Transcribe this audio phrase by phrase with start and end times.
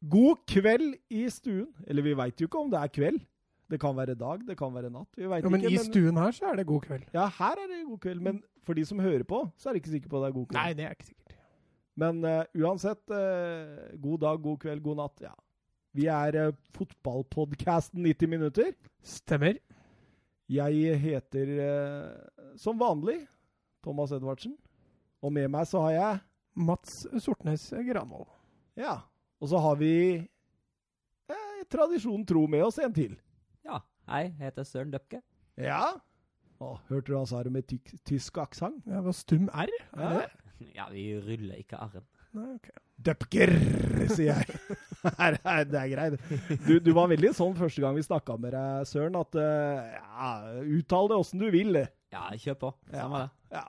[0.00, 1.68] God kveld i stuen.
[1.86, 3.20] Eller vi veit jo ikke om det er kveld.
[3.70, 5.10] Det kan være dag, det kan være natt.
[5.14, 5.76] Vi vet jo, men ikke.
[5.78, 7.04] i stuen her så er det god kveld.
[7.14, 8.22] Ja, her er det god kveld.
[8.26, 10.38] Men for de som hører på, så er de ikke sikre på at det er
[10.38, 10.58] god kveld.
[10.58, 11.36] Nei, det er ikke sikkert.
[12.00, 15.22] Men uh, uansett, uh, god dag, god kveld, god natt.
[15.22, 15.34] Ja.
[15.94, 18.72] Vi er uh, fotballpodkasten 90 minutter.
[19.02, 19.60] Stemmer.
[20.50, 23.20] Jeg heter uh, som vanlig
[23.84, 24.56] Thomas Edvardsen.
[25.22, 26.20] Og med meg så har jeg
[26.58, 28.26] Mats Sortnes Granvoll.
[28.78, 28.96] Ja.
[29.40, 29.92] Og så har vi
[31.30, 33.14] eh, tradisjonen tro med oss en til.
[33.66, 35.22] Ja, hei, jeg heter Søren Døpke.
[35.60, 35.82] Ja.
[36.60, 38.82] Å, hørte du han sa det med tyk, tysk aksent?
[38.84, 39.72] Ja, det var stum R?
[39.96, 40.12] Er Ja.
[40.20, 40.30] det?
[40.76, 42.04] Ja, vi ruller ikke r-en.
[42.36, 42.66] Nei, ok.
[43.00, 43.48] Døpker,
[44.12, 44.58] sier jeg.
[45.72, 46.18] Det er greit.
[46.66, 50.28] Du, du var veldig sånn første gang vi snakka med deg, Søren, at uh, ja,
[50.76, 51.80] uttal det åssen du vil.
[52.12, 52.72] Ja, kjør på.
[52.92, 53.56] Samme det.
[53.56, 53.64] Ja.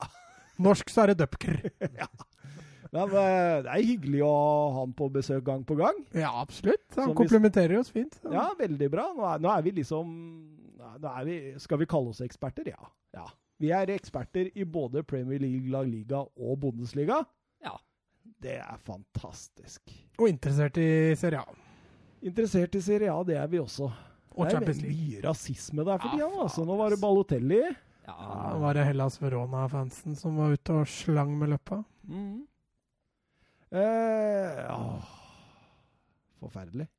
[0.68, 1.62] Norsk så er det Dupker.
[2.92, 6.00] Men eh, det er hyggelig å ha han på besøk gang på gang.
[6.12, 6.84] Ja, absolutt.
[6.98, 8.18] Han komplementerer oss fint.
[8.28, 9.06] Ja, veldig bra.
[9.16, 10.10] Nå er, nå er vi liksom
[11.00, 12.68] er vi, Skal vi kalle oss eksperter?
[12.74, 12.92] Ja.
[13.16, 13.28] ja.
[13.62, 17.22] Vi er eksperter i både Premier League, La Liga og Bundesliga.
[17.64, 17.78] Ja.
[18.42, 19.94] Det er fantastisk.
[20.20, 21.60] Og interessert i Serie A.
[22.26, 23.88] Interessert i Serie A, det er vi også.
[24.32, 24.98] Og det er Champions League.
[24.98, 26.44] mye rasisme der for Ja, tida.
[26.44, 26.66] Altså.
[26.68, 27.00] Nå var det.
[27.02, 27.62] Balotelli.
[28.08, 28.18] Ja,
[28.52, 31.84] Nå var det Hellas Verona-fansen som var ute og slang med løppa.
[32.08, 32.48] Mhm.
[33.72, 35.12] Eh, åh,
[36.42, 36.90] forferdelig.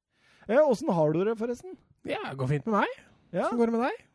[0.49, 1.77] Åssen har du det, forresten?
[2.09, 3.03] Ja, det går fint med meg.
[3.33, 3.47] Ja.
[3.47, 4.07] Hvordan går det med deg?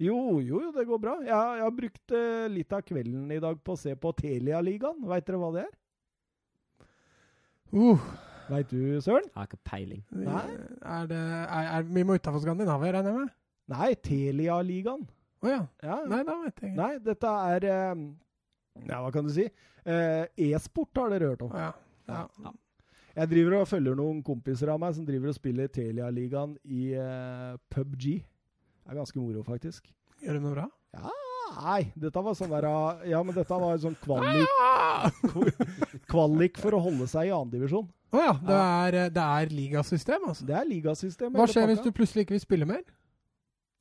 [0.00, 1.14] Jo, jo, jo, det går bra.
[1.20, 5.02] Jeg, jeg har brukt eh, litt av kvelden i dag på å se på Telia-ligaen.
[5.10, 5.74] Veit dere hva det er?
[7.70, 8.06] Uh,
[8.50, 9.28] Veit du, Søren?
[9.28, 10.00] jeg har ikke peiling.
[10.10, 10.46] Nei.
[10.80, 13.34] Er det, er, er, vi må utafor Skandinavia, regner jeg med?
[13.70, 15.04] Nei, Telialigaen.
[15.40, 15.60] Å oh, ja.
[15.84, 16.00] Ja.
[16.10, 16.80] Nei, da vet jeg ikke.
[16.80, 18.02] Nei, dette er eh,
[18.88, 19.46] Ja, hva kan du si?
[19.84, 21.54] Eh, E-sport har dere hørt om.
[21.56, 21.70] Ja.
[22.10, 22.26] Ja.
[22.44, 22.52] Ja.
[23.20, 27.56] Jeg driver og følger noen kompiser av meg som driver og spiller Telia-ligaen i uh,
[27.72, 28.04] PubG.
[28.22, 29.90] Det er ganske moro, faktisk.
[30.22, 30.66] Gjør du noe bra?
[30.94, 31.10] Ja,
[31.56, 35.10] nei, dette var sånn der ah, Ja, men dette var sånn kvalik, Ah!
[36.10, 37.88] kvalik for å holde seg i annendivisjon.
[38.10, 38.32] Å ja.
[38.42, 40.46] Det er, eh, det er ligasystem, altså.
[40.48, 41.34] Det er ligasystem.
[41.34, 42.82] Hva skjer hvis du plutselig ikke vil spille mer?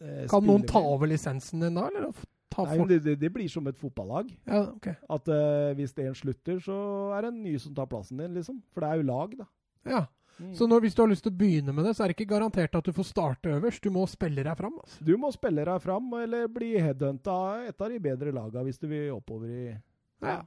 [0.01, 2.11] Eh, Kan noen ta over lisensen din da, eller
[2.57, 4.31] Nei, det, det, blir som et fotballag.
[4.49, 4.95] Ja, okay.
[5.09, 6.77] At uh, hvis en slutter, så
[7.15, 8.61] er det en ny som tar plassen din, liksom.
[8.73, 9.47] For det er jo lag, da.
[9.89, 10.05] Ja.
[10.39, 10.53] Mm.
[10.55, 12.31] Så når, hvis du har lyst til å begynne med det, så er det ikke
[12.31, 13.83] garantert at du får starte øverst.
[13.83, 14.77] Du må spille deg fram.
[14.79, 15.03] Altså.
[15.03, 17.35] Du må spille deg fram, eller bli headhunta
[17.67, 19.63] et av de bedre laga hvis du vil oppover i
[20.23, 20.41] Ja.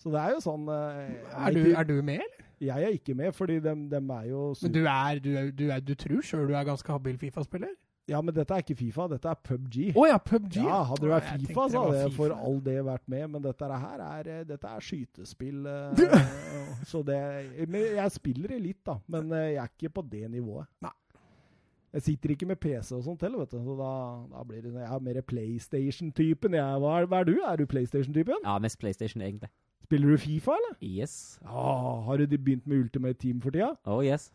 [0.00, 2.46] Så det er jo sånn eh, Er, du, er du med, eller?
[2.60, 5.64] jeg er ikke med, fordi dem, dem er jo Men du, er, du, er, du,
[5.68, 7.72] er, du tror sjøl du er ganske habil Fifa-spiller?
[8.10, 9.76] Ja, men dette er ikke Fifa, dette er PubG.
[9.94, 10.56] Å ja, PubG.
[10.64, 13.44] Ja, hadde det vært Å, Fifa, så hadde jeg for all det vært med, men
[13.44, 15.60] dette her er, eh, dette er skytespill.
[15.70, 16.24] eh,
[16.90, 17.20] så det
[17.70, 20.66] men Jeg spiller det litt, da, men eh, jeg er ikke på det nivået.
[20.82, 20.92] Nei.
[21.90, 23.62] Jeg sitter ikke med PC og sånt heller, vet du.
[23.66, 23.92] Så da,
[24.30, 26.54] da blir det Jeg er mer PlayStation-typen.
[26.82, 27.34] Hva, hva er du?
[27.42, 28.44] Er du PlayStation-typen?
[28.46, 29.50] Ja, mest PlayStation, egentlig.
[29.86, 30.76] Spiller du Fifa, eller?
[30.86, 31.40] Yes.
[31.42, 33.72] Åh, har du begynt med Ultimate Team for tida?
[33.90, 34.30] Oh, yes.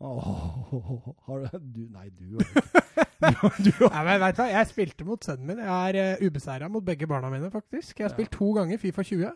[0.00, 4.48] Åh, har du, du Nei, du har ikke du, du, Nei, men vet du hva?
[4.52, 5.62] Jeg spilte mot sønnen min.
[5.64, 7.94] Jeg er uh, ubeseira mot begge barna mine, faktisk.
[7.98, 8.16] Jeg har Ja.
[8.16, 9.30] spilt to ganger Fifa 20.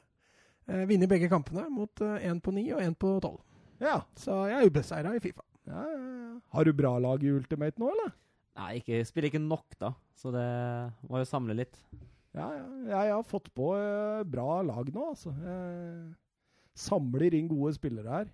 [0.68, 3.36] Uh, Vunnet begge kampene mot én på 9 og én på 12.
[3.84, 3.98] Ja.
[4.16, 5.44] Så jeg er ubeseira i Fifa.
[5.68, 6.32] Ja, ja, ja.
[6.54, 8.12] Har du bra lag i Ultimate nå, eller?
[8.58, 9.92] Nei, ikke, spiller ikke nok, da.
[10.14, 10.44] Så det
[11.10, 11.78] må jo samle litt.
[12.34, 12.64] Ja, ja.
[12.84, 15.32] Jeg, jeg har fått på eh, bra lag nå, altså.
[15.42, 16.14] Jeg
[16.78, 18.28] samler inn gode spillere her.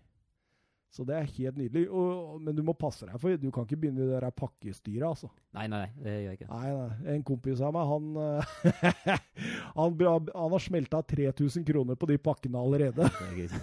[0.90, 1.84] Så det er helt nydelig.
[1.94, 5.06] Og, men du må passe deg, for du kan ikke begynne i det der pakkestyret,
[5.06, 5.30] altså.
[5.54, 6.48] Nei, nei, nei, det gjør jeg ikke.
[6.50, 7.14] Nei, nei.
[7.14, 8.42] En kompis av meg, han eh,
[9.78, 9.90] han,
[10.34, 13.10] han har smelta 3000 kroner på de pakkene allerede.
[13.20, 13.52] Herregud.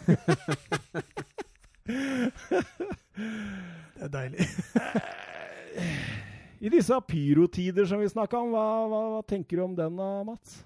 [3.98, 4.46] Det er deilig.
[6.62, 10.60] I disse pyrotider som vi snakka om, hva, hva, hva tenker du om den Mats?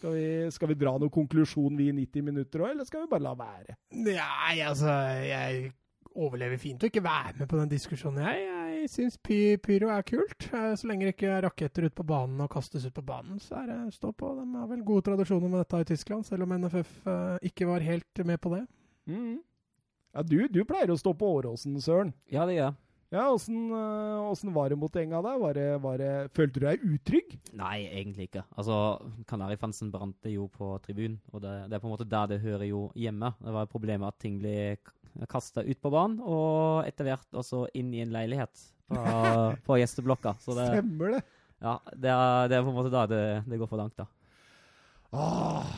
[0.00, 3.10] Skal vi, skal vi dra noen konklusjon vi i 90 minutter òg, eller skal vi
[3.10, 3.76] bare la være?
[4.00, 4.94] Nei, altså
[5.26, 5.72] Jeg
[6.16, 8.48] overlever fint å ikke være med på den diskusjonen, jeg.
[8.80, 10.46] Jeg syns py pyro er kult.
[10.54, 13.38] Eh, Så lenge det ikke er raketter ut på banen og kastes ut på banen,
[13.42, 14.32] så er det stå på.
[14.40, 17.84] De har vel gode tradisjoner med dette i Tyskland, selv om NFF eh, ikke var
[17.84, 18.64] helt med på det.
[19.10, 19.40] Mm.
[20.14, 22.14] Ja, du, du pleier å stå på Åråsen, Søren.
[22.32, 22.78] Ja, det gjør jeg.
[23.10, 25.38] Ja, åssen, øh, var det mot enga der?
[25.42, 27.32] Var det, var det, følte du deg utrygg?
[27.58, 28.44] Nei, egentlig ikke.
[28.54, 28.76] Altså,
[29.26, 32.38] Kanarifansen brant det jo på tribunen, og det, det er på en måte der det
[32.44, 33.32] hører jo hjemme.
[33.42, 34.54] Det var problemet at ting ble
[35.30, 39.02] kasta ut på banen, og etter hvert også inn i en leilighet på,
[39.66, 40.30] på gjesteblokka.
[40.42, 41.20] Så det, Stemmer det?
[41.60, 44.06] ja, det, er, det er på en måte da det, det går for langt, da.
[45.10, 45.70] Åh,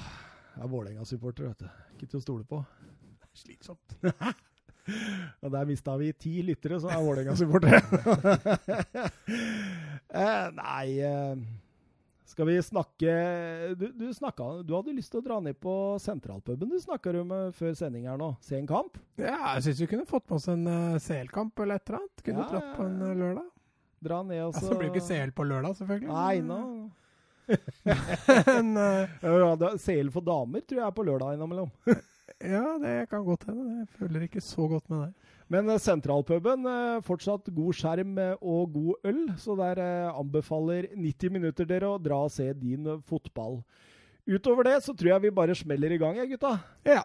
[0.53, 1.69] jeg er Vålerenga-supporter, vet du.
[1.97, 2.61] Ikke til å stole på.
[3.33, 3.97] Slitsomt.
[5.43, 7.81] Og der mista vi ti lyttere så er Vålerenga-supportere.
[10.23, 11.35] eh, nei eh,
[12.33, 13.15] Skal vi snakke
[13.77, 17.35] du, du, snakket, du hadde lyst til å dra ned på sentralpuben du snakka om
[17.37, 18.31] eh, før sending her nå.
[18.41, 18.97] Se en kamp?
[19.21, 22.23] Ja, jeg syns vi kunne fått med oss en uh, CL-kamp eller et eller annet.
[22.25, 23.51] Kunne Ja, dratt på en uh, lørdag.
[24.09, 26.09] Dra ned og så Altså, det blir ikke CL på lørdag, selvfølgelig.
[26.17, 26.63] Nei, nå
[28.49, 28.73] Men,
[29.69, 31.69] uh, CL for damer tror jeg er på lørdag innimellom.
[32.55, 33.83] ja, det kan godt hende.
[33.83, 35.13] Jeg følger ikke så godt med der.
[35.53, 39.83] Men eh, sentralpuben, eh, fortsatt god skjerm eh, og god øl, så der
[40.13, 43.61] anbefaler 90 minutter dere å dra og se din fotball.
[44.29, 46.57] Utover det så tror jeg vi bare smeller i gang, jeg, gutta.
[46.87, 47.03] Ja.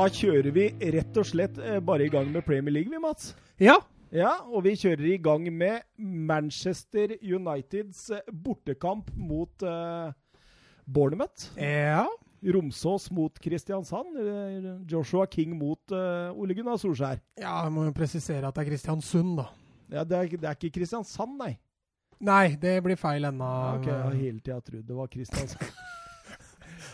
[0.00, 0.62] Da kjører vi
[0.94, 3.34] rett og slett eh, bare i gang med Premier League, vi, Mats.
[3.60, 3.74] ja.
[4.10, 10.08] Ja, og vi kjører i gang med Manchester Uniteds eh, bortekamp mot uh,
[10.88, 11.52] Bournemouth.
[11.60, 12.06] Ja.
[12.40, 14.16] Romsås mot Kristiansand.
[14.88, 17.20] Joshua King mot uh, Ole Gunnar Solskjær.
[17.36, 19.50] Ja, jeg må jo presisere at det er Kristiansund, da.
[19.92, 21.52] Ja, det, er, det er ikke Kristiansand, nei.
[22.24, 23.54] Nei, det blir feil ennå.
[23.76, 25.76] Ok, jeg har hele tida trodd det var Kristiansand.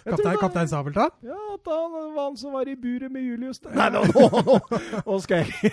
[0.07, 1.11] Kaptein, kaptein Sabeltann?
[1.27, 3.59] Ja, at han var han som var i buret med Julius.
[3.67, 5.73] Nei, nå, nå, nå, nå skal jeg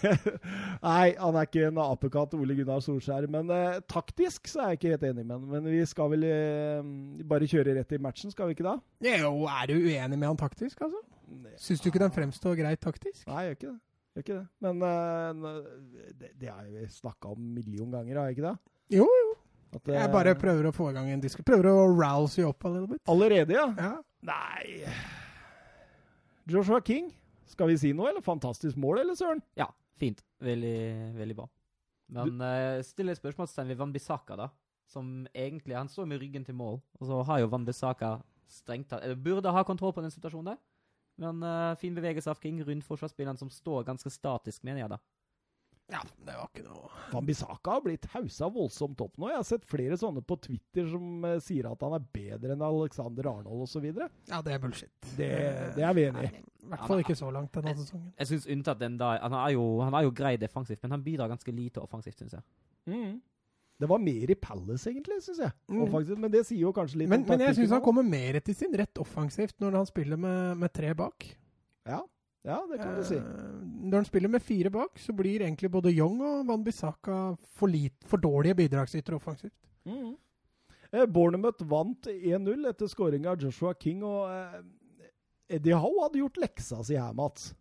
[0.84, 3.28] Nei, han er ikke en apekatt, Ole Gunnar Solskjær.
[3.32, 5.46] Men eh, taktisk så er jeg ikke helt enig med han.
[5.54, 6.90] Men vi skal vel eh,
[7.32, 8.76] bare kjøre rett i matchen, skal vi ikke da?
[9.08, 11.00] Jo, er du uenig med han taktisk, altså?
[11.60, 13.24] Syns du ikke den fremstår greit taktisk?
[13.30, 13.78] Nei, jeg gjør ikke det.
[14.10, 14.48] Jeg gjør ikke det.
[14.66, 18.56] Men eh, det, det har vi snakka om en million ganger, har jeg ikke det?
[19.00, 19.32] Jo, jo.
[19.70, 21.42] At, eh, Jeg bare prøver å få i gang en disk.
[21.46, 23.00] Prøver å rouse you up a little bit.
[23.08, 23.68] Allerede, ja?
[23.78, 24.02] Ja.
[24.22, 24.84] Nei
[26.50, 27.12] Joshua King,
[27.46, 28.24] skal vi si noe, eller?
[28.24, 29.40] Fantastisk mål, eller søren?
[29.56, 29.68] Ja,
[30.00, 30.24] fint.
[30.42, 31.46] Veldig, veldig bra.
[32.10, 34.48] Men uh, stiller spørsmålstegn ved Van Bissaka, da.
[34.90, 38.16] Som egentlig Han står med ryggen til mål, og så har jo Van Bissaka
[38.50, 40.58] strengt tatt Eller burde ha kontroll på den situasjonen der.
[41.20, 44.98] Men uh, fin bevegelse av King rundt forsvarsspilleren som står ganske statisk, mener jeg, da.
[45.90, 49.30] Ja, det var ikke noe Van Bissaka har blitt hausa voldsomt opp nå.
[49.32, 52.62] Jeg har sett flere sånne på Twitter som uh, sier at han er bedre enn
[52.62, 53.88] Alexander Arnold osv.
[53.96, 54.92] Det, Ja, det er bullshit.
[55.18, 56.44] det er vi enig i.
[56.60, 58.12] I hvert fall ikke så langt denne sesongen.
[58.20, 61.02] Jeg syns unntatt den da Han er jo, han er jo grei defensivt, men han
[61.02, 62.46] bidrar ganske lite offensivt, syns jeg.
[63.80, 65.52] Det var mer i Palace, egentlig, syns jeg.
[65.72, 65.82] Mm.
[65.88, 68.38] Offensivt, men det sier jo kanskje litt Men, om men jeg syns han kommer mer
[68.44, 71.26] til sin rett offensivt når han spiller med, med tre bak.
[71.88, 72.02] Ja,
[72.46, 73.18] ja, det kan du si.
[73.20, 73.60] Eh,
[73.90, 77.20] Når han spiller med fire bak, så blir egentlig både Young og Van Bissaka
[77.52, 79.56] for, lit, for dårlige bidragsytere offensivt.
[79.84, 80.14] Mm.
[80.90, 84.60] Eh, Bournemouth vant 1-0 etter skåring av Joshua King, og eh,
[85.56, 87.52] Eddie Howe hadde gjort leksa si her, Mats.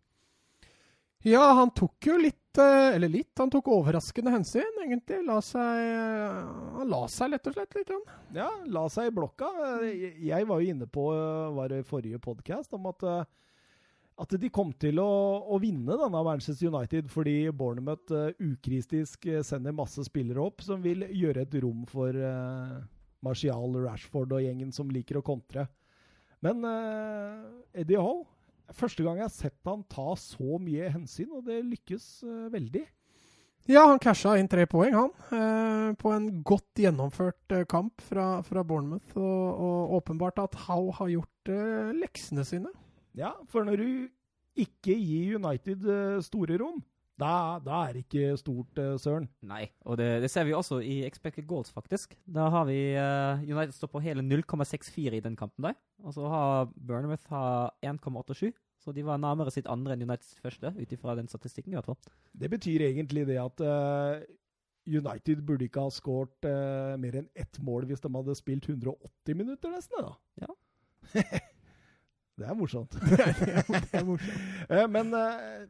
[1.27, 5.17] Ja, han tok jo litt eh, Eller litt, han tok overraskende hensyn, egentlig.
[5.27, 6.37] La seg eh,
[6.77, 7.91] Han la seg lett og slett litt.
[7.91, 8.05] Han.
[8.37, 9.49] Ja, la seg i blokka.
[9.83, 11.09] Jeg var jo inne på
[11.57, 13.03] var det forrige podkast om at,
[14.19, 15.09] at de kom til å,
[15.47, 20.81] å vinne denne Manchester United fordi Bournemouth uh, ukritisk eh, sender masse spillere opp som
[20.83, 22.81] vil gjøre et rom for uh,
[23.25, 25.69] Martial, Rashford og gjengen som liker å kontre.
[26.43, 28.27] Men uh, Eddie Howe
[28.75, 32.83] Første gang jeg har sett han ta så mye hensyn, og det lykkes eh, veldig.
[33.69, 35.11] Ja, han casha inn tre poeng, han.
[35.35, 39.15] eh, på en godt gjennomført eh, kamp fra, fra Bournemouth.
[39.17, 42.73] Og, og åpenbart at Howe har gjort eh, leksene sine.
[43.17, 43.89] Ja, for når du
[44.59, 46.81] ikke gir United eh, store rom,
[47.19, 49.27] da, da er det ikke stort, eh, Søren.
[49.43, 52.15] Nei, og det, det ser vi også i expected goals, faktisk.
[52.23, 55.75] Da har vi uh, United står på hele 0,64 i den kampen der.
[56.05, 58.53] Og så har Bournemouth har 1,87.
[58.79, 61.73] Så de var nærmere sitt andre enn Uniteds første, ut ifra den statistikken.
[61.73, 61.99] i hvert fall.
[62.31, 64.23] Det betyr egentlig det at uh,
[64.87, 69.35] United burde ikke ha skåret uh, mer enn ett mål hvis de hadde spilt 180
[69.35, 70.07] minutter, nesten.
[70.07, 70.15] da.
[70.45, 70.55] Ja.
[72.41, 72.95] det er morsomt.
[72.99, 74.39] det er morsomt.
[74.69, 75.67] Eh, men eh,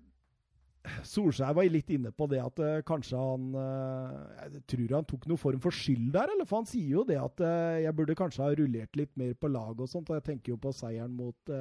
[1.05, 5.41] Solskjær var litt inne på det at eh, kanskje han Jeg tror han tok noen
[5.41, 6.47] form for skyld der, eller?
[6.49, 7.43] For han sier jo det at
[7.83, 10.09] jeg burde kanskje ha rullert litt mer på lag og sånt.
[10.09, 11.57] Og jeg tenker jo på seieren mot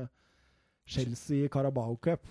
[0.89, 2.29] Chelsea i Carabao Cup.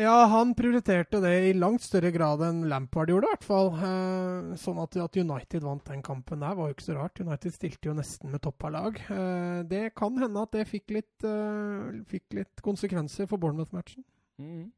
[0.00, 3.68] Ja, han prioriterte det i langt større grad enn Lampard gjorde, i hvert fall.
[3.76, 7.20] Eh, sånn at, at United vant den kampen der, var jo ikke så rart.
[7.20, 8.96] United stilte jo nesten med toppa lag.
[9.12, 14.06] Eh, det kan hende at det fikk litt, eh, fikk litt konsekvenser for Bournemouth-matchen.
[14.40, 14.70] Mm.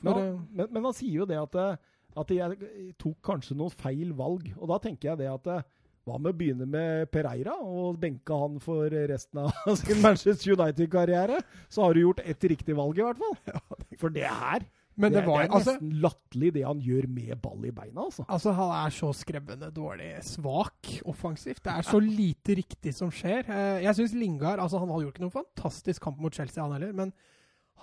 [0.00, 1.84] Ja, men, men han sier jo det at,
[2.16, 4.48] at jeg tok kanskje noen feil valg.
[4.56, 5.66] Og da tenker jeg det at
[6.06, 11.42] hva med å begynne med Pereira og benke han for resten av sin Manchester United-karriere?
[11.68, 13.85] Så har du gjort ett riktig valg, i hvert fall.
[14.00, 17.06] For det her men det, det, var det er altså, nesten latterlig, det han gjør
[17.12, 18.06] med ball i beina.
[18.06, 18.24] altså.
[18.32, 21.60] altså, han er så skrebbende dårlig svak offensivt.
[21.66, 23.44] Det er så lite riktig som skjer.
[23.44, 26.72] Eh, Jeg syns Lingard altså Han hadde jo ikke noen fantastisk kamp mot Chelsea, han
[26.78, 26.94] heller.
[26.96, 27.12] Men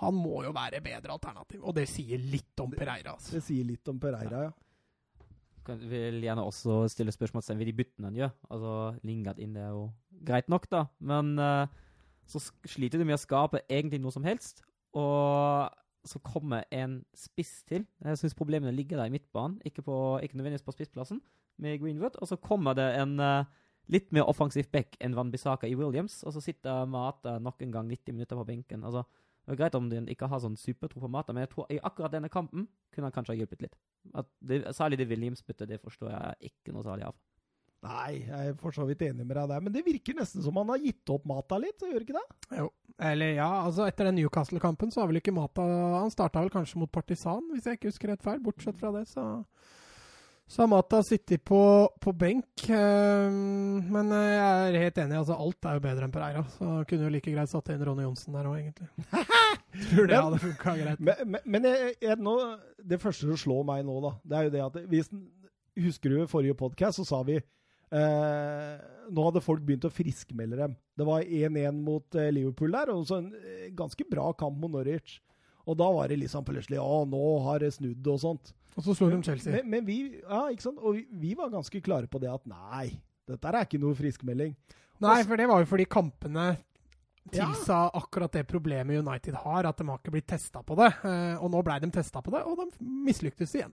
[0.02, 1.62] han må jo være bedre alternativ.
[1.62, 3.14] Og det sier litt om Pereira.
[3.14, 3.36] altså.
[3.36, 4.52] Det sier litt om Pereira, ja.
[5.64, 8.34] Jeg vil gjerne også stille spørsmål ved de byttene han gjør.
[8.50, 8.74] Altså,
[9.06, 9.86] Lingard inn det er jo
[10.26, 10.82] greit nok, da.
[10.98, 11.70] Men uh,
[12.26, 14.66] så sliter du med å skape egentlig noe som helst.
[14.98, 15.70] Og
[16.04, 17.86] så kommer en spiss til.
[18.04, 21.20] Jeg syns problemene ligger der i midtbanen, ikke, på, ikke nødvendigvis på spissplassen,
[21.58, 22.18] med Greenwood.
[22.20, 23.44] Og så kommer det en uh,
[23.92, 27.72] litt mer offensiv back enn Van Bissaka i Williams, og så sitter Mata nok en
[27.72, 28.84] gang 90 minutter på benken.
[28.84, 29.04] Altså,
[29.44, 31.80] det er greit om den ikke har sånn supertro på Mata, men jeg tror i
[31.84, 33.76] akkurat denne kampen kunne han kanskje ha hjulpet litt.
[34.40, 37.18] Det, særlig det Williams-byttet, det forstår jeg ikke noe særlig av.
[37.84, 40.56] Nei, jeg er for så vidt enig med deg der, men det virker nesten som
[40.60, 42.26] han har gitt opp Mata litt, så gjør ikke det?
[42.62, 42.70] Jo.
[43.04, 45.64] Eller ja, altså etter den Newcastle-kampen så har vel ikke Mata
[45.98, 48.38] Han starta vel kanskje mot Partisan, hvis jeg ikke husker rett feil.
[48.44, 49.42] Bortsett fra det, så
[50.46, 52.66] så har Mata sittet på, på benk.
[52.68, 55.16] ehm, men eh, jeg er helt enig.
[55.16, 56.42] altså Alt er jo bedre enn Pereira.
[56.58, 58.90] Så kunne jo like greit satt inn Ronny Johnsen der òg, egentlig.
[59.90, 61.00] Tror det hadde funka greit.
[61.00, 62.36] Men, men, men jeg, jeg, nå,
[62.92, 65.10] det første som slår meg nå, da, det er jo det at hvis,
[65.74, 67.40] Husker du forrige podkast, så sa vi
[67.94, 70.74] eh, Nå hadde folk begynt å friskmelde dem.
[70.96, 74.72] Det var 1-1 mot eh, Liverpool der, og så en eh, ganske bra kamp mot
[74.72, 75.18] Norwich.
[75.68, 78.52] Og da var det liksom plutselig Å, nå har det snudd og sånt.
[78.74, 79.52] Og så slo de Chelsea.
[79.54, 80.80] Men, men vi ja, ikke sant?
[80.82, 82.88] Og vi, vi var ganske klare på det at nei,
[83.28, 84.56] dette er ikke noe friskmelding.
[85.04, 86.46] Nei, for det var jo fordi kampene
[87.32, 87.46] Ja.
[87.48, 90.90] tilsa akkurat det problemet United har, at de har ikke blitt testa på det.
[91.08, 93.72] Eh, og nå ble de testa på det, og de mislyktes igjen.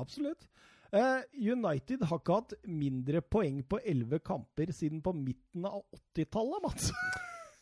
[0.00, 0.46] Absolutt.
[0.92, 1.20] Eh,
[1.52, 5.82] United har ikke hatt mindre poeng på 11 kamper siden på midten av
[6.16, 6.92] 80-tallet, Mats.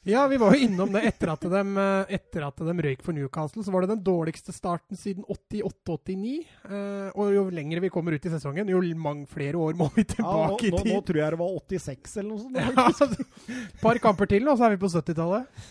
[0.06, 3.10] Ja, vi var jo innom det etter at de, eh, etter at de røyk for
[3.16, 3.64] Newcastle.
[3.66, 6.34] Så var det den dårligste starten siden 88-89.
[6.62, 10.04] Eh, og jo lenger vi kommer ut i sesongen, jo mange flere år må vi
[10.06, 12.60] Ja, nå, tilbake nå, nå tror jeg det var 86 eller noe sånt.
[12.62, 13.26] Ja, altså,
[13.82, 15.66] par kamper til, og så er vi på 70-tallet.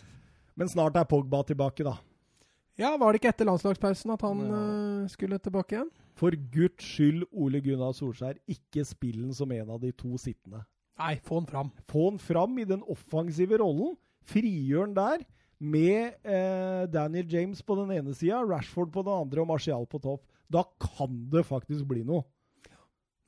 [0.59, 1.95] Men snart er Pogba tilbake, da.
[2.77, 4.61] Ja, var det ikke etter landslagspausen at han Ja.
[5.03, 5.91] eh, skulle tilbake igjen?
[6.15, 10.65] For guds skyld, Ole Gunnar Solskjær, ikke spill den som en av de to sittende.
[10.99, 11.71] Nei, få han fram.
[11.91, 13.97] Få han fram i den offensive rollen.
[14.23, 15.25] Frigjør han der,
[15.59, 19.99] med eh, Daniel James på den ene sida, Rashford på den andre og Martial på
[20.03, 20.23] topp.
[20.51, 22.23] Da kan det faktisk bli noe.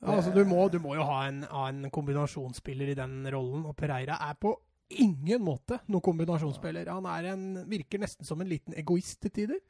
[0.00, 3.64] Ja, altså, du, må, du må jo ha en, ha en kombinasjonsspiller i den rollen,
[3.66, 4.52] og Pereira er på
[4.90, 6.88] ingen måte noen kombinasjonsspiller.
[6.92, 9.60] Han er en, virker nesten som en liten egoist til tider.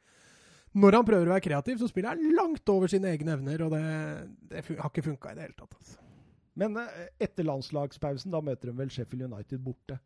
[0.77, 3.73] Når han prøver å være kreativ, så spiller han langt over sine egne evner, og
[3.73, 3.81] det,
[4.51, 5.73] det har ikke funka i det hele tatt.
[5.79, 5.97] Altså.
[6.59, 9.97] Men eh, etter landslagspausen, da møter de vel Sheffield United borte.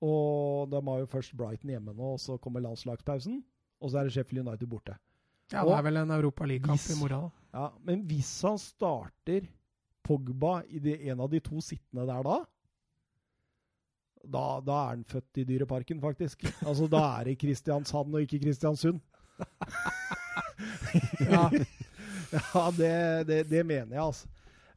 [0.00, 3.38] Og de har jo først Brighton hjemme nå, og så kommer landslagspausen.
[3.80, 4.96] Og så er det Sheffield United borte.
[5.52, 7.28] Ja, Og det er vel en Europa League-kamp i morgen.
[7.28, 7.58] da.
[7.58, 9.48] Ja, Men hvis han starter
[10.06, 12.36] Pogba i det, en av de to sittende der da,
[14.24, 16.44] da, da er han født i Dyreparken, faktisk.
[16.66, 19.00] Altså, Da er det Kristiansand og ikke Kristiansund.
[21.20, 21.48] Ja.
[22.30, 24.28] Ja, det, det, det mener jeg, altså.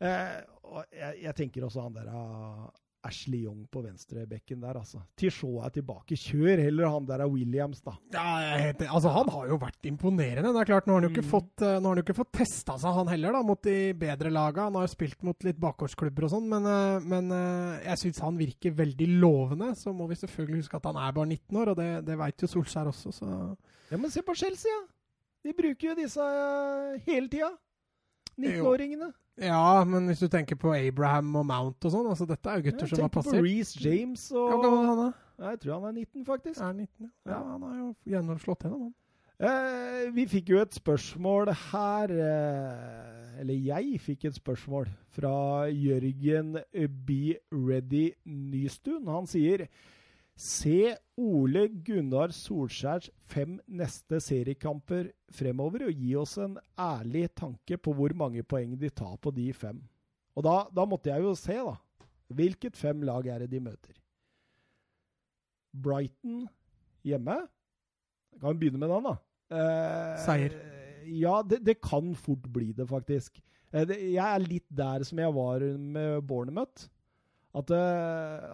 [0.01, 2.69] Eh, og jeg, jeg tenker også han der ah,
[3.03, 5.01] Ashley Young på venstrebekken der, altså.
[5.19, 6.15] Tishot er tilbake.
[6.15, 7.93] Kjør heller han der er Williams, da.
[8.13, 10.53] Ja, helt, altså Han har jo vært imponerende.
[10.53, 11.31] Det er klart, Nå har han jo ikke Mm.
[11.33, 14.63] fått, eh, nå ikke fått testa seg, han heller, da, mot de bedre laga.
[14.69, 18.19] Han har jo spilt mot litt bakgårdsklubber og sånn, men, eh, men eh, jeg syns
[18.23, 19.75] han virker veldig lovende.
[19.75, 22.37] Så må vi selvfølgelig huske at han er bare 19 år, og det, det veit
[22.37, 23.57] jo Solskjær også, så
[23.91, 24.87] Ja, Men se på Chelsea, ja.
[25.43, 26.23] De bruker jo disse
[27.05, 27.51] hele tida.
[28.39, 29.11] 19-åringene.
[29.41, 32.67] Ja, men hvis du tenker på Abraham og Mount og sånn, altså dette er jo
[32.67, 33.39] gutter som har Tenk på.
[33.41, 35.07] Reece James og Hvor gammel han da?
[35.49, 36.59] Jeg tror han er 19, faktisk.
[36.59, 37.31] Er han 19, ja.
[37.31, 37.39] ja.
[37.47, 38.93] Han har jo gjennomslått gjennom, han.
[39.43, 46.59] Eh, vi fikk jo et spørsmål her eh, Eller jeg fikk et spørsmål fra Jørgen
[47.07, 49.09] Be Ready Nystuen.
[49.09, 49.65] Han sier
[50.39, 57.93] Se Ole Gunnar Solskjærs fem neste seriekamper fremover, og gi oss en ærlig tanke på
[57.93, 59.81] hvor mange poeng de tar på de fem.
[60.33, 61.75] Og da, da måtte jeg jo se, da.
[62.33, 63.93] Hvilket fem lag er det de møter?
[65.73, 66.47] Brighton
[67.05, 67.37] hjemme.
[68.41, 69.15] Kan vi begynne med den, da?
[69.53, 70.57] Eh, Seier.
[71.13, 73.37] Ja, det, det kan fort bli det, faktisk.
[73.69, 76.87] Eh, det, jeg er litt der som jeg var med Bournemouth.
[77.53, 77.81] At, det,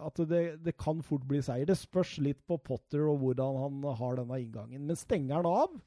[0.04, 1.68] at det, det kan fort bli seier.
[1.70, 4.84] Det spørs litt på Potter og hvordan han har denne inngangen.
[4.90, 5.78] Men stenger han av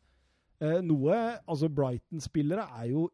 [0.62, 1.16] Eh, noe
[1.48, 3.08] Altså, Brighton-spillere er jo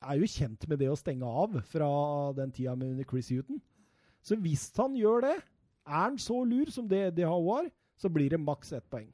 [0.00, 1.88] er jo kjent med det å stenge av fra
[2.32, 3.58] den tida med Chris Huton.
[4.24, 5.34] Så hvis han gjør det,
[5.84, 7.68] er han så lur som det Eddie Howe var,
[8.00, 9.10] så blir det maks ett poeng.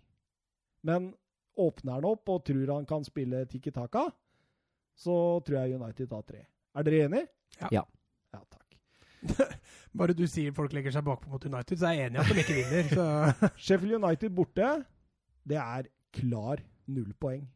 [0.87, 1.09] Men
[1.59, 4.05] åpner han opp og tror han kan spille Tiki Taka,
[4.95, 6.45] så tror jeg United tar tre.
[6.79, 7.27] Er dere enige?
[7.59, 7.73] Ja.
[7.81, 7.85] Ja.
[9.99, 12.33] Bare du sier folk legger seg bakpå mot United, så er jeg enig i at
[12.33, 12.91] de ikke vinner.
[12.93, 13.51] Så.
[13.69, 14.71] Sheffield United borte,
[15.47, 17.47] det er klar null poeng.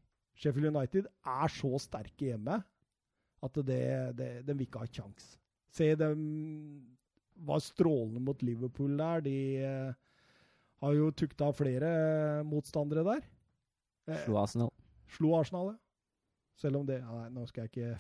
[0.41, 2.61] Sheffield United er så sterke hjemme
[3.41, 3.83] at det,
[4.17, 5.35] det, de vil ikke ha kjangs.
[5.73, 6.09] Se, de
[7.47, 9.23] var strålende mot Liverpool der.
[9.25, 9.93] De eh,
[10.83, 11.91] har jo tukta flere
[12.49, 13.23] motstandere der.
[14.09, 14.73] Eh, Slo Arsenal.
[15.17, 15.79] Slo Arsenal, ja.
[16.61, 17.95] Selv om det Nei, nå skal jeg ikke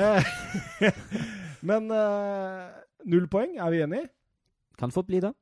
[1.64, 2.68] Men uh,
[3.08, 4.10] null poeng, er vi enige?
[4.80, 5.32] Kan fort bli det.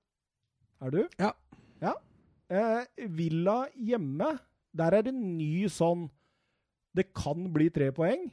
[0.83, 1.01] Er du?
[1.19, 1.33] Ja.
[1.83, 1.97] ja.
[2.53, 4.37] Uh, Villa hjemme,
[4.77, 6.07] der er det ny sånn
[6.97, 8.27] Det kan bli tre poeng,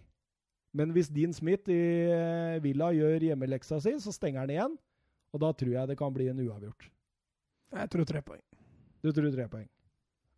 [0.75, 1.79] men hvis Dean Smith i
[2.11, 4.75] eh, Villa gjør hjemmeleksa si, så stenger han igjen.
[5.33, 6.85] Og da tror jeg det kan bli en uavgjort.
[7.73, 8.43] Jeg tror tre poeng.
[9.01, 9.65] Du tror tre poeng.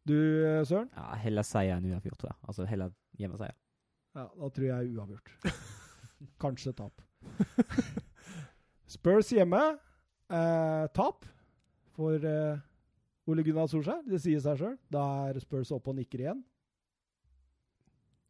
[0.08, 0.16] Du,
[0.70, 0.88] Søren?
[0.96, 2.40] Ja, Heller seier enn uavgjort, tror jeg.
[2.48, 3.58] Altså heller hjemmeseier.
[4.16, 5.34] Ja, da tror jeg uavgjort.
[6.46, 7.04] Kanskje tap.
[8.96, 9.62] Spurs hjemme.
[10.32, 11.26] Eh, tap
[11.96, 12.62] for eh,
[13.32, 14.02] Ole Gunnar Solskjær.
[14.08, 14.78] Det sier seg sjøl.
[14.92, 16.42] Da er Spurs oppe og nikker igjen.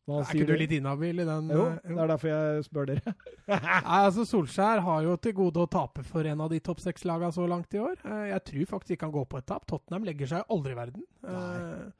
[0.10, 1.50] Hva Er ikke du litt inhabil i den?
[1.54, 3.14] Jo, eh, det er derfor jeg spør dere.
[3.52, 7.30] Nei, altså Solskjær har jo til gode å tape for en av de topp seks-lagene
[7.36, 8.00] så langt i år.
[8.02, 9.68] Eh, Jeg tror faktisk ikke han går på et tap.
[9.70, 11.06] Tottenham legger seg aldri i verden.
[11.28, 11.92] Nei.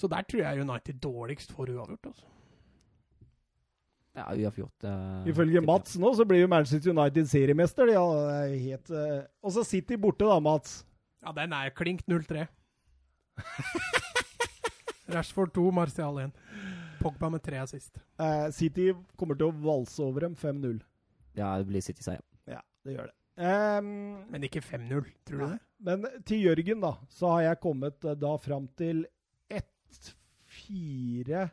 [0.00, 2.06] Så der tror jeg United dårligst får uavgjort.
[2.08, 2.24] altså.
[4.14, 4.84] Ja, uavgjort.
[4.84, 5.62] eh, Ifølge.
[5.64, 7.86] Mats nå så blir jo Manchester United seriemester.
[7.88, 10.82] De, er helt, eh, Og så City borte, da, Mats.
[11.22, 12.46] Ja, den er klink 0-3.
[15.12, 16.32] Rashford 2, Martial 1.
[17.02, 17.98] Pogba med tre assist.
[18.20, 20.78] Uh, City kommer til å valse over dem 5-0.
[21.36, 22.22] Ja, det blir City-seier.
[22.48, 23.16] Ja, det gjør det.
[23.42, 23.88] Um,
[24.30, 25.58] Men ikke 5-0, tror du det?
[25.82, 29.06] Men til Jørgen, da, så har jeg kommet da fram til
[29.50, 30.12] ett,
[30.52, 31.48] fire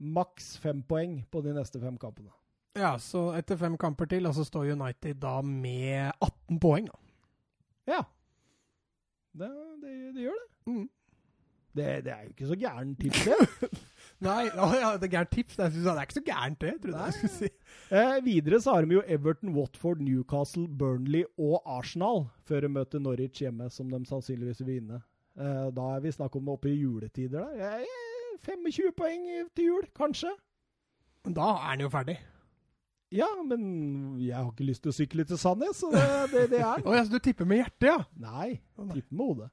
[0.00, 2.32] Maks fem poeng på de neste fem kampene.
[2.78, 6.98] Ja, så etter fem kamper til, og så står United da med 18 poeng, da.
[7.90, 8.00] Ja.
[9.36, 9.50] Det,
[9.82, 10.48] det, det gjør det.
[10.70, 10.88] Mm.
[11.76, 11.88] det.
[12.06, 13.70] Det er jo ikke så gærent tips, det.
[14.26, 15.58] Nei, ja, det er gærent tips.
[15.58, 16.74] Jeg det er ikke så gærent, det.
[16.82, 17.50] trodde jeg skulle si.
[17.90, 23.02] Eh, videre så har de jo Everton, Watford, Newcastle, Burnley og Arsenal før de møter
[23.02, 25.02] Norwich hjemme, som de sannsynligvis vil vinne.
[25.40, 27.48] Eh, da er vi snakk om oppe i juletider.
[27.48, 27.74] da.
[27.80, 28.09] Eh,
[28.46, 29.26] 25 poeng
[29.56, 30.32] til jul, kanskje.
[31.26, 32.16] Men Da er han jo ferdig.
[33.10, 33.62] Ja, men
[34.22, 37.00] jeg har ikke lyst til å sykle til Sandnes, så det, det, det er ja,
[37.02, 37.96] så du tipper med hjertet, ja?
[38.22, 38.60] Nei,
[38.94, 39.48] tipper med hodet.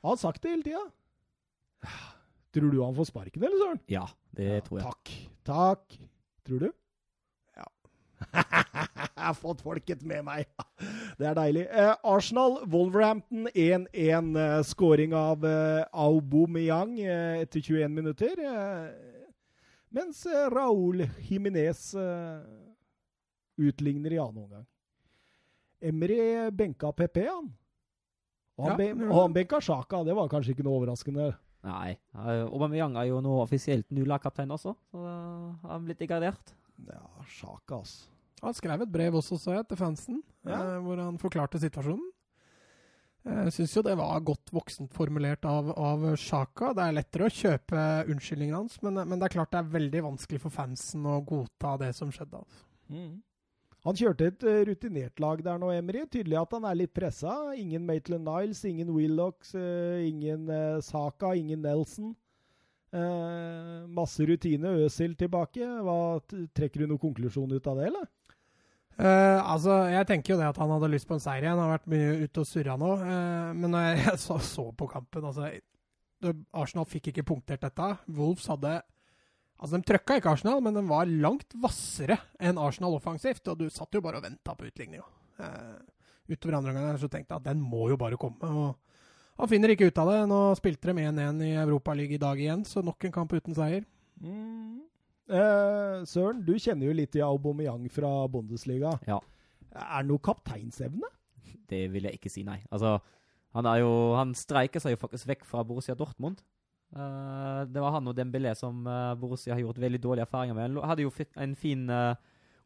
[0.00, 0.84] Han har sagt det hele tida.
[2.56, 3.82] Tror du han får sparken, eller søren?
[3.92, 4.06] Ja,
[4.38, 4.86] det Ja, tror jeg.
[4.88, 5.12] Takk.
[5.50, 5.98] Takk.
[6.48, 6.70] Tror du?
[8.32, 10.46] Jeg har fått folket med meg.
[11.18, 11.64] Det er deilig.
[11.68, 14.32] Eh, Arsenal, Wolverhampton 1-1.
[14.38, 18.34] Eh, scoring av eh, Aubameyang eh, etter 21 minutter.
[18.38, 19.22] Eh,
[19.94, 21.90] mens eh, Raúl Jiminez
[23.58, 24.66] utligner i annen omgang.
[25.80, 26.18] Emry
[26.54, 27.48] benka PP, han.
[28.58, 30.02] Og han, Ja, ben, han og han benka Sjaka.
[30.06, 31.32] Det var kanskje ikke noe overraskende.
[31.66, 31.96] Nei.
[32.14, 35.02] Aubameyang er jo nå offisielt Nula-kaptein også, så
[35.66, 36.54] han blitt degradert.
[36.86, 37.02] Ja,
[37.34, 37.96] Sjaka, ass.
[38.42, 40.58] Han skrev et brev også, så jeg, til fansen, Ja.
[40.76, 42.06] eh, hvor han forklarte situasjonen.
[43.28, 46.70] Jeg syns jo det var godt voksent formulert av, av Sjaka.
[46.72, 50.02] Det er lettere å kjøpe unnskyldningen hans, men, men det er klart det er veldig
[50.06, 52.38] vanskelig for fansen å godta det som skjedde.
[52.40, 52.62] Altså.
[53.84, 56.06] Han kjørte et eh, rutinert lag der nå, Emery.
[56.10, 57.34] Tydelig at han er litt pressa.
[57.58, 62.14] Ingen Maitland Niles, ingen Willocks, eh, ingen eh, Saka, ingen Nelson.
[62.92, 64.72] Eh, masse rutine.
[64.86, 65.66] Øsil tilbake.
[65.84, 65.98] Hva,
[66.56, 68.08] trekker du noen konklusjon ut av det, eller?
[68.98, 71.58] Eh, altså, Jeg tenker jo det at han hadde lyst på en seier igjen.
[71.58, 72.92] Han har vært mye ute og surra nå.
[72.98, 75.50] Uh, men når jeg, jeg så, så på kampen altså,
[76.58, 77.92] Arsenal fikk ikke punktert dette.
[78.18, 78.80] Wolves hadde
[79.58, 83.42] Altså, De trøkka ikke Arsenal, men den var langt hvassere enn Arsenal offensivt.
[83.50, 85.06] Og du satt jo bare og venta på utligninga.
[85.38, 85.78] Uh,
[86.30, 88.38] utover andre omgang så tenkte jeg at den må jo bare komme.
[88.46, 90.20] og Han finner ikke ut av det.
[90.30, 93.82] Nå spilte de 1-1 i Europaligaen i dag igjen, så nok en kamp uten seier.
[95.28, 98.94] Eh, Søren, du kjenner jo litt til Aubameyang fra Bundesliga.
[99.08, 99.20] Ja.
[99.76, 101.10] Er det noe kapteinsevne?
[101.68, 102.62] Det vil jeg ikke si, nei.
[102.72, 102.96] Altså,
[103.56, 106.40] han jo Han streiker seg jo faktisk vekk fra Borussia Dortmund.
[106.96, 110.80] Eh, det var han og Dembélé som eh, Borussia har gjort veldig dårlige erfaringer med.
[110.80, 112.14] Han hadde jo en fin eh,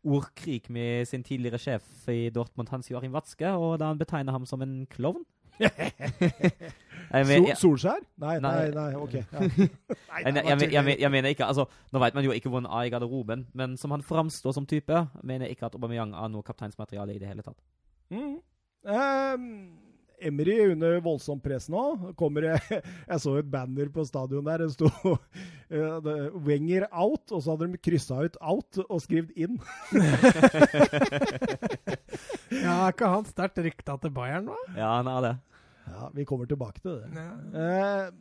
[0.02, 4.46] ordkrig med sin tidligere sjef i Dortmund, Hans Joachim Watzke, og da han betegner ham
[4.46, 5.24] som en klovn.
[7.12, 8.00] Sol Solskjær?
[8.22, 8.94] Nei, nei, Nei.
[8.96, 9.14] ok.
[10.22, 13.76] Jeg, mener ikke altså, Nå vet man jo ikke hvor han er i garderoben, men
[13.80, 17.28] som han framstår som type, mener jeg ikke at Aubameyang er noe kapteinsmateriale i det
[17.28, 17.58] hele tatt.
[18.12, 18.38] Mm.
[18.88, 19.48] Ehm,
[20.22, 21.82] Emry er under voldsomt press nå.
[22.18, 22.60] Kommer jeg,
[23.10, 24.64] jeg så et banner på stadion der.
[24.64, 25.18] Det sto uh,
[26.46, 29.58] 'Wenger out', og så hadde de kryssa ut 'out' og skrevet 'inn'.
[32.64, 34.58] Ja, er ikke han sterkt rykta til Bayern nå?
[34.76, 35.32] Ja, han er det.
[35.92, 37.08] Ja, Vi kommer tilbake til det.
[37.16, 37.30] Ja.
[37.62, 38.12] Eh,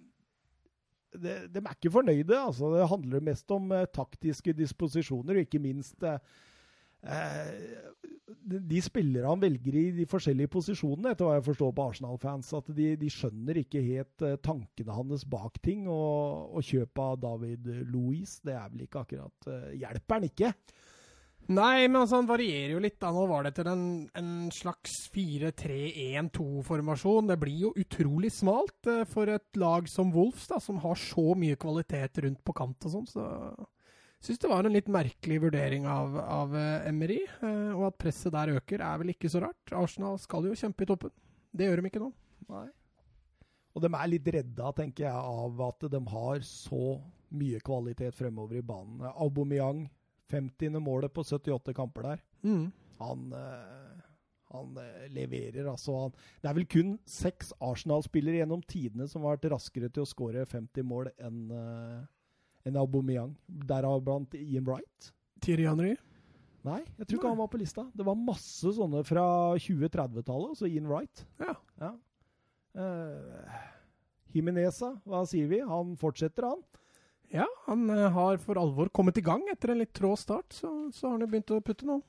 [1.12, 2.38] de, de er ikke fornøyde.
[2.38, 6.18] altså Det handler mest om eh, taktiske disposisjoner, og ikke minst eh,
[7.04, 7.52] eh,
[8.32, 12.54] de, de spillere han velger i de forskjellige posisjonene, etter hva jeg forstår på Arsenal-fans.
[12.58, 15.88] At de, de skjønner ikke helt eh, tankene hans bak ting.
[15.92, 20.54] Og, og kjøpet av David Louis, det er vel ikke akkurat eh, Hjelper han ikke?
[21.52, 23.00] Nei, men altså, han varierer jo litt.
[23.02, 23.10] da.
[23.12, 27.28] Nå var det til en, en slags 4-3-1-2-formasjon.
[27.32, 31.36] Det blir jo utrolig smalt eh, for et lag som Wolfs, da, som har så
[31.38, 33.08] mye kvalitet rundt på kant og sånn.
[33.12, 33.22] Så
[34.22, 37.22] syns det var en litt merkelig vurdering av, av eh, Emery.
[37.42, 39.66] Eh, og at presset der øker, er vel ikke så rart.
[39.76, 41.14] Arsenal skal jo kjempe i toppen.
[41.52, 42.10] Det gjør de ikke nå.
[42.52, 42.68] Nei.
[43.72, 46.86] Og de er litt redda, tenker jeg, av at de har så
[47.32, 49.06] mye kvalitet fremover i banen.
[49.16, 49.86] Aubameyang,
[50.32, 50.80] 50.
[50.84, 52.24] målet på 78 kamper der.
[52.48, 52.70] Mm.
[53.02, 54.02] Han, eh,
[54.54, 55.98] han eh, leverer, altså.
[56.06, 60.10] Han, det er vel kun seks Arsenal-spillere gjennom tidene som har vært raskere til å
[60.10, 62.02] skåre 50 mål enn uh,
[62.68, 63.36] en Aubameyang.
[63.48, 65.12] Derav blant Ian Wright.
[65.42, 65.96] Thierry Henry.
[66.62, 67.34] Nei, jeg tror ikke Nei.
[67.34, 67.88] han var på lista.
[67.98, 69.26] Det var masse sånne fra
[69.58, 71.24] 2030-tallet, så Ian Wright.
[71.42, 71.56] Ja.
[71.82, 71.96] Ja.
[72.78, 73.56] Uh,
[74.32, 75.64] Jimeneza, hva sier vi?
[75.66, 76.62] Han fortsetter, han.
[77.32, 80.70] Ja, han eh, har for alvor kommet i gang etter en litt trå start, så,
[80.94, 82.02] så har han jo begynt å putte nå.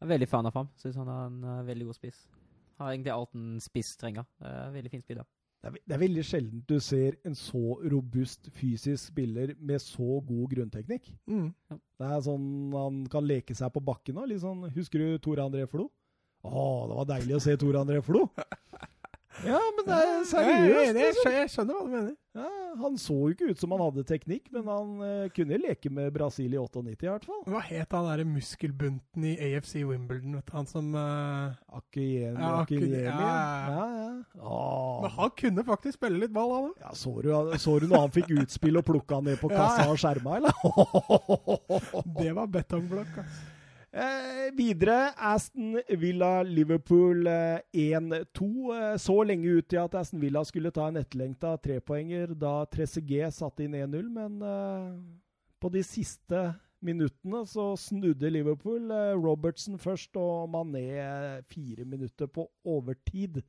[0.00, 0.70] Jeg er veldig fan av ham.
[0.80, 2.24] Syns han er en uh, veldig god spiss.
[2.80, 4.24] Har egentlig alt en spiss trenger.
[4.40, 5.28] Er veldig fin spiller.
[5.60, 10.22] Det er, det er veldig sjelden du ser en så robust fysisk spiller med så
[10.24, 11.10] god grunnteknikk.
[11.28, 11.50] Mm.
[11.70, 14.32] Det er sånn Han kan leke seg på bakken òg.
[14.40, 15.90] Sånn, husker du Tore André Flo?
[16.40, 18.24] Å, det var deilig å se Tore André Flo!
[19.46, 20.96] Ja, men det er seriøst.
[20.96, 22.16] jeg, jeg, jeg skjønner hva du mener.
[22.36, 22.46] Ja,
[22.78, 26.12] han så jo ikke ut som han hadde teknikk, men han uh, kunne leke med
[26.14, 27.40] Brasil i 98 i hvert fall.
[27.50, 30.36] Hva het han derre muskelbunten i AFC Wimbledon?
[30.38, 31.56] Vet du, han som uh...
[31.80, 32.38] Akiyemi.
[32.38, 33.02] Ja, Akiyemi.
[33.08, 34.42] Ja, ja, ja.
[34.44, 35.00] Åh.
[35.02, 36.72] Men han kunne faktisk spille litt ball, han.
[36.84, 39.98] Ja, så, du, så du når han fikk utspill og plukka ned på kassa og
[39.98, 40.54] skjerma, eller?
[42.20, 43.24] Det var betongblokk.
[43.24, 43.40] ass.
[43.92, 48.46] Eh, videre Aston Villa Liverpool eh, 1-2.
[48.76, 53.34] Eh, så lenge ut til at Aston Villa skulle ta en etterlengta trepoenger da Trezeguet
[53.34, 54.92] satte inn 1-0, men eh,
[55.58, 56.44] på de siste
[56.86, 58.92] minuttene så snudde Liverpool.
[58.94, 63.42] Eh, Robertson først og Mané eh, fire minutter på overtid.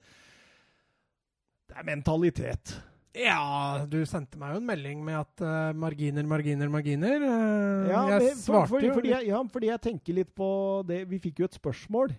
[1.70, 2.80] Det er mentalitet.
[3.18, 7.18] Ja, du sendte meg jo en melding med at uh, marginer, marginer, marginer.
[7.20, 10.36] Uh, Ja, jeg det, for, svarte for, jo fordi, jeg, ja, fordi jeg tenker litt
[10.38, 10.50] på
[10.88, 12.14] det Vi fikk jo et spørsmål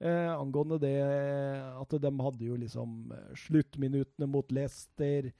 [0.00, 0.96] eh, angående det
[1.76, 5.30] at de hadde jo liksom eh, sluttminuttene mot Leicester.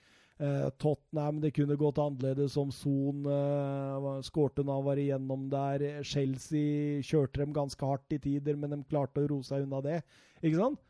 [0.41, 5.87] Eh, Tottenham, det kunne gått annerledes om Son eh, skårte når han var igjennom der.
[6.07, 10.01] Chelsea kjørte dem ganske hardt i tider, men de klarte å roe seg unna det.
[10.41, 10.81] Ikke sant?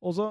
[0.00, 0.30] Og så,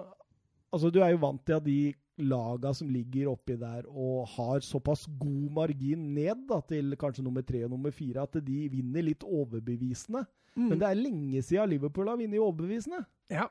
[0.73, 1.81] altså Du er jo vant til at de
[2.19, 7.45] laga som ligger oppi der og har såpass god margin ned da, til kanskje nummer
[7.45, 10.25] tre og nummer fire, at de vinner litt overbevisende.
[10.55, 10.67] Mm.
[10.67, 13.03] Men det er lenge siden Liverpool har vunnet overbevisende.
[13.31, 13.47] Ja.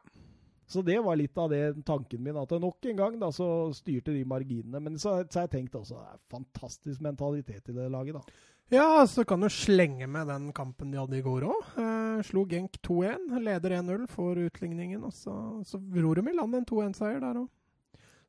[0.68, 2.36] Så det var litt av det tanken min.
[2.36, 4.82] At nok en gang da, så styrte de marginene.
[4.84, 8.18] Men så, har jeg tenkt også det er fantastisk mentalitet i det laget.
[8.18, 8.44] da.
[8.68, 11.70] Ja, så kan du slenge med den kampen de hadde i går òg.
[11.80, 15.06] Eh, slo Genk 2-1, leder 1-0 for utligningen.
[15.08, 15.32] Og så,
[15.64, 17.48] så ror de i land en 2-1-seier der òg.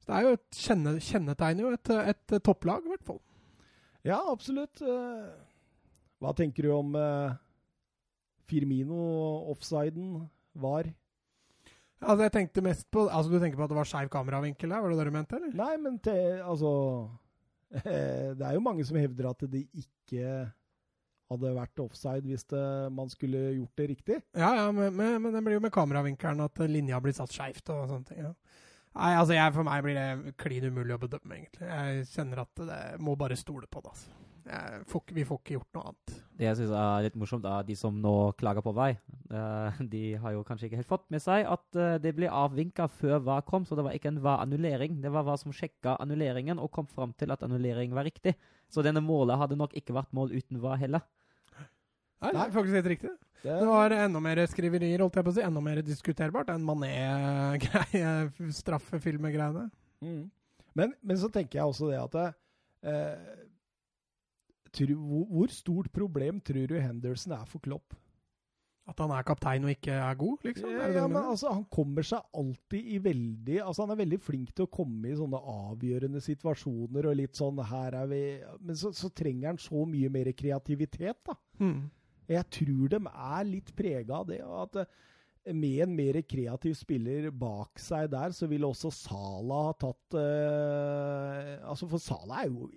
[0.10, 3.20] Det er jo et kjenne, kjennetegner jo et, et, topplag, i hvert fall.
[4.08, 4.82] Ja, absolutt.
[4.82, 5.28] Eh,
[6.24, 7.36] Hva tenker du om eh,
[8.50, 10.24] Firmino-offsiden
[10.58, 10.90] var?
[12.00, 14.82] Altså, jeg tenkte mest på Altså, Du tenker på at det var skeiv kameravinkel der?
[14.82, 15.58] Var det det du mente, eller?
[15.60, 16.72] Nei, men te, altså
[17.84, 20.32] eh, Det er jo mange som hevder at det ikke
[21.30, 22.64] hadde vært offside hvis det,
[22.98, 24.16] man skulle gjort det riktig.
[24.34, 27.70] Ja, ja, men, men, men det blir jo med kameravinkelen at linja blir satt skeivt
[27.70, 28.24] og sånne ting.
[28.26, 28.34] ja.
[28.98, 31.68] Nei, altså, jeg, For meg blir det klin umulig å bedømme, egentlig.
[31.70, 33.94] Jeg kjenner at det må bare stole på det.
[33.94, 34.18] altså.
[34.90, 36.14] Får, vi får ikke gjort noe annet.
[36.40, 38.90] Det jeg syns er litt morsomt, er de som nå klager på vei.
[39.30, 42.88] Eh, de har jo kanskje ikke helt fått med seg at eh, det ble avvinka
[42.90, 44.98] før hva kom, så det var ikke en hva-annullering.
[45.04, 48.34] Det var hva som sjekka annulleringen og kom fram til at annullering var riktig.
[48.74, 51.06] Så denne målet hadde nok ikke vært mål uten hva heller.
[52.20, 53.12] Nei, det er faktisk helt riktig.
[53.40, 55.44] Det, Det var enda mer skriverier, holdt jeg på å si.
[55.46, 58.10] Enda mer diskuterbart enn Mané-greie,
[58.58, 59.70] straffefilmegreiene.
[60.04, 60.26] Mm.
[60.76, 62.20] Men, men så tenker jeg også det at
[62.88, 63.40] eh,
[64.76, 64.94] tror,
[65.32, 67.96] hvor, stort problem tror du Henderson er for Klopp?
[68.90, 70.70] At han er kaptein og ikke er god, liksom?
[70.74, 74.56] Er ja, men altså, han kommer seg alltid i veldig Altså, han er veldig flink
[74.58, 78.22] til å komme i sånne avgjørende situasjoner og litt sånn Her er vi
[78.66, 81.38] Men så, så trenger han så mye mer kreativitet, da.
[81.62, 81.84] Mm.
[82.30, 84.42] Jeg tror de er litt prega av det.
[84.46, 84.98] at eh,
[85.56, 91.54] med en mer kreativ spiller bak seg der, så ville også Sala ha tatt eh,
[91.64, 92.68] Altså, for Sala er jo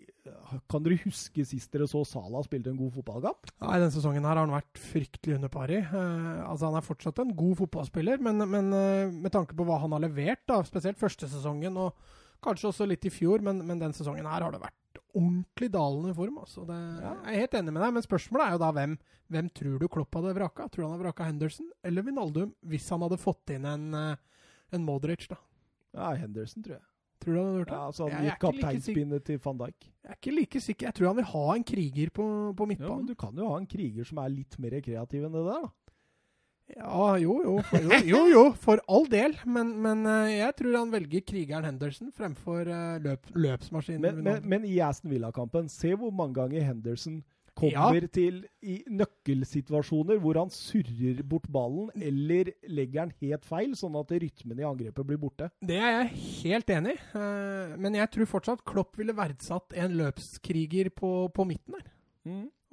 [0.70, 3.50] Kan dere huske sist dere så Sala spilte en god fotballkamp?
[3.64, 5.80] Nei, denne sesongen her har han vært fryktelig under pari.
[5.82, 9.80] Eh, altså, han er fortsatt en god fotballspiller, men, men eh, med tanke på hva
[9.82, 11.98] han har levert, da, spesielt første sesongen, og
[12.42, 14.78] kanskje også litt i fjor, men, men den sesongen her har det vært
[15.14, 16.38] ordentlig dalende form.
[16.38, 16.66] Altså.
[16.66, 17.14] Det, Ja.
[17.24, 18.98] Jeg er helt enig med deg, men spørsmålet er jo da hvem,
[19.32, 20.68] hvem tror du Klopp hadde vraka?
[20.68, 24.16] Tror du han hadde vraka Henderson eller Vinaldum hvis han hadde fått inn en, eh,
[24.72, 25.36] en Modric, da?
[25.94, 26.86] Ja, Henderson, tror jeg.
[27.22, 27.78] Tror du han hadde gjort det?
[27.78, 29.84] Ja, altså, han gikk er like kapteinspinnet til van Dijk.
[30.02, 30.86] Jeg er ikke like sikker.
[30.88, 32.24] Jeg tror han vil ha en kriger på,
[32.58, 35.32] på Ja, men du kan jo ha en kriger som er litt mer kreativ enn
[35.36, 35.70] det der, da.
[36.72, 37.56] Ja, jo, jo.
[37.68, 39.34] For, jo, jo, jo, for all del.
[39.44, 44.00] Men, men eh, jeg tror han velger krigeren Henderson fremfor eh, løp, løpsmaskinen.
[44.06, 47.20] Men, men, men i Aston Villa-kampen, se hvor mange ganger Henderson
[47.52, 53.98] kommer til i nøkkelsituasjoner hvor han surrer bort ballen, eller legger den helt feil, sånn
[54.00, 55.50] at rytmen i angrepet blir borte.
[55.60, 57.02] Det er jeg helt enig i.
[57.20, 61.90] eh, men jeg tror fortsatt Klopp ville verdsatt en løpskriger på, på midten her.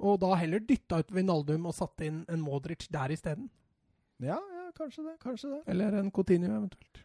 [0.00, 3.50] Og da heller dytta ut Vinaldum og satt inn en Modric der isteden.
[4.20, 5.16] Ja, ja, kanskje det.
[5.22, 5.60] Kanskje det.
[5.72, 7.04] Eller en Coutinho eventuelt.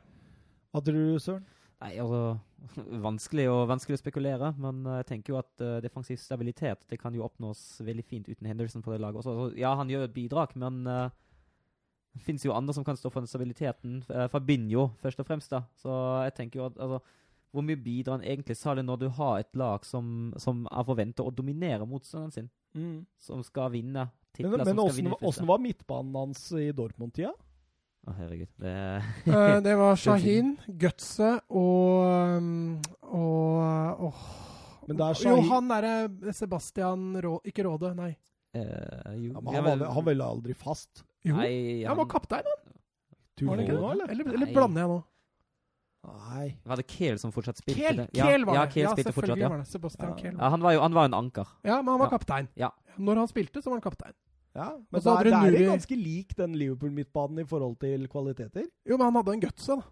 [0.76, 1.46] Hva tror du, Søren?
[1.84, 2.38] Nei, altså
[3.06, 7.14] Vanskelig vanskelig å spekulere, men eh, jeg tenker jo at uh, defensiv stabilitet det kan
[7.14, 9.22] jo oppnås veldig fint uten Henderson på det laget.
[9.22, 11.14] Også, altså, ja, han gjør et bidrag, men eh,
[12.16, 14.00] det fins jo andre som kan stå for den stabiliteten.
[14.10, 15.54] Uh, Fabinho, først og fremst.
[15.54, 15.62] da.
[15.78, 15.94] Så
[16.26, 17.04] jeg tenker jo at altså,
[17.56, 21.24] Hvor mye bidrar han egentlig, særlig når du har et lag som, som er forventa
[21.24, 22.50] å dominere motstanderen sin?
[23.22, 24.80] Som skal vinne Men, men
[25.22, 27.32] åssen, var midtbanen hans i Dortmund-tida?
[28.06, 28.50] Å, herregud.
[28.62, 28.74] Det
[29.32, 32.76] uh, det var Shahin, Gutse og um,
[33.10, 34.20] og åh.
[34.86, 37.40] Men det er Jo, han derre Sebastian Rå...
[37.50, 38.12] Ikke Råde, nei.
[38.56, 38.62] Uh,
[39.18, 41.02] jo, Ja, men han, var, han ville aldri fast.
[41.26, 42.62] Jo, Nei, han var kaptein, han.
[43.42, 43.92] Var han ikke nå, det?
[43.96, 44.12] eller?
[44.14, 45.00] Eller, eller blander jeg nå?
[46.06, 46.46] Nei.
[46.70, 47.82] Var det Kehl som fortsatt spilte?
[47.82, 48.06] Kehl, det?
[48.14, 48.74] Ja, Kehl var ja, det.
[48.76, 49.50] Kehl Ja, spilte fortsatt, ja.
[49.50, 49.68] var det.
[49.72, 50.18] Sebastian Ja.
[50.22, 50.36] Kehl.
[50.38, 51.48] ja han, var jo, han var en anker.
[51.66, 52.18] Ja, men han var Ja.
[52.18, 52.48] kaptein.
[52.62, 52.70] Ja.
[52.96, 54.14] Når han spilte, så var han kaptein.
[54.56, 58.66] Ja, men da, er det Nuri- ganske lik den Liverpool-midtbanen i forhold til kvaliteter.
[58.88, 59.84] Jo, men han hadde en gutse, da.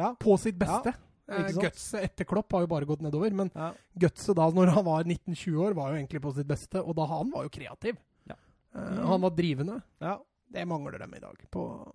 [0.00, 0.14] Ja.
[0.20, 0.94] På sitt beste.
[1.28, 3.72] Ja, Gutset etter Klopp har jo bare gått nedover, men Ja.
[3.98, 7.04] Gutset da når han var 19-20 år, var jo egentlig på sitt beste, og da
[7.10, 7.96] han var jo kreativ.
[8.30, 8.36] Ja.
[8.74, 9.82] Eh, han var drivende.
[10.00, 10.18] ja.
[10.52, 11.36] Det mangler dem i dag.
[11.50, 11.92] På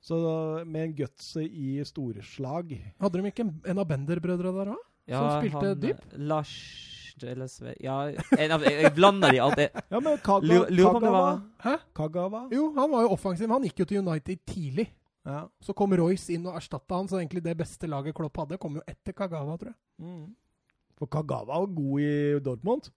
[0.00, 4.70] Så da, med en Gutset i storslag Hadde de ikke en, en av Bender-brødre der
[4.70, 4.82] òg?
[5.08, 5.98] Som spilte han, dyp?
[6.12, 6.52] eh, Lars
[7.22, 7.74] eller Sve...
[7.80, 8.00] Ja,
[8.38, 9.68] en av, jeg, jeg blander de alltid.
[9.90, 11.76] Ja, men Kaga, Lurer- lurer på om det Kagawa, var- Hæ?
[11.94, 12.42] Kagawa.
[12.52, 13.48] Jo, han var jo offensiv.
[13.54, 14.88] Han gikk jo til United tidlig.
[15.24, 15.44] Ja.
[15.64, 18.74] Så kom Royce inn og erstatta han, så egentlig det beste laget Klopp hadde, kom
[18.76, 19.78] jo etter Kagawa, tror jeg.
[20.02, 20.26] Mm.
[20.98, 22.12] For Kagawa var god i
[22.44, 22.90] Dortmund.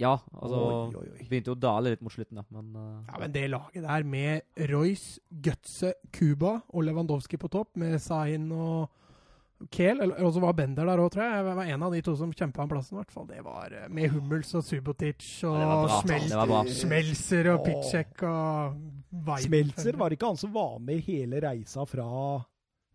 [0.00, 1.24] Ja, altså Oi, oi, oi.
[1.28, 4.04] Begynte jo å dale litt mot slutten, da, men eh, Ja, men det laget der
[4.08, 8.88] med Royce, Gutse, Cuba og Lewandowski på topp, med Zain og
[9.68, 11.32] Kehl, eller og så var Bender der òg, tror jeg.
[11.36, 13.26] Jeg var en av de to som kjempa om plassen, i hvert fall.
[13.28, 15.98] Det var eh, med Hummels og Subotic og Ja, bra.
[16.00, 16.70] Smel.
[16.78, 17.66] Smelser og.
[17.66, 18.78] Pitchek og
[19.10, 19.50] Weiden.
[19.50, 22.08] Smelser, var det ikke han som var med hele reisa fra,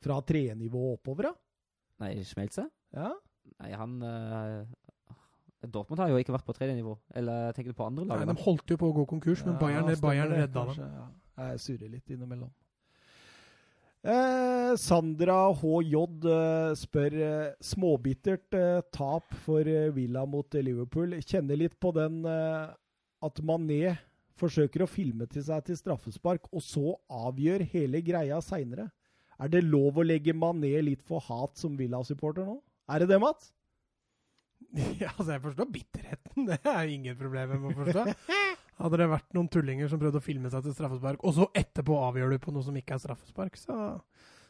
[0.01, 1.35] fra trenivå oppover, da?
[2.05, 2.71] Nei, Smelser?
[2.95, 3.13] Ja?
[3.61, 4.65] Nei, han uh,
[5.69, 6.97] Dortmund har jo ikke vært på tredje nivå.
[7.13, 8.25] Eller tenker du på andre lag?
[8.25, 10.81] Nei, de holdt jo på å gå konkurs, men Ja, Bayern, Bayern redda dem.
[10.81, 11.07] Ja.
[11.45, 12.49] Jeg surrer litt innimellom.
[14.05, 15.95] Eh, Sandra HJ
[16.29, 21.15] eh, spør eh, småbittert eh, tap for eh, Villa mot eh, Liverpool.
[21.25, 23.95] Kjenner litt på den at Mané
[24.37, 28.91] forsøker å filme til seg til straffespark, og så avgjør hele greia seinere.
[29.41, 32.59] Er det lov å legge Mané litt for hat som Villa-supporter nå?
[32.91, 33.49] Er det det, Mats?
[35.01, 38.05] Ja, altså Jeg forstår bitterheten, det er ingen problemer med å forstå.
[38.75, 41.95] Hadde det vært noen tullinger som prøvde å filme seg til straffespark, og så etterpå
[42.09, 43.77] avgjør du på noe som ikke er straffespark, så,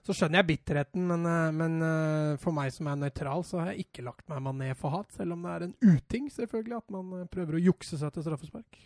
[0.05, 1.03] så skjønner jeg bitterheten.
[1.11, 4.41] Men, eh, men eh, for meg som er nøytral, så har jeg ikke lagt meg
[4.47, 5.13] mané ned for hat.
[5.13, 8.25] Selv om det er en uting, selvfølgelig, at man eh, prøver å jukse seg til
[8.25, 8.79] straffespark.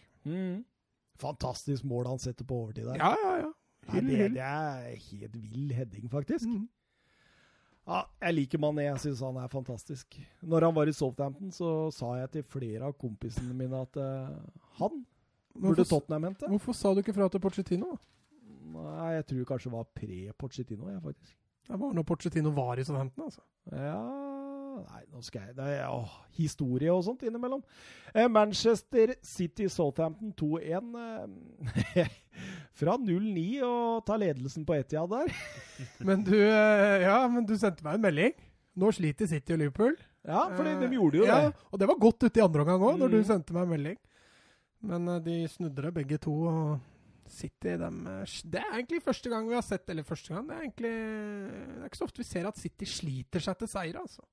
[1.20, 3.00] Fantastisk mål han setter på overtid der.
[3.00, 3.54] Ja, ja, ja.
[3.90, 6.52] Nei, det, det er helt vill heading, faktisk.
[6.52, 6.68] Mm.
[7.90, 8.86] Ja, jeg liker Mané.
[8.86, 10.20] Jeg syns han er fantastisk.
[10.46, 14.36] Når han var i Southampton, så sa jeg til flere av kompisene mine at uh,
[14.82, 15.00] han
[15.56, 16.48] Burde Tottenham hente?
[16.48, 17.98] hvorfor sa du ikke fra til Pochettino?
[18.70, 21.36] Nei, jeg tror kanskje det var pre-Pochettino, jeg, faktisk.
[21.70, 23.42] Det var når Pochettino var i Southampton, altså.
[23.72, 24.26] Ja
[24.80, 27.60] Nei, nå skal jeg Det er åh, historie og sånt innimellom.
[28.14, 30.94] Eh, Manchester City Southampton 2-1.
[31.98, 32.08] Eh,
[32.80, 35.34] fra 0-9 og ta ledelsen på Etiad der.
[36.08, 38.38] Men du, eh, ja, men du sendte meg en melding.
[38.80, 39.98] Nå sliter City og Liverpool.
[40.24, 41.56] Ja, for de, Eh, gjorde jo ja, det.
[41.74, 43.18] Og det var godt ute i andre omgang òg, når Mm.
[43.18, 43.98] du sendte meg en melding.
[44.86, 46.36] Men eh, de snudde det begge to.
[46.50, 46.80] og
[47.30, 50.56] City dem, eh, Det er egentlig første gang vi har sett Eller første gang, det
[50.56, 54.00] er egentlig Det er ikke så ofte vi ser at City sliter seg til seier,
[54.02, 54.26] altså.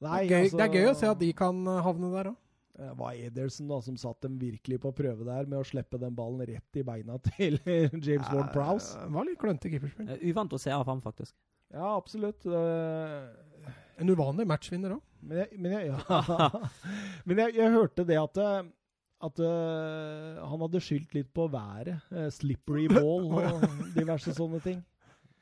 [0.00, 2.12] Nei, det, er gøy, altså, det er gøy å se at de kan eh, havne
[2.14, 2.38] der òg.
[2.80, 6.14] Det var Ederson da, som satt dem virkelig på prøve der med å slippe den
[6.16, 8.94] ballen rett i beina til James Ward Prowse.
[8.96, 10.14] Det var litt klønete keeperspill.
[10.30, 11.34] Uvant å se av ham, faktisk.
[11.74, 12.46] Ja, absolutt.
[12.48, 13.28] Uh,
[14.00, 15.02] En uvanlig matchvinner òg.
[15.20, 16.48] Men jeg, men jeg, ja.
[17.28, 18.40] men jeg, jeg hørte det at,
[19.20, 22.00] at uh, han hadde skyldt litt på været.
[22.12, 23.64] Uh, slippery ball og
[23.96, 24.80] diverse sånne ting.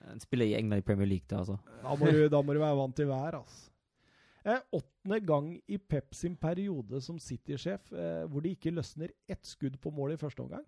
[0.08, 1.58] Han spiller i England i Premier League, det, altså.
[1.82, 3.64] Da må du, da må du være vant til vær, altså.
[4.48, 9.44] Eh, åttende gang i Pep sin periode som City-sjef eh, hvor de ikke løsner ett
[9.44, 10.62] skudd på mål i første omgang.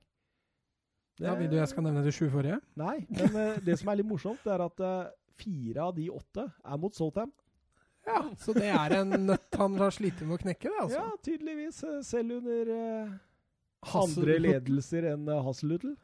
[1.16, 2.58] Det- Ja, vil du jeg skal nevne de sju forrige?
[2.76, 6.10] Nei, men eh, det som er litt morsomt, det er at eh, fire av de
[6.12, 7.46] åtte er mot Southampton.
[8.10, 10.98] Ja, så det er en nøtt han har slitt med å knekke, det, altså.
[11.00, 11.80] Ja, tydeligvis.
[11.86, 13.14] eh, Selv under uh,
[14.02, 15.94] andre ledelser enn uh, Hasselhutl.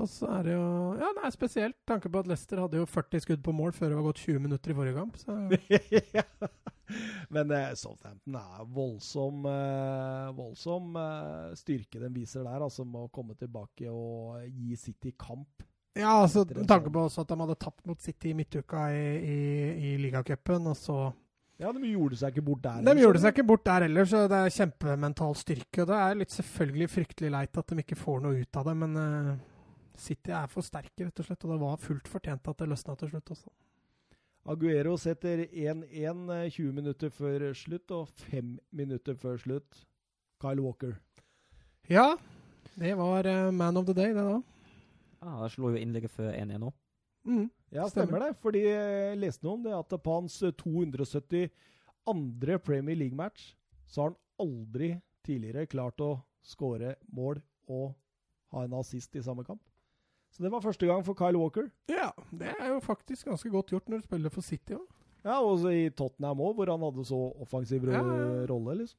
[0.00, 0.62] Og så er det jo
[0.96, 1.76] Ja, det er spesielt.
[1.86, 4.40] Tanke på at Leicester hadde jo 40 skudd på mål før det var gått 20
[4.40, 5.18] minutter i forrige kamp.
[5.20, 5.36] Så
[7.32, 13.12] Men uh, Southampton er voldsom, uh, voldsom uh, styrke den viser der, altså med å
[13.12, 15.64] komme tilbake og gi City kamp.
[15.96, 18.86] Ja, altså med tanke sånn- på også at de hadde tapt mot City i midtuka
[18.96, 19.38] i, i,
[19.92, 20.98] i ligacupen, og så
[21.62, 22.82] Ja, de gjorde seg ikke bort der.
[22.82, 25.84] De gjorde seg ikke bort der heller, så det er kjempemental styrke.
[25.84, 28.74] Og det er litt selvfølgelig fryktelig leit at de ikke får noe ut av det,
[28.80, 29.34] men uh,
[30.02, 31.46] City er for sterke, rett og slett.
[31.46, 33.54] Og det var fullt fortjent at det løsna til slutt også.
[34.52, 35.86] Aguero setter 1-1
[36.34, 39.84] eh, 20 minutter før slutt, og 5 minutter før slutt
[40.42, 40.96] Kyle Walker.
[41.90, 42.16] Ja,
[42.74, 44.40] det var uh, man of the day, det da.
[45.22, 46.74] Ja, ah, slo jo innlegget før 1-1 òg.
[47.30, 47.46] Mm.
[47.72, 48.06] Ja, Stemmer.
[48.06, 48.36] stemmer, det.
[48.42, 51.48] Fordi jeg leste noe om det at på hans 272.
[52.66, 53.54] Premier League-match
[53.86, 57.92] så har han aldri tidligere klart å skåre mål og
[58.52, 59.62] ha en assist i samme kamp.
[60.32, 61.68] Så det var første gang for Kyle Walker.
[61.92, 64.86] Ja, det er jo faktisk ganske godt gjort når du spiller for City òg.
[65.22, 68.00] Ja, og i Tottenham òg, hvor han hadde så offensiv ja.
[68.50, 68.98] rolle, liksom.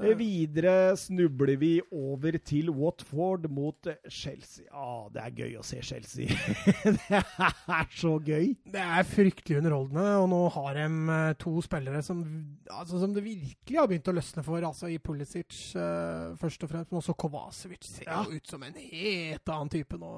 [0.00, 4.64] Eh, Videre snubler vi over til Watford mot Chelsea.
[4.72, 6.32] Ah, det er gøy å se Chelsea.
[6.96, 8.54] det er så gøy.
[8.72, 12.22] Det er fryktelig underholdende, og nå har de eh, to spillere som,
[12.72, 14.64] altså, som det virkelig har begynt å løsne for.
[14.64, 18.22] Altså i Pulisic uh, først og fremst, men også Kovacevic ser Ja.
[18.24, 20.12] ut som en helt annen type nå.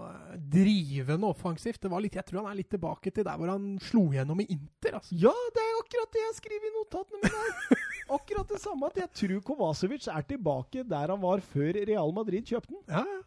[0.55, 1.83] Drivende offensivt.
[1.83, 4.39] Det var litt, jeg tror han er litt tilbake til der hvor han slo gjennom
[4.45, 5.01] i Inter.
[5.01, 5.19] Altså.
[5.19, 7.83] Ja, det er akkurat det jeg skriver i notatene mine.
[8.11, 12.45] Akkurat det samme at jeg tror Kovacevic er tilbake der han var før Real Madrid
[12.45, 12.83] kjøpte den.
[12.89, 13.23] Ja, ja.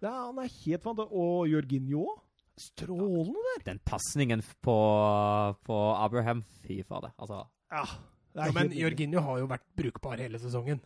[0.00, 1.12] Ja, han er helt fantastisk.
[1.16, 2.20] Og Jorginho òg.
[2.60, 3.62] Strålende der.
[3.72, 4.76] Den pasningen på,
[5.64, 7.12] på Abraham, fy fader.
[7.18, 7.84] Altså, Ja,
[8.34, 8.70] Ja, men.
[8.72, 10.80] Jorginho har jo vært brukbar hele sesongen.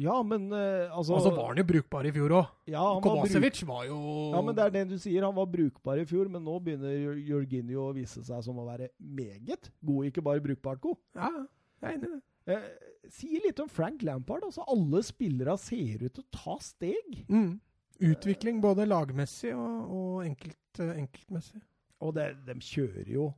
[0.00, 2.46] Ja, men uh, altså Og så var han jo brukbar i fjor òg.
[2.66, 3.98] ja, Kovacevic var bruk- var jo
[4.32, 5.22] Ja, men det er det du sier.
[5.26, 8.88] Han var brukbar i fjor, men nå begynner Jorginho å vise seg som å være
[8.98, 10.96] meget god, ikke bare brukbart god.
[11.14, 11.44] Ja, ja.
[11.82, 12.22] jeg er enig i det.
[12.50, 12.70] Eh,
[13.12, 14.46] sier litt om Frank Lampard.
[14.48, 17.20] Altså, alle spillere ser ut til å ta steg.
[17.28, 17.54] Mm.
[18.02, 21.62] Utvikling både lagmessig og, og enkelt, eh, enkeltmessig.
[22.02, 23.28] Og det, de kjører jo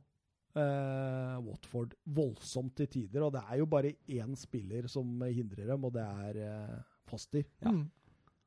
[0.57, 3.27] eh, Watford voldsomt til tider.
[3.27, 7.45] Og det er jo bare én spiller som hindrer dem, og det er eh, Foster.
[7.61, 7.75] Ja.
[7.75, 7.85] Mm.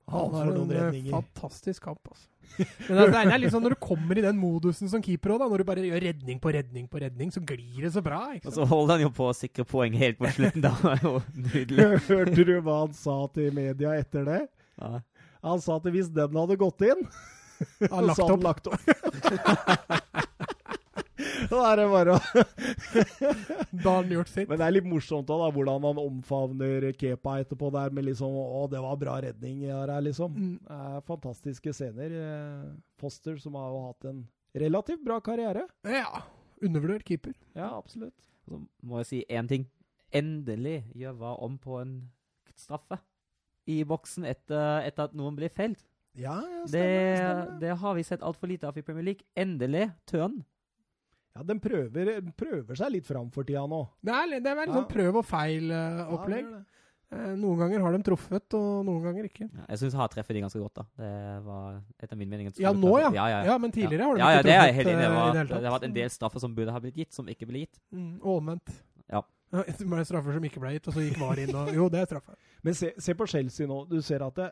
[0.08, 1.12] Han Han har noen en eh, redninger.
[1.12, 2.28] fantastisk kamp, altså.
[2.88, 5.34] Men det er, det er litt sånn når du kommer i den modusen som keeper
[5.34, 8.22] òg, når du bare gjør redning på redning på redning, så glir det så bra.
[8.38, 10.64] ikke og så holder han jo på å sikre poeng helt på slutten.
[10.64, 11.88] Da var jo nydelig.
[12.08, 14.40] Hørte du hva han sa til media etter det?
[14.80, 15.02] Ja.
[15.44, 17.04] Han sa at hvis den hadde gått inn,
[17.78, 20.24] så hadde han lagt opp.
[21.52, 22.20] Da er det bare å
[23.82, 24.48] Da har han gjort sitt.
[24.50, 28.64] Men det er litt morsomt da, hvordan han omfavner Kepa etterpå der med liksom Å,
[28.72, 30.34] det var bra redning her, liksom.
[30.36, 31.00] Mm.
[31.08, 32.14] Fantastiske scener.
[32.22, 32.68] Eh,
[33.00, 34.22] Foster, som har jo hatt en
[34.58, 35.66] relativt bra karriere.
[35.86, 36.22] Ja.
[36.64, 37.34] Undervurdert keeper.
[37.54, 38.16] Ja, absolutt.
[38.48, 39.68] Så må jeg si én ting.
[40.12, 41.98] Endelig gjør hva om på en
[42.58, 42.98] straffe
[43.68, 45.84] i boksen etter, etter at noen blir felt.
[46.18, 47.18] Ja, ja, Det, stemmer.
[47.20, 47.58] stemmer.
[47.62, 49.26] det har vi sett altfor lite av i Premier League.
[49.38, 50.40] Endelig tørn.
[51.38, 53.84] Ja, den prøver, prøver seg litt fram for tida nå.
[54.02, 54.72] Det er, det er Ja.
[54.74, 56.48] sånn prøv og feil-opplegg.
[56.50, 56.64] Uh, er.
[57.08, 59.46] Eh, noen ganger har de truffet, og noen ganger ikke.
[59.48, 60.82] Ja, jeg syns jeg har treffet de ganske godt, da.
[61.00, 63.08] Det var etter min mening Ja, nå ja.
[63.14, 65.00] Ja, ja, Ja, men tidligere har de ja, ja, ikke det er truffet helt enig
[65.00, 65.04] i.
[65.04, 65.62] eh, Det, var- det hele tatt.
[65.62, 67.80] det har vært en del straffer som burde ha blitt gitt, som ikke ble gitt.
[67.94, 68.74] Mm, omvendt.
[69.08, 69.22] Ja.
[69.52, 72.00] Det ble straffer som ikke ble gitt, og så gikk VAR inn og Jo, det
[72.02, 72.36] er straffe.
[72.62, 73.88] Men se, se på Chelsea nå.
[73.88, 74.50] Du ser at det,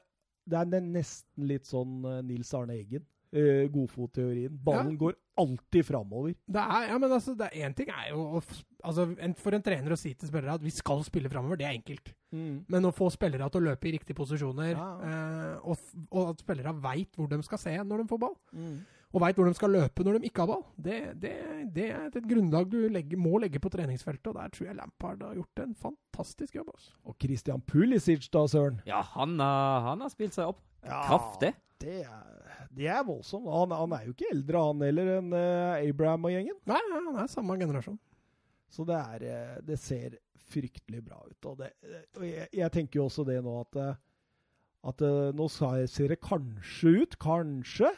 [0.48, 3.04] det er nesten litt sånn eh, Nils Arne Eggen.
[3.34, 4.52] Uh, Godfotteorien.
[4.64, 4.96] Ballen Ja.
[5.00, 6.34] går alltid framover.
[6.48, 8.42] Det er, ja, men altså, det er én ting er jo å
[8.84, 11.66] altså, en, For en trener å si til spillere at vi skal spille framover, det
[11.66, 12.12] er enkelt.
[12.32, 14.88] Men å få spillere til å løpe i riktige posisjoner, Ja.
[15.00, 15.78] eh, og,
[16.12, 18.78] og at spillere veit hvor de skal se når de får ball, Mm.
[19.14, 21.32] og veit hvor de skal løpe når de ikke har ball, det, det,
[21.74, 24.26] det er et grunnlag du legger, må legge på treningsfeltet.
[24.28, 26.68] Og der tror jeg Lampard har gjort en fantastisk jobb.
[26.74, 26.92] Også.
[27.06, 28.80] Og Christian Pulisic, da, søren.
[28.86, 31.52] Ja, han, han har spilt seg opp kraftig.
[31.82, 33.48] Det er, det er voldsomt.
[33.52, 36.58] Han, han er jo ikke eldre, han heller, enn eh, Abraham og gjengen.
[36.68, 37.98] Nei, nei, han er samme generasjon.
[38.72, 40.18] Så det, er, eh, det ser
[40.50, 41.38] fryktelig bra ut.
[41.50, 41.70] Og, det,
[42.16, 44.02] og jeg, jeg tenker jo også det nå at, eh,
[44.92, 45.06] at
[45.36, 47.90] nå ser det kanskje ut, kanskje,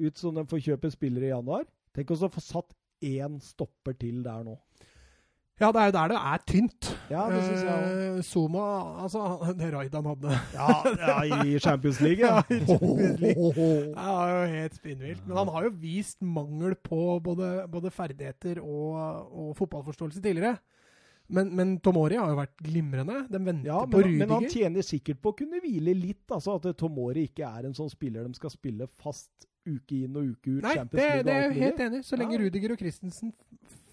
[0.00, 1.66] ut som de får kjøpe spillere i januar.
[1.94, 4.56] Tenk også å få satt én stopper til der nå.
[5.60, 6.86] Ja, det er jo der det er tynt.
[7.12, 8.08] Ja, det synes jeg.
[8.08, 8.62] Eh, Zuma,
[9.04, 9.20] altså
[9.58, 12.42] det raidet han hadde Ja, ja, i Champions League, ja.
[12.50, 13.34] Ja, i Champions Det
[14.02, 15.26] er jo helt spinnvilt.
[15.28, 18.98] Men han har jo vist mangel på både, både ferdigheter og,
[19.30, 20.56] og fotballforståelse tidligere.
[21.32, 23.22] Men, men Tomori har jo vært glimrende.
[23.32, 24.18] De venter Ja, på Rudiger.
[24.26, 26.26] men han tjener sikkert på å kunne hvile litt.
[26.34, 29.30] altså At Tomori ikke er en sånn spiller de skal spille fast
[29.64, 30.66] uke inn og uke ut.
[30.66, 32.02] Nei, Champions det, det er jeg helt enig.
[32.04, 32.42] Så lenge.
[32.42, 33.32] Rudiger og Christensen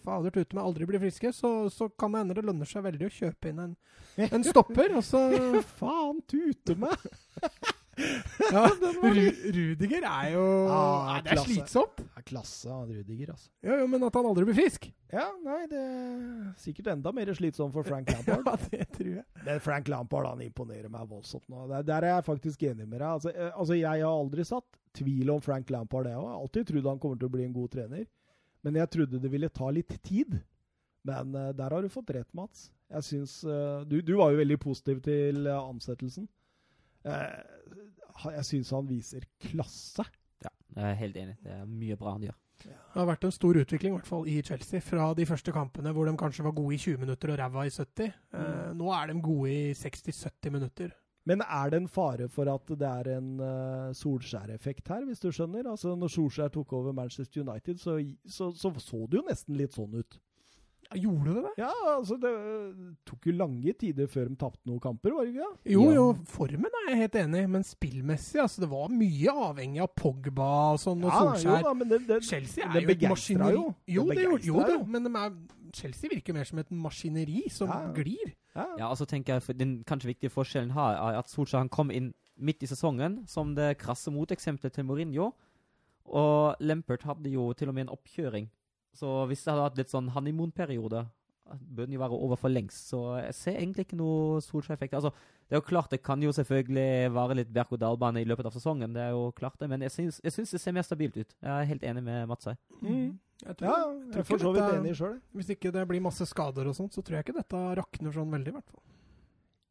[0.04, 3.10] fader tute meg aldri blir friske, så, så kan det hende det lønner seg veldig
[3.10, 3.76] å kjøpe inn en,
[4.36, 4.95] en stopper.
[4.99, 5.22] Og så
[5.80, 6.97] Faen, tute meg!
[8.54, 8.64] ja,
[9.04, 11.47] Ru, Rudiger er jo ah, Det er klasse.
[11.52, 11.99] slitsomt.
[12.02, 13.49] Det er klasse av Rudiger, altså.
[13.68, 14.88] Jo, jo, men at han aldri blir frisk.
[15.12, 18.64] Ja, nei, det er sikkert enda mer slitsomt for Frank Ja, Lampard.
[18.72, 19.26] det tror jeg.
[19.43, 21.66] Men Frank Lampard han imponerer meg voldsomt nå.
[21.74, 23.10] Der, der er jeg faktisk enig med deg.
[23.10, 26.10] Altså, eh, altså, Jeg har aldri satt tvil om Frank Lampard.
[26.10, 28.08] Jeg har alltid trodd han kommer til å bli en god trener.
[28.66, 30.38] Men jeg trodde det ville ta litt tid.
[31.07, 32.70] Men eh, der har du fått rett, Mats.
[32.91, 36.28] Jeg syns eh, du, du var jo veldig positiv til eh, ansettelsen.
[37.07, 37.39] Eh,
[38.38, 40.05] jeg syns han viser klasse.
[40.43, 41.38] Ja, jeg er helt enig.
[41.41, 42.38] Det er mye bra han gjør.
[42.62, 44.84] Det har vært en stor utvikling i hvert fall i Chelsea.
[44.86, 47.74] Fra de første kampene hvor de kanskje var gode i 20 minutter og ræva i
[47.74, 48.12] 70.
[48.38, 50.93] Eh, nå er de gode i 60-70 minutter.
[51.30, 55.30] Men er det en fare for at det er en uh, Solskjær-effekt her, hvis du
[55.30, 55.68] skjønner?
[55.70, 59.74] Altså, når Solskjær tok over Manchester United, så så, så så det jo nesten litt
[59.78, 60.18] sånn ut.
[60.92, 61.52] Ja, Gjorde det det?
[61.62, 65.36] Ja, altså Det øh, tok jo lange tider før de tapte noen kamper, var det
[65.36, 65.72] ikke det?
[65.76, 69.80] Jo, jo, formen er jeg helt enig i, men spillmessig altså Det var mye avhengig
[69.86, 71.64] av Pogba og sånn, og Ja, jo Solskjær.
[71.70, 73.54] da, men det, det, Chelsea det er jo et maskineri.
[73.56, 73.64] jo.
[73.88, 74.84] Jo, Det det jo det, jo.
[74.98, 75.38] men de er,
[75.80, 77.80] Chelsea virker mer som et maskineri som Ja.
[77.96, 78.34] glir.
[78.56, 78.89] Ja.
[78.89, 82.12] Og så tenker jeg Den kanskje viktige forskjellen her er at Solskjær han kom inn
[82.41, 85.32] midt i sesongen som det krasse moteksempelet til Mourinho.
[86.12, 88.49] Og Lempert hadde jo til og med en oppkjøring.
[88.97, 91.06] Så hvis det hadde hatt litt sånn honeymoon-periode,
[91.52, 92.89] bør den jo være over for lengst.
[92.91, 94.97] Så jeg ser egentlig ikke noe Solskjær-effekt.
[94.97, 95.14] Altså,
[95.52, 98.93] det er jo klart det kan jo selvfølgelig være litt berg-og-dal-bane i løpet av sesongen,
[98.95, 101.34] det er jo klart det, men jeg syns, jeg syns det ser mer stabilt ut.
[101.43, 102.56] Jeg er helt enig med Mats her.
[102.80, 103.18] Mm.
[103.41, 105.18] Jeg tror, ja, tror jeg ikke er for så vidt dette- enig sjøl.
[105.36, 108.32] Hvis ikke det blir masse skader og sånt, så tror jeg ikke dette rakner sånn
[108.32, 108.84] veldig, i hvert fall.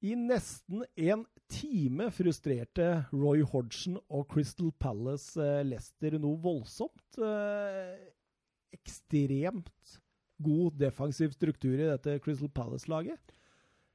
[0.02, 7.18] I nesten en time frustrerte Roy Hodgson og Crystal Palace eh, Leicester noe voldsomt.
[7.24, 7.96] Eh,
[8.76, 9.96] ekstremt
[10.40, 13.32] god defensiv struktur i dette Crystal Palace-laget.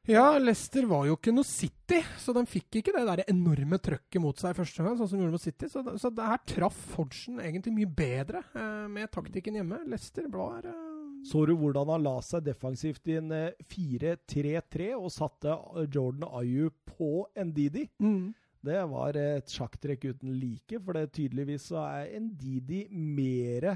[0.05, 4.21] Ja, Leicester var jo ikke noe City, så de fikk ikke det der enorme trøkket
[4.21, 5.69] mot seg første gang, sånn som de gjorde mot City.
[5.71, 9.81] Så, så det her traff Hodgson egentlig mye bedre eh, med taktikken hjemme.
[9.89, 10.77] Leicester var eh,
[11.25, 16.29] Så du hvordan han la seg defensivt i en eh, 4-3-3 og satte eh, Jordan
[16.37, 17.89] Ayu på Ndidi?
[17.97, 18.25] mm.
[18.65, 23.75] Det var et sjakktrekk uten like, for det tydeligvis så er Ndidi mere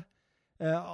[0.57, 0.87] eh,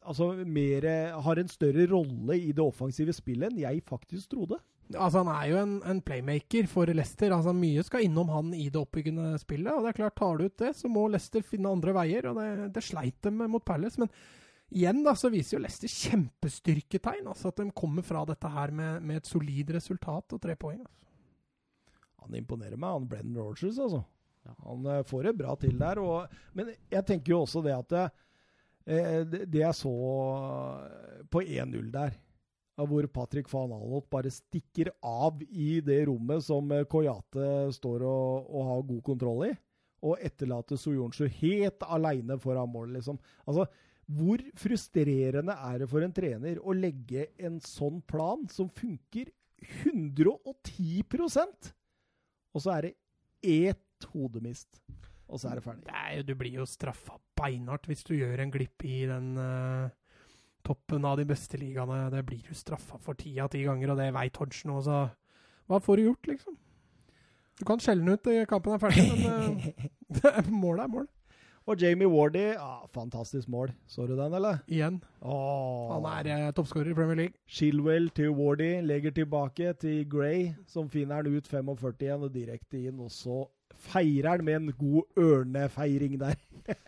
[0.00, 0.86] Altså mer,
[1.20, 4.56] Har en større rolle i det offensive spillet enn jeg faktisk trodde.
[4.96, 7.30] Altså, han er jo en, en playmaker for Leicester.
[7.34, 9.70] Altså, mye skal innom han i det oppbyggende spillet.
[9.72, 12.30] Og det er klart, tar du ut det, så må Leicester finne andre veier.
[12.30, 14.00] Og det, det sleit dem mot Palace.
[14.02, 14.10] Men
[14.74, 17.28] igjen da, så viser jo Leicester kjempestyrketegn.
[17.30, 20.80] Altså at de kommer fra dette her med, med et solid resultat og tre poeng.
[20.80, 20.96] Altså.
[22.24, 24.02] Han imponerer meg, han Brennan Rogers, altså.
[24.48, 24.56] Ja.
[24.64, 26.02] Han eh, får det bra til der.
[26.02, 27.96] Og, men jeg tenker jo også det at
[28.90, 29.94] eh, det, jeg så
[31.30, 32.16] på 1-0 der,
[32.80, 38.48] hvor Patrick van Alot bare stikker av i det rommet som eh, Koyate står og,
[38.48, 39.52] og har god kontroll i,
[40.00, 43.18] og etterlater Soyonshu helt aleine foran mål, liksom.
[43.44, 43.66] Altså,
[44.10, 49.30] hvor frustrerende er det for en trener å legge en sånn plan som funker
[49.84, 51.70] 110%
[52.54, 52.94] Og så er det
[53.68, 54.80] ett hodemist.
[55.30, 55.86] Og så er det ferdig.
[55.86, 59.30] Det er jo, du blir jo straffa beinhardt hvis du gjør en glipp i den
[59.38, 59.92] uh,
[60.66, 62.08] toppen av de beste ligaene.
[62.12, 64.98] Det blir du straffa for ti av ti ganger, og det veit Hodgson òg, så
[65.70, 66.58] hva får du gjort, liksom?
[67.60, 69.58] Du kan skjelne ut i kampen er ferdig, men
[70.26, 71.08] uh, målet er mål.
[71.68, 73.70] Og Jamie Wardy, ah, fantastisk mål.
[73.86, 74.58] Så du den, eller?
[74.66, 74.96] Igjen.
[75.20, 75.92] Oh.
[75.92, 77.36] Han er eh, toppskårer i Premier League.
[77.46, 82.80] Chilwell til Wardy, legger tilbake til Gray, som finner den ut 45 igjen og direkte
[82.80, 82.98] inn.
[82.98, 83.44] Og så
[83.80, 86.40] feirer han med en god ørnefeiring der.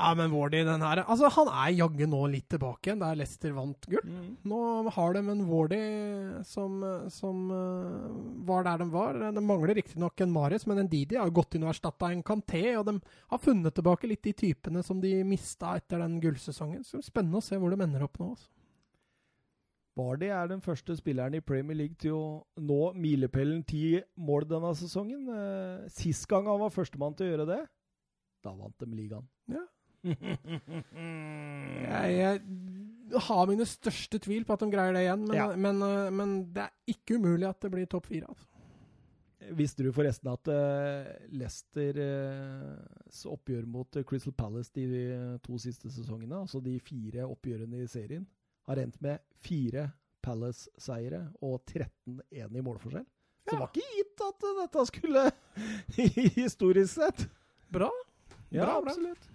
[0.00, 3.52] Ja, men Wardy, den her Altså, han er jaggu nå litt tilbake igjen, der Leicester
[3.56, 4.04] vant gull.
[4.48, 4.60] Nå
[4.94, 5.80] har de en Wardy
[6.46, 6.78] som,
[7.12, 8.06] som uh,
[8.46, 9.18] var der de var.
[9.34, 12.22] De mangler riktignok en Marius, men en Didi har jo gått inn og erstatta en
[12.24, 12.62] Kanté.
[12.78, 16.86] Og de har funnet tilbake litt de typene som de mista etter den gullsesongen.
[16.86, 18.30] Så det er spennende å se hvor de ender opp nå.
[18.36, 18.48] Altså.
[20.00, 22.24] Vardy er den første spilleren i Premier League til å
[22.64, 25.28] nå milepælen ti mål denne sesongen.
[25.28, 27.60] Uh, sist gang han var førstemann til å gjøre det,
[28.46, 29.28] da vant de ligaen.
[29.52, 29.66] Ja.
[31.84, 35.50] jeg, jeg har mine største tvil på at de greier det igjen, men, Ja.
[35.56, 38.30] men, uh, men det er ikke umulig at det blir topp fire.
[38.32, 38.48] Altså.
[39.56, 45.90] Visste du forresten at uh, Leicesters oppgjør mot eh, Crystal Palace de eh, to siste
[45.90, 48.26] sesongene, altså de fire oppgjørene i serien,
[48.70, 49.88] har endt med fire
[50.24, 53.06] Palace-seiere og 13-1 i målforskjell?
[53.40, 55.22] Så det var ikke gitt at dette skulle
[56.40, 57.24] historisk sett.
[57.72, 57.88] Bra.
[58.50, 59.26] Ja, Bra, absolutt.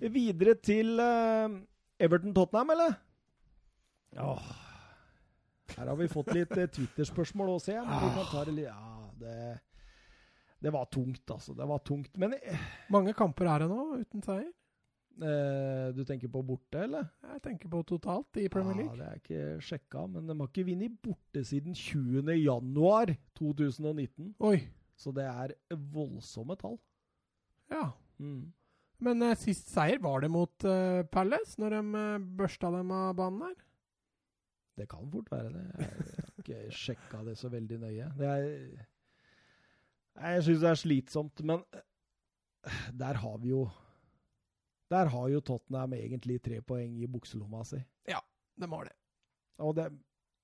[0.00, 1.52] Videre til uh,
[2.00, 2.94] Everton-Tottenham, eller?
[4.16, 4.52] Åh.
[5.76, 9.36] Her har vi fått litt uh, Twitter-spørsmål også, ser litt Ja, det,
[10.58, 11.54] det var tungt, altså.
[11.54, 12.16] Det var tungt.
[12.18, 14.50] Men uh, Mange kamper er det nå uten seier.
[15.18, 17.08] Eh, du tenker på borte, eller?
[17.32, 18.94] Jeg tenker på totalt i Premier League.
[18.94, 22.30] Ja, det er ikke sjekka, men de har ikke vunnet borte siden 20.
[22.40, 24.34] januar 2019.
[24.46, 24.58] Oi.
[25.00, 25.54] Så det er
[25.94, 26.76] voldsomme tall.
[27.72, 27.90] Ja.
[28.20, 28.52] Mm.
[29.00, 33.14] Men eh, sist seier, var det mot uh, Palace, når de uh, børsta dem av
[33.16, 33.58] banen her?
[34.76, 35.66] Det kan fort være det.
[35.80, 38.10] Jeg jeg har ikke sjekka det så veldig nøye.
[38.18, 38.50] Det er,
[40.20, 41.64] jeg syns det er slitsomt, men
[43.00, 43.64] der har vi jo
[44.90, 47.78] Der har jo Tottenham egentlig tre poeng i bukselomma si.
[48.10, 48.18] Ja,
[48.58, 48.96] De har det.
[49.60, 49.88] Og de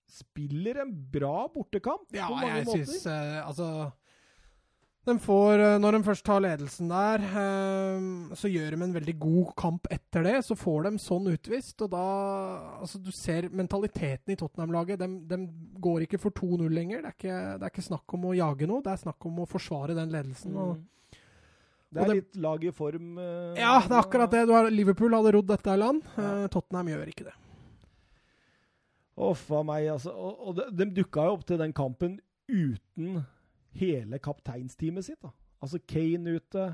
[0.06, 2.84] spiller en bra bortekamp Ja, på mange jeg måter.
[2.86, 3.92] syns uh, Altså
[5.06, 9.12] de får, eh, Når de først tar ledelsen der, eh, så gjør de en veldig
[9.22, 10.32] god kamp etter det.
[10.42, 12.00] Så får de sånn utvist, og da
[12.82, 14.98] altså Du ser mentaliteten i Tottenham-laget.
[14.98, 15.38] De, de
[15.78, 17.04] går ikke for 2-0 lenger.
[17.04, 19.38] Det er, ikke, det er ikke snakk om å jage noe, det er snakk om
[19.44, 20.56] å forsvare den ledelsen.
[20.58, 20.84] Og, Mm.
[21.96, 23.10] Det er det- litt lag i form.
[23.18, 24.44] Uh, ja, det er akkurat det.
[24.48, 26.02] Du har, Liverpool hadde rodd dette i land.
[26.16, 26.30] Ja.
[26.44, 27.34] Uh, Tottenham gjør ikke det.
[29.16, 30.12] Uff a meg, altså.
[30.12, 32.18] Og, og de, de dukka jo opp til den kampen
[32.52, 33.22] uten
[33.76, 35.20] hele kapteinsteamet sitt.
[35.24, 35.32] da.
[35.64, 36.66] Altså Kane ute,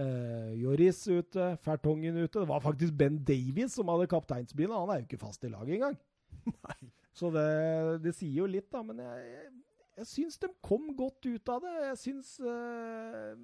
[0.00, 2.38] uh, Joris ute, Fertongen ute.
[2.38, 4.74] Det var faktisk Ben Davies som hadde kapteinsbilen.
[4.74, 5.98] Han er jo ikke fast i laget engang.
[6.54, 6.78] Nei.
[7.14, 8.82] Så det, det sier jo litt, da.
[8.86, 9.50] Men jeg, jeg,
[9.98, 11.74] jeg syns de kom godt ut av det.
[11.88, 13.34] Jeg syns eh,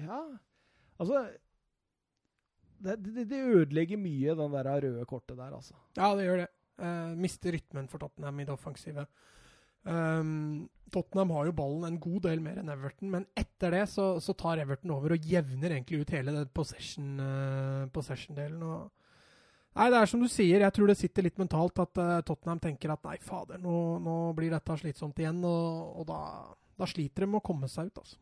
[0.00, 0.20] Ja.
[1.00, 1.24] Altså
[2.80, 5.76] det, det, det ødelegger mye, den der røde kortet der, altså.
[5.96, 6.48] Ja, det gjør det.
[6.80, 9.04] Uh, mister rytmen for Tottenham i det offensive.
[9.84, 14.14] Um, Tottenham har jo ballen en god del mer enn Everton, men etter det så,
[14.20, 18.64] så tar Everton over og jevner egentlig ut hele den possession, eh, possession-delen.
[18.64, 18.90] og
[19.78, 22.58] Nei, det er som du sier, jeg tror det sitter litt mentalt at uh, Tottenham
[22.64, 26.18] tenker at nei, fader, nå, nå blir dette slitsomt igjen, og, og da,
[26.80, 28.18] da sliter de med å komme seg ut, altså.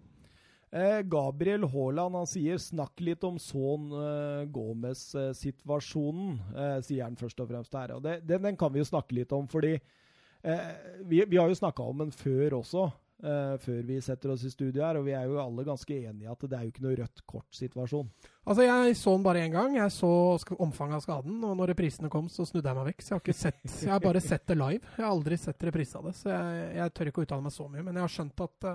[0.70, 7.40] Eh, Gabriel Haaland han sier 'snakk litt om Son uh, Gomez-situasjonen', uh, sier han først
[7.40, 7.94] og fremst her.
[7.96, 10.72] Og det, den, den kan vi jo snakke litt om, fordi uh,
[11.08, 12.90] vi, vi har jo snakka om den før også.
[13.18, 16.44] før vi setter oss i studio her, og vi er jo alle ganske enige at
[16.46, 18.06] det er jo ikke noe rødt kort-situasjon.
[18.46, 19.74] Altså, Jeg så den bare én gang.
[19.74, 23.02] Jeg så omfanget av skaden, og når reprisene kom, så snudde jeg meg vekk.
[23.02, 24.86] Så jeg har, ikke sett, jeg har bare sett det live.
[24.94, 27.56] Jeg har aldri sett reprise av det, så jeg, jeg tør ikke å uttale meg
[27.58, 27.82] så mye.
[27.82, 28.70] Men jeg har skjønt at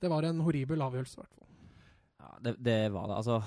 [0.00, 1.48] det var en horribel avgjørelse, i hvert fall.
[2.20, 3.16] Ja, det, det var det.
[3.16, 3.38] Altså,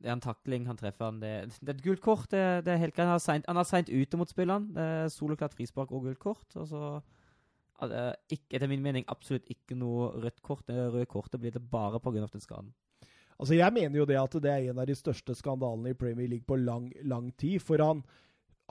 [0.00, 1.20] det er en takling, han treffer han.
[1.22, 2.26] Det, det er et gult kort.
[2.32, 3.06] Det, det er helt greit.
[3.06, 4.72] Han har seint- Han har seint ute mot spillene.
[4.76, 6.46] Det Soleklart frispark og gult kort.
[6.56, 6.82] Og så
[7.80, 8.02] ja, det
[8.36, 10.66] ikke, Etter min mening absolutt ikke noe rødt kort.
[10.68, 12.26] Det røde kortet blir det bare pga.
[12.26, 12.72] den skaden.
[13.38, 16.28] Altså, Jeg mener jo det at det er en av de største skandalene i Premier
[16.28, 17.60] League på lang, lang tid.
[17.60, 18.04] For han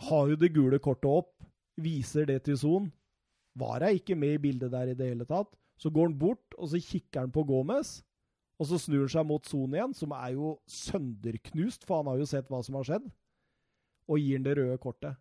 [0.09, 1.43] har jo det gule kortet opp,
[1.77, 2.91] viser det til Son.
[3.55, 5.53] Var jeg ikke med i bildet der i det hele tatt?
[5.81, 7.97] Så går han bort, og så kikker han på Gomez.
[8.59, 12.21] Og så snur han seg mot Son igjen, som er jo sønderknust, for han har
[12.21, 13.07] jo sett hva som har skjedd.
[14.07, 15.17] Og gir han det røde kortet.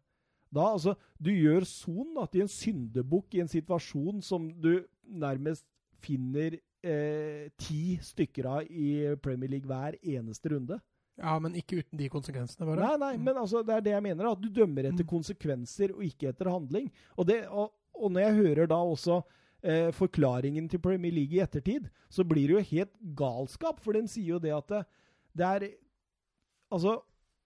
[0.54, 5.64] Da, altså, Du gjør Son til en syndebukk i en situasjon som du nærmest
[6.04, 10.78] finner eh, ti stykker av i Premier League hver eneste runde.
[11.18, 12.82] Ja, men ikke uten de konsekvensene, bare.
[12.82, 14.30] Nei, nei, men altså, det er det jeg mener.
[14.32, 15.10] At du dømmer etter Mm.
[15.10, 16.88] konsekvenser og ikke etter handling.
[17.16, 19.20] Og, det, og, og når jeg hører da også
[19.64, 23.80] eh, forklaringen til Premier League i ettertid, så blir det jo helt galskap.
[23.84, 24.84] For den sier jo det at det,
[25.34, 25.72] det er
[26.74, 26.96] Altså,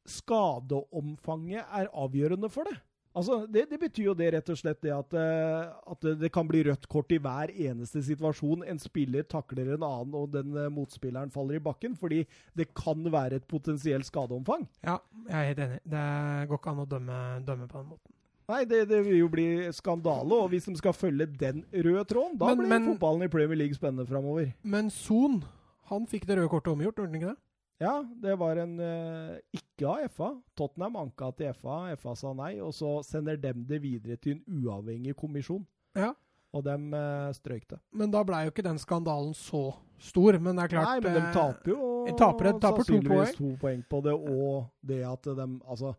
[0.09, 2.79] skadeomfanget er avgjørende for det.
[3.19, 6.47] Altså, det, det betyr jo det rett og slett det at, eh, at det kan
[6.49, 10.69] bli rødt kort i hver eneste situasjon en spiller takler en annen og den eh,
[10.73, 12.23] motspilleren faller i bakken, fordi
[12.59, 14.69] det kan være et potensielt skadeomfang.
[14.87, 15.81] Ja, jeg er helt enig.
[15.97, 16.05] Det
[16.53, 18.18] går ikke an å dømme, dømme på den måten.
[18.49, 19.47] Nei, det, det vil jo bli
[19.77, 23.29] skandale, og hvis de skal følge den røde tråden, da Men- blir men- fotballen i
[23.29, 24.55] Premier League spennende framover.
[24.63, 25.43] Men Son,
[25.91, 27.37] han fikk det røde kortet omgjort, gjorde han ikke det?
[27.81, 30.31] Ja, det var en uh, ikke av FA.
[30.57, 34.65] Tottenham anka til FA, FA sa nei, og så sender dem det videre til en
[34.65, 35.63] uavhengig kommisjon.
[35.95, 36.09] Ja.
[36.57, 37.79] Og dem uh, strøyk det.
[37.93, 40.41] Men da blei jo ikke den skandalen så stor.
[40.41, 42.99] Men det er klart nei, men de eh, taper jo de taper- de taper to
[43.05, 43.33] poeng.
[43.37, 45.95] to poeng på det, og det at de Altså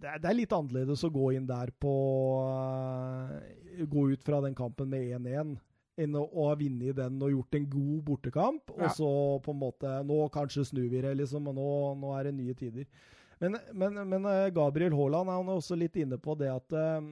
[0.00, 1.92] det er, det er litt annerledes å gå inn der på
[2.50, 5.56] eh, Gå ut fra den kampen med 1-1
[5.96, 8.84] enn å, å ha vunnet den og gjort en god bortekamp, Ja.
[8.84, 9.10] og så
[9.46, 11.68] på en måte Nå kanskje snur vi det, liksom, og nå,
[12.02, 12.84] nå er det nye tider.
[13.40, 17.08] Men, men, men eh, Gabriel Haaland er også litt inne på det at eh,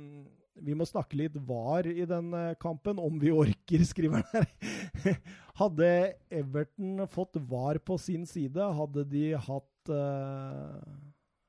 [0.68, 2.28] vi må snakke litt var i den
[2.62, 5.16] kampen, om vi orker, skriver han her.
[5.58, 5.88] Hadde
[6.30, 10.94] Everton fått var på sin side, hadde de hatt eh,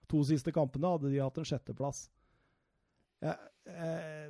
[0.10, 2.06] to siste kampene, hadde de hatt en sjetteplass.
[3.24, 3.36] Ja,
[3.66, 4.30] eh,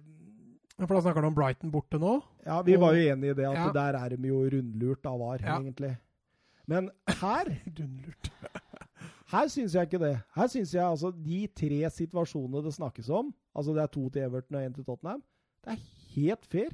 [0.78, 2.22] For da snakker du om Brighton borte nå?
[2.46, 3.72] ja, vi var jo enige i det, at Ja.
[3.72, 5.60] der er de jo rundlurt av var, Ja.
[5.60, 5.98] egentlig.
[6.68, 7.46] Men her
[7.80, 8.32] Rundlurt.
[9.28, 10.22] Her syns jeg ikke det.
[10.36, 14.22] Her syns jeg altså de tre situasjonene det snakkes om, altså det er to til
[14.22, 15.24] Everton og én til Tottenham,
[15.66, 15.82] det er
[16.16, 16.70] helt fair,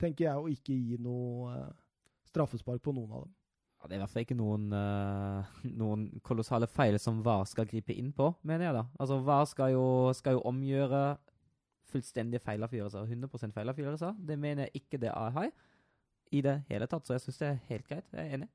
[0.00, 1.70] tenker jeg, å ikke gi noe eh,
[2.26, 3.32] straffespark på noen av dem.
[3.80, 5.50] Ja, det er i hvert fall ikke noen, uh,
[5.82, 8.84] noen kolossale feil som VAR skal gripe inn på, mener jeg da.
[9.00, 11.02] Altså, VAR skal jo, skal jo omgjøre
[11.90, 13.08] fullstendige feilavgjørelser.
[13.08, 14.14] 100 feilavgjørelser.
[14.28, 15.50] Det mener jeg ikke det er her
[16.30, 18.04] i det hele tatt, så jeg syns det er helt greit.
[18.14, 18.48] Jeg er enig.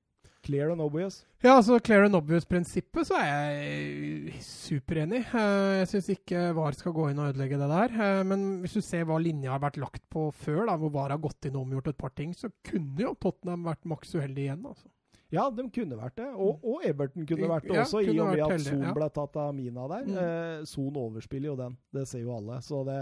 [0.45, 1.23] Clear and obvious.
[1.41, 5.23] Ja, altså clear and obvious-prinsippet så er jeg superenig.
[5.33, 7.95] Eh, Jeg syns ikke VAR skal gå inn og ødelegge det der.
[7.97, 11.15] Eh, Men hvis du ser hva linja har vært lagt på før, da, hvor VAR
[11.15, 14.45] har gått inn og omgjort et par ting, så kunne jo Tottenham vært maks uheldig
[14.45, 14.61] igjen.
[14.69, 14.87] altså.
[15.33, 16.27] Ja, de kunne vært det.
[16.37, 19.39] Og, og Everton kunne vært det Ja, også, i og med at Son ble tatt
[19.41, 20.05] av Mina der.
[20.05, 20.17] Mm.
[20.21, 21.77] Eh, Son overspiller jo den.
[21.95, 22.59] Det ser jo alle.
[22.65, 22.99] Så det,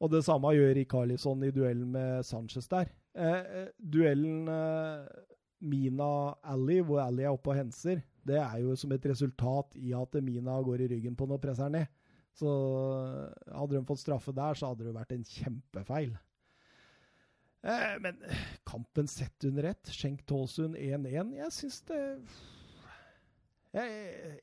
[0.00, 2.90] og det samme gjør Rikarlisson i duellen med Sanchez der.
[3.16, 5.04] Eh, eh, duellen eh,
[5.66, 10.18] Mina-Ally, hvor Ally er oppe og henser, det er jo som et resultat i at
[10.24, 11.86] Mina går i ryggen på noe presser ned.
[12.36, 16.16] Så eh, hadde de fått straffe der, så hadde det vært en kjempefeil.
[17.66, 18.20] Eh, men
[18.68, 21.98] kampen sett under ett, Schenk Tåsund 1-1, jeg syns det
[23.76, 23.90] Jeg,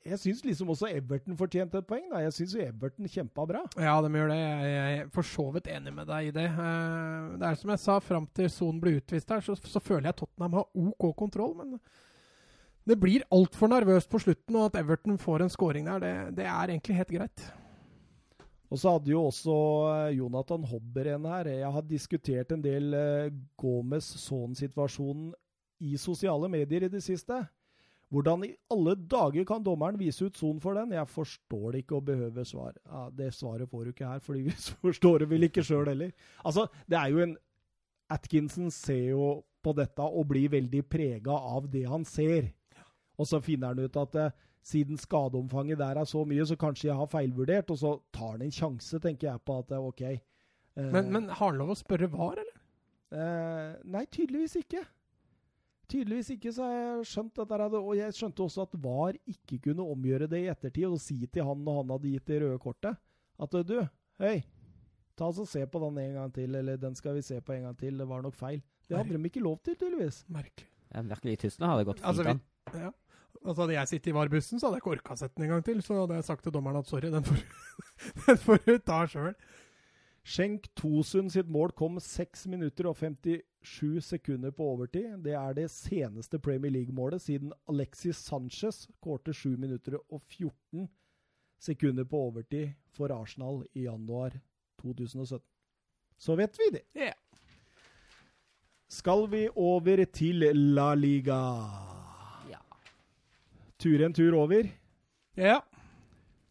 [0.06, 2.04] jeg syns liksom også Everton fortjente et poeng.
[2.12, 2.20] da.
[2.22, 3.64] Jeg syns Everton kjempa bra.
[3.80, 4.36] Ja, de gjør det.
[4.38, 6.44] Jeg jeg er for så vidt enig med deg i det.
[6.52, 10.06] Eh, Det er som jeg sa, fram til Son ble utvist her, så, så føler
[10.12, 11.56] jeg Tottenham har OK kontroll.
[11.58, 11.80] Men
[12.86, 16.46] det blir altfor nervøst på slutten, og at Everton får en scoring der, det, det
[16.46, 17.46] er egentlig helt greit.
[18.74, 19.56] Og så hadde jo også
[19.92, 21.50] eh, Jonathan Hobber en her.
[21.60, 25.28] Jeg har diskutert en del eh, Gomez-Son-situasjonen
[25.86, 27.38] i sosiale medier i det siste.
[28.10, 30.92] Hvordan i alle dager kan dommeren vise ut Son for den?
[30.94, 32.74] Jeg forstår det ikke og behøver svar.
[32.82, 36.10] Ja, det svaret får du ikke her, fordi vi forstår det vel ikke sjøl heller.
[36.42, 37.36] Altså, det er jo en
[38.10, 39.28] Atkinson ser jo
[39.64, 42.50] på dette og blir veldig prega av det han ser.
[43.14, 44.34] Og så finner han ut at eh,
[44.64, 48.42] siden skadeomfanget der er så mye, så kanskje jeg har feilvurdert, og så tar han
[48.46, 50.02] en sjanse, tenker jeg på at det er OK.
[50.08, 52.60] Eh, Men, men har han lov å spørre VAR, eller?
[53.12, 54.80] eh, nei, tydeligvis ikke.
[55.92, 57.58] Tydeligvis ikke, så har jeg skjønt dette.
[57.60, 61.26] her, Og jeg skjønte også at VAR ikke kunne omgjøre det i ettertid og si
[61.26, 62.96] til han når han hadde gitt det røde kortet,
[63.44, 63.76] at du,
[64.24, 64.38] hei,
[65.14, 67.52] ta oss og se på den en gang til, eller den skal vi se på
[67.52, 68.62] en gang til, det var nok feil.
[68.88, 70.24] Det hadde de ikke lov til, tydeligvis.
[70.32, 70.68] Merkelig.
[70.94, 72.90] Ja, virkelig, i Tyskland har det gått fint Altså, vi- Ja.
[73.42, 75.64] Altså, hadde jeg sittet i VAR-bussen, så hadde jeg ikke orka sett den en gang
[75.66, 75.82] til.
[75.82, 77.42] Så hadde jeg sagt til dommeren at sorry, den får,
[78.26, 79.34] den får du ta sjøl.
[80.24, 85.18] Schenk Tosund sitt mål kom 6 minutter og 57 sekunder på overtid.
[85.24, 90.88] Det er det seneste Premier League-målet siden Alexis Sanchez kårte 7 minutter og 14
[91.60, 94.32] sekunder på overtid for Arsenal i januar
[94.80, 95.44] 2017.
[96.18, 96.86] Så vet vi det.
[96.96, 97.12] Yeah.
[98.88, 101.93] Skal vi over til La Liga?
[103.84, 104.68] Tur en tur over.
[105.36, 105.58] Ja.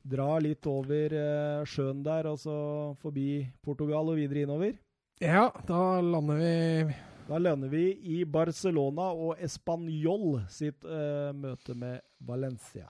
[0.05, 2.57] Dra litt over eh, sjøen der, og så
[3.01, 4.75] forbi Portugal og videre innover.
[5.17, 12.03] Ja, da lander vi Da lander vi i Barcelona og Español sitt eh, møte med
[12.21, 12.85] Valencia.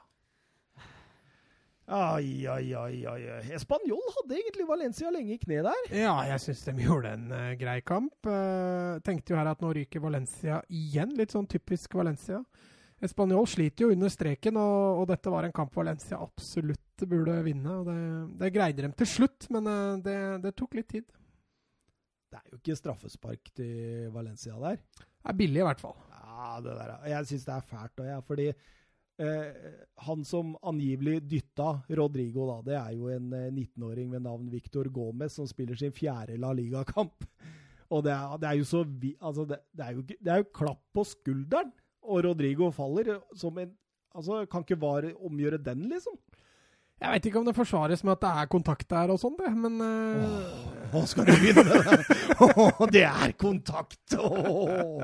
[1.88, 3.00] Ai, ai, ai.
[3.14, 3.24] ai.
[3.56, 5.88] Español hadde egentlig Valencia lenge i kne der.
[5.94, 8.28] Ja, jeg syns de gjorde en uh, grei kamp.
[8.28, 11.16] Uh, tenkte jo her at nå ryker Valencia igjen.
[11.16, 12.44] Litt sånn typisk Valencia.
[13.04, 17.80] Español sliter jo under streken, og, og, dette var en kamp Valencia absolutt burde vinne.
[17.82, 17.98] og Det,
[18.40, 21.10] det greide dem til slutt, men eh, det, det, tok litt tid.
[22.32, 24.80] Det er jo ikke straffespark til Valencia der.
[24.80, 25.98] Det er billig, i hvert fall.
[26.14, 28.00] Ja, det der, Jeg syns det er fælt.
[28.00, 28.48] Og jeg, fordi
[29.28, 29.68] eh,
[30.08, 34.88] han som angivelig dytta Rodrigo, da, det er jo en 19-åring eh, ved navn Victor
[34.96, 37.28] Gomez, som spiller sin fjerde La Liga-kamp.
[37.94, 38.88] Og det er, det er, jo så
[39.20, 43.58] altså det, det, er jo, det er jo klapp på skulderen og Rodrigo faller som
[43.62, 43.72] en
[44.14, 46.14] Altså, kan ikke VAR omgjøre den, liksom?
[47.02, 49.50] Jeg veit ikke om det forsvares med at det er kontakt der og sånn, det,
[49.58, 50.84] men uh...
[50.94, 52.04] Hva skal du begynne med?
[52.46, 54.14] oh, det er kontakt!
[54.14, 55.02] Åh.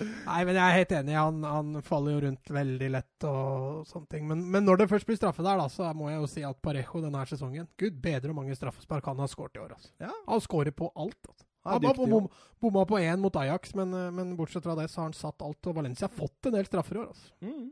[0.00, 1.18] Nei, men jeg er helt enig.
[1.18, 4.24] Han, han, faller jo rundt veldig lett og sånne ting.
[4.30, 6.62] Men, men, når det først blir straffe der, da, så må jeg jo si at
[6.64, 9.74] Parejo denne sesongen Gud bedre hvor mange straffespark han har skåret i år.
[9.76, 9.92] Altså.
[10.02, 10.14] Ja.
[10.30, 11.18] Han skårer på alt.
[11.26, 11.46] Altså.
[11.64, 12.26] Han har bom,
[12.60, 15.44] bomma på én mot Ajax, men, eh, men, bortsett fra det så har han satt
[15.46, 15.66] alt.
[15.66, 17.12] Og Valencia har fått en del straffer i år.
[17.12, 17.30] Altså.
[17.44, 17.68] Mm.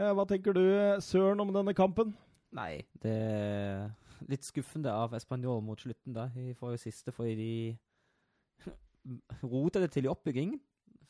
[0.00, 0.64] Eh, hva tenker du,
[1.04, 2.16] Søren, om denne kampen?
[2.56, 3.90] Nei, det er
[4.28, 6.16] litt skuffende av Español mot slutten.
[6.16, 6.26] da.
[6.34, 7.52] De får jo siste fordi de
[9.52, 10.58] roter det til i oppbygging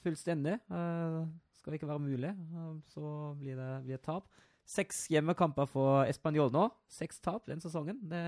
[0.04, 0.58] fullstendig.
[0.70, 1.26] Uh,
[1.58, 4.28] skal det ikke være mulig, uh, så blir det, blir det tap.
[4.70, 6.68] Seks hjemmekamper for Español nå.
[6.86, 7.96] Seks tap den sesongen.
[8.06, 8.20] Det,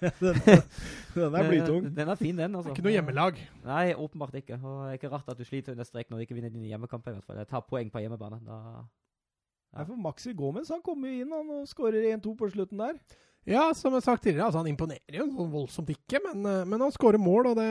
[1.18, 1.90] den er blytung.
[1.92, 2.56] Den er fin, den.
[2.56, 2.72] altså.
[2.72, 3.42] Ikke noe hjemmelag?
[3.66, 4.56] Nei, åpenbart ikke.
[4.56, 6.70] Og det er ikke rart at du sliter under strek når du ikke vinner dine
[6.70, 7.12] hjemmekamper.
[7.12, 7.42] i hvert fall.
[7.42, 8.40] Jeg tar poeng på hjemmebane.
[8.46, 8.80] Da, ja.
[9.72, 12.96] Nei, for Maxi Gomez han kommer inn han og skårer 1-2 på slutten der.
[13.42, 16.84] Ja, som jeg sagt tidligere, altså han imponerer jo sånn voldsomt ikke, men, eh, men
[16.84, 17.70] han skårer mål, og det,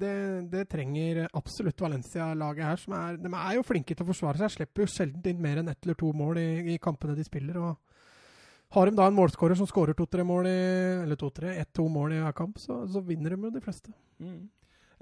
[0.00, 0.12] det,
[0.54, 2.80] det trenger absolutt Valencia-laget her.
[2.80, 5.60] som er, De er jo flinke til å forsvare seg, slipper jo sjelden inn mer
[5.60, 7.60] enn ett eller to mål i, i, kampene de spiller.
[7.60, 10.56] og Har de da en målskårer som skårer to-tre mål i
[11.02, 13.92] eller to-tre, ett-to mål i hver kamp, så, så, vinner de jo de fleste.
[14.16, 14.48] Mm.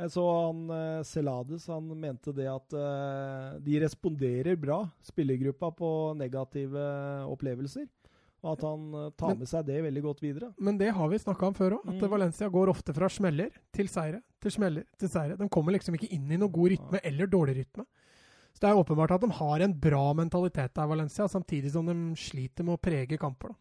[0.00, 5.94] Jeg så han eh, Celades, han mente det at eh, de responderer bra, spillergruppa, på
[6.18, 6.90] negative
[7.30, 7.86] opplevelser.
[8.41, 10.51] Og at han uh, tar men, med seg det veldig godt videre.
[10.59, 11.88] Men det har vi snakka om før òg.
[11.93, 12.11] At mm.
[12.12, 15.36] Valencia går ofte fra smeller til seire, til smeller til seire.
[15.36, 17.84] De kommer liksom ikke inn i noe god rytme eller dårlig rytme.
[18.51, 21.97] Så det er åpenbart at de har en bra mentalitet der, Valencia, samtidig som de
[22.18, 23.53] sliter med å prege kamper.
[23.53, 23.61] da.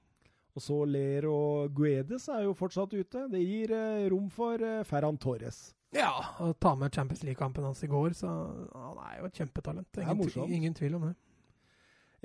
[0.57, 3.27] Og så Ler og Guedes er jo fortsatt ute.
[3.31, 5.69] Det gir eh, rom for eh, Ferran Torres.
[5.95, 6.11] Ja,
[6.43, 10.01] å ta med Champions League-kampen hans i går, så han er jo et kjempetalent.
[10.03, 11.15] Ingen, ingen tvil om det.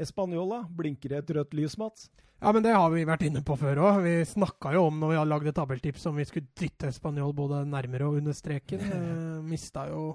[0.00, 2.08] Espanjola, blinker et rødt lys, Mats?
[2.42, 4.02] Ja, men det har vi vært inne på før òg.
[4.04, 7.32] Vi snakka jo om når vi hadde lagd et tabelltips om vi skulle dytte Español
[7.36, 8.82] både nærmere og under streken.
[8.94, 10.14] Eh, mista jo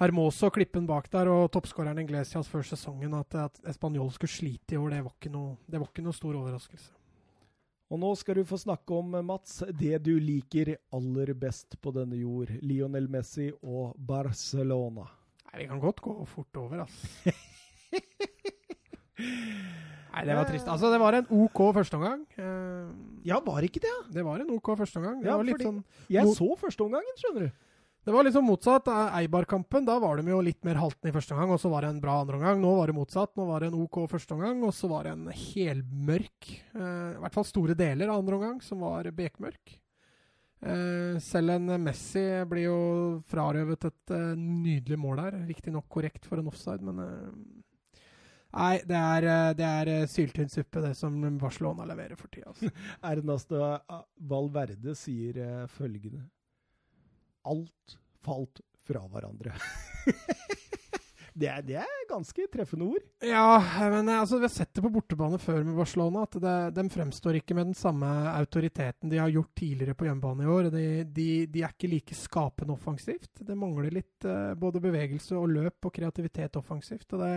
[0.00, 3.12] Hermoso klippen bak der og toppskåreren Inglesias før sesongen.
[3.18, 6.16] At, at Español skulle slite i år, det var, ikke noe, det var ikke noe
[6.16, 6.94] stor overraskelse.
[7.92, 12.16] Og nå skal du få snakke om, Mats, det du liker aller best på denne
[12.16, 12.48] jord.
[12.64, 15.04] Lionel Messi og Barcelona.
[15.50, 17.34] Nei, Vi kan godt gå fort over, altså.
[20.12, 20.68] Nei, det var trist.
[20.68, 22.24] Altså, det var en OK førsteomgang.
[22.36, 22.92] Uh,
[23.24, 23.92] ja, var ikke det?
[24.12, 25.22] Det var en OK førsteomgang.
[25.24, 27.68] Ja, sånn, jeg så førsteomgangen, skjønner du.
[28.02, 28.88] Det var liksom motsatt.
[28.90, 31.92] Eibar-kampen, da var de jo litt mer haltende i første omgang, og så var det
[31.94, 32.58] en bra andre omgang.
[32.60, 33.32] Nå var det motsatt.
[33.38, 37.22] Nå var det en OK første omgang, og så var det en helmørk, uh, i
[37.22, 39.78] hvert fall store deler av andre omgang, som var bekmørk.
[40.62, 42.80] Uh, selv en Messi blir jo
[43.30, 45.38] frarøvet et uh, nydelig mål her.
[45.48, 47.00] Riktignok korrekt for en offside, men
[48.52, 52.52] Nei, det er, eh, det er syltynnsuppe, det som Barcelona leverer for tida.
[52.52, 52.68] Altså.
[53.12, 53.62] Ernesto
[54.28, 56.26] Valverde sier uh, følgende
[57.48, 59.54] Alt falt fra hverandre.
[61.34, 63.04] det, er, det, er, ganske treffende ord.
[63.24, 63.56] Ja,
[63.90, 66.26] men altså, vi har sett det på bortebane før med Barcelona.
[66.26, 70.44] At det, de fremstår ikke med den samme autoriteten de har gjort tidligere på hjemmebane
[70.44, 70.70] i år.
[70.74, 73.32] De, de, de er ikke like skapende offensivt.
[73.40, 77.08] Det mangler litt uh, både bevegelse og løp og kreativitet offensivt.
[77.14, 77.34] og det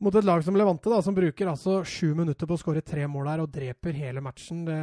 [0.00, 3.04] mot et lag som Levante, da, som bruker altså sju minutter på å skåre tre
[3.10, 4.62] mål her og dreper hele matchen.
[4.68, 4.78] Det,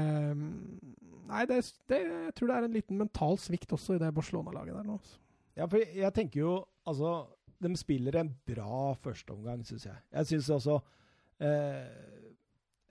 [1.31, 4.77] nei, det, det, jeg tror det er en liten mental svikt også i det Barcelona-laget
[4.77, 4.99] der nå.
[4.99, 5.17] Altså.
[5.57, 6.57] Ja, for jeg tenker jo
[6.87, 7.25] Altså,
[7.59, 9.97] de spiller en bra førsteomgang, syns jeg.
[10.13, 10.77] Jeg syns også
[11.43, 12.13] eh,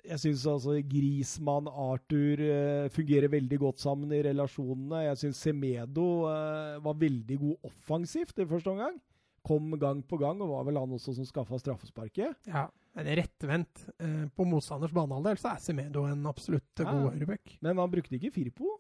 [0.04, 5.00] jeg syns altså Grismann, Arthur eh, fungerer veldig godt sammen i relasjonene.
[5.06, 9.00] Jeg syns Semedo eh, var veldig god offensivt i første omgang
[9.46, 12.34] kom gang på gang, og var vel han også som skaffa straffesparket.
[12.50, 12.66] Ja,
[12.96, 13.84] men rettvendt.
[14.02, 16.90] Eh, på motstanders banehalvdel så er Semedo en absolutt Ja.
[16.90, 17.56] god høyreback.
[17.62, 18.76] Men han brukte ikke Firpo.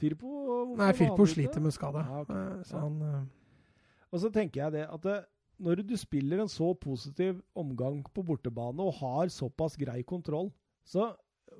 [0.00, 2.02] Firpo Nei, Firpo sliter med skade.
[2.04, 2.30] Ja, ok.
[2.30, 3.22] Eh, så han eh,
[4.12, 5.16] Og så tenker jeg det at det,
[5.58, 10.50] når du spiller en så positiv omgang på bortebane og har såpass grei kontroll,
[10.84, 11.14] så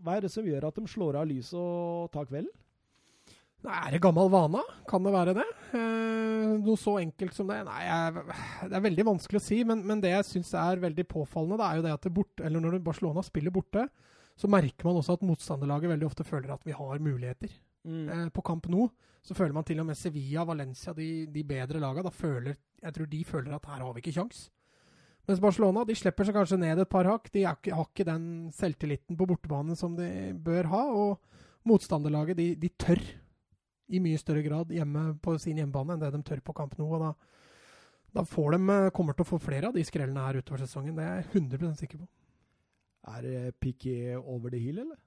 [0.05, 2.53] hva er det som gjør at de slår av lyset og tar kvelden?
[3.67, 4.63] Er det gammel vane?
[4.87, 5.47] Kan det være det?
[5.75, 7.59] Eh, noe så enkelt som det?
[7.67, 8.25] Nei, jeg,
[8.71, 9.63] det er veldig vanskelig å si.
[9.67, 12.45] Men, men det jeg syns er veldig påfallende, det er jo det at det bort,
[12.47, 13.89] eller når Barcelona spiller borte,
[14.37, 17.57] så merker man også at motstanderlaget veldig ofte føler at vi har muligheter.
[17.87, 18.89] Eh, på kamp nå
[19.27, 22.95] så føler man til og med Sevilla, Valencia, de, de bedre lagene, da føler, jeg
[22.95, 24.45] tror de føler at her har vi ikke kjangs.
[25.27, 27.27] Mens Barcelona de slipper seg kanskje ned et par hakk.
[27.35, 30.09] De har ikke, har ikke den selvtilliten på bortebane som de
[30.39, 30.83] bør ha.
[30.95, 33.03] Og motstanderlaget de, de tør
[33.89, 36.87] i mye større grad hjemme på sin hjemmebane enn det de tør på kamp nå.
[36.87, 37.11] og da,
[38.19, 40.97] da får de, eh, kommer til å få flere av de skrellene her utover sesongen.
[40.97, 42.09] Det er jeg 100% sikker på.
[43.07, 44.99] Er Piqué over the hill, eller?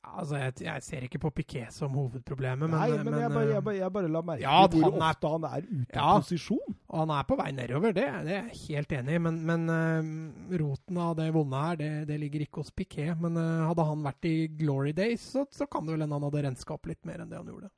[0.00, 3.42] Ja, altså, jeg, jeg ser ikke på Piquet som hovedproblemet, men, Nei, men, jeg, bare,
[3.44, 5.66] eh, jeg, bare, jeg bare la merke Ja, til hvor han er- ofte han er
[5.68, 6.06] ute Ja.
[6.16, 6.76] i posisjon.
[6.88, 9.20] Og han er på vei nedover, det, det er jeg helt enig i.
[9.26, 13.12] Men, men uh, roten av det vonde her, det, det ligger ikke hos Piquet.
[13.20, 16.26] Men uh, hadde han vært i glory days, så, så kan det vel hende han
[16.30, 17.68] hadde renska opp litt mer enn det han gjorde.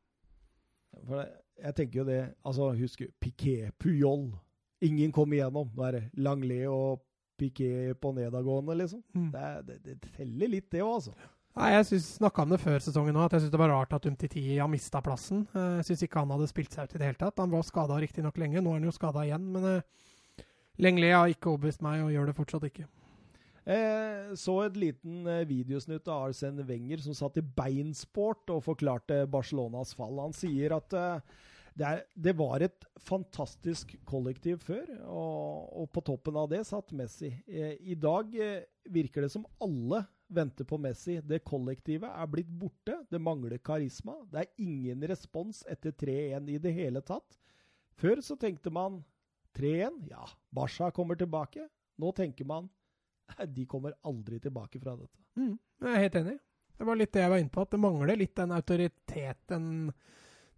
[1.03, 1.29] For det,
[1.63, 4.29] jeg tenker jo det Altså, husk Piquet, Puyol.
[4.87, 5.75] Ingen kom igjennom.
[5.75, 7.03] Nå er det Langlais og
[7.39, 9.03] Piquet på nedadgående, liksom.
[9.35, 11.15] Det, er- det, det teller litt, det òg, altså.
[11.53, 14.07] Nei, Jeg snakka om det før sesongen òg, at jeg syns det var rart at
[14.09, 15.45] Umtiti har mista plassen.
[15.53, 17.43] Eh, Jeg syns ikke han hadde spilt seg ut i det hele tatt.
[17.43, 19.45] Han var skada riktignok lenge, nå er han jo skada igjen.
[19.53, 20.47] Men uh,
[20.81, 22.87] Lengli har ikke overbevist meg, og gjør det fortsatt ikke.
[23.63, 29.21] Eh, så et liten eh, videosnutt av Arsen Wenger som satt i beinsport og forklarte
[29.31, 30.17] Barcelonas fall.
[30.25, 31.21] Han sier at eh,
[31.77, 36.91] det, er, det var et fantastisk kollektiv før, og, og på toppen av det satt
[36.97, 37.31] Messi.
[37.47, 40.03] Eh, I dag eh, virker det som alle
[40.35, 41.19] venter på Messi.
[41.21, 42.99] Det kollektivet er blitt borte.
[43.11, 44.17] Det mangler karisma.
[44.31, 47.39] Det er ingen respons etter 3-1 i det hele tatt.
[47.99, 49.03] Før så tenkte man
[49.57, 51.69] 3-1, ja, Barca kommer tilbake.
[52.01, 52.71] Nå tenker man
[53.49, 55.19] De kommer aldri tilbake fra dette.
[55.39, 56.39] Mm, jeg er helt enig.
[56.77, 59.67] Det var litt det jeg var inne på, at det mangler litt den autoriteten.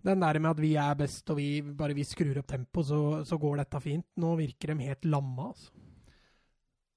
[0.04, 3.00] Den der med at vi er best, og vi, bare vi skrur opp tempoet, så,
[3.28, 4.06] så går dette fint.
[4.20, 5.70] Nå virker de helt lamma, altså.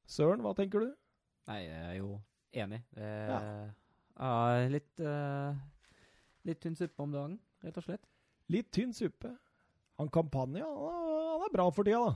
[0.08, 0.92] Søren, hva tenker du?
[1.52, 2.14] Nei, jeg er jo
[2.64, 2.82] enig.
[2.93, 3.39] Det Ja.
[4.20, 5.55] er litt, eh,
[6.45, 8.05] litt tynn suppe om dagen, rett og slett.
[8.49, 9.38] Litt tynn suppe.
[9.97, 12.16] Han Campania, han er- han er bra for tida, da.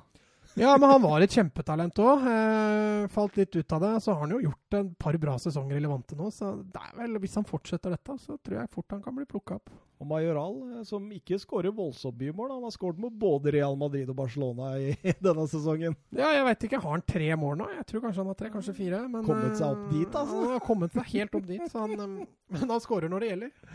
[0.59, 2.25] Ja, men han var et kjempetalent òg.
[2.27, 3.91] Eh, falt litt ut av det.
[4.03, 7.15] Så har han jo gjort en par bra sesonger relevante nå, så det er vel,
[7.23, 9.71] hvis han fortsetter dette, så tror jeg fort han kan bli plukka opp.
[10.01, 12.55] Og Majoral, eh, som ikke skårer voldsomt mye mål.
[12.57, 14.95] Han har skåret mot både Real Madrid og Barcelona i
[15.27, 15.95] denne sesongen.
[16.09, 16.81] Ja, jeg veit ikke.
[16.83, 17.69] Har han tre mål nå?
[17.77, 19.03] Jeg tror kanskje han har tre, kanskje fire.
[19.07, 20.43] Men, Kommet seg eh, opp dit, altså.
[20.43, 23.31] Han har kommet seg helt opp dit, så han, eh, men han skårer når det
[23.31, 23.73] gjelder.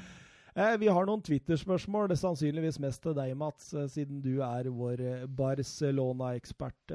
[0.57, 4.39] Eh, vi har noen Twitter-spørsmål, det er sannsynligvis mest til deg, Mats, eh, siden du
[4.41, 6.95] er vår eh, Barcelona-ekspert.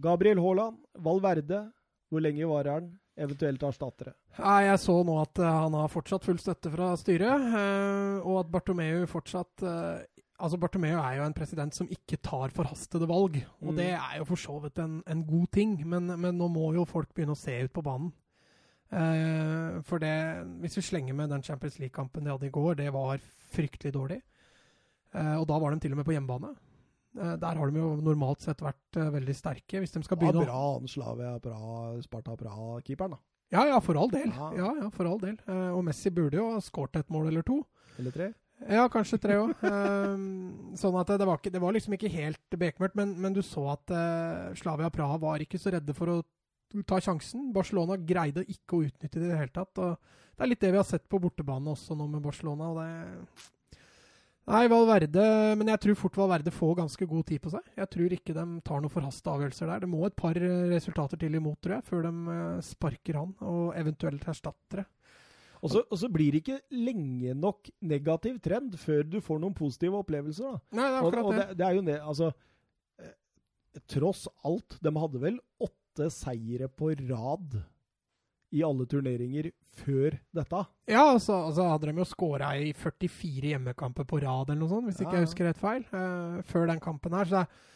[0.00, 1.66] Gabriel Haaland, Valverde,
[2.10, 2.88] hvor lenge varer han?
[3.20, 4.14] Eventuelt erstattere.
[4.38, 9.04] Jeg så nå at han har fortsatt full støtte fra styret, eh, og at Bartomeu
[9.10, 9.66] fortsatt
[10.40, 13.76] Altså, Bartomeu er jo en president som ikke tar forhastede valg, og Mm.
[13.76, 16.86] det er jo for så vidt en, en god ting, men, men nå må jo
[16.88, 18.08] folk begynne å se ut på banen.
[18.90, 20.14] Eh, for det,
[20.62, 23.22] hvis vi slenger med den Champions League-kampen de hadde i går, det var
[23.54, 24.18] fryktelig dårlig.
[25.14, 26.52] Eh, og da var de til og med på hjemmebane.
[27.18, 29.82] Eh, der har de jo normalt sett vært veldig sterke.
[29.82, 33.22] Hvis de skal begynne å bra han Slavia, bra Sparta, bra keeperen, da.
[33.50, 34.28] Ja, ja, for all del.
[34.30, 34.52] Ja.
[34.54, 35.34] Ja, ja, for all del.
[35.74, 37.56] Og Messi burde jo ha skåret et mål eller to.
[37.98, 38.28] Eller tre.
[38.70, 39.56] Ja, kanskje tre òg.
[40.78, 43.64] sånn at det var, ikke, det var liksom ikke helt bekmørkt, men, men du så
[43.72, 46.20] at uh, Slavia Praha var ikke så redde for å
[46.86, 47.48] ta sjansen.
[47.54, 49.78] Barcelona greide ikke å utnytte det i det hele tatt.
[49.78, 49.96] og
[50.36, 52.70] Det er litt det vi har sett på bortebane også nå med Barcelona.
[52.70, 53.48] og det...
[54.50, 55.22] Nei, Valverde
[55.60, 57.66] Men jeg tror fort Valverde får ganske god tid på seg.
[57.76, 59.82] Jeg tror ikke de tar noen forhasta avgjørelser der.
[59.84, 63.34] Det må et par eh, resultater til imot, tror jeg, før de eh, sparker han,
[63.46, 64.86] og eventuelt erstatter det.
[65.60, 69.54] Og så, og så blir det ikke lenge nok negativ trend før du får noen
[69.54, 70.56] positive opplevelser.
[70.56, 70.78] da.
[70.80, 71.42] Nei, det er Og, akkurat og det.
[71.50, 72.30] det, det er jo det, altså
[73.04, 73.14] eh,
[73.92, 75.76] Tross alt, de hadde vel åtte
[76.12, 77.58] seire på rad
[78.50, 80.62] i alle turneringer før dette.
[80.90, 84.88] Ja, altså, altså hadde de jo skåra i 44 hjemmekamper på rad, eller noe sånt,
[84.90, 87.28] hvis Ja, ikke jeg husker rett feil, uh, før den kampen her.
[87.28, 87.68] Så det er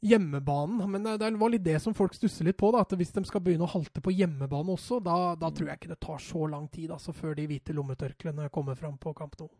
[0.00, 3.12] hjemmebanen Men det, det var litt det som folk stusser litt på, da, at hvis
[3.12, 6.22] de skal begynne å halte på hjemmebane også, da, da tror jeg ikke det tar
[6.24, 9.50] så lang tid altså, før de hvite lommetørklærne kommer fram på kamp nå.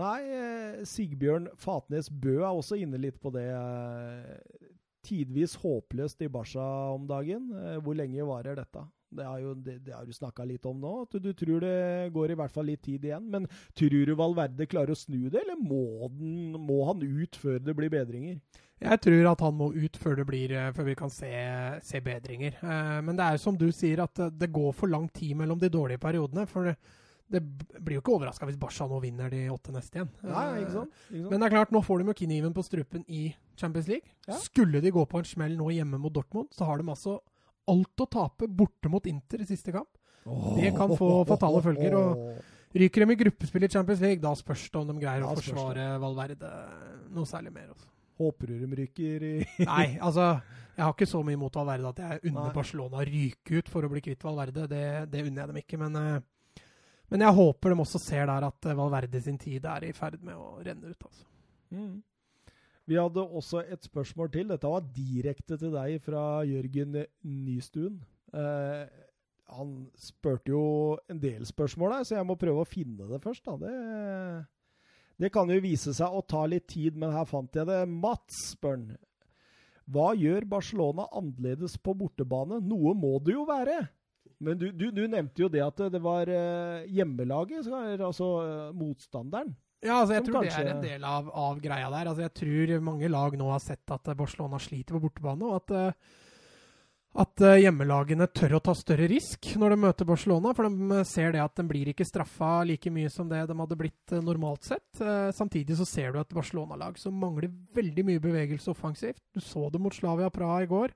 [0.00, 3.48] Nei, eh, Sigbjørn Fatnes Bø er også inne litt på det.
[5.06, 7.50] Tidvis håpløst i Barca om dagen.
[7.56, 8.86] Eh, Hvor lenge varer dette?
[9.10, 10.90] Det jo, det, det har du snakka litt om nå.
[11.02, 13.26] At du tror det går i hvert fall litt tid igjen.
[13.32, 17.58] Men tror du Valverde klarer å snu det, eller må, den, må han ut før
[17.64, 18.38] det blir bedringer?
[18.80, 21.32] Jeg tror at han må ut før, det blir, eh, før vi kan se,
[21.84, 22.54] se bedringer.
[22.62, 25.68] Eh, men det er som du sier, at det går for lang tid mellom de
[25.72, 26.46] dårlige periodene.
[26.48, 26.70] For
[27.30, 27.40] det,
[27.80, 30.08] blir jo ikke overraska hvis Barca nå vinner de åtte neste igjen.
[30.26, 30.90] Nei, Eh, ikke sant?
[31.10, 31.30] Ikke sant?
[31.30, 33.22] Men det er klart, nå får de jo kniven på strupen i
[33.56, 34.10] Champions League.
[34.26, 34.34] Ja.
[34.42, 37.20] Skulle de gå på en smell nå hjemme mot Dortmund, så har de altså
[37.70, 39.88] alt å tape borte mot Inter i siste kamp.
[40.58, 42.42] det kan få fatale følger, og-
[42.74, 45.98] Ryker de i gruppespill i Champions League, da spørs det om de greier å forsvare
[45.98, 46.50] Valverde
[47.10, 47.70] noe særlig mer.
[47.74, 47.88] Også.
[48.20, 50.40] Håper du de ryker i Nei, altså
[50.76, 53.82] Jeg har ikke så mye imot Valverde at jeg unner Barcelona å ryke ut for
[53.82, 54.68] å bli kvitt Valverde.
[54.70, 55.78] Det, det unner jeg dem ikke.
[55.82, 56.20] Men, eh,
[57.10, 60.20] men jeg håper de også ser der at eh, Valverde sin tid er i ferd
[60.22, 61.08] med å renne ut.
[61.08, 61.26] Altså.
[61.74, 61.98] Mm.
[62.90, 64.48] Vi hadde også et spørsmål til.
[64.50, 68.00] Dette var direkte til deg fra Jørgen Nystuen.
[68.34, 68.86] Eh,
[69.50, 70.64] han spurte jo
[71.10, 73.46] en del spørsmål der, så jeg må prøve å finne det først.
[73.46, 73.56] Da.
[73.58, 73.74] Det,
[75.22, 77.82] det kan jo vise seg å ta litt tid, men her fant jeg det.
[77.90, 78.90] Mats spør han.
[79.90, 82.60] Hva gjør Barcelona annerledes på bortebane?
[82.62, 83.80] Noe må det jo være.
[84.40, 88.70] Men du, du, du nevnte jo det at det var eh, hjemmelaget, så- altså eh,
[88.72, 89.52] motstanderen.
[89.84, 92.08] Ja, altså jeg tror tror det er en del av, av greia der.
[92.10, 95.60] Altså jeg tror mange lag nå har sett at eh, Barcelona sliter på bortebane, og
[95.60, 95.94] at,
[97.20, 100.52] at hjemmelagene tør å ta større risk når de møter Barcelona.
[100.56, 103.78] For de ser det at de blir ikke straffa like mye som det de hadde
[103.80, 105.04] blitt normalt sett.
[105.36, 109.20] Samtidig så ser du et Barcelona-lag som mangler veldig mye bevegelse offensivt.
[109.34, 110.94] Du så det mot Slavia Praha i går.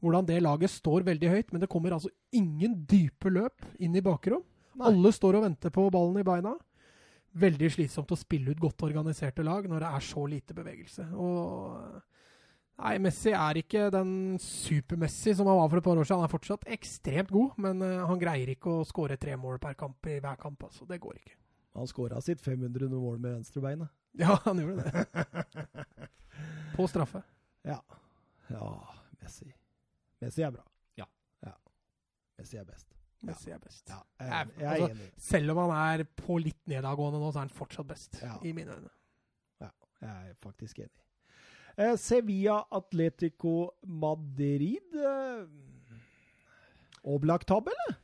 [0.00, 4.04] Hvordan det laget står veldig høyt, men det kommer altså ingen dype løp inn i
[4.04, 4.42] bakrom.
[4.74, 4.88] Nei.
[4.88, 6.54] Alle står og venter på ballen i beina
[7.38, 11.10] veldig slitsomt å spille ut godt organiserte lag når det er så lite bevegelse.
[11.14, 12.00] Og
[12.80, 16.22] Nei, Messi er ikke den super-Messi som han var for et par år siden.
[16.22, 19.76] Han er fortsatt ekstremt god, men eh, han greier ikke å skåre tre mål per
[19.76, 20.64] kamp i hver kamp.
[20.64, 20.86] altså.
[20.88, 21.36] Det går ikke.
[21.76, 23.92] Han skåra sitt 500 mål med venstrebeinet.
[24.18, 25.04] Ja, han gjorde det.
[26.78, 27.20] På straffe.
[27.68, 27.76] Ja.
[28.48, 28.70] ja,
[29.20, 29.52] Messi.
[30.20, 30.64] Messi er bra.
[31.00, 31.06] Ja.
[31.46, 31.52] ja.
[32.38, 32.86] Messi er best.
[33.26, 33.88] Messi er best.
[33.92, 35.10] Ja, jeg, jeg, jeg Altså, enig.
[35.30, 38.36] Selv om han er på litt nedadgående nå, så er han fortsatt best, Ja.
[38.44, 38.90] i mine øyne.
[40.00, 41.02] Jeg er faktisk enig.
[41.76, 45.42] Eh, Sevilla Atletico Madrid eh,
[47.04, 47.98] Oblak-tabbe, eller?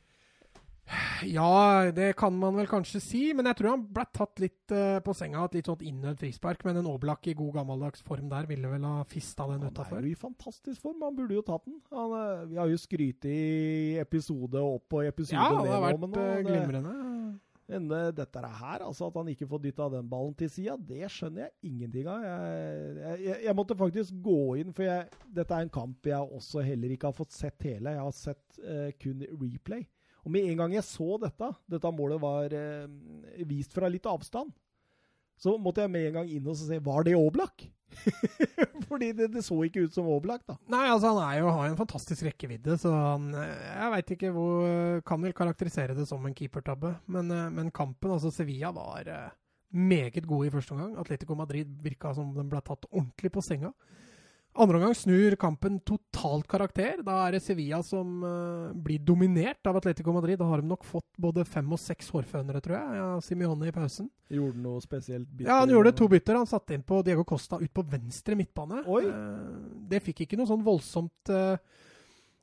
[1.27, 4.99] Ja, det kan man vel kanskje si, men jeg tror han ble tatt litt uh,
[5.03, 5.43] på senga.
[5.47, 8.85] Et litt sånt innøvd frispark, men en Oblak i god gammeldags form der ville vel
[8.87, 11.81] ha fista den Han er jo i fantastisk form, han burde jo tatt den.
[11.91, 13.41] Han, eh, vi har jo skrytt i
[13.99, 16.95] episode opp og episode Ja, han ned har nå, vært men nå, eh, det- glimrende.
[17.67, 21.49] Men dette her, altså at han ikke får dytta den ballen til sida, det skjønner
[21.49, 22.21] jeg ingenting av.
[22.23, 26.63] Jeg, jeg, jeg måtte faktisk gå inn, for jeg, dette er en kamp jeg også
[26.63, 27.91] heller ikke har fått sett hele.
[27.91, 29.83] Jeg har sett uh, kun replay.
[30.25, 32.87] Og med en gang jeg så dette, dette målet var eh,
[33.47, 34.53] vist fra litt avstand,
[35.37, 37.67] så måtte jeg med en gang inn og se Var det Oblak?
[38.89, 40.57] Fordi det, det så ikke ut som Oblak, da.
[40.73, 44.31] Nei, altså han er jo, har en fantastisk rekkevidde, så han eh, Jeg veit ikke
[44.35, 49.11] hvor Kan vel karakterisere det som en keepertabbe, men, eh, men kampen, altså Sevilla, var
[49.13, 49.37] eh,
[49.77, 50.97] meget god i første omgang.
[50.99, 53.73] Atletico Madrid virka som den ble tatt ordentlig på senga.
[54.57, 57.03] Andre omgang snur kampen totalt karakter.
[57.05, 60.39] Da er det Sevilla som uh, blir dominert av Atletico Madrid.
[60.41, 63.75] Da har de nok fått både fem og seks hårfønere, tror jeg, av Simione i
[63.75, 64.09] pausen.
[64.33, 65.29] Gjorde noe spesielt?
[65.29, 65.51] bytter?
[65.51, 66.39] Ja, han gjorde to bytter.
[66.41, 68.81] Han satte inn på Diego Costa ut på venstre midtbane.
[68.89, 69.03] Oi.
[69.05, 71.59] Uh, Det fikk ikke noe sånn voldsomt uh,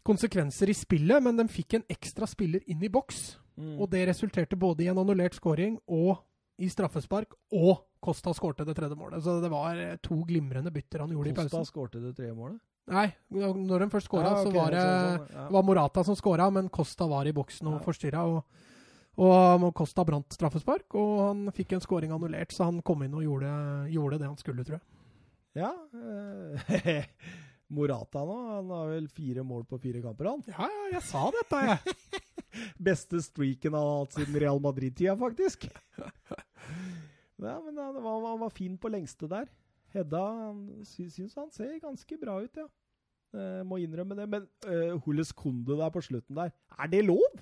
[0.06, 3.40] konsekvenser i spillet, men de fikk en ekstra spiller inn i boks.
[3.58, 3.74] Mm.
[3.78, 6.18] Og det resulterte både i en annullert scoring og
[6.58, 9.22] i straffespark, og Costa skårte det tredje målet.
[9.24, 11.70] Så det var eh, to glimrende bytter han gjorde i Costa pausen.
[11.72, 12.60] skårte det tredje målet?
[12.92, 15.44] Nei, når de først skåra, Ja, okay, så var det sånn, sånn, ja.
[15.56, 17.84] var Morata som skåra, men Costa var i boksen og Ja.
[17.86, 18.24] forstyrra.
[18.28, 18.44] Og,
[19.64, 23.22] og Costa brant straffespark, og han fikk en skåring annullert, så han kom inn og
[23.24, 23.54] gjorde,
[23.94, 24.84] gjorde det han skulle, tror jeg.
[25.64, 25.72] Ja.
[26.84, 27.04] eh,
[27.74, 30.42] Morata nå, han har vel fire mål på fire kamper, han.
[30.52, 32.22] Ja, ja, jeg sa dette, jeg.
[32.90, 35.64] Beste streaken han har hatt siden Real Madrid-tida, faktisk.
[37.48, 39.50] Ja, men han var, han var fin på lengste der.
[39.94, 40.24] Hedda
[40.88, 42.66] sy- syns han ser ganske bra ut, ja.
[43.34, 44.28] Eh, må innrømme det.
[44.30, 47.40] Men uh, Hules Kunde der på slutten der, er det lov?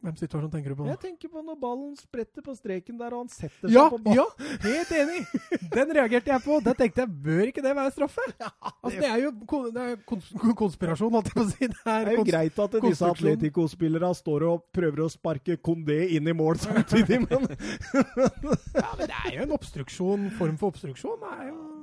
[0.00, 0.84] Hvem situasjon tenker du på?
[0.88, 3.98] Jeg tenker på når ballen spretter på streken der, og han setter Ja, seg på
[4.06, 4.16] ballen.
[4.16, 4.24] ja,
[4.64, 5.68] helt enig!
[5.74, 6.56] Den reagerte jeg på.
[6.64, 8.24] Da tenkte jeg, bør ikke det være straffe?
[8.80, 9.30] Altså, det er jo
[9.74, 11.66] det er kons konspirasjon, holdt jeg på å si.
[11.68, 13.10] Det Det er er jo greit at disse.
[13.10, 19.18] Atletico-spillerne står og prøver å sparke Kondé inn i mål samtidig, men ja, men det
[19.26, 21.20] er jo en obstruksjon, form for obstruksjon.
[21.20, 21.79] Det er jo det er det,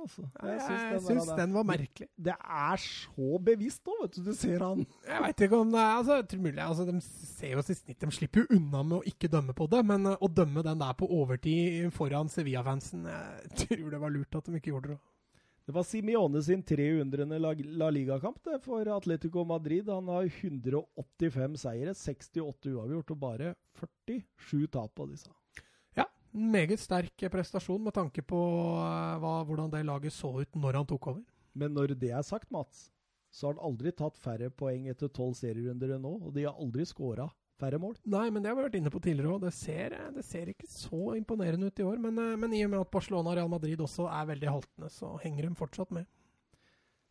[0.00, 0.24] altså.
[0.42, 2.08] Jeg, synes den syns der- den var merkelig.
[2.16, 4.22] Det er så bevisst òg, vet du.
[4.30, 7.54] Du ser han Jeg veit ikke om det er altså, tror mulig, altså, De ser
[7.54, 10.16] jo i snitt, de slipper jo unna med å ikke dømme på det, men eh,
[10.20, 14.56] å dømme den der på overtid foran Sevilla-fansen Jeg tror det var lurt at de
[14.58, 14.98] ikke gjorde det.
[15.70, 17.26] Det var Simione sin 300.
[17.38, 19.86] La, La Liga-kamp for Atletico Madrid.
[19.88, 25.30] Han har 185 seire, 68 uavgjort og bare 47 tap på disse.
[26.34, 28.38] En meget sterk prestasjon med tanke på
[28.78, 31.22] eh, hva, hvordan det laget så ut når han tok over.
[31.58, 32.88] Men når det er sagt, Mats,
[33.34, 36.54] så har han aldri tatt færre poeng etter tolv serierunder enn nå, og de har
[36.58, 37.26] aldri skåra
[37.60, 37.96] færre mål.
[38.08, 39.42] Nei, men det har vi vært inne på tidligere òg.
[39.44, 41.98] Det, ser- eh, det ser ikke så imponerende ut i år.
[42.06, 44.88] Men, eh, men i og med at Barcelona og Real Madrid også er veldig haltende,
[44.94, 46.06] så henger de fortsatt med.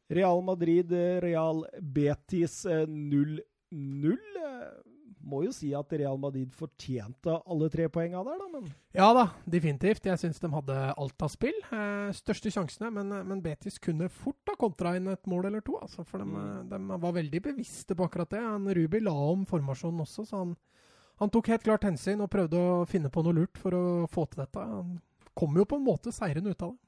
[0.09, 0.89] Real Madrid,
[1.22, 1.65] Real
[1.95, 3.43] Betis eh, 0-0.
[5.20, 9.09] Eh, Må jo si at Real Madrid fortjente alle tre poengene der, da, men Ja
[9.13, 10.05] da, definitivt.
[10.07, 11.57] Jeg syns de hadde alt av spill.
[11.72, 15.78] Eh, største sjansene, men, men Betis kunne fort ha kontra inn et mål eller to.
[15.82, 16.70] Altså, for de, Mm.
[16.70, 18.39] de var veldig bevisste på akkurat det.
[18.41, 20.55] Han, Rubi la om formasjonen også, så han,
[21.20, 24.26] han tok helt klart hensyn og prøvde å finne på noe lurt for å få
[24.32, 24.59] til dette.
[24.59, 25.01] Han
[25.36, 26.80] kom jo på en måte seirende ut av det.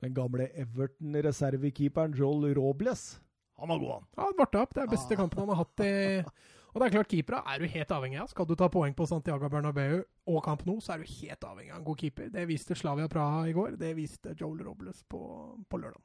[0.00, 3.20] den gamle Everton-reservekeeperen Joel Robles
[3.58, 4.04] Han var god, han.
[4.16, 4.74] Ja, han varta opp.
[4.74, 5.16] Det er beste Ah.
[5.16, 6.22] kampen han har hatt i
[6.78, 8.28] Og det er klart, keepere er du helt avhengig av.
[8.30, 9.96] Skal du ta poeng på Santiago Bernabeu
[10.30, 12.28] og Camp Nou, så er du helt avhengig av en god keeper.
[12.30, 13.74] Det viste Slavia Praha i går.
[13.80, 15.18] Det viste Joel Robles på,
[15.66, 15.98] på lørdag.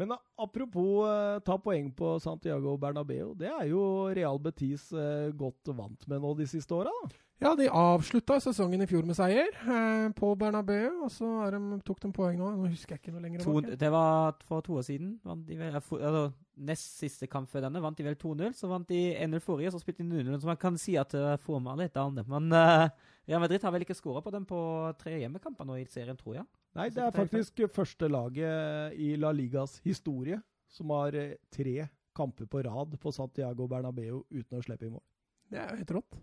[0.00, 3.34] Men apropos eh, ta poeng på Santiago Bernabeu.
[3.38, 3.84] Det er jo
[4.14, 7.20] Real Betis eh, godt vant med nå de siste åra, da.
[7.42, 11.78] Ja, de avslutta sesongen i fjor med seier eh, på Bernabeu, og så er de,
[11.86, 12.50] tok de poeng nå.
[12.56, 15.16] Nå husker jeg ikke noe lenger To, det var for to år siden.
[15.26, 16.28] Vant de vel, for, altså,
[16.70, 18.54] nest siste kamp før denne vant de vel 2-0.
[18.56, 20.38] Så vant de 1-0 forrige, så spilte de 0-0.
[20.40, 22.22] Så man kan si at det får meg litt annet.
[22.22, 22.26] det.
[22.32, 22.86] Men uh,
[23.28, 24.60] Real Madrid har vel ikke skåra på dem på
[25.00, 26.46] tre hjemmekamper nå i serien, tror jeg.
[26.74, 30.40] Nei, det er faktisk første laget i La Ligas historie
[30.74, 35.02] som har eh, tre kamper på rad på Santiago Bernabeu uten å slippe i mål.
[35.50, 36.18] Det er jo helt rått.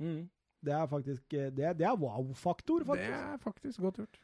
[0.62, 3.16] Det er faktisk eh, Det er, det er wow-faktor, faktisk.
[3.16, 4.20] Det er faktisk godt gjort.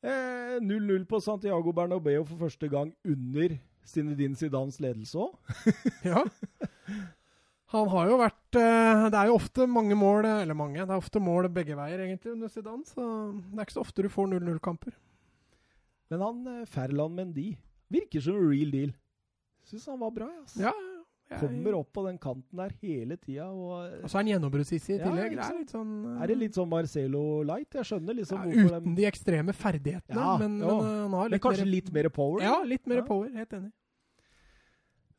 [0.00, 5.56] Eh, 0-0 på Santiago Bernabeu for første gang under Zinedine Zidans ledelse òg.
[6.10, 6.24] Ja.
[7.70, 10.90] Han har jo vært eh, Det er jo ofte mange mål eh, Eller mange, det
[10.90, 12.84] er ofte mål begge veier, egentlig, under Zidane.
[12.88, 13.04] Så
[13.52, 14.96] det er ikke så ofte du får 0-0-kamper.
[16.10, 17.52] Men han eh, Ferland Mendy
[17.90, 18.94] virker som real deal.
[19.66, 20.30] Syns han var bra.
[20.42, 20.56] ass.
[20.58, 20.72] Ja,
[21.30, 23.44] jeg- Kommer opp på den kanten der hele tida.
[23.54, 25.36] Og, eh, Og så er han gjennombruddssissy i tillegg.
[25.36, 26.22] Ja, det er litt sånn uh...
[26.22, 27.76] er det litt sånn Marcelo Light?
[27.78, 31.38] Jeg skjønner liksom ja, Uten de de ekstreme ferdighetene, Ja, men, men han har Men
[31.44, 32.42] kanskje mer, litt mer power?
[32.42, 33.30] Ja, litt mer power.
[33.30, 33.70] Helt enig.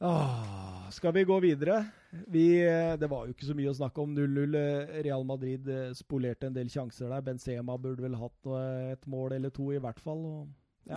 [0.03, 1.85] Ah, skal vi gå videre?
[2.27, 2.57] Vi,
[2.99, 4.55] det var jo ikke så mye å snakke om 0-0.
[4.57, 7.21] Eh, Real Madrid spolerte en del sjanser der.
[7.21, 8.49] Benzema burde vel hatt
[8.97, 10.25] et mål eller to, i hvert fall.
[10.25, 10.47] Og,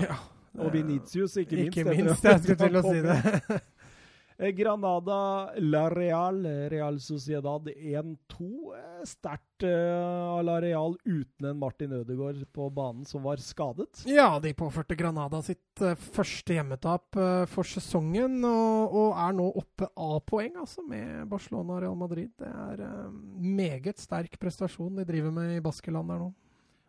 [0.03, 0.19] ja.
[0.59, 1.79] og Vinicius, ikke minst.
[1.79, 3.61] Ikke minst, jeg skulle til å si det.
[4.37, 8.17] Eh, Granada, La Real, Real Sociedad 1-2.
[8.75, 14.03] Eh, Sterkt av La Real uten en Martin Ødegaard på banen, som var skadet.
[14.09, 19.47] Ja, de påførte Granada sitt uh, første hjemmetap uh, for sesongen, og, og er nå
[19.61, 22.33] oppe av poeng, altså, med Barcelona og Real Madrid.
[22.41, 26.33] Det er uh, meget sterk prestasjon de driver med i Baskeland der nå.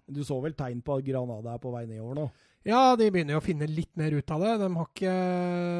[0.08, 2.28] Du så vel tegn på at Granada er på vei nedover nå?
[2.66, 4.56] Ja, de begynner jo å finne litt mer ut av det.
[4.64, 5.12] De, ikke,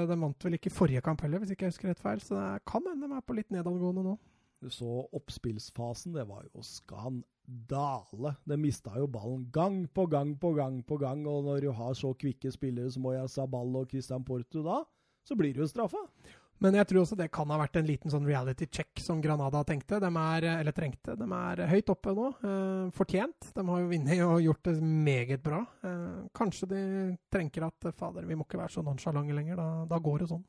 [0.06, 2.50] de vant vel ikke forrige kamp heller, hvis ikke jeg husker rett feil, så det
[2.70, 4.14] kan hende de er på litt nedadgående nå.
[4.62, 8.36] Du så oppspillsfasen, det var jo skandale.
[8.46, 11.98] De mista jo ballen gang på gang på gang på gang, og når du har
[11.98, 14.84] så kvikke spillere som Oya Sabal og Christian Porto da,
[15.26, 16.06] så blir du jo straffa.
[16.64, 19.60] Men jeg tror også det kan ha vært en liten sånn reality check som Granada
[19.68, 20.00] tenkte.
[20.00, 21.18] De er, eller trengte.
[21.20, 22.30] De er høyt oppe nå.
[22.48, 23.50] Eh, fortjent.
[23.58, 25.60] De har jo vunnet og gjort det meget bra.
[25.84, 26.84] Eh, kanskje de
[27.34, 29.60] trenger at fader, vi må ikke være så nonsjalante lenger.
[29.60, 30.46] Da, da går det sånn.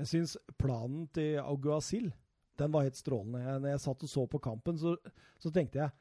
[0.00, 2.08] Jeg syns planen til Aguasil
[2.60, 3.58] den var helt strålende.
[3.60, 4.94] Når jeg satt og så på kampen, så,
[5.40, 5.92] så tenkte jeg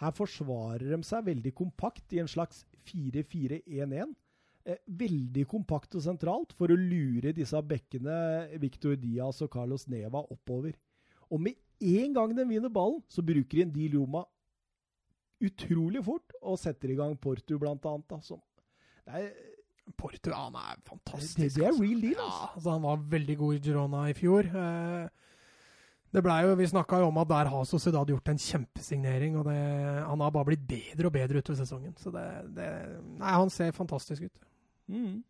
[0.00, 4.14] her forsvarer de seg veldig kompakt i en slags 4-4-1-1.
[4.64, 10.20] Eh, veldig kompakt og sentralt for å lure disse bekkene Victor Diaz og Carlos Neva
[10.30, 10.76] oppover.
[11.32, 14.22] Og med en gang den vinner ballen, så bruker de en Di Loma
[15.42, 18.06] utrolig fort og setter i gang Porto, blant annet.
[18.12, 18.38] Da, som,
[19.08, 19.32] det er
[19.98, 21.36] Porto han er fantastisk.
[21.40, 21.82] Det- det er altså.
[21.82, 22.54] real deal, Ja, altså.
[22.54, 24.46] altså han var veldig god i Girona i fjor.
[24.46, 25.08] Eh,
[26.12, 29.34] Det ble jo, Vi snakka jo om at der har Sociedad gjort en kjempesignering.
[29.38, 31.94] og det, Han har bare blitt bedre og bedre utover sesongen.
[31.96, 34.38] Så det, det Nei, han ser fantastisk ut.
[34.92, 35.22] Mm.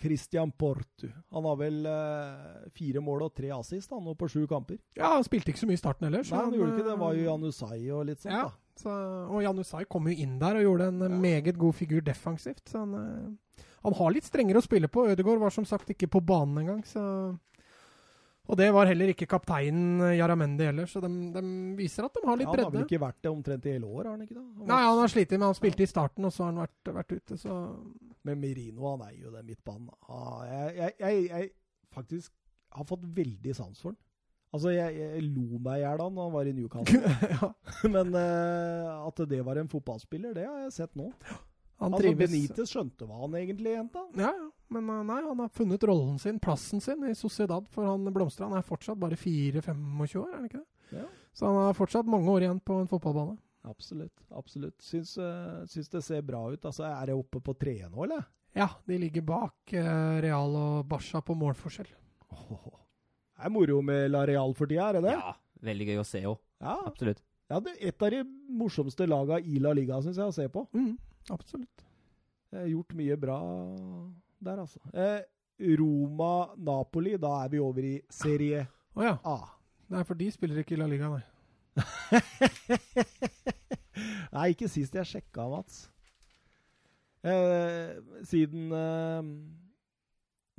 [0.00, 1.10] Christian Portu.
[1.34, 4.78] Han har vel eh, fire mål og tre assist han, nå på sju kamper.
[4.96, 6.24] Ja, Han spilte ikke så mye i starten heller.
[6.24, 6.94] så Nei, han gjorde ikke det.
[6.94, 8.32] Det var jo eh, Janusai og litt sånt.
[8.32, 8.80] Ja, da.
[8.80, 8.94] så,
[9.28, 11.08] og Janusai kom jo inn der og gjorde en Ja.
[11.26, 12.64] meget god figur defensivt.
[12.72, 15.04] Så han, eh, han har litt strengere å spille på.
[15.12, 16.80] Ødegaard var som sagt ikke på banen engang.
[16.88, 17.04] Så.
[18.50, 21.42] Og det var heller ikke kapteinen eh, Jaramendi heller, så de, de
[21.78, 23.86] viser at de har litt Ja, han har vel ikke vært det omtrent i hele
[23.86, 24.42] år, har han ikke da?
[24.42, 26.62] Han var- Nei, han har slitt, men han spilte i starten, og så har han
[26.64, 27.56] vært, vært ute, så
[28.26, 29.88] Men Merino, han er jo den midtbanen.
[30.10, 31.50] Ah, jeg, jeg, jeg, jeg
[31.94, 32.32] faktisk
[32.76, 34.00] har fått veldig sans for han.
[34.52, 37.12] Altså, jeg, jeg lo meg i hjel da han var i Newcastle.
[37.36, 37.48] ja,
[37.94, 41.06] Men uh, at det var en fotballspiller, det har jeg sett nå.
[41.80, 42.12] Han altså.
[42.18, 44.02] Benitez skjønte hva han egentlig henta.
[44.18, 44.48] Ja, ja.
[44.70, 47.66] Men uh, nei, han har funnet rollen sin, plassen sin, i Sociedad.
[47.74, 48.48] For han blomstrer.
[48.48, 51.00] Han er fortsatt bare 4-25 år, er han ikke det?
[51.00, 51.06] Ja.
[51.36, 53.38] Så han har fortsatt mange år igjen på en fotballbane.
[53.68, 54.22] Absolutt.
[54.30, 54.78] absolutt.
[54.82, 56.64] Syns, uh, syns det ser bra ut.
[56.64, 58.24] Altså, Er det oppe på tre nå, eller?
[58.56, 61.90] Ja, de ligger bak uh, Real og Barca på målforskjell.
[62.30, 62.70] Oh,
[63.36, 65.18] Det er moro med La Real for tida, er det det?
[65.18, 65.34] Ja,
[65.66, 66.40] veldig gøy å se òg.
[66.60, 66.78] Ja.
[66.86, 67.22] Absolutt.
[67.50, 68.24] ja det er et av de
[68.60, 70.66] morsomste laga i La Liga, syns jeg, å se på.
[70.76, 70.96] Mm,
[71.36, 71.86] absolutt.
[72.52, 73.38] Eh, gjort mye bra
[74.40, 74.80] der, altså.
[74.94, 75.20] Eh,
[75.78, 78.64] Roma-Napoli, da er vi over i Serie
[78.94, 79.16] oh, ja.
[79.24, 79.36] A.
[79.90, 81.24] Nei, for de spiller ikke i La Liga, nei.
[84.34, 85.82] Nei, ikke sist jeg sjekka, Mats.
[87.26, 89.26] Eh, siden eh,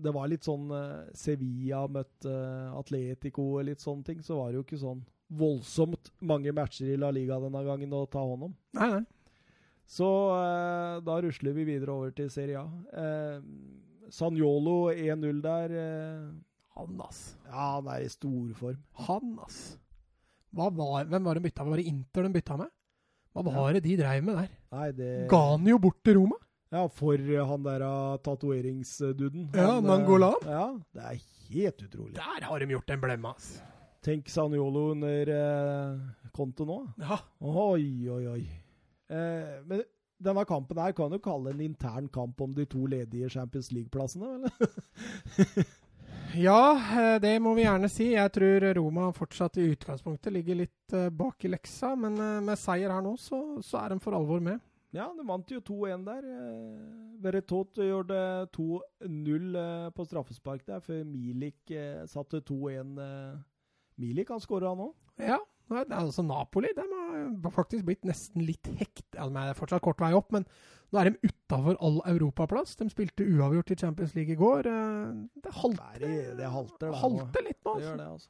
[0.01, 4.51] det var litt sånn eh, Sevilla møtte eh, Atletico og litt sånne ting, så var
[4.51, 5.01] det jo ikke sånn
[5.31, 8.55] voldsomt mange matcher i La Liga denne gangen å ta hånd om.
[8.77, 9.03] Nei, nei.
[9.87, 12.67] Så eh, da rusler vi videre over til Serie A.
[12.93, 13.41] Eh,
[14.11, 15.75] Sanjolo 1-0 der.
[15.81, 16.29] Eh,
[16.77, 17.35] Han, ass.
[17.45, 18.79] ja, han er i storform.
[19.07, 19.77] Han, ass.
[20.55, 21.71] Var, hvem var det de bytta med?
[21.75, 22.71] Var det Inter de bytta med?
[23.31, 24.47] Hva var det de dreiv med der?
[24.75, 26.39] Nei, det Ga han jo bort til Roma?
[26.71, 29.49] Ja, for eh, han der uh, tatoveringsduden.
[29.55, 30.39] Ja, Han, eh, Nangolan.
[30.47, 31.21] Ja, det er
[31.51, 32.15] helt utrolig.
[32.15, 33.57] Der har de gjort en blemme, ass.
[34.03, 36.79] Tenk Sanjolo under uh, konto nå.
[37.03, 37.19] Ja.
[37.43, 38.43] Oi, oi, oi.
[39.11, 39.83] Eh, men
[40.21, 44.35] denne kampen her kan du kalle en intern kamp om de to ledige Champions League-plassene,
[44.37, 45.69] eller?
[46.35, 48.13] Ja, eh, det må vi gjerne si.
[48.13, 52.59] Jeg tror Roma fortsatt i utgangspunktet ligger litt eh, bak i leksa, men eh, med
[52.59, 54.61] seier her nå, så, så er de for alvor med.
[54.95, 56.25] Ja, de vant jo 2-1 der.
[57.23, 58.21] Veretot gjorde
[58.55, 61.75] 2-0 eh, på straffespark der, før Milik
[62.11, 62.95] satte 2-1.
[63.03, 63.41] Eh.
[64.01, 64.87] Milik han skåra nå.
[65.19, 66.83] Ja, nei, det er altså Napoli de
[67.43, 69.05] har faktisk blitt nesten litt hekt.
[69.15, 70.45] Ja, de er fortsatt kort vei opp, men
[70.91, 72.75] nå er de utafor all europaplass.
[72.79, 74.67] De spilte uavgjort i Champions League i går.
[74.67, 77.75] Eh, Det halter, Det, er- det halter, halter litt nå.
[77.79, 77.97] Det Altså.
[77.97, 78.29] det, altså.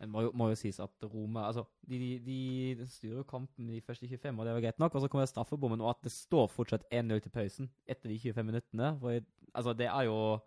[0.00, 3.80] Det må jo, må jo sies at Roma altså, de, de, de styrer kampen de
[3.82, 4.94] første 25, og det var greit nok.
[4.94, 8.44] Og så kommer straffebommen, og at det står fortsatt 1-0 til pausen etter de 25
[8.46, 8.92] minuttene.
[9.00, 10.38] For, jeg- altså, det er jo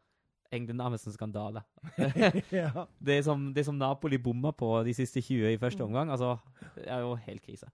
[0.52, 1.64] egentlig nærmest en skandale.
[2.62, 2.86] ja.
[3.00, 6.38] Det som, det som Napoli bomma på de siste 20 i første omgang, altså,
[6.76, 7.72] det er jo helt krise.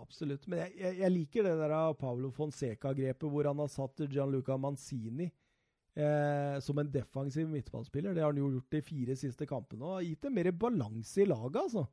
[0.00, 0.46] Absolutt.
[0.48, 4.56] Men jeg, jeg, jeg liker det der av Pablo Fonseca-grepet, hvor han har satt Gianluca
[4.56, 5.28] Manzini
[5.96, 8.14] eh, som en defensiv midtballspiller.
[8.14, 11.24] Det har han jo gjort de fire siste kampene og har gitt det mer balanse
[11.24, 11.86] i laget, altså.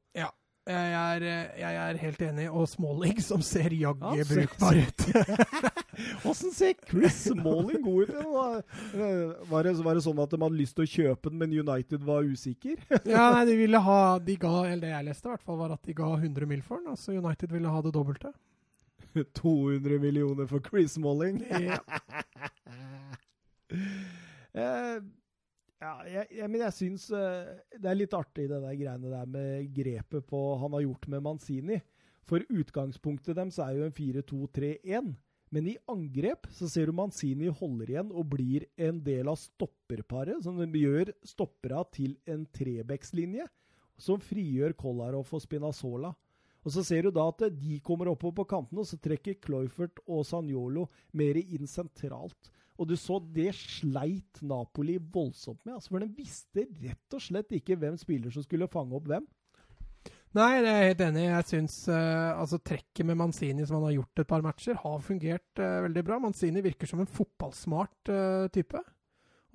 [0.68, 2.50] Jeg er, eh, jeg er helt enig.
[2.52, 5.06] Og Smalling, som ser jaggu Ja, brukbar ut.
[6.26, 8.15] Åssen ser Chris Smalling god ut?
[8.15, 11.56] Eh, Var det, var det sånn at de hadde lyst til å kjøpe den, men
[11.57, 12.78] United var usikker?
[13.14, 15.74] ja, nei, de ville ha De ga, eller det jeg leste, i hvert fall, var
[15.74, 16.94] at de ga 100 mil for den.
[16.94, 18.34] Altså United ville ha det dobbelte.
[19.41, 21.41] 200 millioner for Chris Smalling.
[21.49, 21.82] Ja.
[24.57, 24.98] Eh,
[25.78, 27.45] ja, jeg, jeg, men jeg syns uh,
[27.78, 31.22] det er litt artig, det der greiene der med grepet på han har gjort med
[31.26, 31.78] Manzini.
[32.28, 35.11] For utgangspunktet deres er jo en 4-2-3-1.
[35.53, 40.41] Men i angrep så ser du Manzini holder igjen og blir en del av stopperparet,
[40.44, 43.48] som gjør stoppera til en trebekslinje,
[43.98, 46.11] som frigjør Kolarov og Spinazzola.
[46.68, 50.02] Og så ser du da at de kommer oppover på kantene, og så trekker Cloyfert
[50.03, 52.52] og Sanjolo mer inn sentralt.
[52.78, 55.78] Og du så det sleit Napoli voldsomt med.
[55.78, 59.26] Altså, for de visste rett og slett ikke hvem spiller som skulle fange opp hvem.
[60.38, 61.30] Nei, det er jeg helt enig i.
[61.32, 65.00] Jeg syns uh, altså, trekket med Manzini som han har gjort et par matcher, har
[65.02, 66.20] fungert uh, veldig bra.
[66.22, 68.82] Manzini virker som en fotballsmart uh, type.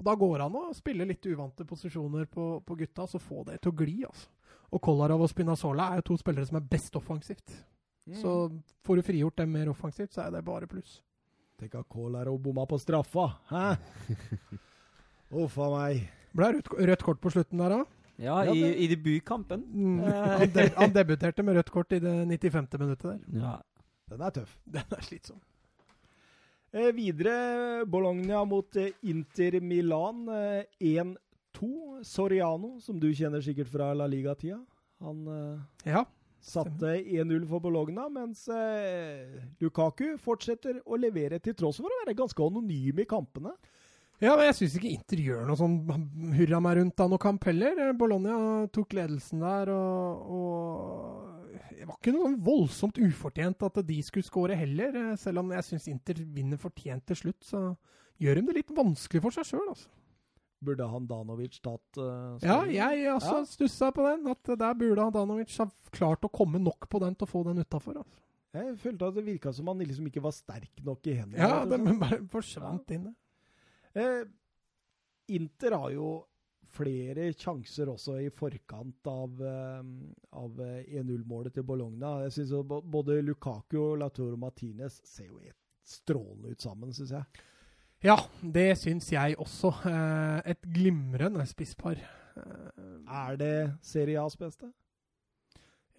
[0.01, 3.61] Og da går han å spille litt uvante posisjoner på, på gutta, så få det
[3.63, 4.01] til å gli.
[4.09, 4.33] altså.
[4.73, 7.55] Og Kolarov og Spinazzola er jo to spillere som er best offensivt.
[8.19, 8.33] Så
[8.83, 10.97] får du frigjort dem mer offensivt, så er det bare pluss.
[11.61, 13.29] Tenk at Kolarov bomma på straffa.
[13.53, 13.67] Hæ?
[15.45, 16.07] Uff a meg.
[16.35, 17.93] Ble rødt, rødt kort på slutten der òg.
[18.19, 19.63] Ja, Ja, i, i debutkampen.
[19.73, 19.99] Mm,
[20.39, 22.69] han, de, han debuterte med rødt kort i det 95.
[22.79, 23.41] minuttet der.
[23.41, 23.55] Ja.
[24.13, 24.59] Den er tøff.
[24.77, 25.41] Den er slitsom.
[26.73, 30.27] Eh, videre Bologna mot eh, Inter Milan.
[30.29, 32.03] Eh, 1-2.
[32.05, 34.59] Soriano, som du kjenner sikkert fra La Liga-tida.
[35.05, 36.05] Han eh, Ja.
[36.43, 42.17] satte 1-0 for Bologna, mens eh, Lukaku fortsetter å levere til tross for å være
[42.19, 43.53] ganske anonym i kampene.
[44.23, 45.81] Ja, men jeg syns ikke Inter gjør noe sånn
[46.37, 47.79] hurra meg rundt av noe kamp heller.
[47.89, 48.37] Eh, Bologna
[48.71, 54.29] tok ledelsen der, og, og det var ikke noe sånn voldsomt ufortjent at de skulle
[54.29, 54.95] skåre heller.
[55.01, 57.65] eh, Selv om jeg syns Inter vinner fortjent til slutt, så
[58.23, 59.91] gjør de det litt vanskelig for seg sjøl, altså.
[60.63, 63.47] Burde Handanovic tatt uh, Ja, jeg også Ja.
[63.51, 64.29] stussa på den.
[64.31, 67.59] At der burde Handanovic ha klart å komme nok på den til å få den
[67.65, 67.97] utafor.
[67.99, 68.21] Altså.
[68.55, 71.43] Jeg følte at det virka som han liksom ikke var sterk nok i hendene.
[71.43, 73.09] Ja, den bare forsvant inn.
[73.95, 74.23] Eh,
[75.33, 76.11] Inter har jo
[76.73, 79.83] flere sjanser også i forkant av, eh,
[80.41, 82.23] av eh, 1-0-målet til Bologna.
[82.27, 85.41] Jeg synes Både Lukaku og Latoro Martinez ser jo
[85.85, 87.43] strålende ut sammen, syns jeg.
[88.03, 89.75] Ja, det syns jeg også.
[89.87, 92.01] Eh, et glimrende spisspar.
[92.37, 92.79] Eh,
[93.13, 93.55] Er det
[93.85, 94.73] Serie A's beste?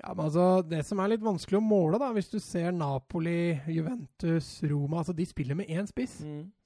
[0.01, 3.53] Ja, men altså, Det som er litt vanskelig å måle, da, hvis du ser Napoli,
[3.69, 6.17] Juventus, Roma altså De spiller med én spiss.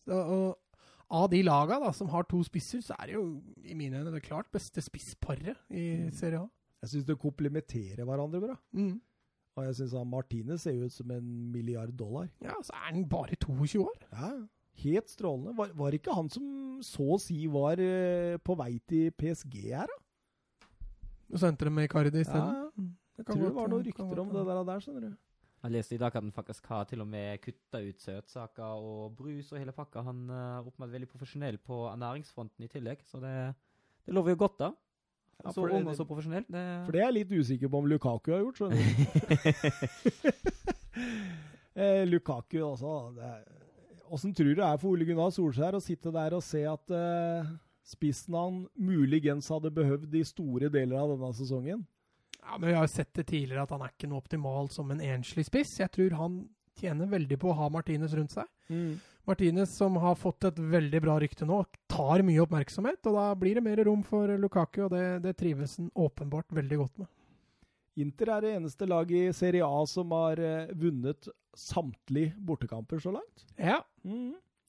[0.05, 0.55] Så, og
[1.07, 3.25] Av de laga da, som har to spisser, så er det jo
[3.63, 6.47] i mine øyne det klart beste spissparet i Serie A.
[6.84, 8.57] Jeg syns det komplementerer hverandre bra.
[8.75, 8.97] Mm.
[9.57, 12.27] Og jeg syns Martinez ser ut som en milliard dollar.
[12.43, 14.03] Ja, så er han bare 22 år.
[14.11, 14.35] Ja,
[14.77, 15.55] Helt strålende.
[15.57, 16.43] Var, var ikke han som
[16.85, 20.67] så å si var eh, på vei til PSG her, da?
[21.27, 22.53] Du sendte dem med Icardi isteden.
[22.53, 22.84] Ja,
[23.17, 25.15] jeg tror det var noen rykter om det der, der skjønner du.
[25.68, 29.15] Jeg leste i dag at han faktisk har til og med kutta ut søtsaker og
[29.18, 29.99] brus og hele pakka.
[29.99, 33.34] Han er åpenbart veldig profesjonell på ernæringsfronten i tillegg, så det,
[34.06, 34.69] det lover jo godt, da.
[35.44, 36.45] Ja, så ung og så profesjonell.
[36.48, 38.88] Det, For det er jeg litt usikker på om Lukaku har gjort, skjønner du.
[41.84, 42.95] eh, Lukaku også.
[44.07, 46.95] Åssen tror du det er for Ole Gunnar Solskjær å sitte der og se at
[46.95, 47.52] eh,
[47.84, 51.84] spissen han muligens hadde behøvd i store deler av denne sesongen?
[52.47, 54.91] Ja, men Vi har jo sett det tidligere at han er ikke noe optimal som
[54.93, 55.75] en enslig spiss.
[55.81, 56.37] Jeg tror han
[56.79, 58.47] tjener veldig på å ha Martinez rundt seg.
[59.27, 61.57] Martinez, som har fått et veldig bra rykte nå,
[61.91, 63.01] tar mye oppmerksomhet.
[63.09, 66.77] og Da blir det mer rom for Lukaku, og det, det trives han åpenbart veldig
[66.79, 67.09] godt med.
[67.97, 73.11] Inter er det eneste laget i Serie A som har eh, vunnet samtlige bortekamper så
[73.15, 73.43] langt.
[73.57, 73.81] Ja,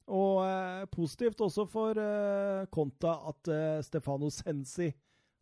[0.08, 4.88] Og eh, positivt også for eh, Conta at eh, Stefano Sensi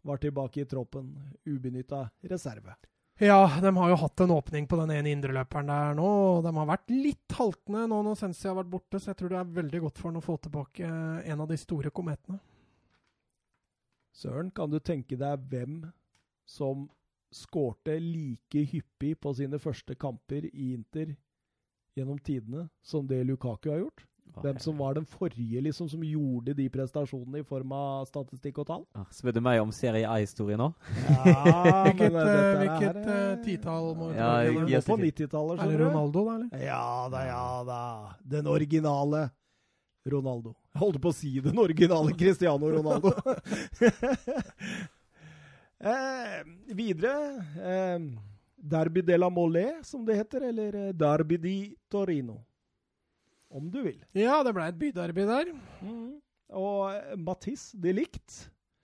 [0.06, 1.10] var tilbake i troppen,
[1.44, 2.76] ubenytta reserve.
[3.18, 6.06] Ja, de har jo hatt en åpning på den ene indreløperen der nå.
[6.06, 9.32] og De har vært litt haltende nå når Sensi har vært borte, så jeg tror
[9.32, 10.90] det er veldig godt for han å få tilbake
[11.32, 12.36] en av de store kometene.
[14.16, 15.80] Søren, kan du tenke deg hvem
[16.48, 16.86] som
[17.32, 21.16] skårte like hyppig på sine første kamper i Inter
[21.96, 24.04] gjennom tidene som det Lukaku har gjort?
[24.42, 28.66] Hvem som var den forrige liksom som gjorde de prestasjonene i form av statistikk og
[28.68, 28.82] tall?
[28.96, 30.66] Ja, Spør du meg om Serie A-historie nå?
[31.08, 32.26] Ja, Hvilket, men,
[32.60, 34.30] hvilket eh, titall må vi Ja,
[34.68, 35.78] yes, på 90-tallet, Er det.
[35.80, 36.48] Ronaldo, da, eller?
[36.66, 37.80] Ja da, ja da.
[38.36, 39.20] Den originale
[40.06, 40.52] Ronaldo.
[40.74, 43.10] Jeg holdt på å si den originale Cristiano Ronaldo.
[45.92, 46.36] eh,
[46.76, 47.14] videre
[47.56, 47.98] eh,
[48.56, 51.56] Derby de la Molle, som det heter, eller Derby di
[51.90, 52.42] Torino.
[53.56, 54.02] Om du vil.
[54.16, 55.52] Ja, det ble et byderby der.
[56.56, 58.36] Og eh, Mathis de Ligt.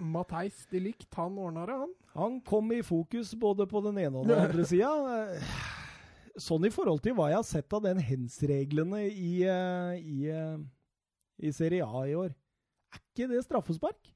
[0.03, 1.93] Matheis de Ligt, han ordna det, han.
[2.17, 4.91] Han kom i fokus både på den ene og den andre sida.
[6.41, 10.33] Sånn i forhold til hva jeg har sett av den hens-reglene i, i,
[11.45, 12.33] i Serie A i år.
[12.93, 14.11] Er ikke det straffespark?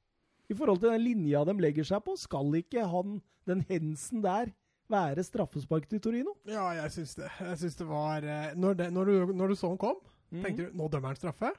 [0.49, 4.51] I forhold til den linja de legger seg på, skal ikke han, den hensen der,
[4.91, 6.33] være straffespark til Torino?
[6.47, 7.27] Ja, jeg syns det.
[7.43, 9.97] Jeg syns det var eh, når, det, når, du, når du så han kom,
[10.31, 11.53] tenkte du nå dømmer han straffe.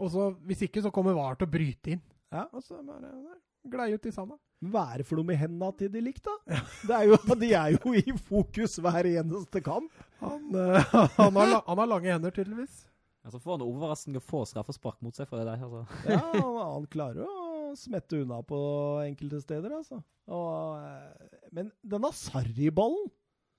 [0.00, 2.04] Og så, hvis ikke, så kommer VAR til å bryte inn.
[2.32, 2.46] Ja.
[2.50, 3.10] Og så bare
[3.72, 4.38] glei ut i sanda.
[4.62, 6.60] Hva er det for noe med hendene til de likt, da?
[6.88, 9.92] Det er jo, de er jo i fokus hver eneste kamp.
[10.22, 10.78] Han, uh,
[11.18, 12.84] han, har, han har lange hender, tydeligvis.
[13.22, 15.62] Ja, Så får han overraskende få straffespark mot seg for det der.
[15.62, 15.84] altså.
[16.14, 18.58] Ja, han, han klarer å smette unna på
[19.04, 20.02] enkelte steder, altså.
[20.32, 23.10] Og, eh, men denne Sarri-ballen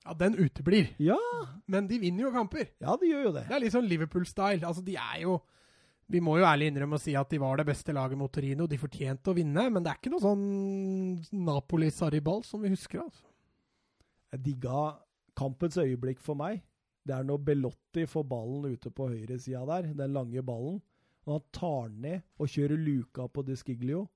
[0.03, 0.89] Ja, den uteblir.
[0.99, 1.17] Ja,
[1.67, 2.67] Men de vinner jo kamper.
[2.81, 3.45] ja, de gjør jo det.
[3.47, 4.65] Det er litt sånn Liverpool-style.
[4.67, 5.39] Altså, de er jo
[6.11, 8.67] Vi må jo ærlig innrømme å si at de var det beste laget mot Torino.
[8.67, 10.43] De fortjente å vinne, men det er ikke noe sånn
[11.47, 12.99] Napoli-Sarribal som vi husker.
[13.05, 13.23] altså.
[14.33, 14.83] Jeg digga
[15.39, 16.61] kampens øyeblikk for meg.
[17.07, 20.81] Det er når Belotti får ballen ute på høyresida der, den lange ballen.
[21.25, 24.07] Og han tar den ned og kjører luka på Disgiglio.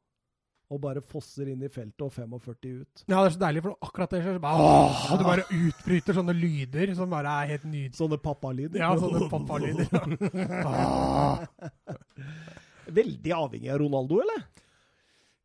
[0.68, 3.03] Og bare fosser inn i feltet og 45 ut.
[3.07, 5.45] Ja, det er så deilig, for akkurat det skjer, så bare åh, og du bare
[5.56, 7.95] utbryter sånne lyder som bare er helt nydelige.
[8.02, 8.81] Sånne pappalyder.
[8.84, 9.88] Ja, sånne pappalyder.
[12.98, 14.45] Veldig avhengig av Ronaldo, eller?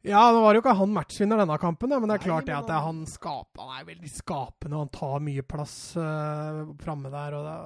[0.03, 2.55] Ja, nå var jo ikke han matchvinner denne kampen, men det er Nei, klart det
[2.57, 6.65] men at det, er han- skaper, han er veldig skapende, han tar mye plass uh,
[6.83, 7.37] framme der.
[7.39, 7.57] og det,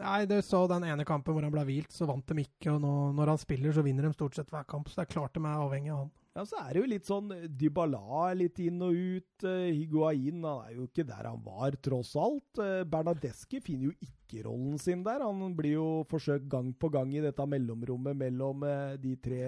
[0.00, 2.70] Nei, du så den ene kampen hvor han ble hvilt, så vant de ikke.
[2.74, 4.88] Og nå, når han spiller, så vinner de stort sett hver kamp.
[4.90, 6.10] Så det er klart de er avhengig av han.
[6.32, 7.28] Ja, så er det jo litt sånn
[7.60, 8.00] Dybala
[8.30, 9.44] er litt inn og ut.
[9.44, 12.56] Uh, Higuain han er jo ikke der han var, tross alt.
[12.56, 15.20] Uh, Bernadeschi finner jo ikke rollen sin der.
[15.26, 19.42] Han blir jo forsøkt gang på gang i dette mellomrommet mellom uh, de tre.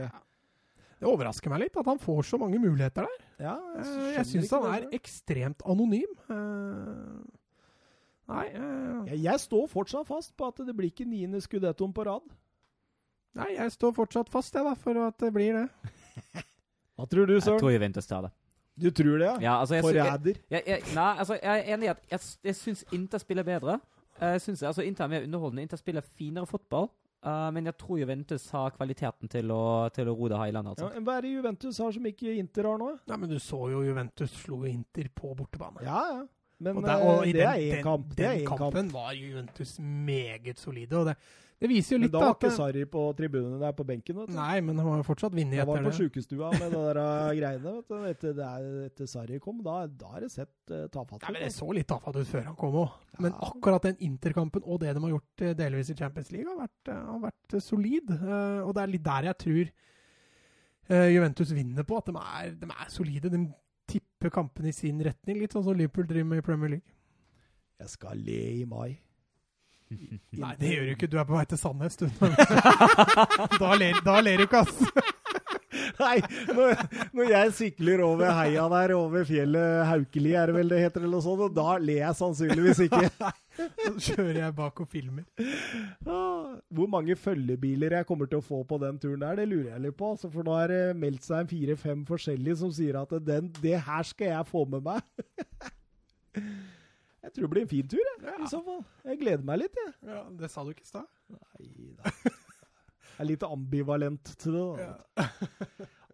[1.00, 3.24] Det overrasker meg litt at han får så mange muligheter der.
[3.48, 6.12] Ja, jeg Jeg syns han er ekstremt anonym.
[6.30, 7.24] Eh,
[8.30, 12.06] Nei, eh, jeg, jeg står fortsatt fast på at det blir ikke niende skudettoen på
[12.08, 12.24] rad.
[13.36, 15.66] nei, jeg står fortsatt fast, jeg, da, for at det blir det.
[16.96, 18.30] Hva tror du, Jeg tror Juventus tar det.
[18.80, 19.34] Du tror det, ja?
[19.40, 20.34] Ja, altså, Forræder.
[20.50, 23.80] nei, altså, jeg er enig i at jeg, jeg syns Inter spiller bedre.
[24.20, 25.62] Jeg synes, altså, Inter er mer underholdende.
[25.62, 26.88] Inter spiller finere fotball.
[27.24, 30.52] Uh, men jeg tror Juventus har kvaliteten til å, til å ro det her i
[30.52, 30.76] landet.
[30.78, 31.00] Ja, Altså.
[31.06, 32.90] hva er det Juventus har som ikke Inter har nå?
[33.08, 35.80] Nei, Men du så jo Juventus slo Inter på bortebane.
[35.86, 36.24] Ja, ja.
[36.60, 38.14] Men Og der- eh, og i det den- er én kamp.
[38.16, 38.92] Det er Den kampen kamp.
[38.92, 40.92] var Juventus meget solide.
[40.98, 41.16] Og det,
[41.62, 44.16] det viser jo Men litt da da var ikke Sarri på tribunene der på benken.
[44.18, 44.34] vet du.
[44.36, 45.44] Nei, men han var jo fortsatt det.
[45.54, 47.62] Han var på sjukestua med det der uh, greiene.
[47.78, 47.94] vet du.
[48.10, 51.42] Etter, det er- etter Sarri kom, da, da har det sett uh, tafatt Nei, men.
[51.46, 52.98] Det så litt tafatt ut før han kom òg.
[53.22, 56.66] Men akkurat den Interkampen og det de har gjort eh, delvis i Champions League, har
[56.66, 58.10] vært, eh, har vært eh, solid.
[58.10, 59.70] Uh, Og det er litt der jeg tror
[60.90, 63.30] uh, Juventus vinner på, at de er, de er solide.
[63.32, 63.42] De
[63.88, 66.94] tipper kampene i sin retning, litt sånn som Liverpool driver med i Premier League.
[67.80, 68.98] Jeg skal le i mai.
[70.40, 71.10] Nei, det gjør du ikke.
[71.10, 72.08] Du er på vei til Sandnes, du.
[73.62, 75.22] da, ler, da ler du ikke, ass.
[75.98, 76.18] Nei,
[76.54, 76.82] når,
[77.14, 81.16] når jeg sykler over heia der, over fjellet Haukeli, er det vel det heter, eller
[81.16, 83.30] noe sånt, og da ler jeg sannsynligvis ikke.
[83.84, 85.26] Så kjører jeg bak og filmer.
[86.04, 89.84] Hvor mange følgebiler jeg kommer til å få på den turen der, det lurer jeg
[89.86, 90.14] litt på.
[90.16, 93.78] Altså, for nå har det meldt seg en fire-fem forskjellige som sier at den, det
[93.86, 95.02] her skal jeg få med meg.
[97.24, 98.82] Jeg tror det blir en fin tur, jeg, i så fall.
[99.08, 99.92] Jeg gleder meg litt, jeg.
[100.12, 101.06] Ja, Det sa du ikke i stad.
[101.32, 102.12] Nei da.
[103.14, 104.64] Jeg er litt ambivalent til det.
[104.76, 105.24] da.
[105.24, 105.28] Ja.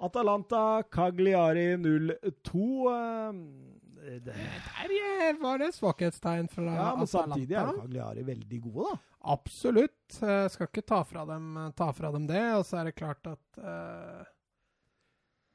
[0.06, 2.64] Atalanta Cagliari 0-2.
[2.94, 4.94] eh, det- Der
[5.28, 8.98] eh, var det svakhetstegn fra Ja, men samtidig er Cagliari veldig gode, da.
[9.34, 10.20] Absolutt.
[10.22, 12.40] Jeg skal ikke ta fra, dem, ta fra dem det.
[12.56, 14.24] Og så er det klart at eh,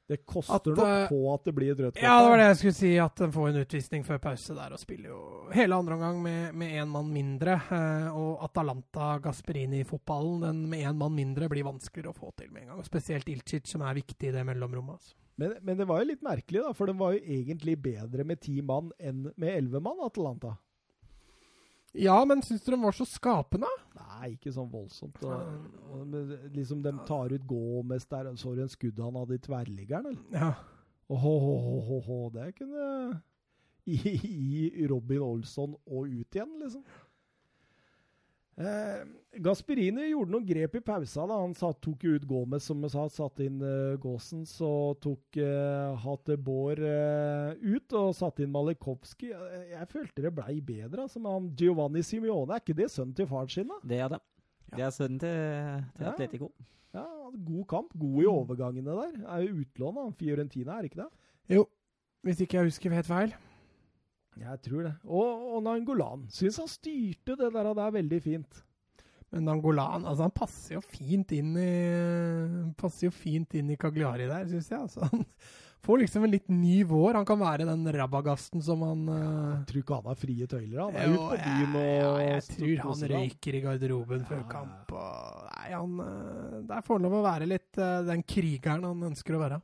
[0.08, 2.04] Det koster At, nok eh, på at det blir et rødt kort.
[2.04, 2.92] Ja, det var det jeg skulle si.
[3.02, 5.22] At den får en utvisning før pause der og spiller jo
[5.56, 7.58] hele andre omgang med én mann mindre.
[7.74, 12.66] Eh, og Atalanta Gasperini-fotballen, den med én mann mindre, blir vanskeligere å få til med
[12.66, 12.84] en gang.
[12.84, 15.00] Og spesielt Ilcic, som er viktig i det mellomrommet.
[15.00, 15.18] Altså.
[15.42, 18.40] Men, men det var jo litt merkelig, da, for den var jo egentlig bedre med
[18.46, 20.54] ti mann enn med elleve mann, Atalanta.
[21.96, 23.70] Ja, men syns du de var så skapende?
[23.96, 25.22] Nei, ikke sånn voldsomt.
[25.24, 28.32] Og, og, men liksom De tar ut Gomez der.
[28.40, 30.26] Så du en skudd han hadde i tverrliggeren, eller?
[30.36, 30.54] Ja.
[31.16, 33.22] Åhåhåhåhå, det kunne
[33.86, 36.84] i, I Robin Olsson og ut igjen, liksom.
[38.56, 39.02] Eh,
[39.44, 41.26] Gasperini gjorde noen grep i pausa.
[41.28, 41.40] da.
[41.42, 44.46] Han satt, tok ut Gomez, som jeg sa, satte inn uh, Gåsen.
[44.48, 44.70] Så
[45.04, 49.34] tok uh, Hatebor uh, ut og satte inn Malikovskij.
[49.34, 51.04] Jeg, jeg følte det blei bedre.
[51.04, 53.68] altså, med han Giovanni Simione, er ikke det sønnen til faren sin?
[53.74, 53.82] da?
[53.84, 54.22] Det er det.
[54.76, 56.14] Det er sønnen til, til Ja.
[56.14, 56.52] Atletico.
[56.96, 57.04] Ja,
[57.46, 59.18] God kamp, god i overgangene der.
[59.36, 61.10] Er jo utlån av Fiorentina, er det ikke det?
[61.58, 61.66] Jo,
[62.24, 63.36] hvis ikke jeg husker helt feil.
[64.40, 64.94] Jeg tror det.
[65.08, 66.26] Og, og Nangolan.
[66.34, 68.64] Syns han styrte det der, der veldig fint.
[69.34, 71.70] Men Nangolan altså han passer jo fint inn i
[72.80, 74.80] passer jo fint inn i Cagliari der, syns jeg.
[74.86, 75.24] Altså, han
[75.86, 77.18] får liksom en litt ny vår.
[77.20, 79.20] Han kan være den rabagasten som han ja,
[79.60, 80.80] Jeg tror ikke han har frie tøyler.
[80.84, 84.50] Han er ute på byen og ja, jeg tror han røyker i garderoben før Ja.
[84.52, 84.96] kamp.
[84.96, 89.08] Og, nei, han det Der får han lov å være litt eh, den krigeren han
[89.12, 89.62] ønsker å være.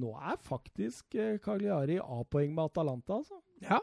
[0.00, 3.38] Nå er faktisk eh, Cagliari A-poeng med Atalanta, altså.
[3.64, 3.80] Ja.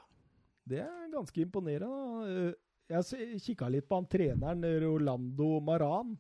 [0.67, 2.47] Det er ganske imponerende.
[2.47, 2.53] Eh,
[2.89, 6.13] Jeg kikka litt på han treneren Rolando Maran.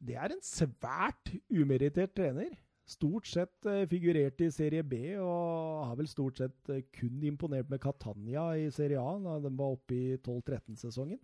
[0.00, 2.52] Det er en svært umerittert trener.
[2.90, 7.68] Stort sett eh, figurert i Serie B, og har vel stort sett eh, kun imponert
[7.70, 11.18] med Catania i Serie A da de var oppe i 12-13-sesongen.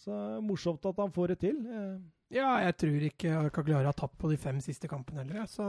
[0.00, 1.58] Så morsomt at han får det til.
[2.32, 5.44] Ja, jeg tror ikke Cagliari har tapt på de fem siste kampene heller.
[5.50, 5.66] Så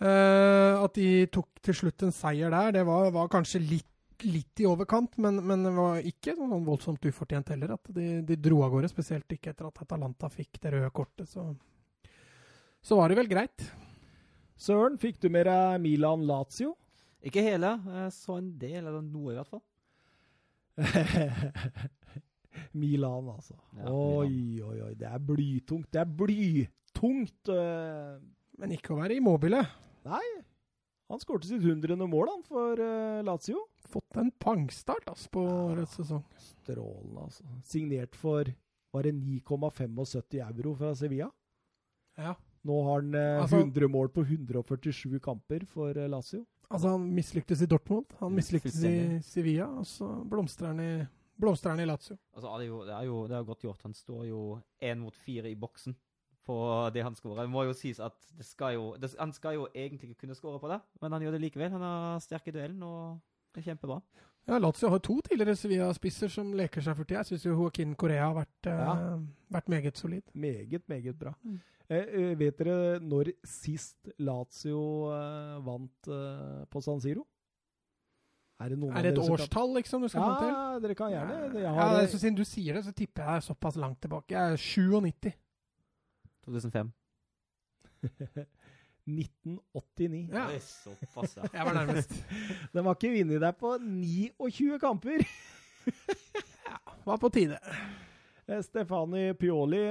[0.00, 3.92] eh, at de tok til slutt en seier der, det var, var kanskje litt,
[4.24, 7.76] litt i overkant, men, men det var ikke sånn voldsomt ufortjent heller.
[7.76, 11.28] At de, de dro av gårde, spesielt ikke etter at Atalanta fikk det røde kortet.
[11.30, 11.46] Så,
[12.84, 13.68] så var det vel greit.
[14.56, 16.72] Søren, fikk du med deg Milan-Lazio?
[17.26, 17.74] Ikke hele.
[17.98, 19.64] Jeg så en del, eller noe i hvert fall.
[22.80, 23.56] Milan, altså.
[23.76, 24.92] Ja, oi, oi, oi.
[24.98, 25.88] Det er blytungt.
[25.92, 27.50] Det er blytungt.
[27.50, 28.16] Uh,
[28.60, 29.62] Men ikke å være immobile.
[30.06, 30.22] Nei,
[31.10, 33.60] han skårte sitt hundrende mål han for uh, Lazio.
[33.90, 36.24] Fått en pangstart altså, på årets sesong.
[36.42, 37.46] Strålende, altså.
[37.66, 38.50] Signert for
[38.94, 41.28] var det 9,75 euro fra Sevilla.
[42.18, 42.34] Ja.
[42.66, 46.42] Nå har han eh, Altså- 100 mål på 147 kamper for eh, Lazio.
[46.70, 49.20] Altså, han mislyktes i Dortmund, han mislyktes i.
[49.22, 51.06] Sevilla, og så blomstrer han i,
[51.38, 52.16] blomstrer han i Lazio.
[52.34, 53.84] Altså, det, er jo, det, er jo, det er godt gjort.
[53.86, 54.40] Han står jo
[54.82, 55.94] én mot fire i boksen
[56.46, 56.56] på
[56.94, 57.44] det han skårer.
[57.44, 60.38] Det må jo sies at det skal jo, det, han skal jo egentlig ikke kunne
[60.38, 61.74] skåre på det, men han gjør det likevel.
[61.74, 63.18] Han er sterk i duellen, og
[63.54, 64.00] det er kjempebra.
[64.46, 67.24] Ja, Lazio har to tidligere Sevilla-spisser som leker seg for tida.
[67.24, 68.92] Jeg syns jo Joaquin Correa har vært, ja.
[69.16, 70.22] uh, vært meget solid.
[70.38, 71.32] Meget, meget bra.
[71.42, 71.56] Mm.
[71.86, 74.80] Eh, eh, vet dere når sist Lazio
[75.14, 77.22] eh, vant eh, på San Siro?
[78.58, 80.50] Er det noen Er det et årstall liksom du skal komme til?
[80.50, 81.36] Ja, dere kan gjerne.
[81.44, 84.34] Jeg Ja, har, ja, synes Siden du sier det, så tipper jeg såpass langt tilbake.
[84.34, 85.34] Jeg er 97.
[86.46, 86.92] 2005.
[89.06, 90.30] 1989.
[90.34, 90.48] Ja.
[90.50, 91.46] Oi, såpass, ja.
[91.58, 92.12] Jeg var nærmest.
[92.74, 95.22] Den var ikke vunnet der på 29 kamper!
[96.66, 97.58] ja, Var på tide.
[98.46, 99.82] Eh, Stefani Pioli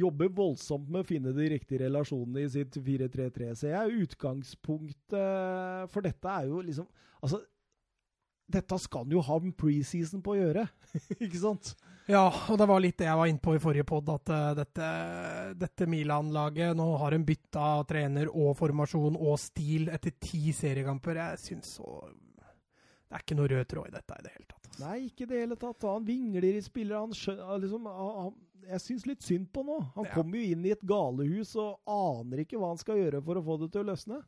[0.00, 3.52] jobber voldsomt med å finne de riktige relasjonene i sitt 4-3-3.
[3.56, 6.88] Så jeg utgangspunktet For dette er jo liksom
[7.22, 7.38] Altså,
[8.52, 10.64] dette skal han jo ha en preseason på å gjøre,
[11.22, 11.68] ikke sant?
[12.10, 14.48] Ja, og det var litt det jeg var inne på i forrige pod, at eh,
[14.58, 14.86] dette,
[15.60, 21.20] dette Milan-laget nå har en bytte av trener og formasjon og stil etter ti seriekamper.
[21.20, 24.66] Jeg syns så Det er ikke noe rød tråd i dette i det hele tatt.
[24.70, 24.80] altså.
[24.86, 25.82] Nei, ikke i det hele tatt.
[25.84, 27.00] Han vingler i spillere.
[27.04, 28.38] Han skjønner, liksom, han-
[28.72, 29.78] jeg syns litt synd på nå.
[29.94, 30.14] Han Ja.
[30.14, 33.44] kommer jo inn i et galehus og aner ikke hva han skal gjøre for å
[33.44, 34.22] få det til å løsne.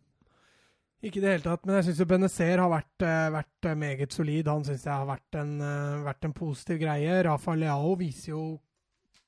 [1.04, 4.14] Ikke i det hele tatt, men jeg syns Benezer har vært, eh, vært eh, meget
[4.16, 4.48] solid.
[4.48, 7.18] Han syns jeg har vært en, eh, vært en positiv greie.
[7.26, 8.44] Rafa Leao viser jo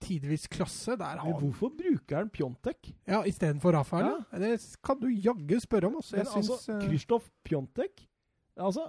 [0.00, 0.96] tidvis klasse.
[0.96, 2.92] Der har Men han hvorfor bruker han Pjontek?
[3.06, 4.08] Ja, istedenfor Rafael?
[4.32, 4.38] Ja.
[4.38, 5.96] Det kan du jaggu spørre om.
[5.96, 6.16] Altså.
[6.16, 8.08] Men synes, altså, Kristoff Pjontek
[8.56, 8.88] Altså,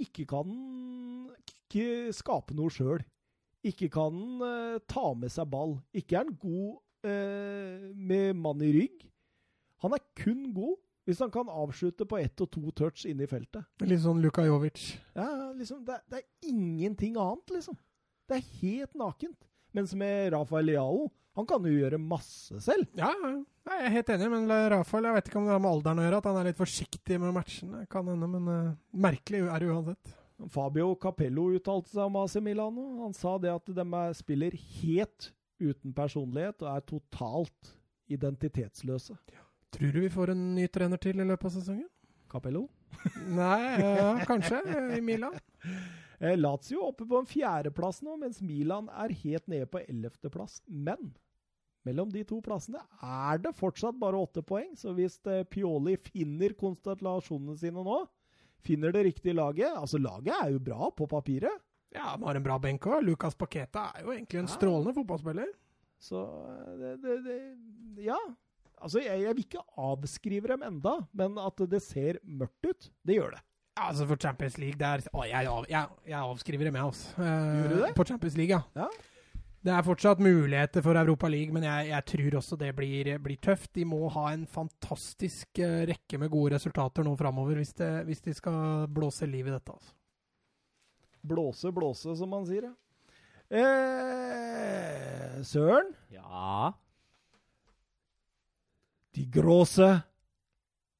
[0.00, 0.48] ikke kan
[1.68, 3.02] ikke skape noe sjøl.
[3.66, 5.76] Ikke kan han eh, ta med seg ball.
[5.92, 9.04] Ikke er han god uh, med mann i rygg.
[9.84, 10.78] Han er kun god
[11.08, 13.64] hvis han kan avslutte på ett og to touch inne i feltet.
[13.80, 14.90] Litt sånn Luka Jovic.
[15.16, 17.78] Ja, liksom, det, det er ingenting annet, liksom.
[18.28, 19.48] Det er helt nakent.
[19.72, 21.06] Mens med Rafael Leao,
[21.38, 22.90] han kan jo gjøre masse selv.
[22.98, 23.32] Ja, ja.
[23.68, 26.04] Jeg er helt enig, men Rafael jeg vet ikke om det har med alderen å
[26.04, 27.82] gjøre, at han er litt forsiktig med matchene.
[27.92, 28.76] Kan hende, men uh,
[29.08, 30.14] merkelig er det uansett.
[30.52, 32.86] Fabio Capello uttalte seg om AC Milano.
[33.00, 37.76] Han sa det at de er, spiller helt uten personlighet og er totalt
[38.12, 39.16] identitetsløse.
[39.74, 41.88] Tror du vi får en ny trener til i løpet av sesongen?
[42.32, 42.66] Capello?
[43.28, 44.62] Nei, ja, kanskje,
[44.98, 45.36] i Milan.
[46.18, 50.56] Eh, Lazio oppe på en fjerdeplass nå, mens Milan er helt nede på ellevteplass.
[50.66, 51.12] Men
[51.86, 56.56] mellom de to plassene er det fortsatt bare åtte poeng, så hvis eh, Pioli finner
[56.58, 58.00] konstellasjonene sine nå,
[58.66, 61.62] finner det riktige laget Altså, laget er jo bra på papiret.
[61.94, 62.98] Ja, han har en bra benk òg.
[63.06, 64.56] Lucas Paqueta er jo egentlig en Ja.
[64.58, 65.54] strålende fotballspiller.
[66.02, 67.18] Så eh, det, det,
[67.94, 68.18] det Ja.
[68.82, 73.16] Altså, jeg, jeg vil ikke avskrive dem enda, men at det ser mørkt ut, det
[73.18, 73.42] gjør det.
[73.78, 76.84] Ja, altså For Champions League det er, å, jeg, av, jeg, jeg avskriver dem, jeg,
[76.90, 77.12] altså.
[77.22, 77.92] Eh, Gjør du det?
[77.94, 78.62] På Champions League, ja.
[78.74, 78.88] Ja.
[79.68, 83.38] Det er fortsatt muligheter for Europa League, men jeg, jeg tror også det blir, blir
[83.42, 83.72] tøft.
[83.74, 88.22] De må ha en fantastisk eh, rekke med gode resultater nå framover hvis, det- hvis
[88.24, 89.74] de skal blåse liv i dette.
[89.74, 89.94] altså.
[91.28, 92.68] Blåse, blåse, som man sier.
[92.70, 92.74] ja.
[93.58, 95.90] Eh, Søren?
[96.14, 96.72] Ja.
[99.14, 100.00] De gråse.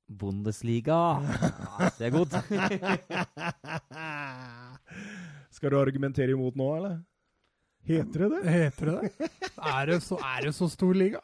[0.09, 0.99] Bundesliga.
[1.99, 2.33] Det er godt.
[5.53, 6.95] Skal du argumentere imot nå, eller?
[7.89, 8.43] Heter det det?
[8.53, 9.11] Heter det det?
[9.59, 11.21] Er det så, er det så stor liga?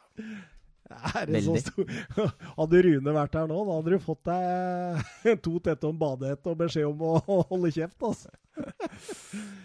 [1.15, 1.83] Er det så stor?
[2.59, 6.59] Hadde Rune vært her nå, da hadde du fått deg to tette om badehette og
[6.61, 7.11] beskjed om å
[7.49, 7.99] holde kjeft.
[8.05, 8.29] altså.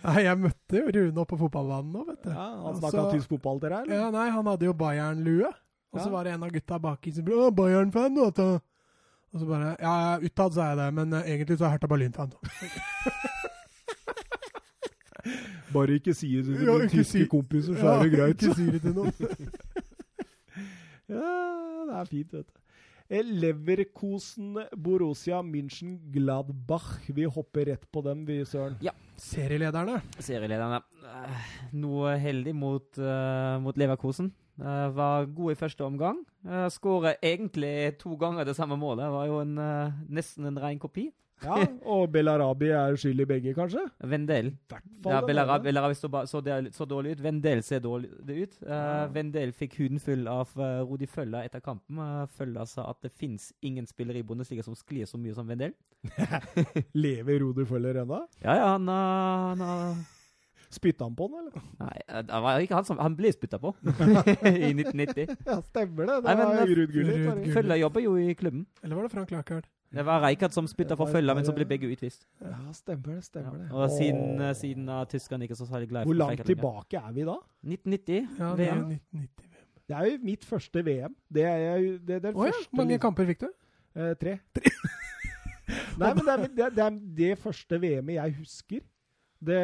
[0.05, 2.30] Nei, jeg møtte jo Rune oppe på fotballbanen nå, vet du.
[2.32, 3.97] Ja, han snakka så- tysk fotball til deg, eller?
[4.01, 5.51] Ja, nei, han hadde jo Bayern-lue.
[5.93, 6.12] Og så Ja.
[6.12, 8.61] var det en av gutta baki som ble «Å, Bayern-fan, vet du.
[9.33, 11.69] Og så bare Ja, ja, utad så er jeg det, men uh, egentlig så er
[11.71, 12.33] jeg Hertha Berlin-fan.
[15.75, 18.41] Bare ikke si det til noen dine tyske si- kompiser, så er det greit.
[18.43, 19.12] Ikke si det til noen.
[21.11, 22.59] Ja, det er fint, vet du.
[23.11, 27.01] Eh, Leverkosen, Borussia, München, Gladbach.
[27.11, 28.77] Vi hopper rett på dem, vi, Søren.
[29.19, 29.97] Serielederne.
[30.23, 30.79] Serielederne.
[31.03, 31.49] Eh,
[31.83, 34.31] Noe heldig mot, uh, mot Leverkosen.
[34.61, 36.20] Eh, var god i første omgang.
[36.45, 39.07] Uh, Skåra egentlig to ganger det samme målet.
[39.07, 41.11] Det var jo en, eh, nesten en ren kopi.
[41.41, 41.57] Ja,
[41.89, 43.87] og Belarabi er skyld i begge, kanskje?
[44.05, 44.53] Vendel.
[45.07, 45.70] Ja, Belarabi.
[45.70, 46.43] Belarabi så, så,
[46.77, 47.23] så dårlig ut.
[47.24, 48.61] Vendel ser dårlig ut.
[48.61, 49.07] Uh, Ja.
[49.15, 51.97] Vendel fikk huden full av uh, Rodi Følla etter kampen.
[51.97, 55.49] Uh, Følla sa at det fins ingen spillere i Bundesliga som sklir så mye som
[55.49, 55.73] Vendel.
[57.05, 58.27] Lever Rodi Føller ennå?
[58.45, 60.05] Ja, ja, han, han
[60.70, 61.64] Spytta han på den, eller?
[61.80, 65.34] Nei, eh, det var ikke han som Han ble spytta på i 1990.
[65.48, 66.20] Ja, stemmer det.
[66.20, 67.52] Det Nei, men, var eh, Ruud Gullit.
[67.56, 68.64] Følla jobber jo i klubben.
[68.84, 69.66] Eller var det Frank Lackard?
[69.90, 72.22] Det var Reikard som spytta for følga, men så ble begge utvist.
[72.38, 73.24] Ja, stemmer det.
[73.26, 73.70] stemmer det.
[73.74, 77.12] Og siden, eh, siden er tyskerne ikke så særlig glad i Hvor langt tilbake er
[77.16, 77.34] vi da?
[77.66, 78.28] 1990.
[78.38, 78.92] Ja, det er VM.
[79.18, 79.51] 1990.
[79.90, 81.16] Det er jo mitt første VM.
[81.34, 83.48] Det er, jo, det, det er oh, ja, første hvor mange kamper fikk du?
[83.97, 84.38] Eh, tre.
[85.98, 88.84] Nei, men det er, det, det er det første VM-et jeg husker.
[89.41, 89.57] Det,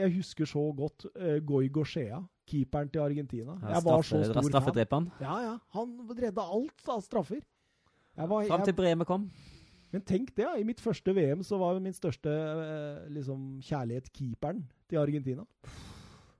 [0.00, 2.18] jeg husker så godt uh, Goy Goshea,
[2.50, 3.54] keeperen til Argentina.
[3.62, 5.10] Ja, jeg var straffe- så stor fan.
[5.20, 5.52] Ja, ja.
[5.76, 7.42] Han redda alt av straffer.
[8.16, 9.28] Var, Fram til jeg, Bremer kom.
[9.92, 10.54] men tenk det, ja.
[10.58, 15.46] I mitt første VM så var min største eh, liksom, kjærlighet keeperen til Argentina.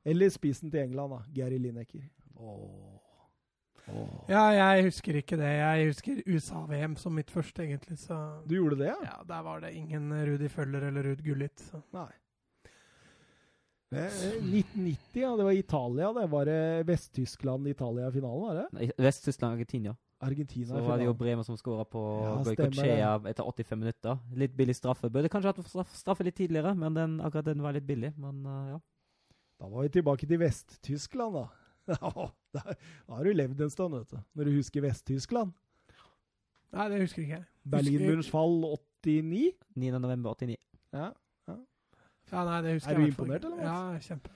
[0.05, 1.23] Eller spissen til England, da.
[1.35, 2.05] Gary Lineker.
[2.37, 2.59] Åh.
[3.95, 4.25] Oh.
[4.29, 5.51] Ja, jeg husker ikke det.
[5.61, 7.99] Jeg husker USA-VM som mitt første, egentlig.
[8.01, 8.17] Så
[8.49, 8.97] Du gjorde det, ja?
[9.05, 11.61] ja, der var det ingen Rudi Føller eller Ruud Gullit.
[11.61, 11.81] Så.
[11.93, 12.09] Nei.
[13.95, 15.37] Eh, 1990, ja.
[15.37, 16.12] Det var Italia.
[16.12, 18.66] Det var det Vest-Tyskland-Italia i finalen, var det?
[18.73, 19.97] Nei, Vest-Tyskland Argentina.
[20.25, 21.12] Så var det jo.
[21.12, 24.19] Bremer som skåra på Ja, Goicochea etter 85 minutter.
[24.35, 25.11] Litt billig straffe.
[25.12, 28.15] Burde kanskje hatt straff, straffe litt tidligere, men den, akkurat den var litt billig.
[28.16, 28.79] Men uh, ja.
[29.61, 31.47] Da var vi tilbake til Vest-Tyskland, da.
[32.55, 32.65] Da
[33.09, 34.23] da har du levd en stund, vet du.
[34.39, 35.53] Når du husker Vest-Tyskland.
[36.75, 37.47] Nei, det husker ikke jeg.
[37.71, 38.57] Berlinmurens fall
[39.05, 39.53] 89.
[39.77, 39.91] 9.
[40.01, 40.57] november 89.
[40.95, 41.11] Ja.
[42.35, 44.32] Ja, nei, det husker Er du jeg i hvert imponert, eller, Ja, kjempe.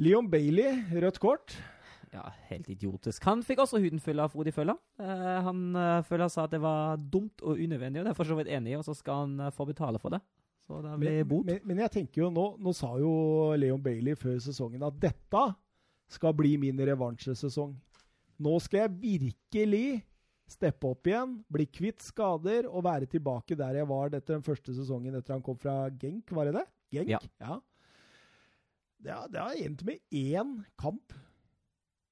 [0.00, 1.54] Leon Bailey, rødt kort.
[2.10, 3.22] Ja, helt idiotisk.
[3.28, 4.74] Han fikk også huden full av Frodi Følla.
[4.98, 8.26] Eh, han uh, Følla sa at det var dumt og unødvendig, og det er for
[8.26, 10.18] så vidt enig i, og så skal han eh, få betale for det.
[10.66, 11.46] Så det blir Men, bot.
[11.46, 13.12] men, men jeg tenker jo nå Nå sa jo
[13.58, 15.44] Leon Bailey før sesongen at dette
[16.10, 17.76] skal bli min revansjesesong.
[18.40, 19.86] Nå skal jeg virkelig
[20.50, 24.74] steppe opp igjen, bli kvitt skader og være tilbake der jeg var etter den første
[24.74, 26.66] sesongen etter han kom fra Genk, var det det?
[26.90, 27.26] Genk?
[27.40, 27.58] Ja.
[29.00, 31.14] Det, har, det har endt med én kamp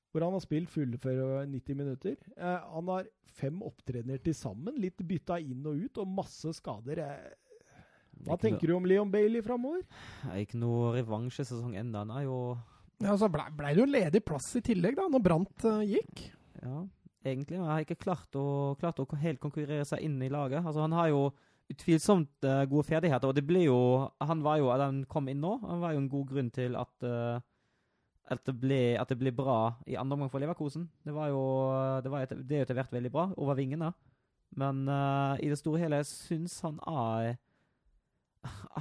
[0.08, 2.16] hvor han har spilt fullføre 90 minutter.
[2.36, 7.02] Eh, han har fem opptredener til sammen, litt bytta inn og ut, og masse skader.
[7.04, 7.48] Eh,
[8.26, 9.84] hva tenker du om Leon Bailey framover?
[10.26, 12.02] Er ikke noe revansjesesong ennå.
[12.02, 12.38] Han er jo
[13.04, 16.24] Ja, så blei ble det jo ledig plass i tillegg, da, når Brant uh, gikk.
[16.58, 16.80] Ja,
[17.22, 17.60] egentlig.
[17.60, 20.64] Han har ikke klart å, klart å helt konkurrere seg inn i laget.
[20.64, 21.28] Altså, han har jo
[21.72, 23.78] utvilsomt uh, gode ferdigheter, og det ble jo
[24.24, 27.08] Han var jo, Den kom inn nå, han var jo en god grunn til at
[27.08, 27.40] uh,
[28.28, 30.82] at det, ble, at det ble bra i andre omgang for Leverkosen.
[31.00, 31.42] Det var jo
[32.04, 33.88] det, var etter, det er jo etter hvert veldig bra, over vingene.
[34.60, 37.38] Men uh, i det store hele syns han er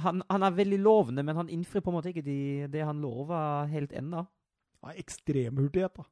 [0.04, 3.00] han, han er veldig lovende, men han innfrir på en måte ikke de, det han
[3.02, 4.22] lover helt ennå.
[4.84, 6.06] Ja, ekstrem hurtighet, da.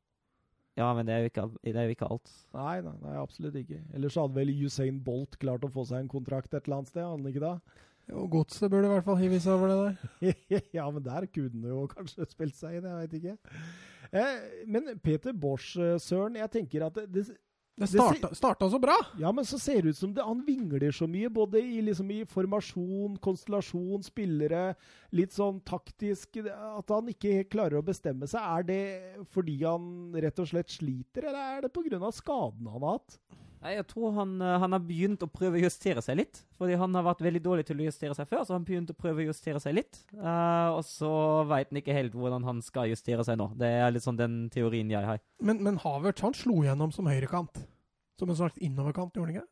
[0.77, 2.31] Ja, men det er jo ikke, det er jo ikke alt.
[2.53, 3.81] Nei, nei, nei, absolutt ikke.
[3.97, 7.01] Ellers hadde vel Usain Bolt klart å få seg en kontrakt et eller annet sted,
[7.01, 7.83] hadde han ikke da?
[8.07, 10.61] Jo, godset burde i hvert fall hive seg over det der.
[10.79, 13.37] ja, men der kunne jo kanskje spilt seg inn, jeg veit ikke.
[14.13, 14.37] Eh,
[14.71, 17.25] men Peter Bosch, eh, Søren, jeg tenker at det,
[17.77, 18.97] det, starta, starta så bra!
[19.21, 22.09] Ja, men så ser det ut som det, han vingler så mye, både i, liksom,
[22.15, 24.71] i formasjon, konstellasjon, spillere,
[25.13, 28.41] litt sånn taktisk At han ikke klarer å bestemme seg.
[28.41, 28.83] Er det
[29.35, 32.13] fordi han rett og slett sliter, eller er det pga.
[32.17, 33.19] skadene han har hatt?
[33.63, 36.43] Jeg tror han, eh, han har begynt å prøve å justere seg litt.
[36.59, 39.01] Fordi han har vært veldig dårlig til å justere seg før, så han begynte å
[39.01, 40.03] prøve å justere seg litt.
[40.15, 41.11] Uh, og så
[41.49, 43.51] veit han ikke helt hvordan han skal justere seg nå.
[43.59, 45.23] Det er litt sånn den teorien jeg har.
[45.41, 47.65] Men, men Havertz han slo gjennom som høyrekant.
[48.21, 49.49] Som en slags innoverkant, gjorde han ikke?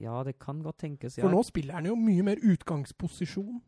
[0.00, 1.18] Ja, det kan godt tenkes.
[1.18, 3.60] Ja, For nå spiller han jo mye mer utgangsposisjon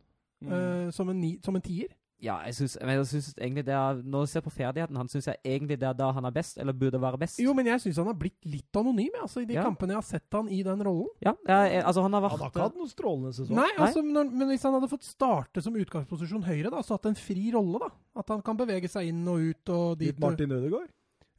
[0.46, 1.90] eh, som, en ni, som en tier.
[2.22, 5.08] Ja jeg syns, men jeg synes egentlig det er Når du ser på ferdigheten han
[5.10, 7.40] syns jeg egentlig det er da han er best, eller burde være best.
[7.42, 9.64] Jo, men jeg syns han har blitt litt anonym altså, i de Ja.
[9.66, 11.08] kampene jeg har sett han i den rollen.
[11.20, 13.56] Ja, jeg, altså han har vært Han har ikke hatt noen strålende sesong.
[13.58, 17.06] Nei, altså, når, men hvis han hadde fått starte som utgangsposisjon høyre, da, så hatt
[17.10, 17.90] en fri rolle, da.
[18.22, 20.12] At han kan bevege seg inn og ut og dit.
[20.14, 20.88] Litt Martin Ødegaard.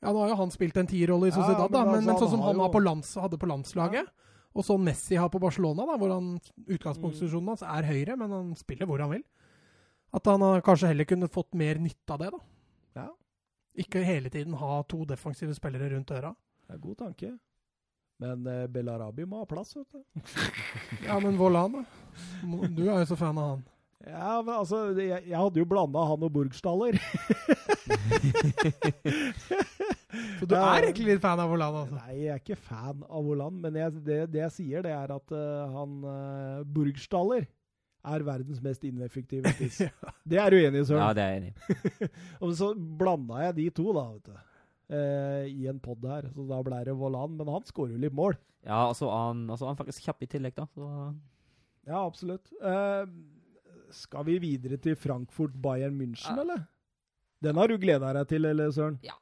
[0.03, 2.07] Ja, nå har jo han spilt en tierrolle i Ja, Sociedad, men da, men, altså,
[2.11, 4.09] men sånn som har han jo- på lands, hadde på landslaget,
[4.53, 6.27] og sånn Messi har på Barcelona, da, hvor han
[6.67, 9.23] utgangsposisjonen hans er høyre, men han spiller hvor han vil.
[10.13, 12.39] At han kanskje heller kunne fått mer nytte av det, da.
[13.01, 13.07] Ja.
[13.81, 16.35] Ikke hele tiden ha to defensive spillere rundt øra.
[16.67, 17.31] Det er god tanke.
[18.21, 20.01] Men eh, Belarabi må ha plass, vet du.
[21.07, 21.83] Ja, men Volan, da?
[22.69, 23.63] Du er jo så fan av han.
[24.03, 26.97] Ja, men altså, jeg, jeg hadde jo blanda han og Burgstaller.
[30.39, 30.75] Så du Ja.
[30.75, 31.95] er egentlig litt fan av Volan, altså?
[31.97, 33.55] Nei, jeg er ikke fan av Volan.
[33.63, 37.47] men jeg, det, det jeg sier, det er at uh, han uh, Burgstaller
[38.05, 39.81] er verdens mest ineffektive spiss.
[40.27, 41.03] Det er du enig i, Søren?
[41.03, 42.09] Ja, det er jeg enig i.
[42.43, 44.33] Og så blanda jeg de to, da, vet du.
[44.97, 46.27] eh, I en pod her.
[46.35, 47.37] Så da ble det Voland.
[47.39, 48.35] Men han skårer jo litt mål.
[48.63, 50.67] Ja, og så er han, altså, han faktisk kjapp i tillegg, da.
[50.75, 50.89] Så
[51.87, 52.51] Ja, absolutt.
[52.63, 53.05] Eh,
[53.93, 56.41] skal vi videre til Frankfurt-Bayern München, Ja.
[56.45, 56.61] eller?
[57.43, 58.99] Den har du gleda deg til, eller, Søren?
[59.03, 59.17] Ja.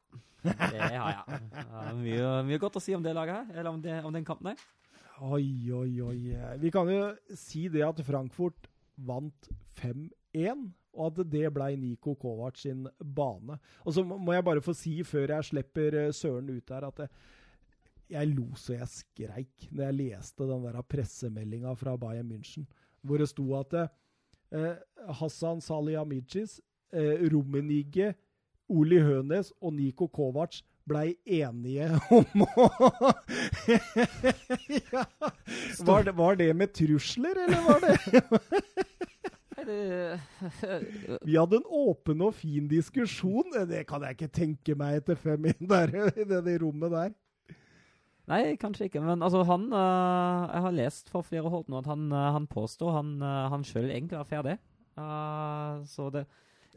[0.45, 1.39] det har jeg.
[1.57, 4.25] Ja, mye, mye godt å si om det laget her, eller om, det, om den
[4.25, 4.61] kampen her.
[5.21, 6.19] Oi, oi, oi.
[6.61, 8.69] Vi kan jo si det at Frankfurt
[9.07, 9.49] vant
[9.79, 13.57] 5-1, og at det ble Niko Kovac sin bane.
[13.85, 17.03] Og så må jeg bare få si, før jeg slipper eh, Søren ut her, at
[17.05, 17.13] jeg,
[18.11, 22.67] jeg lo så jeg skreik når jeg leste den der pressemeldinga fra Bayern München,
[23.01, 24.75] hvor det sto at eh,
[25.21, 26.59] Hassan Salihamidzic,
[26.91, 28.13] eh, Rummenigge,
[28.71, 32.65] Oli Hønes og Niko Kovac blei enige om å
[34.91, 35.05] ja.
[35.85, 37.91] var, det, var det med trusler, eller var det
[41.21, 43.53] Vi hadde en åpen og fin diskusjon.
[43.69, 47.11] Det kan jeg ikke tenke meg etter fem inn der, i det, det rommet der.
[48.31, 49.01] Nei, kanskje ikke.
[49.03, 52.47] Men altså, han uh, Jeg har lest for flere hold nå at han, uh, han
[52.49, 54.57] påstår han, uh, han sjøl egentlig er ferdig.
[54.99, 56.25] Uh, så det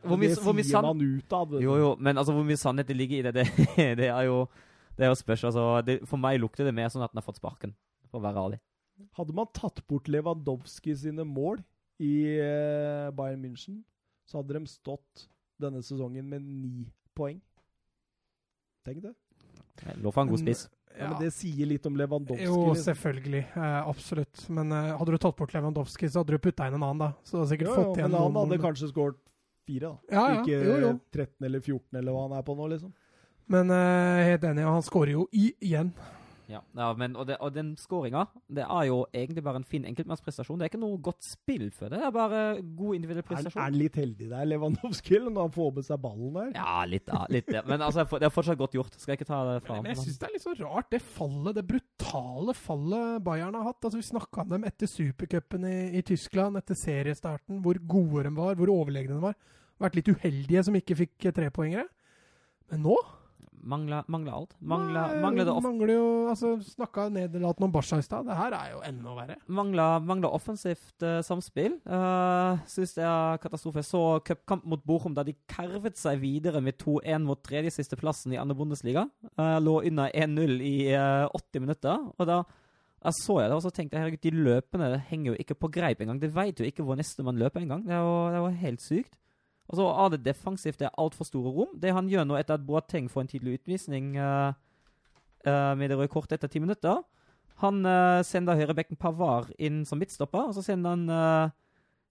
[0.09, 1.57] hvor mye, det hvor mye sier man ut av.
[1.63, 3.47] Jo, jo, men altså, hvor mye sannhet det ligger i det, det,
[4.01, 4.45] det er jo
[4.95, 5.43] Det er jo spørs.
[5.49, 7.75] Altså, det, for meg lukter det mer sånn at han har fått sparken,
[8.11, 8.61] for å være ærlig.
[9.19, 11.59] Hadde man tatt bort Lewandowski sine mål
[12.03, 13.81] i eh, Bayern München,
[14.27, 15.27] så hadde de stått
[15.61, 16.87] denne sesongen med ni
[17.17, 17.41] poeng.
[18.87, 19.15] Tenk det.
[19.99, 20.69] Lå for en god spiss.
[20.95, 22.47] Ja, men det sier litt om Lewandowski.
[22.47, 22.85] Jo, liksom.
[22.87, 23.43] selvfølgelig.
[23.51, 24.45] Eh, absolutt.
[24.55, 27.09] Men eh, hadde du tatt bort Lewandowski, så hadde du putta inn en annen, da.
[27.27, 29.19] Så du hadde sikkert Jo, jo, fått igjen men han hadde kanskje skåret
[29.81, 29.95] da.
[30.11, 30.43] Ja, ja.
[30.43, 30.91] Ikke Jo, jo.
[31.13, 32.93] 13 eller 14 eller hva han er på nå, liksom.
[33.53, 35.93] Men uh, helt enig, og han skårer jo igjen.
[36.51, 39.87] Ja, ja men, og, det, og den skåringa, det er jo egentlig bare en fin
[39.89, 40.59] enkeltmannsprestasjon.
[40.61, 42.01] Det er ikke noe godt spill for det.
[42.03, 42.43] Det er bare
[42.77, 43.61] god individuell prestasjon.
[43.61, 46.51] er han litt heldig der, Lewandowski, når han får med seg ballen der?
[46.59, 47.65] Ja, litt, ja, litt det.
[47.71, 48.99] Men altså, det er fortsatt godt gjort.
[49.01, 49.91] Skal jeg ikke ta det fra Men ham.
[49.95, 53.81] jeg syns det er litt så rart, det fallet, det brutale fallet Bayern har hatt.
[53.81, 58.37] Altså, Vi snakka om dem etter supercupen i, i Tyskland, etter seriestarten, hvor gode de
[58.37, 59.37] var, hvor overlegne de var.
[59.81, 61.89] Vært litt uheldige som ikke fikk trepoengere.
[62.71, 62.95] Men nå
[63.63, 64.55] Mangler alt.
[64.61, 68.27] Mangla, Nei, mangler det mangler jo altså, Snakka nederlatende om Barca i stad.
[68.29, 69.37] Det her er jo enda verre.
[69.47, 71.79] Mangler, mangla offensivt uh, samspill.
[71.89, 73.81] Uh, Syns det er katastrofe.
[73.81, 77.99] Jeg så cupkamp mot Bochum da de kervet seg videre med 2-1 mot tredje siste
[78.01, 79.07] plassen i andre Bundesliga.
[79.39, 82.07] Uh, lå under 1-0 i uh, 80 minutter.
[82.19, 82.43] Og da
[83.05, 85.69] jeg så jeg det, og så tenkte jeg herregud, de løpene henger jo ikke på
[85.73, 86.21] greip engang.
[86.23, 87.85] De veit jo ikke hvor neste man løper engang.
[87.85, 89.13] Det er jo, det var helt sykt.
[89.71, 91.73] Og så er det defensivt, det er altfor store rom.
[91.81, 94.53] Det han gjør nå etter at Boateng får en tidlig utvisning uh,
[95.49, 97.01] uh, med det røde kortet etter ti minutter
[97.63, 101.55] Han uh, sender høyrebekken Pavar inn som midtstopper, og så sender han uh,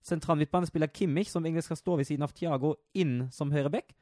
[0.04, 3.94] sentral midtbanespiller Kimmich, som egentlig skal stå ved siden av Thiago, inn som høyrebekk.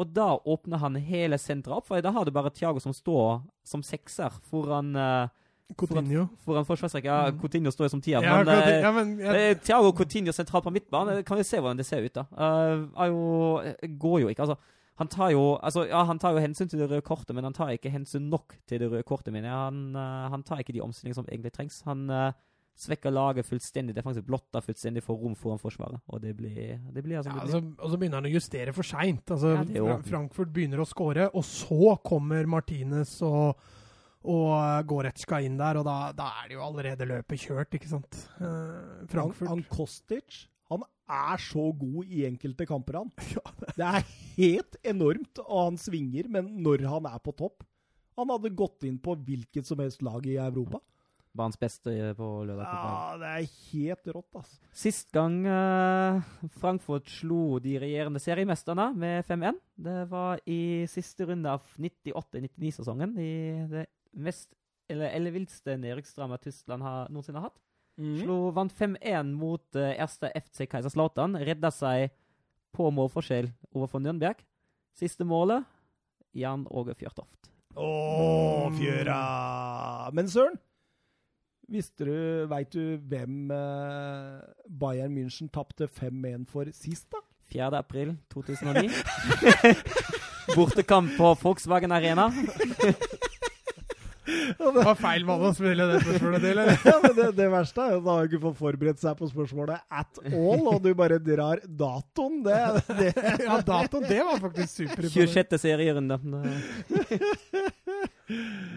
[0.00, 3.42] Og da åpner han hele senteret opp, for da har du bare Thiago som står
[3.66, 5.28] som sekser foran, uh,
[5.76, 6.28] Coutinho.
[6.44, 7.04] foran forsvarsrekka.
[7.04, 7.40] Ja, Mm.
[7.40, 10.32] Coutinho står jo som tier, Ja, men eh, Coutinho- ja, men jeg, Eh, Thiago Coutinho
[10.32, 12.12] sentralt på midtbanen, kan vi se hvordan det ser ut.
[12.14, 12.24] da.
[12.32, 14.40] Uh, er jo, eh, går jo ikke.
[14.42, 14.56] altså.
[14.98, 17.54] Han tar jo altså, ja, han tar jo hensyn til det røde kortet, men han
[17.54, 19.32] tar ikke hensyn nok til det røde kortet.
[19.32, 19.44] Min.
[19.44, 21.80] Han, uh, han tar ikke de omstillingene som egentlig trengs.
[21.86, 22.32] Han uh,
[22.76, 26.00] svekker laget fullstendig defensivt, blotter fullstendig for rom foran Forsvaret.
[26.08, 27.54] Og det blir, det blir altså, ja, det blir.
[27.54, 29.24] altså, og så begynner han å justere for seint.
[29.30, 33.56] Altså, Ja, det er Frankfurt begynner å skåre, og så kommer Martinez og,
[34.20, 37.90] og eh, Goretzka inn der, og da, da er det jo allerede løpet kjørt, ikke
[37.90, 38.22] sant?
[38.40, 39.48] Eh, Frankfurt.
[39.48, 43.10] Han, han Kostic han er så god i enkelte kamper, han.
[43.78, 44.06] Det er
[44.36, 47.66] helt enormt, og han svinger, men når han er på topp
[48.18, 50.82] Han hadde gått inn på hvilket som helst lag i Europa.
[51.32, 52.66] Banens beste eh, på lørdag.
[52.66, 54.58] Ja, det er helt rått, altså.
[54.76, 56.18] Sist gang eh,
[56.58, 60.60] Frankfurt slo de regjerende seriemesterne med 5-1, det var i
[60.90, 63.14] siste runde av 98-99-sesongen.
[63.22, 63.32] I
[63.70, 64.54] det mest
[64.90, 67.60] eller ellevillste nedrykksdrama Tyskland har, noensinne har hatt.
[68.00, 68.16] Mm.
[68.22, 71.36] Slo, vant 5-1 mot uh, erste FC Kaiserslautern.
[71.46, 72.10] Redda seg
[72.74, 74.40] på målforskjell overfor Nürnberg.
[74.98, 75.66] Siste målet
[76.36, 77.50] Jan Åge Fjørtoft.
[77.78, 79.20] Å, fjøra!
[80.16, 80.58] Men søren,
[81.70, 82.14] visste du
[82.50, 87.22] Veit du hvem eh, Bayern München tapte 5-1 for sist, da?
[87.50, 87.70] 4.
[87.78, 88.90] april 2009.
[90.56, 92.30] Bortekamp på Volkswagen Arena.
[94.58, 96.80] Det var feil mann å spille det spørsmålet til, eller?
[96.90, 99.82] Ja, men det, det verste er jo at han ikke fått forberedt seg på spørsmålet
[100.02, 102.40] at all, og du bare drar datoen.
[102.46, 102.58] Det,
[103.00, 103.10] det.
[103.46, 105.08] Ja, datoen, det var faktisk super.
[105.10, 105.56] 26.
[105.62, 106.18] serierunde.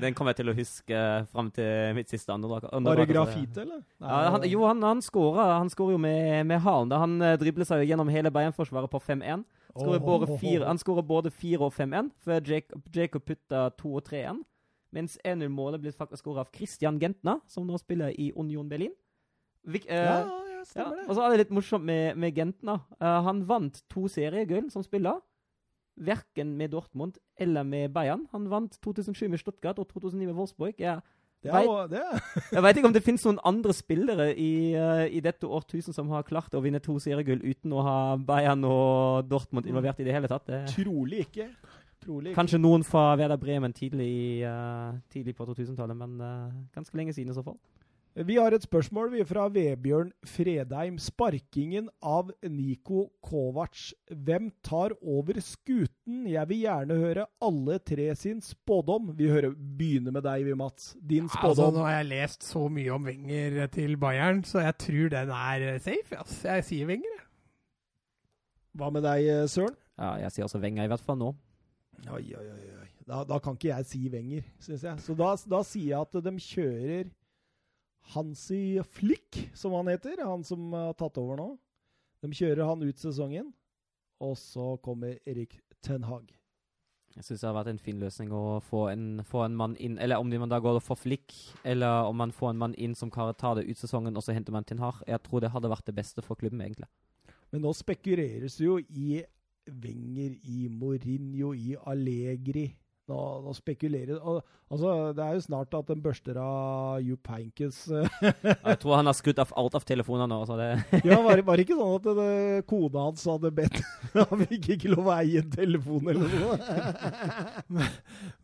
[0.02, 1.02] Den kommer jeg til å huske
[1.32, 2.72] fram til mitt siste andredrag.
[2.84, 3.84] Var det grafite, eller?
[4.02, 6.90] Ja, han, jo, han, han skåra Han skårer jo med, med halen.
[6.92, 7.02] da.
[7.04, 9.46] Han uh, dribler seg jo gjennom hele Bayern-forsvaret på 5-1.
[9.74, 10.42] Skårer Åh, både åh, åh.
[10.42, 14.42] fire- Han skårer både 4 og 5-1, før Jacob, Jacob putta 2 og 3-1.
[14.94, 18.94] Mens 1-0-målet blir faktisk skåret av Christian Gentner, som nå spiller i Union Berlin.
[19.66, 21.08] Vik, uh, Ja, ja, stemmer det.
[21.08, 22.84] og så er det litt morsomt med, med Gentner.
[23.00, 25.22] Uh, han vant to seriegull som spiller.
[25.94, 28.28] Verken med Dortmund eller med Bayern.
[28.32, 30.74] Han vant 2007 med Stuttgart og 2009 med Wolfsburg.
[30.80, 31.02] Jeg, er.
[32.56, 36.10] jeg vet ikke om det finnes noen andre spillere i, uh, i dette årtusen som
[36.14, 40.16] har klart å vinne to seriegull uten å ha Bayern og Dortmund involvert i det
[40.16, 40.46] hele tatt.
[40.50, 41.50] Det, Trolig ikke.
[42.04, 46.98] Trolig kanskje noen fra Veda Bremen tidlig, i, eh, tidlig på 2000-tallet, men uh, ganske
[47.00, 47.58] lenge siden i så fall.
[48.14, 51.00] Vi har et spørsmål vi er fra Vebjørn Fredheim.
[51.02, 53.88] Sparkingen av Niko Kovac.
[54.14, 56.28] Hvem tar over skuten?
[56.30, 59.16] Jeg vil gjerne høre alle tre sin spådom.
[59.18, 60.92] Vi hører, begynner med deg, vi, Mats.
[61.02, 61.74] Din Altså, spådom.
[61.80, 65.80] nå har jeg lest så mye om Wenger til Bayern, så jeg tror den er
[65.80, 66.14] safe.
[66.20, 66.52] Altså.
[66.54, 67.26] Jeg sier Wenger, jeg.
[68.78, 69.74] Hva med deg, eh, Søren?
[69.98, 71.34] Ja, jeg sier også Wenger, i hvert fall nå.
[72.12, 72.90] Oi, oi, oi.
[73.08, 75.04] Da, da kan ikke jeg si Wenger, syns jeg.
[75.04, 77.12] Så da, da sier jeg at de kjører
[78.14, 80.24] Hansi Flick, som han heter.
[80.28, 81.50] Han som har tatt over nå.
[82.24, 83.52] De kjører han ut sesongen.
[84.24, 86.32] Og så kommer Erik Ten Hag.
[87.14, 90.00] Jeg syns det har vært en fin løsning å få en, få en mann inn
[90.02, 93.12] Eller om man da går for flikk, eller om man får en mann inn som
[93.14, 95.04] kan ta det ut sesongen, og så henter man Ten Hag.
[95.08, 96.90] Jeg tror det hadde vært det beste for klubben, egentlig.
[97.54, 99.22] Men nå spekuleres jo i
[99.68, 102.72] Wenger, i Mourinho, i Allegri.
[103.12, 107.82] Nå, nå spekulerer og, Altså, det er jo snart at den børster av Jupp Heynckes
[107.92, 108.14] eh,
[108.72, 110.40] Jeg tror han har skutt av alt av telefoner nå.
[110.50, 110.70] Så det,
[111.10, 112.30] Ja, var, var det ikke sånn at det,
[112.70, 113.82] kona hans hadde bedt
[114.32, 117.90] Han fikk ikke lov å eie en telefon eller noe?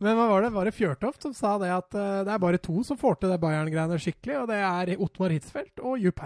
[0.04, 0.52] Men hva var det?
[0.54, 3.32] Var det Fjørtoft som sa det at eh, det er bare to som får til
[3.32, 6.20] det Bayern-greiene skikkelig, og det er Ottmar Hitzfeldt og Jupp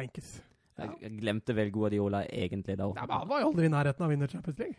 [0.79, 2.89] Jeg, jeg glemte vel Guardiola egentlig da.
[2.97, 4.77] Ja, men han var jo aldri i nærheten av å vinne Champions League.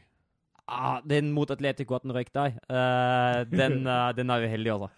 [0.68, 4.90] Ah, den mot Atletico at den røyk der, uh, den, uh, den er uheldig, altså.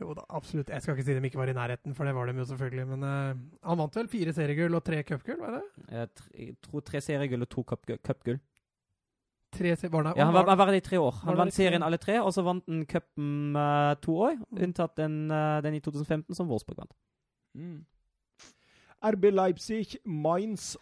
[0.00, 0.70] Jo da, absolutt.
[0.72, 2.86] Jeg skal ikke si de ikke var i nærheten, for det var de jo selvfølgelig.
[2.94, 5.64] Men uh, han vant vel fire seriegull og tre cupgull, var det?
[5.92, 6.08] Jeg,
[6.40, 8.40] jeg tror tre seriegull og to cup- cupgull.
[9.50, 11.16] Tre var det, Ja, han var, han var der i tre år.
[11.26, 14.60] Han vant serien alle tre, og så vant han cupen eh, to år, Mm.
[14.68, 16.94] unntatt den, eh, den i 2015 som Wolfsburg vant.
[19.00, 20.76] RB Leipzig, Mainz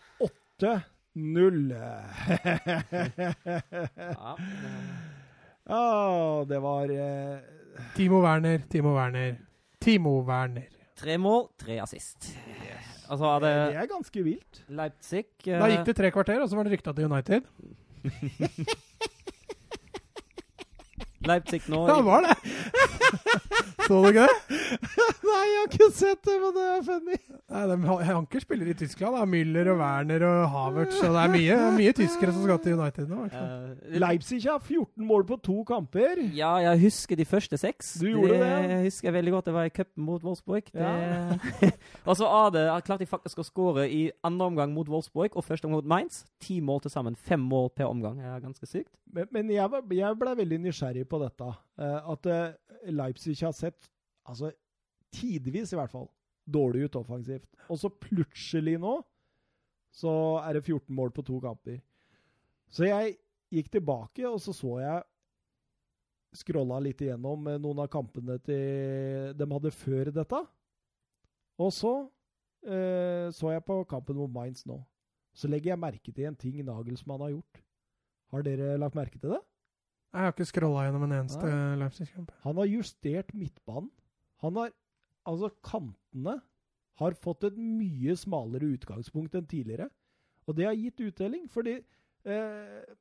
[0.60, 1.74] 8-0.
[5.68, 7.38] Ja, det var eh,
[7.94, 9.36] Timo Werner, Timo Werner,
[9.80, 10.66] Timo Werner.
[10.98, 12.32] tre mål, tre assist.
[13.08, 14.64] Altså er Det det er ganske vilt.
[14.68, 17.42] Leipzig Da gikk det tre kvarter, og så var det rykta til United.
[21.28, 22.36] Leipzig nå Ja, var det!
[23.88, 24.56] Så du ikke det?
[25.28, 27.16] Nei, jeg har ikke sett det, men det er funny.
[27.48, 27.76] Nei, de,
[28.08, 29.16] Hanker spiller i Tyskland.
[29.16, 29.22] Da.
[29.28, 30.98] Müller og Werner og Havertz.
[31.00, 33.16] Og det er mye, mye tyskere som skal til United nå.
[33.16, 33.70] i hvert fall.
[33.88, 36.20] Eh, Leipzig har 14 mål på to kamper.
[36.36, 37.94] Ja, jeg husker de første seks.
[38.02, 38.74] Du gjorde det, det.
[38.74, 39.48] Jeg husker veldig godt.
[39.48, 40.68] Det var i cupen mot Wolfsburg.
[40.76, 40.92] Ja.
[42.04, 45.48] og så er det, klarte de faktisk å skåre i andre omgang mot Wolfsburg og
[45.48, 46.26] første omgang mot Mainz.
[46.44, 47.16] Ti mål til sammen.
[47.16, 48.20] Fem mål per omgang.
[48.20, 48.92] Det er ganske sykt.
[49.08, 51.52] Men, men jeg, jeg ble veldig nysgjerrig på dette.
[51.80, 52.48] eh, at eh,
[52.98, 53.90] Leipzig har sett,
[54.28, 54.52] altså
[55.14, 56.08] tidvis i hvert fall,
[56.48, 57.48] dårlig ut offensivt.
[57.68, 58.98] Og så plutselig nå,
[59.94, 60.12] så
[60.44, 61.80] er det 14 mål på to kamper.
[62.68, 63.16] Så jeg
[63.52, 65.06] gikk tilbake, og så så jeg
[66.36, 70.40] Skrolla litt igjennom eh, noen av kampene til de hadde før dette.
[71.56, 71.92] Og så
[72.68, 74.76] eh, så jeg på kampen mot Mainz nå.
[75.32, 77.62] Så legger jeg merke til en ting Nagelsmann har gjort.
[78.34, 79.40] Har dere lagt merke til det?
[80.14, 81.54] Jeg har ikke scrolla gjennom en eneste.
[81.82, 82.30] Leipzig-kamp.
[82.44, 83.90] Han har justert midtbanen.
[84.44, 84.72] Han har
[85.28, 86.38] Altså, kantene
[86.98, 89.90] har fått et mye smalere utgangspunkt enn tidligere.
[90.48, 92.94] Og det har gitt uttelling, fordi eh,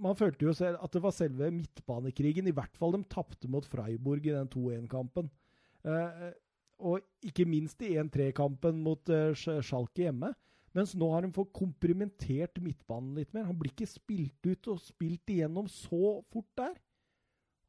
[0.00, 2.50] man følte jo selv at det var selve midtbanekrigen.
[2.50, 5.30] I hvert fall de tapte mot Freiburg i den 2-1-kampen.
[5.88, 6.28] Eh,
[6.84, 10.34] og ikke minst i 1-3-kampen mot eh, Schalke hjemme.
[10.76, 13.48] Mens nå har de fått komprimentert midtbanen litt mer.
[13.48, 16.76] Han blir ikke spilt ut og spilt igjennom så fort der.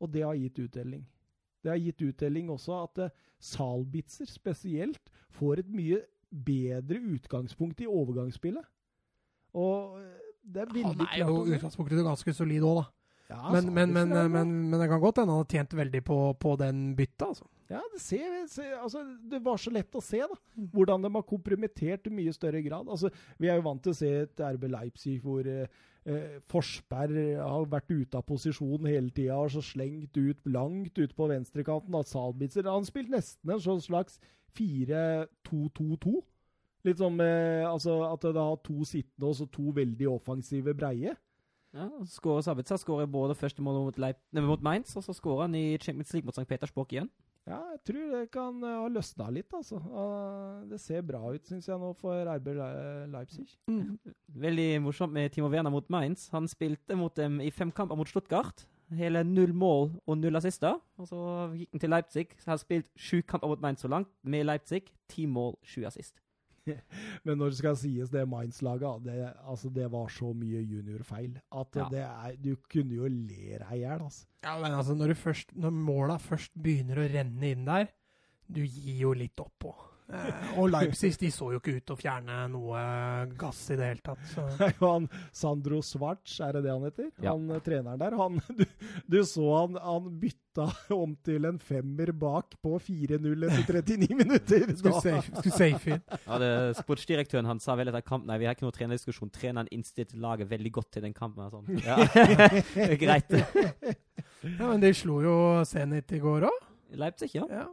[0.02, 1.03] Og det har gitt uttelling.
[1.61, 6.02] Det har gitt uttelling også at uh, Salbitzer spesielt får et mye
[6.32, 8.65] bedre utgangspunkt i overgangsspillet.
[9.57, 12.86] Og eh, det er veldig Han er jo klart utgangspunktet ganske solid òg, da.
[13.32, 14.34] Ja, Men, men, men, er bra.
[14.36, 17.48] men, men det kan godt hende han har tjent veldig på, på den bytta, altså.
[17.72, 20.36] Ja, det, ser, ser, altså, det var så lett å se da,
[20.74, 22.90] hvordan de har kompromittert i mye større grad.
[22.91, 27.38] Altså, vi er jo vant til å se et RB Leipzig hvor eh, eh, Forsberg
[27.40, 31.95] har vært ute av posisjon hele tida og så slengt ut langt ut på venstrekanten.
[31.95, 34.20] av Salbitzer Han spilte nesten en sånn slags
[34.60, 36.18] 4-2-2-2.
[36.90, 41.16] Litt som eh, altså, at det har to sittende og så to veldig offensive breie.
[41.72, 45.45] Ja, skårer Sabitzer skårer både første mål mot, Leip nei, mot Mainz, og så skårer
[45.48, 46.48] han i Champions League mot St.
[46.49, 47.07] Petersburg igjen.
[47.48, 49.80] Ja, jeg tror det kan eh, ha løsna litt, altså.
[50.69, 53.48] Det ser bra ut, syns jeg nå, for RB Leipzig.
[53.72, 54.11] Leipzig.
[54.43, 56.27] Veldig morsomt med Timo Werner mot Mainz.
[56.35, 58.68] Han spilte mot dem i fem kamper mot Stuttgart.
[58.91, 60.77] Hele null mål og null assister.
[60.99, 61.22] Og så
[61.56, 62.27] gikk han til Leipzig.
[62.45, 64.84] Har spilt sju kamper mot Mainz så langt, med Leipzig.
[65.10, 66.19] Ti mål, sju assist.
[67.26, 69.16] Men når det skal sies, det Mainz-laget, det,
[69.50, 71.88] altså, det var så mye juniorfeil at Ja.
[71.92, 74.26] det er Du kunne jo le deg i hjel, altså.
[74.44, 77.90] Ja, men altså, når, du først, når måla først begynner å renne inn der,
[78.52, 79.90] du gir jo litt opp Eh,
[80.58, 82.82] og Leipzig de så jo ikke ut til å fjerne noe
[83.40, 84.24] gass i det hele tatt.
[84.32, 84.46] Så.
[84.84, 87.10] Han Sandro Schwartz, er det det han heter?
[87.22, 87.34] Ja.
[87.34, 88.16] Han eh, treneren der.
[88.20, 88.66] Han, du,
[89.12, 90.68] du så han, han bytta
[91.04, 94.66] om til en femmer bak på 4-0 etter 39 minutter.
[94.78, 96.06] Skulle safe, skulle safe inn.
[96.26, 96.52] Ja, det,
[96.82, 99.32] Sportsdirektøren han sa vel etter kampen Nei, vi har ikke noe trenerdiskusjon.
[99.34, 101.48] Treneren innstilte laget veldig godt til den kampen.
[101.52, 101.82] Sånn.
[101.84, 101.98] Ja.
[102.06, 103.32] det er greit.
[104.42, 105.36] Ja, men de slo jo
[105.68, 106.68] Zenit i går òg.
[107.00, 107.46] Leipzig, ja.
[107.50, 107.68] Ja.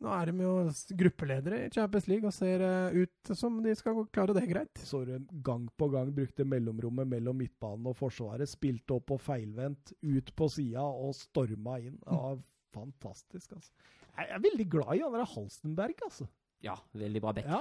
[0.00, 0.52] Nå er de jo
[0.96, 4.80] gruppeledere i Champions League og ser eh, ut som de skal klare det greit.
[4.80, 5.12] Så du
[5.44, 8.48] gang på gang brukte mellomrommet mellom midtbanen og forsvaret.
[8.48, 11.98] Spilte opp og feilvendt, ut på sida og storma inn.
[12.00, 12.40] Det var
[12.72, 13.74] fantastisk, altså.
[14.16, 16.26] Jeg er veldig glad i han der Halstenberg, altså.
[16.64, 17.50] Ja, veldig bra back.
[17.52, 17.60] Ja.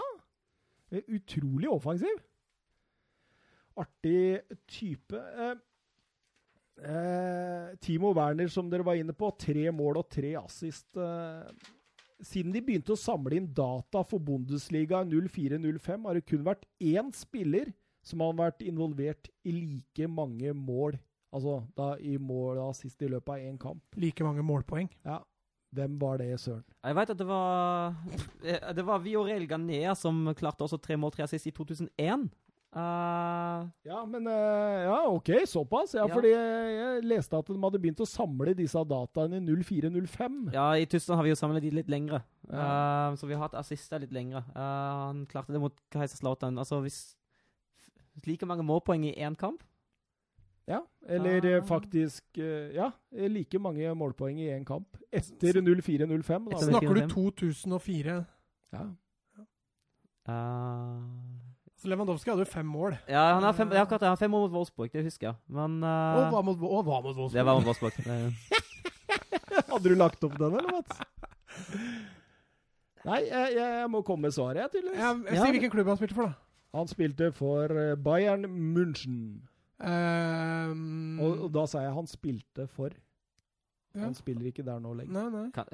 [0.95, 2.21] Eh, Utrolig offensiv.
[3.79, 5.19] Artig type.
[5.19, 5.59] Eh,
[6.87, 10.87] eh, Timo Werner, som dere var inne på, tre mål og tre assist.
[10.95, 11.75] Eh,
[12.25, 17.11] siden de begynte å samle inn data for Bundesliga 04-05, har det kun vært én
[17.15, 17.71] spiller
[18.05, 20.97] som har vært involvert i like mange mål.
[21.35, 23.83] Altså da i mål og assist i løpet av én kamp.
[23.99, 24.89] Like mange målpoeng.
[25.05, 25.19] Ja.
[25.75, 26.63] Hvem var det, søren?
[26.81, 27.91] Jeg vet at det var
[28.41, 32.25] eh, Det var Viorel Ganea som klarte også tre mål, tre assist i 2001.
[32.75, 35.93] Eh, Ja, men uh, Ja, OK, såpass.
[35.95, 36.13] Ja, Ja.
[36.13, 40.51] fordi jeg, jeg leste at de hadde begynt å samle disse dataene i 0405.
[40.53, 42.21] ja, i Tyskland har vi jo samlet de litt lengre.
[42.51, 43.09] Ja.
[43.09, 44.43] Uh, så vi har hatt assister litt lengre.
[44.55, 46.57] Eh, han klarte det mot Kaiserslautern.
[46.61, 47.15] Altså hvis
[48.25, 49.63] like mange målpoeng i én kamp
[50.67, 51.61] Ja, eller Ah.
[51.65, 54.97] faktisk Ja, like mange målpoeng i én kamp.
[55.11, 56.45] Etter 0405.
[56.45, 56.55] Da.
[56.57, 58.25] Etter Snakker du 2004?
[58.73, 58.85] Ja.
[60.27, 61.28] Eh,
[61.79, 62.97] Så Lewandowski hadde jo fem mål.
[63.07, 64.01] Ja, han har fem, ja, akkurat.
[64.03, 65.37] Han har fem mål mot Wolfsburg, det husker jeg.
[65.47, 67.37] Men uh, Og hva mot, og hva mot Wolfsburg?
[67.37, 67.93] Det var mot Wolfsburg.
[69.71, 70.99] Hadde du lagt opp den, eller, Mats?
[73.07, 74.99] Nei, jeg, jeg må komme med svaret, jeg, tydeligvis.
[74.99, 75.43] Ja, Ja.
[75.45, 76.33] Si hvilken klubb han spilte for, da.
[76.75, 78.43] Han spilte for eh, Bayern
[78.75, 79.19] München.
[79.79, 82.91] Um, Og, og da sa jeg han spilte for.
[83.95, 84.03] ja.
[84.03, 85.15] Han spiller ikke der nå lenger.
[85.15, 85.47] Nei, nei.
[85.55, 85.71] Kan,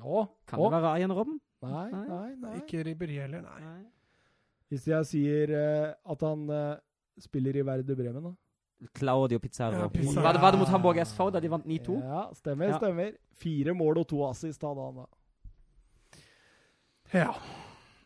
[0.00, 1.36] Å, kan å, det være Arjen Robben?
[1.66, 2.06] Nei, Nei.
[2.08, 2.54] nei, nei.
[2.62, 3.76] Ikke Ribéry heller, nei.
[4.72, 6.74] Hvis jeg sier eh, at han eh,
[7.22, 8.34] spiller i Verde Bremen, da?
[8.98, 9.86] Claudio Pizarro.
[9.86, 10.24] Ja, Pizarro.
[10.26, 11.94] Var, det, var det mot Hamburg SV da de vant 9-2?
[12.04, 12.80] Ja, stemmer, Ja.
[12.82, 13.14] stemmer.
[13.40, 15.06] Fire mål og to assist hadde han da.
[17.14, 17.30] Ja.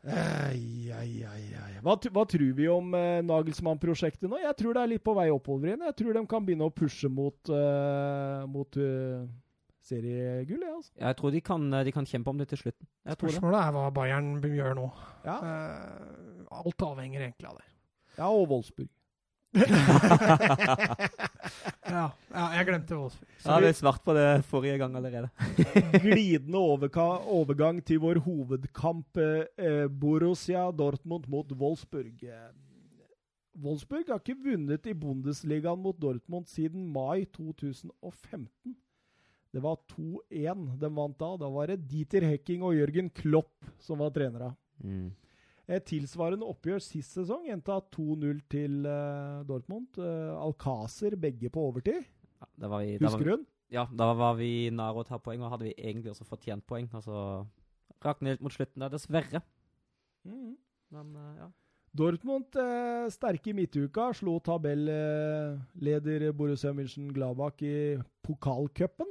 [0.01, 1.73] Ei, ei, ei, ei.
[1.85, 4.39] Hva, hva tror vi om eh, Nagelsmann-prosjektet nå?
[4.41, 5.83] Jeg tror det er litt på vei oppover igjen.
[5.91, 9.27] Jeg tror de kan begynne å pushe mot, eh, mot eh,
[9.85, 10.93] seriegull, jeg, altså.
[11.01, 12.87] Jeg tror de kan, de kan kjempe om det til slutten.
[13.09, 13.43] Jeg tror det.
[13.65, 14.89] Er hva Bayern gjør nå.
[15.25, 17.69] Ja, Uh, alt avhenger egentlig av det.
[18.19, 18.91] ja og Wolfsburg.
[21.91, 23.31] Ja, ja jeg glemte Wolfsburg.
[23.43, 25.31] Ja, vi svart på det forrige gang allerede.
[26.05, 29.19] Glidende overka, overgang til vår hovedkamp.
[29.19, 32.23] Eh, eh, Borussia Dortmund mot Wolfsburg.
[32.23, 32.51] Eh,
[33.61, 38.77] Wolfsburg har ikke vunnet i Bundesligaen mot Dortmund siden mai 2015.
[39.51, 41.31] Det var 2-1 de vant da.
[41.41, 44.53] Da var det Dieter Hecking og Jørgen Klopp som var trenere.
[44.83, 45.11] Mm.
[45.71, 49.99] Et tilsvarende oppgjør sist sesong endte 2-0 til uh, Dortmund.
[49.99, 52.07] Uh, Alcácer begge på overtid.
[52.41, 53.47] Ja, vi, Husker hun?
[53.71, 56.89] ja, da var vi nære å ta poeng, og hadde vi egentlig også fortjent poeng.
[56.95, 57.23] Og så
[58.03, 59.43] rakk det litt mot slutten der, dessverre.
[60.27, 60.55] Mm.
[60.95, 61.51] Men uh, ja.
[61.91, 69.11] Dortmund eh, sterke i midtuka, slo tabelleder Borussia München-Gladbach i pokalcupen.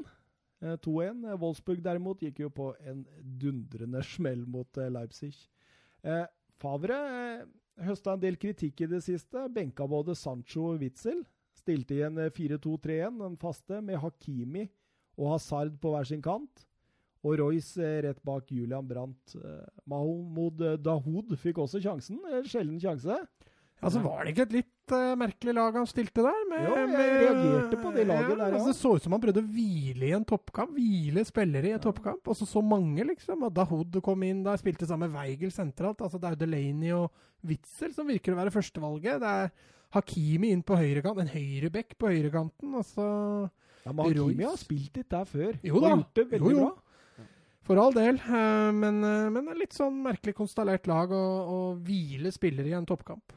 [0.62, 1.24] Eh, 2-1.
[1.30, 3.06] Eh, Wolfsburg derimot gikk jo på en
[3.40, 5.34] dundrende smell mot eh, Leipzig.
[6.04, 6.26] Eh,
[6.60, 7.44] Favre eh,
[7.88, 9.46] høsta en del kritikk i det siste.
[9.56, 11.24] Benka både Sancho og Witzel.
[11.60, 14.68] stilte i en eh, 4-2-3-1, den faste, med Hakimi
[15.20, 16.66] og Hazard på hver sin kant.
[17.24, 19.36] Og Royce eh, rett bak Julian Brandt.
[19.36, 22.20] Eh, Mahmoud eh, Dahoud fikk også sjansen.
[22.32, 23.18] En sjelden sjanse.
[23.80, 26.40] Ja, så var det ikke et litt eh, merkelig lag han stilte der?
[26.50, 28.54] Med, Jo, jeg med- reagerte på det laget der, ja.
[28.58, 30.72] Altså, det så ut som han prøvde å hvile i en toppkamp.
[30.76, 32.28] Hvile spillere i en toppkamp.
[32.28, 33.44] Og så så mange, liksom.
[33.44, 36.02] Og Dahoud kom inn der, spilte sammen med Weigel sentralt.
[36.02, 37.12] Altså, det er jo Delaney og
[37.46, 39.20] Witzel som virker å være førstevalget.
[39.20, 39.52] Det er
[39.92, 42.76] Hakimi inn på høyrekant, en høyrebekk på høyrekanten.
[42.76, 43.50] Og så
[43.86, 45.58] Ja, men Hakimi har spilt litt der før.
[45.64, 45.90] Jo og da.
[45.96, 46.66] gjort det veldig Jo, jo.
[46.70, 46.76] bra.
[47.70, 48.16] For all del.
[48.16, 53.34] eh, Men, eh, men litt sånn merkelig konstellert lag å hvile spillere i en toppkamp.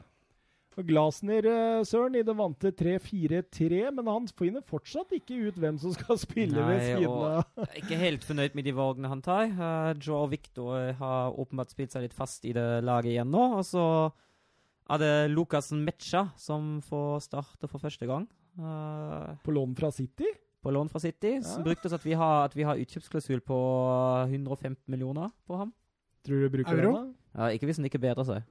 [0.73, 5.77] Og Glasner, eh, Søren, i det vante 3-4-3, men han finner fortsatt ikke ut hvem
[5.81, 9.51] som skal spille ved siden av ikke helt fornøyd med de valgene han tar.
[9.53, 13.43] Uh, Joe Victor har åpenbart spilt seg litt fast i det laget igjen nå.
[13.59, 13.85] Og så
[14.93, 18.25] er det Lukasen Metcha som får starte for første gang.
[18.57, 20.29] Uh, på lån fra City.
[20.63, 21.37] på lån fra City.
[21.41, 21.61] Ja.
[21.61, 23.59] Brukte oss at vi har, at vi har utkjøpsklausul på
[24.29, 25.73] 115 millioner på ham.
[26.23, 26.97] Tror du du bruker Euro?
[26.97, 27.09] den?
[27.11, 27.41] da?
[27.41, 28.45] Ja, ikke hvis han ikke bedrer seg.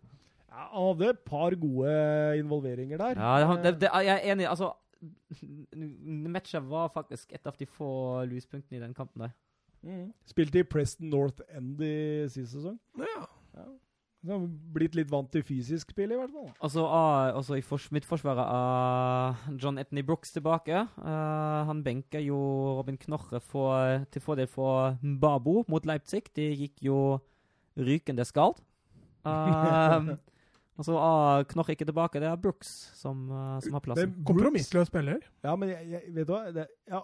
[0.52, 1.92] Ja, han hadde et par gode
[2.38, 3.16] involveringer der.
[3.16, 4.48] Ja, han- det, det, jeg er enig.
[4.50, 4.72] Altså,
[5.74, 9.32] Matcha var faktisk et av de få lyspunktene i den kampen der.
[9.82, 10.12] Mm.
[10.28, 12.78] Spilte i Preston North End i sist sesong.
[13.00, 13.24] Ja.
[14.22, 16.52] Så har blitt litt vant til fysisk spill, i hvert fall.
[16.62, 20.84] Altså, uh, er også i fors midtforsvaret av John Etney Brooks tilbake.
[20.94, 22.38] Uh, han benker jo
[22.78, 26.28] Robin Knorre for, til fordel for Mbabo mot Leipzig.
[26.38, 27.00] De gikk jo
[27.74, 28.62] rykende skalt.
[29.26, 30.14] Uh,
[30.82, 32.18] og så er Knorre ikke tilbake.
[32.18, 34.14] Det er Brooks som, eh, som har plassen.
[34.26, 35.20] Kompromissløs spiller.
[35.44, 36.40] Ja, men jeg, jeg, vet du hva?
[36.50, 37.02] Det, ja.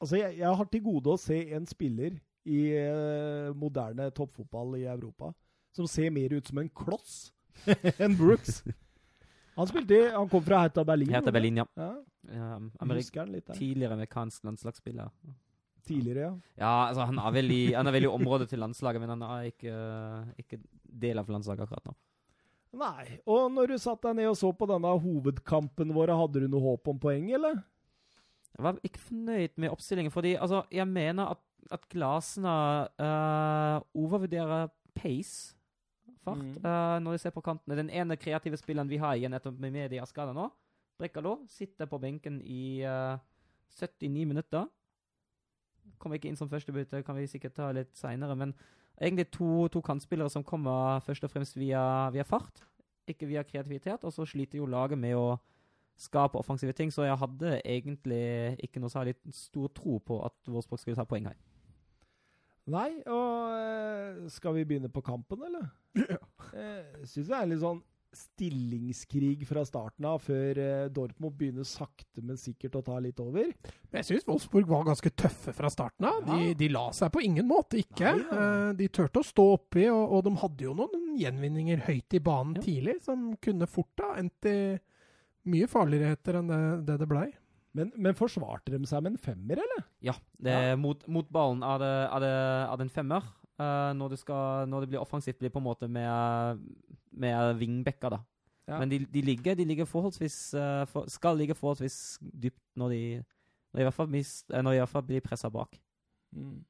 [0.00, 2.16] Altså, jeg, jeg har til gode å se en spiller
[2.48, 5.34] i eh, moderne toppfotball i Europa
[5.76, 7.34] som ser mer ut som en kloss
[8.02, 8.62] enn Brooks.
[9.54, 11.12] Han spilte Han kom fra Hertha Berlin.
[11.14, 11.66] Hertha Berlin, ja.
[11.78, 11.92] ja.
[12.56, 15.12] Um, Amerik litt tidligere amerikansk landslagsspiller.
[15.84, 16.32] Tidligere, ja.
[16.56, 19.24] Ja, altså han er vel i, han er vel i området til landslaget, men han
[19.28, 19.76] er ikke,
[20.40, 20.62] ikke
[21.04, 21.96] del av landslaget akkurat nå.
[22.74, 23.18] Nei.
[23.30, 26.64] Og når du satt deg ned og så på denne hovedkampen vår, hadde du noe
[26.64, 27.60] håp om poeng, eller?
[28.54, 31.42] Jeg var ikke fornøyd med oppstillingen, fordi altså, jeg mener at,
[31.74, 32.54] at Glasene
[33.02, 35.54] uh, overvurderer pace,
[36.24, 36.56] fart, Mm.
[36.64, 37.76] uh, når de ser på kantene.
[37.76, 40.46] Den ene kreative spilleren vi har igjen etter med media skada nå,
[40.98, 43.18] Brekkalo, sitter på benken i uh,
[43.74, 44.68] 79 minutter.
[45.98, 48.54] Kommer ikke inn som førstebytte, kan vi sikkert ta litt seinere, men
[49.00, 52.62] egentlig to, to kantspillere som kommer først og fremst via, via fart,
[53.10, 55.34] ikke via kreativitet, og så sliter jo laget med å
[56.00, 60.80] skape offensive ting, så jeg hadde egentlig ikke noe særlig stor tro på at Wolfsburg
[60.82, 61.36] skulle ta poeng her.
[62.72, 65.68] Nei, og eh, skal vi begynne på kampen, eller?
[66.14, 66.18] Ja.
[66.54, 67.80] Jeg syns det er litt sånn
[68.16, 73.50] stillingskrig fra starten av, før eh, Dortmund begynner sakte, men sikkert å ta litt over.
[73.90, 76.22] Men jeg syns Wolfsburg var ganske tøffe fra starten av.
[76.26, 76.54] De, Ja.
[76.62, 78.14] de la seg på ingen måte ikke.
[78.16, 78.48] Nei, ja.
[78.70, 82.22] Eh, De turte å stå oppi, og, og de hadde jo noen gjenvinninger høyt i
[82.24, 82.62] banen Ja.
[82.62, 84.58] tidlig, som kunne fort ha endt i
[85.46, 87.28] mye farligheter enn det det, det blei.
[87.74, 89.80] Men, men forsvarte de seg med en femmer, eller?
[90.00, 92.30] Ja, det, Mot, mot ballen av, det, av, det,
[92.78, 93.24] det en femmer.
[93.54, 96.62] Eh, når, skal, når det blir offensivt, blir det på en måte med,
[97.14, 98.18] med vingbekker, da.
[98.66, 98.78] Ja.
[98.80, 103.00] Men de, de, ligger, de ligger forholdsvis uh, for, skal ligge forholdsvis dypt når de,
[103.70, 105.76] når de i hvert fall, mis, eh, når de i hvert fall blir pressa bak.
[106.34, 106.62] Mm.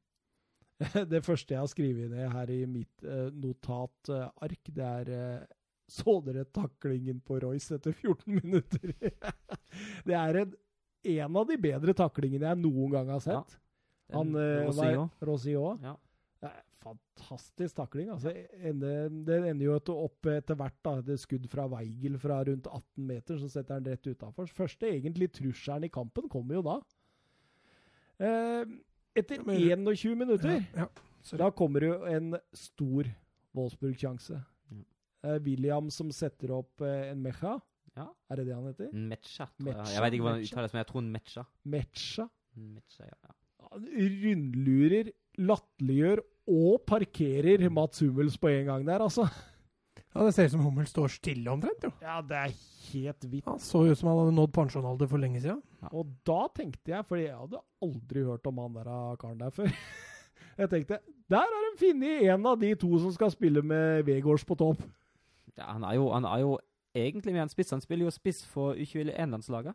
[1.12, 5.47] Det første jeg har skrevet ned her i mitt uh, notatark, det er
[5.89, 8.93] Så dere taklingen på Royce etter 14 minutter?
[10.09, 10.55] det er en,
[11.15, 13.55] en av de bedre taklingene jeg noen gang har sett.
[14.11, 14.35] Den- Han
[14.66, 15.06] Rossio.
[15.06, 15.69] var- Rosio.
[15.81, 15.94] Ja.
[16.85, 18.11] Fantastisk takling.
[18.12, 20.77] Altså, ender, det ender jo opp etter hvert.
[20.85, 24.47] da, et skudd fra Weigel fra rundt 18 meter, så setter han rett utafor.
[24.52, 26.77] Første egentlig trusselen i kampen kommer jo da.
[28.20, 28.65] Eh,
[29.16, 33.05] etter Men- 21 minutter, Ja, ja, da kommer jo en stor
[33.55, 34.43] Wolfsburg-sjanse.
[35.24, 37.59] Eh, William som setter opp eh, en Mecha.
[37.97, 38.09] Ja.
[38.28, 38.90] Er det det han heter?
[38.93, 39.47] Mecha.
[39.59, 41.44] Mecha, Jeg vet ikke hvordan det uttaler det, men jeg tror Mecha.
[41.65, 42.27] Mecha.
[42.56, 43.16] Mecha ja.
[43.24, 43.32] ja.
[43.73, 43.86] Han
[44.24, 46.23] Rundlurer, latterliggjør
[46.55, 49.27] og parkerer Mats Hummels på en gang der, altså.
[50.15, 51.82] Ja, Det ser ut som Hummel står stille omtrent.
[51.82, 51.90] jo.
[52.02, 52.52] Ja, det er
[52.93, 53.44] helt vitt.
[53.48, 55.62] Han så ut som han hadde nådd pensjonalder for lenge siden.
[55.90, 59.73] Og da tenkte jeg, fordi jeg hadde aldri hørt om han der karen der før
[60.59, 61.01] Jeg tenkte
[61.31, 64.78] der har de funnet en av de to som skal spille med Vegårs på topp.
[65.59, 66.59] ja han, er jo, han er jo
[66.94, 67.70] egentlig med en spiss.
[67.74, 69.74] Han spiller jo spiss for U21-landslaget.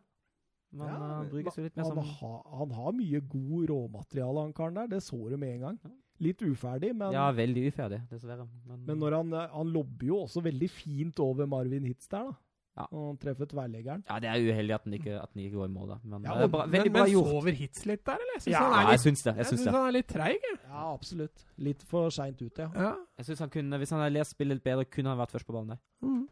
[0.72, 3.70] Men Ja, eh, han brukes jo litt mer han, som har- han har mye god
[3.70, 4.88] råmateriale, han karen der.
[4.88, 5.80] Det så du med en gang.
[5.84, 5.90] Ja.
[6.22, 8.46] Litt uferdig, men, Ja, veldig uferdig, dessverre.
[8.68, 12.36] Men, men når han, han lobber jo også veldig fint over Marvin Hitz der, da.
[12.78, 12.86] Ja.
[12.96, 14.04] Og treffer tverrleggeren.
[14.08, 15.98] Ja, det er uheldig at den ikke, at den ikke går i mål, da.
[16.04, 17.28] Men Ja, og, bra, men, veldig bra men gjort.
[17.28, 18.36] sover Hitz litt der, eller?
[18.36, 19.34] Jeg syns Ja, han Ja, jeg syns det.
[19.34, 20.38] Jeg jeg syns synes han er litt treig.
[20.64, 21.46] Ja, absolutt.
[21.58, 22.70] Litt for seint ute, ja.
[22.76, 22.96] Ja.
[23.18, 25.46] Jeg synes han kunne, Hvis han hadde lest spillet litt bedre, kunne han vært først
[25.48, 25.80] på ballen der.
[26.04, 26.28] Mm.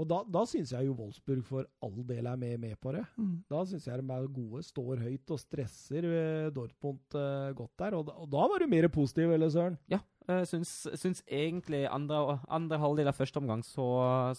[0.00, 3.02] Og da, da syns jeg jo Wolfsburg for all del er med, med på det.
[3.20, 3.34] Mm.
[3.50, 7.98] Da syns jeg de er gode, står høyt og stresser eh, Dortmund uh, godt der.
[7.98, 9.76] Og da, og da var du mer positiv, eller Søren?
[9.92, 10.00] Ja,
[10.30, 10.72] jeg syns,
[11.02, 13.88] syns egentlig andre, andre halvdel av første omgang så,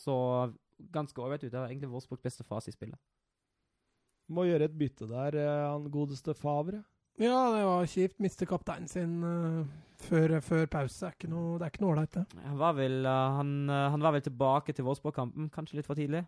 [0.02, 0.18] så
[0.94, 1.52] ganske ålreit ut.
[1.52, 2.98] Det var egentlig Wolfsburgs beste fase i spillet.
[4.32, 6.82] Må gjøre et bytte der, eh, han godeste Favre.
[7.20, 8.20] Ja, det var kjipt.
[8.24, 9.66] Miste kapteinen sin uh,
[10.08, 11.00] før, før pause.
[11.00, 12.44] Det er ikke noe det er ikke noe ålreit, det.
[12.46, 16.00] Han var vel, uh, han, uh, han var vel tilbake til Vårsborg-kampen, kanskje litt for
[16.00, 16.24] tidlig.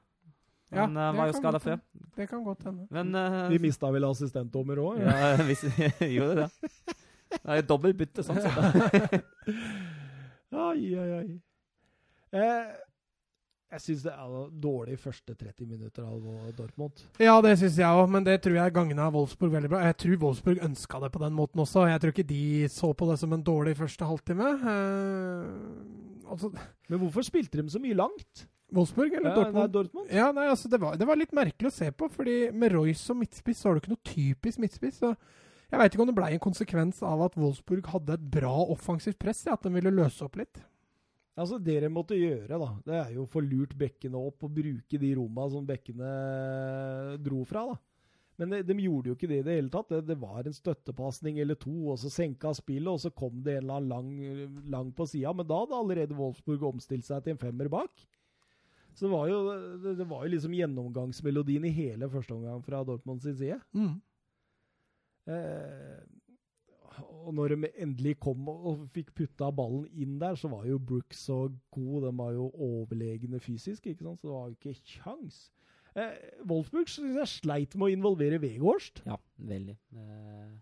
[0.73, 1.79] Ja, Han uh, var jo skada før.
[2.17, 2.87] Det kan godt hende.
[2.93, 5.01] Men uh, Vi mista vel assistentdommer òg?
[5.05, 6.49] Ja, hvis vi gjorde det.
[7.33, 9.23] Det er jo dobbelt bytte, sånn sett.
[10.53, 11.39] oi, Ai, ai, ai.
[12.33, 12.73] Eh,
[13.73, 14.33] jeg syns det er
[14.63, 17.01] dårlig første 30 minutter av Dortmund.
[17.21, 19.81] Ja, det syns jeg òg, men det tror jeg gagna Wolfsburg veldig bra.
[19.87, 21.87] Jeg tror Wolfsburg ønska det på den måten også.
[21.89, 24.49] Jeg tror ikke de så på det som en dårlig første halvtime.
[24.63, 26.51] Eh, altså,
[26.89, 28.45] Men hvorfor spilte de så mye langt?
[28.73, 29.55] Wolfsburg eller Ja, Dortmund?
[29.59, 30.11] nei, Dortmund?
[30.11, 33.03] Ja, nei, altså det var, det var litt merkelig å se på, fordi med Royce
[33.05, 34.97] som midtspiss så har du ikke noe typisk midtspiss.
[35.03, 35.15] så
[35.69, 39.19] Jeg veit ikke om det ble en konsekvens av at Wolfsburg hadde et bra offensivt
[39.21, 40.61] press, ja, at de ville løse opp litt.
[41.33, 44.53] Altså, Det de måtte gjøre, da, det er jo å få lurt bekkene opp og
[44.53, 46.11] bruke de romma som bekkene
[47.25, 47.65] dro fra.
[47.71, 47.79] da.
[48.41, 49.91] Men de, de gjorde jo ikke det i det hele tatt.
[49.93, 53.59] Det, det var en støttepasning eller to, og så senka spillet, og så kom det
[53.59, 55.33] en eller annen lang, lang på sida.
[55.37, 58.05] Men da hadde allerede Wolfsburg omstilt seg til en femmer bak.
[58.93, 59.37] Så det var jo,
[59.81, 63.57] det, det var jo liksom gjennomgangsmelodien i hele første omgang fra Dortmund sin side.
[63.73, 63.95] Mm.
[65.33, 66.01] Eh,
[67.01, 71.25] og når de endelig kom og, fikk putta ballen inn der, så var jo Brooks
[71.29, 71.39] så
[71.73, 72.07] god.
[72.07, 74.21] De var jo overlegne fysisk, ikke sant?
[74.21, 75.39] så det var jo ikke kjangs.
[75.93, 76.13] Eh,
[76.49, 79.03] Wolfsburg synes jeg sleit med å involvere Weghorst.
[79.05, 79.75] Ja, veldig.
[79.93, 80.53] Eh,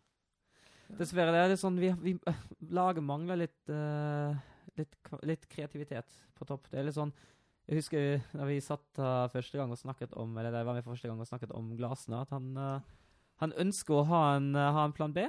[1.00, 2.16] dessverre, det er litt sånn vi, vi
[2.78, 4.42] Laget mangler litt, eh,
[4.80, 4.98] litt
[5.28, 6.68] litt kreativitet på topp.
[6.72, 7.14] Det er litt sånn
[7.70, 10.84] Jeg husker da vi satt uh, første gang og snakket om Eller det var vi
[10.84, 12.82] første gang og snakket om Glasner, at han, uh,
[13.44, 15.28] han ønsker å ha en, uh, ha en plan B.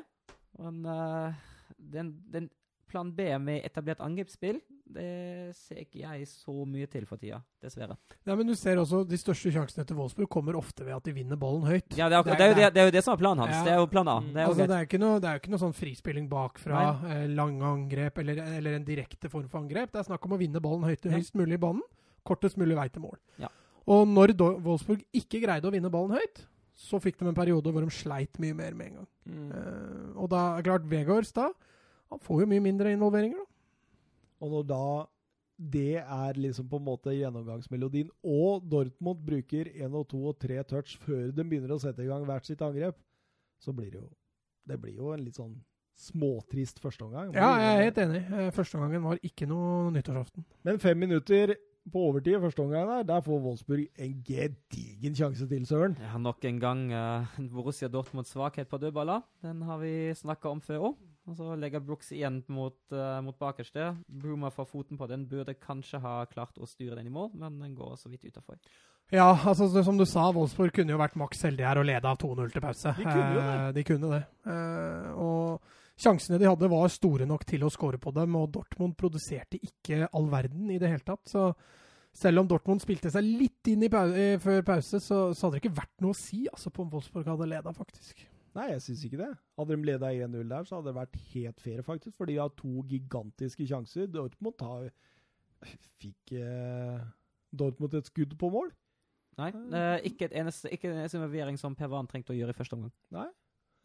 [0.60, 1.32] Han, eh,
[1.78, 2.50] den, den
[2.92, 4.58] plan B med etablert angrepsspill,
[4.92, 7.94] det ser ikke jeg så mye til for tida, dessverre.
[8.28, 11.14] Ja, men du ser også de største sjansene til Wolfsburg kommer ofte ved at de
[11.16, 11.96] vinner ballen høyt.
[11.96, 13.54] Ja, det er, det er, jo, det, det er jo det som er planen hans.
[13.56, 13.62] Ja.
[13.64, 14.18] Det er jo plan A.
[14.26, 16.84] Det er jo altså, er ikke noe, det er jo ikke noe sånn frispilling bakfra,
[17.14, 19.94] eh, lange angrep eller, eller en direkte form for angrep.
[19.94, 21.16] Det er snakk om å vinne ballen høyt, Ja.
[21.16, 21.82] høyst mulig i banen.
[22.28, 23.16] Kortest mulig vei til mål.
[23.40, 23.48] Ja.
[23.90, 26.44] Og når Wolfsburg ikke greide å vinne ballen høyt,
[26.76, 29.08] så fikk de en periode hvor de sleit mye mer med en gang.
[29.28, 31.52] Eh, og da er klart Vegårs da
[32.10, 33.46] Han får jo mye mindre involveringer, da.
[34.42, 34.84] Og når da
[35.62, 40.58] det er liksom på en måte gjennomgangsmelodien, og Dortmund bruker én og to og tre
[40.66, 42.98] touch før de begynner å sette i gang hvert sitt angrep,
[43.62, 44.08] så blir det jo
[44.66, 45.56] Det blir jo en litt sånn
[45.98, 47.32] småtrist førsteomgang.
[47.34, 48.20] Ja, jeg er helt enig.
[48.22, 50.44] Førsteomgangen Første gangen var ikke noe nyttårsaften.
[50.62, 51.54] Men fem minutter
[51.90, 55.96] på overtid i første omgang der, der får Wolfsburg en gedigen sjanse til, Søren.
[55.98, 59.24] Ja, nok en gang uh, Borussia Dortmunds svakhet på dødballer.
[59.42, 61.00] Den har vi snakka om før òg.
[61.30, 63.92] Og så legger Brooks igjen mot, uh, mot bakerste.
[64.06, 65.26] Bruma får foten på den.
[65.30, 68.58] Burde kanskje ha klart å styre den i mål, men den går så vidt utafor.
[69.12, 72.14] Ja, altså det, som du sa, Wolfsburg kunne jo vært maks heldige her og leda
[72.16, 72.94] 2-0 til pause.
[72.96, 73.48] De kunne jo det.
[73.52, 74.22] Eh, de kunne det.
[74.48, 78.96] Eh, og sjansene de hadde, var store nok til å score på dem, og Dortmund
[78.98, 81.24] produserte ikke all verden i det hele tatt.
[81.30, 81.48] Så
[82.12, 85.58] selv om Dortmund spilte seg litt inn i pau eh, før pause, så, så hadde
[85.58, 88.26] det ikke vært noe å si altså, på om Wolfsburg hadde leda, faktisk.
[88.52, 89.30] Nei, jeg syns ikke det.
[89.56, 92.18] Hadde de leda 1-0 der, så hadde det vært helt fair, faktisk.
[92.18, 94.10] For de har to gigantiske sjanser.
[94.12, 94.90] Dortmund har
[96.00, 97.02] Fikk eh,
[97.54, 98.72] Dortmund et skudd på mål?
[99.40, 99.48] Nei,
[99.78, 102.58] eh, ikke, et eneste, ikke en eneste involvering som Per Van trengte å gjøre i
[102.58, 102.92] første omgang.
[103.14, 103.28] Nei,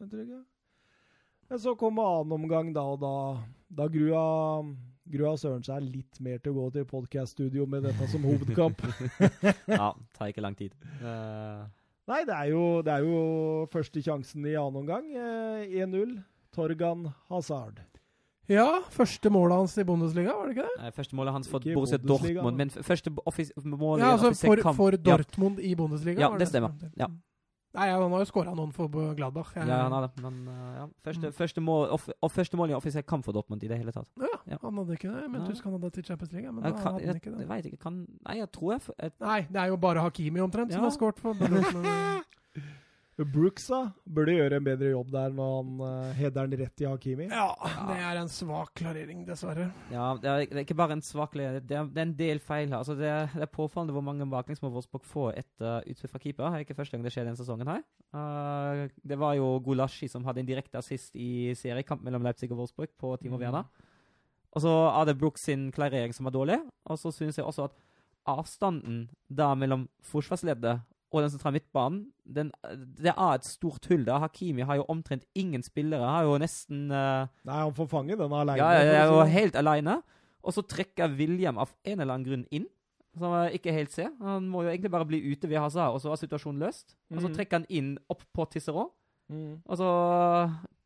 [0.02, 0.40] jeg tror ikke.
[1.48, 3.12] Men så kommer annen omgang, da, og da,
[3.72, 4.22] da grua,
[5.08, 8.84] grua Søren seg litt mer til å gå til podkaststudio med dette som hovedkamp.
[9.78, 10.76] Ja, tar ikke lang tid.
[11.00, 11.64] Uh...
[12.08, 13.16] Nei, det er, jo, det er jo
[13.72, 15.08] første sjansen i annen omgang.
[15.12, 16.14] Eh, 1-0.
[16.56, 17.82] Torgan Hazard.
[18.48, 20.76] Ja, første målet hans i Bundesliga, var det ikke det?
[20.80, 24.46] nei, første målet hans for Borussia Dortmund, men første offis målet Ja, i en altså
[24.48, 24.78] for, kamp.
[24.78, 25.02] for Ja.
[25.10, 26.22] Dortmund i Bundesliga.
[26.24, 26.72] Ja, var det stemmer.
[26.96, 27.10] Ja.
[27.76, 29.50] Nei, han har jo skåra noen for Gladbach.
[29.54, 30.22] Jeg- Ja, han har det.
[30.22, 30.86] Men uh, ja.
[31.04, 31.32] første, Mm.
[31.34, 34.08] første, mål, off, første mål i offisiell kamp for Dortmund i det hele tatt.
[34.18, 34.56] Ja, Ja.
[34.62, 35.30] han hadde ikke det.
[35.30, 35.48] Men Nei.
[35.50, 37.38] husk han hadde til Champions League, men Jeg, kan, hadde han ikke det.
[37.40, 39.12] jeg vet ikke, kan Nei, jeg tror jeg, et...
[39.20, 42.24] Nei, det er jo bare Hakimi omtrent som har skåret for Dortmund.
[43.26, 43.64] Brooks
[44.06, 47.24] burde gjøre en bedre jobb der når han uh, heder den rett i Hakimi.
[47.32, 47.48] Ja,
[47.88, 49.64] det er en svak klarering, dessverre.
[49.90, 52.16] Ja, det er, det er ikke bare en svak klarering, det, er- det er en
[52.20, 52.78] del feil her.
[52.78, 56.46] Altså, det, er, det er påfallende hvor mange baklengsmål Wolfsburg får etter utspill fra keeper.
[56.46, 57.82] Det er ikke første gang det skjer denne sesongen her.
[58.14, 62.62] Uh, det var jo Gulashi som hadde en direkte assist i seriekamp mellom Leipzig og
[62.62, 63.42] Wolfsburg på Timo Mm.
[63.42, 63.64] Werner.
[64.56, 66.60] Og så er det Brooks sin klarering som er dårlig.
[66.88, 67.74] Og så synes jeg også at
[68.28, 70.80] avstanden da mellom forsvarsleddet
[71.12, 72.50] og den sentrale midtbanen, den,
[72.98, 74.18] det er et stort hull der.
[74.20, 76.04] Hakimi har jo omtrent ingen spillere.
[76.04, 78.58] Har jo nesten uh, Nei, han får fange den aleine.
[78.60, 80.02] ja, ja, er jo helt aleine.
[80.44, 82.66] Og så trekker William av en eller annen grunn inn,
[83.18, 84.12] som jeg ikke helt ser.
[84.20, 86.94] Han må jo egentlig bare bli ute ved Hazard, og så er situasjonen løst.
[87.10, 87.34] Og så Mhm.
[87.36, 88.92] trekker han inn opp på Tisserot.
[89.32, 89.62] Mm.
[89.66, 89.88] Og så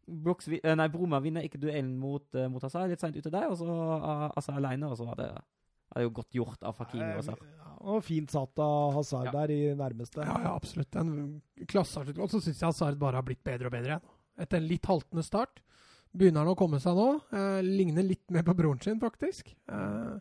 [0.09, 3.47] Brooks, eh, nei, Broma vinner ikke duellen mot, uh, mot Hazard litt seint ute der,
[3.51, 6.77] og så er Hazard aleine, og så var det, er det jo godt gjort av
[6.79, 7.07] Hakimi.
[7.07, 9.33] Ja, og fint satt av Hazard Ja.
[9.33, 10.25] der i nærmeste.
[10.25, 10.95] Ja, ja, absolutt.
[10.97, 12.19] En klasseavslutt.
[12.19, 14.01] Og så syns jeg Hazard bare har blitt bedre og bedre igjen.
[14.39, 15.61] Etter en litt haltende start.
[16.17, 17.09] Begynner han å komme seg nå.
[17.33, 19.55] Eh, ligner litt mer på broren sin, faktisk.
[19.69, 20.19] Eh,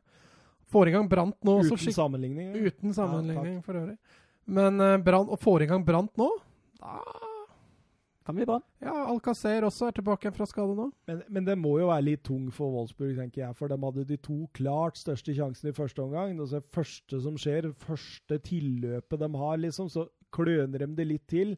[0.71, 1.59] får i gang Brant nå.
[1.67, 2.53] Uten sammenligning.
[2.55, 3.97] Uten sammenligning for øvrig.
[4.47, 6.29] Men eh, brand, og får i gang Brant nå
[6.79, 6.97] da,
[8.31, 8.61] Kan bli bra.
[8.79, 10.85] Ja, Alcacer også er tilbake fra skade nå.
[11.09, 13.57] Men, men det må jo være litt tung for Wolfsburg, tenker jeg.
[13.59, 16.37] For de hadde de to klart største sjansene i første omgang.
[16.39, 21.27] Det er første som skjer, første tilløpet de har, liksom, så kløner de det litt
[21.27, 21.57] til.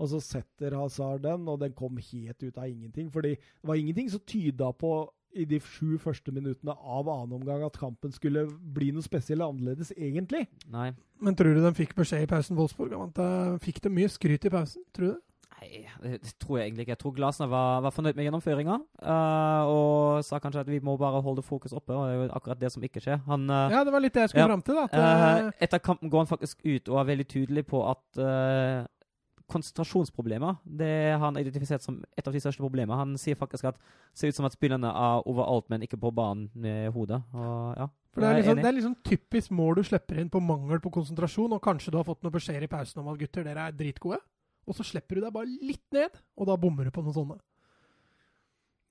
[0.00, 3.12] Og så setter Hazard den, og den kom helt ut av ingenting.
[3.12, 4.94] Fordi det var ingenting som tyda på
[5.36, 9.92] i de sju første minuttene av annen omgang at kampen skulle bli noe spesielt annerledes,
[9.96, 10.46] egentlig.
[10.72, 10.90] Nei.
[11.20, 12.96] Men tror du de fikk beskjed i pausen, Wolfsburg?
[12.96, 14.84] om at de Fikk de mye skryt i pausen?
[14.96, 15.22] Tror du det?
[15.56, 16.94] Nei, det, tror jeg egentlig ikke.
[16.96, 18.74] Jeg tror Glasner var, var fornøyd med gjennomføringa.
[19.00, 22.26] Uh, og sa kanskje at vi må bare holde fokus oppe, og det er jo
[22.36, 23.22] akkurat det som ikke skjer.
[23.26, 24.50] Han uh, Ja, det var litt det jeg skulle Ja.
[24.52, 24.74] fram til.
[24.74, 24.84] da.
[24.92, 28.84] Eh, eh, etter kampen går han faktisk ut og er veldig tydelig på at eh,
[29.46, 32.98] konsentrasjonsproblemer det har han identifisert som et av de største problemene.
[32.98, 36.10] Han sier faktisk at det ser ut som at spillerne er overalt, men ikke på
[36.14, 37.22] banen med hodet.
[37.32, 40.42] Og, ja, For det er, liksom, det er liksom typisk mål du slipper inn på
[40.42, 43.46] mangel på konsentrasjon, og kanskje du har fått noen beskjeder i pausen om at gutter,
[43.46, 44.18] dere er dritgode,
[44.66, 47.38] og så slipper du deg bare litt ned, og da bommer du på noe sånne.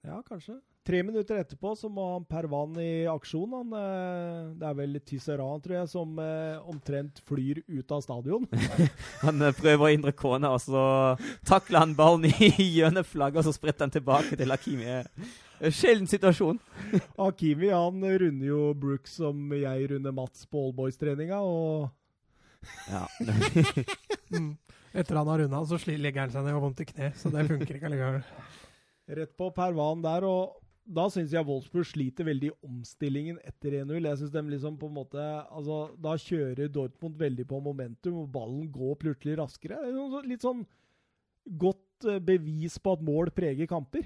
[0.06, 0.60] Ja, kanskje.
[0.86, 3.56] Tre minutter etterpå så må han Pervan i aksjon.
[3.58, 8.46] Han, eh, det er vel Tisserand, tror jeg, som eh, omtrent flyr ut av stadion.
[9.26, 10.84] Han eh, prøver å hindre kona, og så
[11.50, 15.00] takler han ballen i hjørneflagget, og så spretter han tilbake til Hakimi.
[15.74, 16.62] Sjelden situasjon.
[17.18, 21.90] Hakimi han runder jo Brooks som jeg runder Mats på Allboys-treninga, og
[22.92, 23.08] Ja.
[24.30, 24.54] Mm.
[24.96, 27.32] Etter han har runda, så legger han seg ned og har vondt i kne, så
[27.34, 28.24] det funker ikke allikevel.
[29.20, 30.26] rett på Pervan der.
[30.26, 33.96] og da syns jeg Wolfsburg sliter veldig i omstillingen etter 1-0.
[34.06, 38.30] Jeg synes de liksom på en måte, altså Da kjører Dortmund veldig på momentum, og
[38.34, 39.80] ballen går plutselig raskere.
[39.82, 40.62] Er Litt sånn
[41.58, 44.06] godt eh, bevis på at mål preger kamper.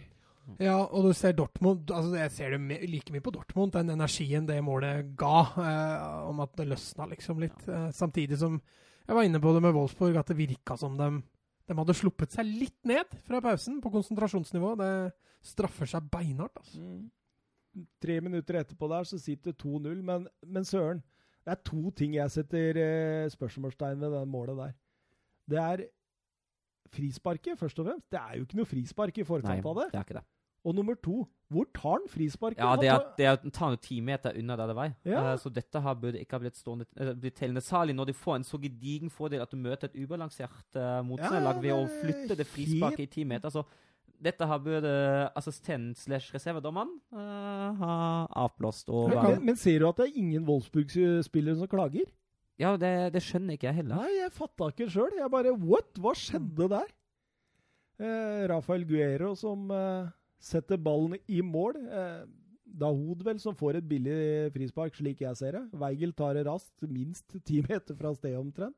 [0.57, 4.47] Ja, og du ser Dortmund altså Jeg ser det like mye på Dortmund, den energien
[4.47, 7.67] det målet ga, eh, om at det løsna liksom litt.
[7.67, 8.61] Eh, samtidig som
[9.09, 11.07] jeg var inne på det med Wolfsburg, at det virka som de,
[11.65, 14.75] de hadde sluppet seg litt ned fra pausen på konsentrasjonsnivå.
[14.77, 14.91] Det
[15.49, 16.59] straffer seg beinhardt.
[16.61, 16.83] altså.
[18.03, 21.01] Tre minutter etterpå der så sitter 2-0, men, men søren.
[21.41, 24.75] Det er to ting jeg setter eh, spørsmålstegn ved det målet der.
[25.49, 25.85] Det er
[26.93, 28.09] frisparket, først og fremst.
[28.13, 29.87] Det er jo ikke noe frispark i forkant av det.
[29.93, 30.25] det er ikke det.
[30.67, 32.59] Og nummer to, hvor tar han frisparket?
[32.61, 34.89] Ja, det er, tar- det er å ta noe ti meter unna der det var.
[35.07, 35.21] Ja.
[35.23, 37.63] Uh, så dette her burde ikke ha blitt stående uh, blitt tellende.
[37.63, 41.61] Særlig når de får en så gedigen fordel at du møter et ubalansert uh, motstanderlag
[41.61, 43.53] Ja, ved å flytte det frisparket i ti meter.
[43.55, 43.63] Så
[44.19, 44.91] dette har burde
[45.39, 47.93] assistent slash reservedommeren uh, ha
[48.43, 48.91] avblåst.
[48.91, 52.09] Det men, men ser du at det er ingen Wolfsburg-spillere som klager?
[52.59, 54.01] ja, det, det skjønner ikke jeg heller.
[54.03, 55.13] Nei, jeg fatta ikke sjøl.
[55.15, 55.93] Jeg bare What?
[56.03, 56.89] Hva skjedde der?
[57.99, 60.07] Uh, Rafael Guero som eh,
[60.39, 61.79] setter ballen i mål.
[61.85, 62.27] Eh,
[62.79, 65.63] Hodvel vel som får et billig frispark, slik jeg ser det.
[65.81, 68.77] Weigel tar det raskt, minst ti meter fra stedet omtrent.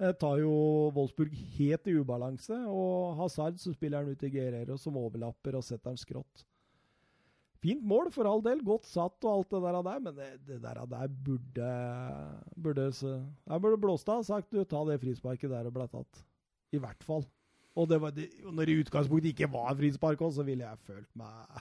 [0.00, 4.76] Eh, tar jo Wolfsburg helt i ubalanse, og Hazard så spiller han ut i Guerrero
[4.80, 6.44] som overlapper og setter han skrått.
[7.62, 8.60] Fint mål, for all del.
[8.64, 11.70] Godt satt og alt det der, der men det, det der, der burde
[12.54, 12.90] burde,
[13.48, 16.20] burde Blåstad sagt du, ta det frisparket der og ble tatt.
[16.76, 17.24] I hvert fall.
[17.76, 20.80] Og det var det, når det i utgangspunktet ikke var frispark òg, så ville jeg
[20.86, 21.60] følt meg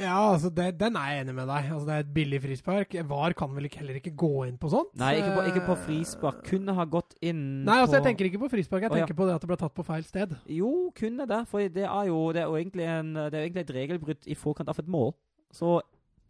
[0.00, 1.66] Ja, altså, det, den er jeg enig med deg.
[1.70, 2.94] Altså, det er et billig frispark.
[3.10, 4.94] VAR kan vel ikke, heller ikke gå inn på sånt?
[4.98, 6.40] Nei, ikke på, ikke på Eh, frispark.
[6.48, 8.86] Kunne ha gått inn Nei, altså, jeg tenker ikke på frispark.
[8.86, 9.04] Jeg Å, ja.
[9.04, 10.32] tenker på det at det ble tatt på feil sted.
[10.50, 11.42] Jo, kunne det.
[11.52, 14.38] For det er jo, det er jo egentlig, en, det er egentlig et regelbrudd i
[14.38, 15.12] forkant av et mål.
[15.52, 15.76] Så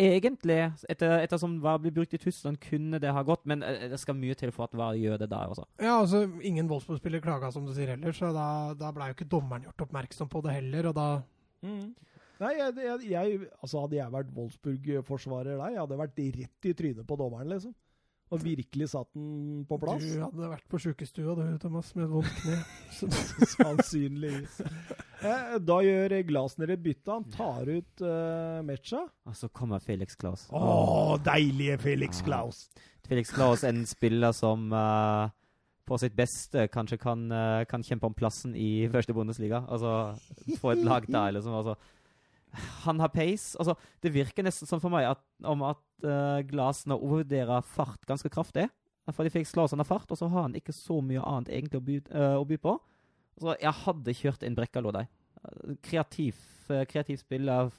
[0.01, 0.59] egentlig,
[0.89, 4.16] etter, ettersom VAR blir brukt i Tyskland, kunne det ha gått, men eh, det skal
[4.19, 5.66] mye til for at VAR gjør det der altså.
[5.82, 8.47] Ja, altså, ingen Wolfsburg-spiller klaga, som du sier heller, så da,
[8.78, 11.09] da ble jo ikke dommeren gjort oppmerksom på det heller, og da
[12.43, 16.73] Nei, jeg, jeg, jeg, altså hadde jeg vært Wolfsburg-forsvarer der, jeg hadde vært rett i
[16.74, 17.74] trynet på dommeren, liksom.
[18.32, 20.00] Og virkelig satt den på plass.
[20.00, 22.56] Du hadde vært på sjukestua du, Thomas, med et vondt kne.
[23.52, 24.62] Sannsynligvis.
[25.20, 27.12] Eh, Da gjør Glasner et bytte.
[27.12, 29.04] Han tar ut uh, Mecha.
[29.28, 30.46] Og så kommer Felix Klaus.
[30.48, 32.30] Å, deilige Felix Ja.
[32.30, 32.64] Klaus!
[33.09, 35.28] Felix Klaus er en spiller som uh,
[35.88, 39.64] på sitt beste kanskje kan, uh, kan kjempe om plassen i første Bundesliga.
[39.68, 40.14] Altså
[40.62, 41.59] få et lag der, liksom.
[41.59, 41.76] Altså,
[42.84, 43.56] han har pace.
[43.58, 43.74] Altså,
[44.04, 48.68] det virker nesten sånn for meg at, om at uh, Glasner overvurderer fart ganske kraftig.
[49.10, 51.80] For de fikk han av fart, og så har han ikke så mye annet egentlig
[51.80, 52.76] å by, uh, å by på.
[53.42, 55.08] Så jeg hadde kjørt inn Brekkalo der.
[55.42, 56.38] Eh, Kreativ,
[56.70, 57.72] uh, kreativ spiller,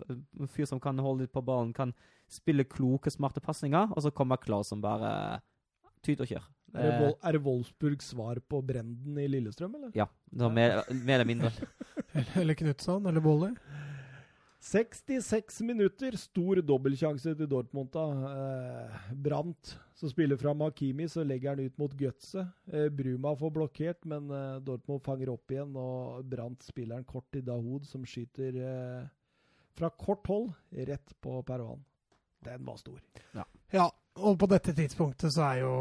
[0.52, 1.94] fyr som kan holde litt på ballen, kan
[2.32, 5.40] spille kloke, smarte pasninger, og så kommer Klaus som bare
[6.04, 6.50] tyter og kjør.
[6.74, 9.92] Er det, Eh, Vol er det Wolfsburgs svar på Brenden i Lillestrøm, eller?
[9.94, 10.08] ja,
[10.50, 11.52] mer, mer eller mindre.
[12.38, 13.56] Eller Knutson, eller Bolle.
[14.64, 17.90] 66 minutter, stor dobbeltsjanse til Dortmund.
[17.92, 18.04] da.
[18.30, 22.46] Eh, Brandt, som spiller fra Makimi, så legger han ut mot Gutse.
[22.72, 27.28] Eh, Bruma får blokkert, men eh, Dortmund fanger opp igjen, og Brandt spiller en kort
[27.32, 29.04] til Dahoud, som skyter eh,
[29.76, 31.84] fra kort hold rett på Peruan.
[32.44, 33.02] Den var stor.
[33.72, 35.76] Ja, og på dette tidspunktet så er jo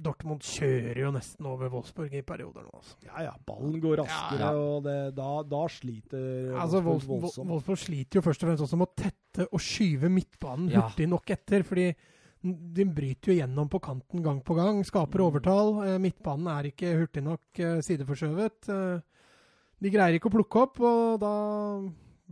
[0.00, 2.94] Dortmund kjører jo nesten over Wolfsburg i perioder nå, altså.
[3.06, 4.52] Ja ja, ballen går raskere, Ja.
[4.54, 7.50] og det, da, da sliter Altså, Wolfsburg Wolfsburg, voldsomt.
[7.50, 10.84] Wolfsburg sliter jo først og fremst også med å tette og skyve midtbanen Ja.
[10.88, 11.62] hurtig nok etter.
[11.66, 11.94] fordi
[12.40, 15.26] de bryter jo gjennom på kanten gang på gang, skaper Mm.
[15.26, 15.82] overtall.
[15.88, 18.68] Eh, Midtbanen er ikke hurtig nok eh, sideforskjøvet.
[18.68, 19.00] Eh,
[19.80, 21.32] De greier ikke å plukke opp, og da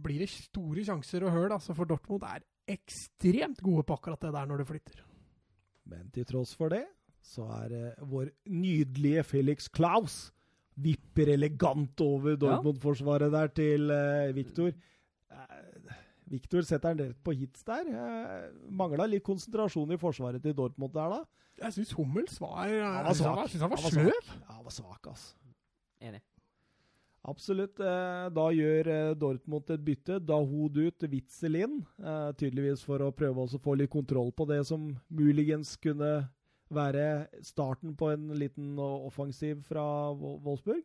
[0.03, 1.51] blir det store sjanser og høl.
[1.53, 5.01] Altså, for Dortmund er ekstremt gode på akkurat det der når det flytter.
[5.87, 6.85] Men til tross for det,
[7.27, 10.19] så er eh, vår nydelige Felix Klaus
[10.77, 14.75] vipper elegant over Dortmund-forsvaret der til eh, Viktor.
[15.33, 15.95] Eh,
[16.31, 17.87] Viktor setter han rett på hits der.
[17.89, 21.25] Eh, Mangla litt konsentrasjon i forsvaret til Dortmund der, da.
[21.63, 23.27] Jeg syns Hummels var Han var jeg synes svak.
[23.27, 24.33] han var, synes han var sløv.
[24.37, 25.37] Ja, han var svak, altså.
[26.05, 26.23] Enig.
[27.27, 27.81] Absolutt.
[27.83, 30.19] Eh, Da gjør eh, Dortmund et bytte.
[30.23, 31.79] Dahoud ut, Witzel inn.
[31.99, 36.29] eh, Tydeligvis for å prøve å få litt kontroll på det som muligens kunne
[36.75, 39.85] være starten på en liten offensiv fra
[40.15, 40.83] Wolfsburg.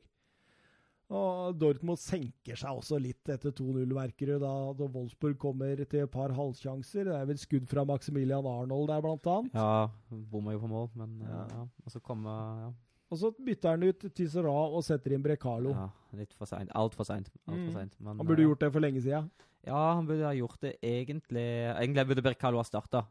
[1.11, 6.31] Og Dortmund senker seg også litt etter 2-0-merkere da, da Wolfsburg kommer til et par
[6.37, 7.09] halvsjanser.
[7.09, 9.57] Det er vel skudd fra Maximilian Arnold der, blant annet.
[9.57, 9.89] Ja,
[10.31, 11.43] bomma jo på mål, men eh, Ja.
[11.51, 11.65] ja.
[11.83, 12.71] Og så kommer ja.
[13.11, 15.73] Og så bytter han ut Tissera og setter inn Brekalo.
[15.75, 16.71] ja, litt for seint.
[16.79, 17.27] Altfor seint.
[17.43, 17.73] Alt Mm.
[17.99, 19.27] Men, Han burde eh, gjort det for lenge siden.
[19.67, 23.03] Ja, han burde ha gjort det egentlig Egentlig burde Berkalo ha starta,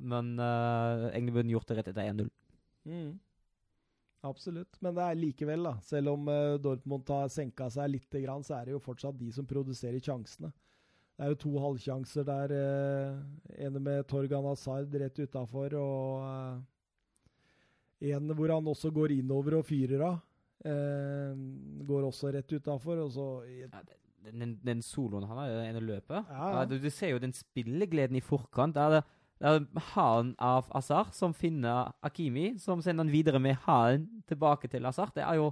[0.00, 2.30] men uh, egentlig burde han gjort det rett etter 1-0.
[2.88, 3.10] Mm.
[4.26, 4.78] Absolutt.
[4.80, 5.74] Men det er likevel, da.
[5.84, 9.28] Selv om uh, Dortmund har senka seg litt, grann, så er det jo fortsatt de
[9.34, 10.52] som produserer sjansene.
[11.16, 12.52] Det er jo to halvsjanser der.
[12.52, 19.56] Uh, ene med Torgan Hazard rett utafor, og eh, en hvor han også går innover
[19.60, 20.18] og fyrer av.
[20.66, 21.38] Eh,
[21.88, 23.00] går også rett utafor.
[23.06, 26.64] Og så Ja, den, den, den soloen han har, den ene løpet Ja, ja.
[26.64, 28.74] du, du ser jo den spillegleden i forkant.
[28.74, 29.04] Der er det,
[29.40, 34.68] det er halen av Azar som finner Akimi, som sender han videre med halen tilbake
[34.72, 35.12] til Azar.
[35.14, 35.50] Det er jo,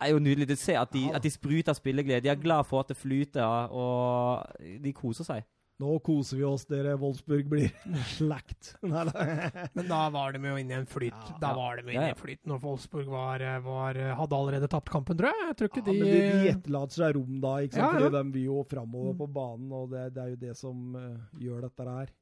[0.00, 0.48] er jo nydelig.
[0.48, 2.20] Du ser at de, Ja at de spruter spilleglede.
[2.20, 4.46] De er glad for at det flyter, og
[4.84, 5.46] de koser seg.
[5.78, 6.94] Nå koser vi oss, dere.
[6.96, 7.66] Wolfsburg blir
[8.16, 8.70] slakt.
[8.80, 11.12] Men da var de jo inne i en flyt.
[11.12, 11.36] Ja.
[11.42, 14.88] da var de jo inne i en flyt når Wolfsburg var, var, hadde allerede tapt
[14.94, 15.50] kampen, tror jeg.
[15.50, 18.00] Jeg tror Ja, de, men de, de etterlater seg rom da, ikke sant?
[18.00, 18.12] Ja, ja.
[18.16, 19.20] de vil jo framover Mm.
[19.20, 22.14] på banen, og det, det er jo det som uh, gjør dette her.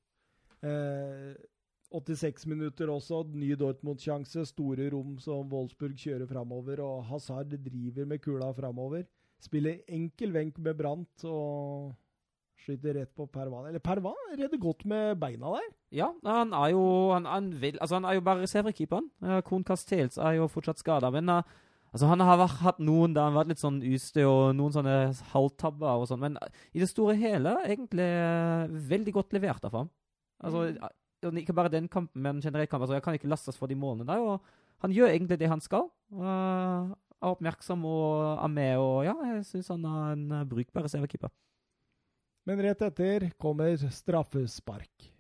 [0.65, 1.35] Eh,
[1.95, 8.19] 86 minutter også, ny Dortmund-sjanse, store rom som Wolfsburg kjører framover, og Hazard driver med
[8.25, 9.05] kula framover.
[9.45, 11.93] Spiller enkel venk med Brandt og
[12.65, 13.67] skyter rett på Pervan.
[13.69, 15.69] Eller Pervan redder godt med beina der.
[15.95, 19.11] Ja, han er jo Han, han, vil, altså han er jo bare reservekeeperen.
[19.47, 21.43] Kon Castells er jo fortsatt skada, men uh,
[21.93, 24.75] altså han har vært, hatt noen der han har vært litt sånn ustø og noen
[24.75, 24.97] sånne
[25.35, 29.81] halvtabber og sånn, men uh, i det store hele egentlig uh, veldig godt levert av
[29.83, 29.91] ham.
[30.43, 30.73] Altså,
[31.25, 31.39] Mm.
[31.41, 32.83] ikke bare den kampen, men generelt kamp.
[32.85, 34.21] Altså, jeg kan ikke lastes for de målene der.
[34.21, 34.43] og
[34.83, 35.87] Han gjør egentlig det han skal.
[36.13, 41.33] er oppmerksom og er med, og ja, jeg syns han er en brukbar reservekeeper.
[42.45, 45.11] Men rett etter kommer straffespark.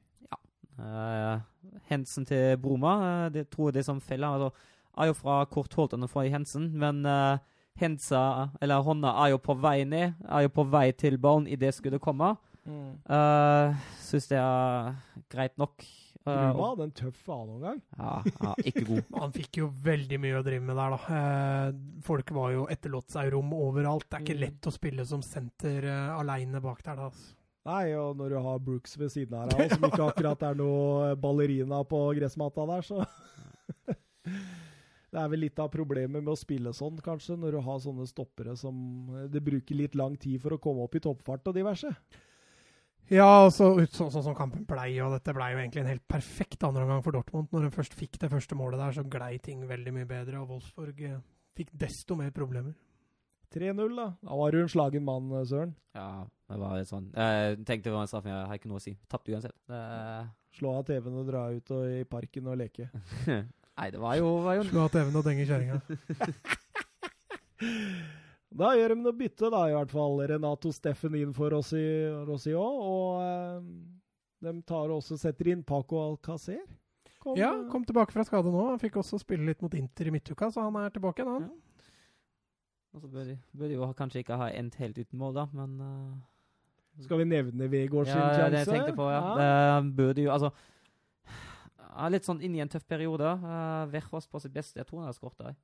[0.75, 1.39] Uh,
[1.87, 4.51] Hensen til Broma, eh, det tror jeg det som feller, altså,
[4.99, 7.39] er jo fra kort hold enn fra Hensen, men uh,
[7.79, 11.59] Hensa, eller hånda, er jo på vei ned, er jo på vei til ballen i
[11.59, 12.37] det skuddet kommer.
[12.67, 12.97] Mm.
[13.07, 14.95] Uh, Syns det er
[15.31, 15.87] greit nok.
[16.25, 17.81] Uh, Bruma hadde en tøff annenomgang.
[17.99, 18.13] ja,
[18.47, 19.03] ja, ikke god.
[19.21, 21.19] Han fikk jo veldig mye å drive med der, da.
[21.19, 21.75] Eh,
[22.07, 24.07] folk var jo etterlot seg rom overalt.
[24.09, 24.41] Det er ikke Mm.
[24.47, 27.11] lett å spille som senter uh, aleine bak der, da.
[27.11, 27.35] Altså.
[27.69, 31.15] Nei, og når du har Brooks ved siden av deg, som ikke akkurat er noe
[31.17, 33.05] ballerina på gressmatta der, så
[35.15, 38.07] Det er vel litt av problemet med å spille sånn, kanskje, når du har sånne
[38.11, 38.75] stoppere som
[39.31, 41.93] Det bruker litt lang tid for å komme opp i toppfart og diverse.
[43.13, 46.07] Ja, altså, ut sånn så, som kampen blei, og dette blei jo egentlig en helt
[46.09, 47.51] perfekt andreomgang for Dortmund.
[47.53, 50.55] Når de først fikk det første målet der, så glei ting veldig mye bedre, og
[50.55, 51.21] Wolfsburg eh,
[51.59, 52.73] fikk desto mer problemer.
[53.55, 54.09] 3-0, da.
[54.25, 55.77] Da var du en slagen mann, Søren.
[55.95, 58.81] Ja, det var litt sånn Jeg tenkte det var en straff, jeg har ikke noe
[58.81, 58.97] å si.
[59.11, 59.55] Tapte uansett.
[59.71, 59.85] Det,
[60.59, 62.89] Slå av TV-en og dra ut og, i parken og leke.
[63.29, 65.79] nei, det var jo, var jo Slå av TV-en og denge kjerringa.
[68.55, 70.21] Da gjør de noe bytte, da, i hvert fall.
[70.31, 72.81] Renato Steffen inn for Rossi òg.
[72.87, 73.69] Og eh,
[74.47, 76.63] de tar og også setter inn Paco Alcacer.
[77.19, 78.69] Kom, Ja, eh, kom tilbake fra skade nå.
[78.71, 81.51] Han fikk også spille litt mot Inter i midtuka, så han er tilbake igjen, han.
[82.95, 85.49] Og så bør de, bør de jo kanskje ikke ha endt helt uten mål, da,
[85.51, 88.39] men uh, Skal vi nevne Vegård Ja, sjanse?
[88.39, 89.23] ja, det jeg tenkte på, ja.
[89.41, 90.53] Det burde jo Altså
[91.95, 93.27] er Litt sånn inn i en tøff periode.
[93.43, 94.81] Uh, Verhos på sitt beste.
[94.81, 95.57] Jeg tror han har skåret der.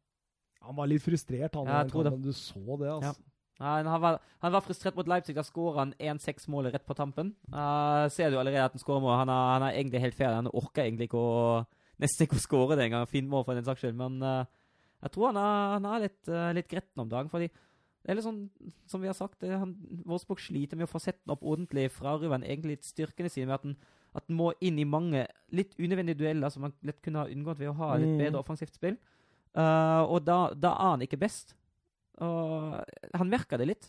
[0.67, 1.67] Han var litt frustrert, han.
[1.67, 2.13] Ja, jeg tror det.
[2.23, 3.15] Du så det, altså.
[3.61, 5.35] Nei, han, var, han var frustrert mot Leipzig.
[5.37, 7.35] Da skåra han 1-6-målet rett på tampen.
[7.53, 9.19] Uh, ser du allerede at han skårer mål.
[9.21, 10.39] Han er, han er egentlig helt ferdig.
[10.43, 11.35] Han orker egentlig ikke å
[12.01, 13.05] nesten ikke å skåre det engang.
[13.11, 13.99] Fint mål for den saks skyld.
[14.01, 14.45] Men uh,
[15.05, 17.29] jeg tror han er, han er litt, uh, litt gretten om dagen.
[17.33, 17.51] fordi
[18.01, 18.41] det er litt sånn,
[18.89, 19.75] som vi har sagt, det, han,
[20.09, 21.91] Wolfsburg sliter med å få sett den opp ordentlig.
[21.93, 23.75] Frarøver han egentlig litt styrkene sine med at han,
[24.17, 27.61] at han må inn i mange litt unødvendige dueller som han lett kunne ha unngått
[27.61, 28.23] ved å ha litt Mm.
[28.25, 28.97] bedre offensivt spill.
[29.57, 31.57] Uh, og da, da er han ikke best.
[32.21, 32.77] Og
[33.17, 33.89] han merker det litt,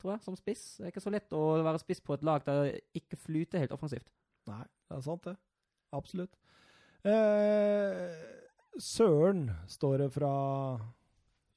[0.00, 0.76] tror jeg, som spiss.
[0.78, 3.64] Det er ikke så lett å være spiss på et lag der det ikke flyter
[3.64, 4.06] helt offensivt.
[4.50, 5.34] Nei, det er sant, det.
[5.94, 6.36] Absolutt.
[7.04, 8.12] Eh,
[8.80, 10.30] Søren står det fra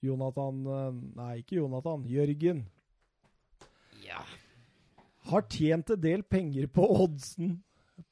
[0.03, 2.03] Jonathan eh, Nei, ikke Jonathan.
[2.09, 2.65] Jørgen.
[4.03, 4.23] Ja.
[5.27, 7.57] Har tjent en del penger på oddsen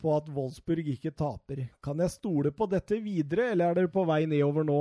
[0.01, 1.65] på at Wolfsburg ikke taper.
[1.83, 4.79] Kan jeg stole på dette videre, eller er dere på vei nedover nå?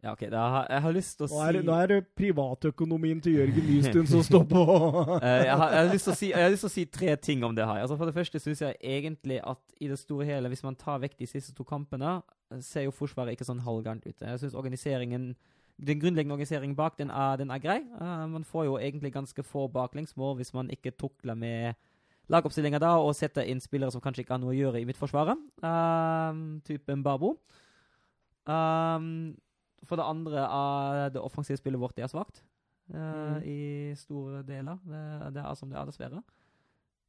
[0.00, 0.22] Ja, OK.
[0.32, 3.66] Har- jeg har lyst til å Nå er, si nå er det privatøkonomien til Jørgen
[3.68, 4.62] Nystuen som står på.
[5.20, 6.84] Eh, jeg, har, jeg, har lyst til å si, jeg har lyst til å si
[6.86, 7.82] tre ting om det her.
[7.82, 11.02] Altså For det første syns jeg egentlig at i det store hele, hvis man tar
[11.02, 12.20] vekk de siste to kampene,
[12.64, 14.24] ser jo Forsvaret ikke sånn halvgærent ut.
[14.24, 15.34] Jeg syns organiseringen
[15.80, 17.80] den grunnleggende organiseringen bak, den er, den er grei.
[18.00, 21.78] Uh, man får jo egentlig ganske få baklengsmål hvis man ikke tukler med
[22.30, 25.38] lagoppstillinga da, og sette inn spillere som kanskje ikke har noe å gjøre i midtforsvaret.
[25.66, 27.34] Um, typen Babo.
[28.46, 29.34] Um,
[29.86, 32.42] for det andre er det offensive spillet vårt det er svakt
[32.90, 32.96] Uh,
[33.38, 33.42] Mm.
[33.46, 34.80] i store deler.
[34.82, 35.00] Det,
[35.36, 36.22] det er som det er, dessverre.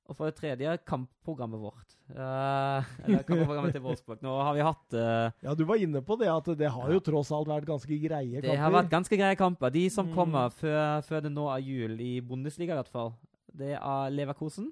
[0.06, 1.96] Og for det tredje, kampprogrammet vårt.
[2.14, 4.22] Uh, eller kampprogrammet til Wolfsburg.
[4.22, 7.00] Nå har vi hatt uh, Ja, du var inne på det, at det har jo
[7.02, 8.46] tross alt vært ganske greie kamper.
[8.52, 9.74] Det har vært ganske greie kamper.
[9.74, 10.14] De som Mm.
[10.20, 13.16] kommer før, før det nå er jul, i Bundesliga i hvert fall,
[13.52, 14.70] det er Leverkosen,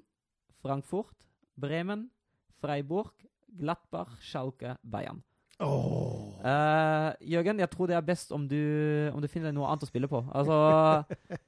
[0.60, 1.26] Frankfurt,
[1.60, 2.08] Bremen,
[2.60, 3.12] Freiburg,
[3.58, 5.22] Glattbach, Schalke, Bayern.
[5.60, 6.40] Oh.
[6.40, 8.56] Uh, Jørgen, jeg tror det er best om du,
[9.12, 10.22] om du finner deg noe annet å spille på.
[10.32, 10.56] Altså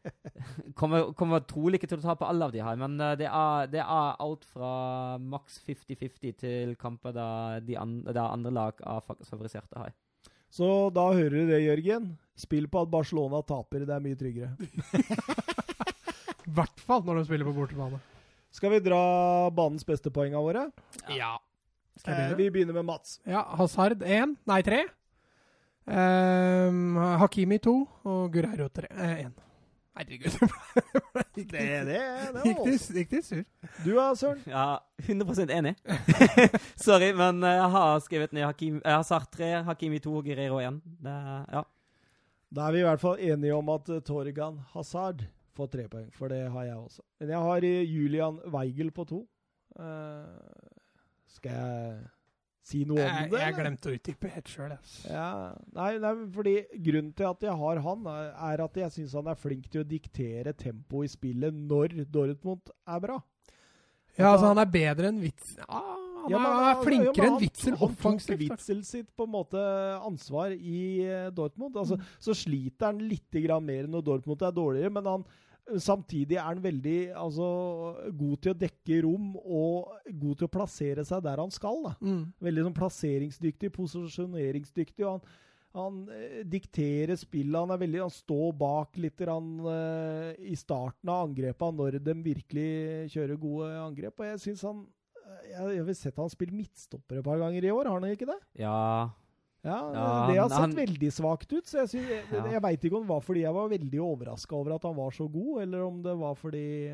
[0.78, 3.28] Kommer, kommer trolig ikke til å ta på alle av de her, men eh, det,
[3.30, 4.72] er, det er alt fra
[5.22, 9.94] maks 50-50 til kamper der, de an, der andre lag er faktisk favoriserte her.
[10.52, 12.10] Så da hører du det, Jørgen.
[12.36, 13.86] Spill på at Barcelona taper.
[13.88, 14.50] Det er mye tryggere.
[16.48, 18.02] I hvert fall når de spiller på bortebane.
[18.52, 19.02] Skal vi dra
[19.54, 20.66] banens beste poenga våre?
[21.08, 21.38] Ja.
[21.96, 22.34] Eh, begynne?
[22.36, 23.20] vi begynner med Mats.
[23.24, 24.82] Ja, Hazard 1, nei 3.
[25.82, 27.72] Um, Hakimi 2
[28.06, 29.32] og Guerreiro 1.
[29.96, 30.36] Herregud.
[31.32, 33.42] Det, det, det Gikk var gikk de sur?
[33.84, 34.40] Du da, Søren?
[34.48, 35.72] Ja, 100 enig.
[36.86, 40.60] Sorry, men eh, jeg har skrevet ned Hakim, jeg har sagt tre, Hakimi to, Guerrero
[40.60, 40.80] én.
[41.00, 41.14] Det,
[41.52, 41.64] ja.
[42.52, 45.24] Da er vi i hvert fall enige om at eh, Torgan Hazard
[45.56, 47.02] får tre poeng, for det har jeg også.
[47.20, 49.22] Men jeg har eh, Julian Weigel på to.
[49.72, 50.26] Uh,
[51.32, 52.02] skal jeg
[52.62, 53.40] si noe om det?
[53.40, 54.74] jeg glemte å utdype helt sjøl.
[55.08, 55.26] Ja,
[55.74, 58.06] nei, nei, fordi grunnen til at jeg har han,
[58.52, 62.70] er at jeg syns han er flink til å diktere tempoet i spillet når Dortmund
[62.86, 63.18] er bra.
[64.18, 65.54] Ja, altså, han er bedre enn Witz...
[65.58, 65.82] Ja,
[66.22, 68.28] han, Ja, han- er flinkere ja, enn han- offensivt.
[68.38, 69.62] Han tok Witzel sitt på en måte
[70.06, 71.74] ansvar i eh, Dortmund.
[71.80, 72.04] Altså, Mm.
[72.20, 73.32] Så sliter han litt
[73.64, 75.24] mer når Dortmund er dårligere, men han
[75.62, 77.46] Samtidig er han veldig altså,
[78.18, 81.78] god til å dekke rom og god til å plassere seg der han skal.
[81.86, 81.92] da.
[82.02, 82.24] Mm.
[82.42, 85.06] Veldig sånn plasseringsdyktig, posisjoneringsdyktig.
[85.06, 85.38] og han
[85.72, 87.56] Han eh, dikterer spillet.
[87.56, 92.16] Han er veldig Han står bak litt han, eh, i starten av angrepene når de
[92.26, 94.18] virkelig kjører gode angrep.
[94.18, 94.84] Og jeg syns han
[95.22, 98.12] eh, Jeg, jeg vil sett han spille midtstopper et par ganger i år, har han
[98.12, 98.40] ikke det?
[98.60, 99.08] Ja,
[99.64, 101.64] Ja, Ja, Det har han- sett han- veldig svakt ut.
[101.66, 102.46] så Jeg, synes, jeg, Ja.
[102.50, 105.10] jeg veit ikke om det var fordi jeg var veldig overraska over at han var
[105.10, 106.88] så god, eller om det var fordi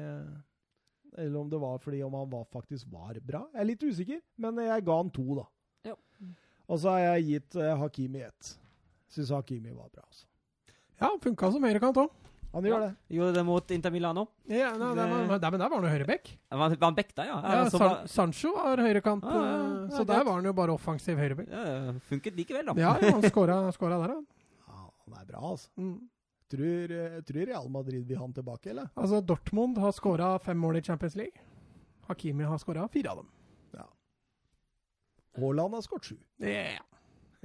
[1.17, 3.47] Eller om det var fordi om han var, faktisk var bra.
[3.55, 5.45] Jeg er litt usikker, men jeg ga han to, da.
[5.85, 5.95] Ja.
[6.69, 8.59] Og så har jeg gitt uh, Hakimi ett.
[9.09, 10.03] Syns Hakimi var bra.
[10.07, 10.27] Altså.
[11.01, 12.11] Ja, funka som høyrekant òg.
[12.53, 12.87] Han gjør Ja.
[12.89, 13.17] det.
[13.17, 14.23] gjorde det mot Inter Milano.
[14.49, 16.31] Ja, nei, det, var- men der var han jo høyrebekk.
[16.51, 17.41] Var, var han back da, ja?
[17.45, 20.45] Ja, så San var- Sancho var høyrekant, Ah, ja, ja, eh, så der var han
[20.45, 21.49] jo bare offensiv høyrebekk.
[21.51, 22.73] ja, funket likevel, da.
[22.81, 24.23] Ja, ja, han skåra, skåra der, da.
[24.67, 25.69] Ja, han er bra, altså.
[25.77, 26.09] Mm.
[26.49, 28.89] Tror, eh, tror Real Madrid vil ha han tilbake, eller?
[28.97, 31.37] Altså, Dortmund har skåra fem mål i Champions League.
[32.09, 33.29] Hakimi har skåra fire av dem.
[35.39, 36.17] Haaland har skåret sju.
[36.43, 36.81] Ja.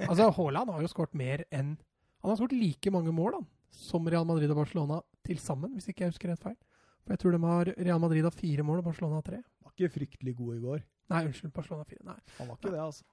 [0.08, 1.76] Altså, Haaland har jo skåret mer enn
[2.24, 5.90] Han har skåret like mange mål han, som Real Madrid og Barcelona til sammen, hvis
[5.90, 6.58] ikke jeg husker rett feil.
[7.04, 9.42] For jeg tror de har Real Madrid har fire mål og Barcelona har tre.
[9.64, 10.84] Var ikke fryktelig god i går.
[11.14, 12.04] Nei, unnskyld, Barcelona fire.
[12.08, 12.20] Nei.
[12.40, 13.04] Han var ikke det, altså.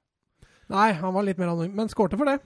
[0.71, 2.39] Nei, han var litt mer anonym, men skårte for det.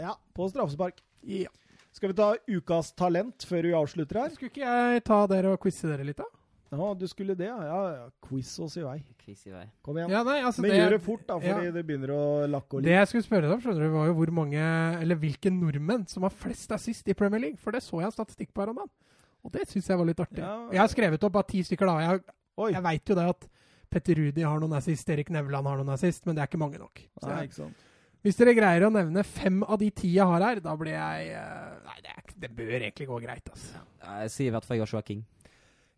[0.00, 1.02] Ja, på straffespark.
[1.28, 1.52] Ja.
[1.92, 4.32] Skal vi ta ukas talent før vi avslutter her?
[4.32, 6.28] Skulle ikke jeg ta dere og quize dere litt, da?
[6.70, 7.58] Ja, du skulle det, ja.
[7.66, 8.04] ja, ja.
[8.22, 9.00] Quiz oss i vei.
[9.18, 9.64] Quiz i vei.
[9.82, 10.12] Kom igjen.
[10.14, 11.74] Ja, nei, altså Men det, gjør det fort, da, fordi ja.
[11.74, 14.16] det begynner å lakke og Det jeg skulle spørre deg om, skjønner du, var jo
[14.20, 14.66] hvor mange,
[15.02, 17.58] eller hvilke nordmenn som har flest assist i Premier League.
[17.58, 18.92] For det så jeg en statistikk på her om dagen.
[19.42, 20.44] Og det syns jeg var litt artig.
[20.44, 20.54] Ja.
[20.76, 22.06] Jeg har skrevet opp bare ti stykker, da.
[22.06, 22.70] Jeg, Oi.
[22.76, 23.50] jeg veit jo det at
[23.90, 26.78] Petter Rudi har noen assist, Erik Nevland har noen assist, men det er ikke mange
[26.78, 27.02] nok.
[27.18, 27.82] Så Nei, ikke sant.
[28.22, 31.32] hvis dere greier å nevne fem av de ti jeg har her, da blir jeg
[31.34, 33.82] eh, Nei, det, er, det bør egentlig gå greit, altså.
[34.04, 35.24] Jeg sier i hvert fall Joshua King.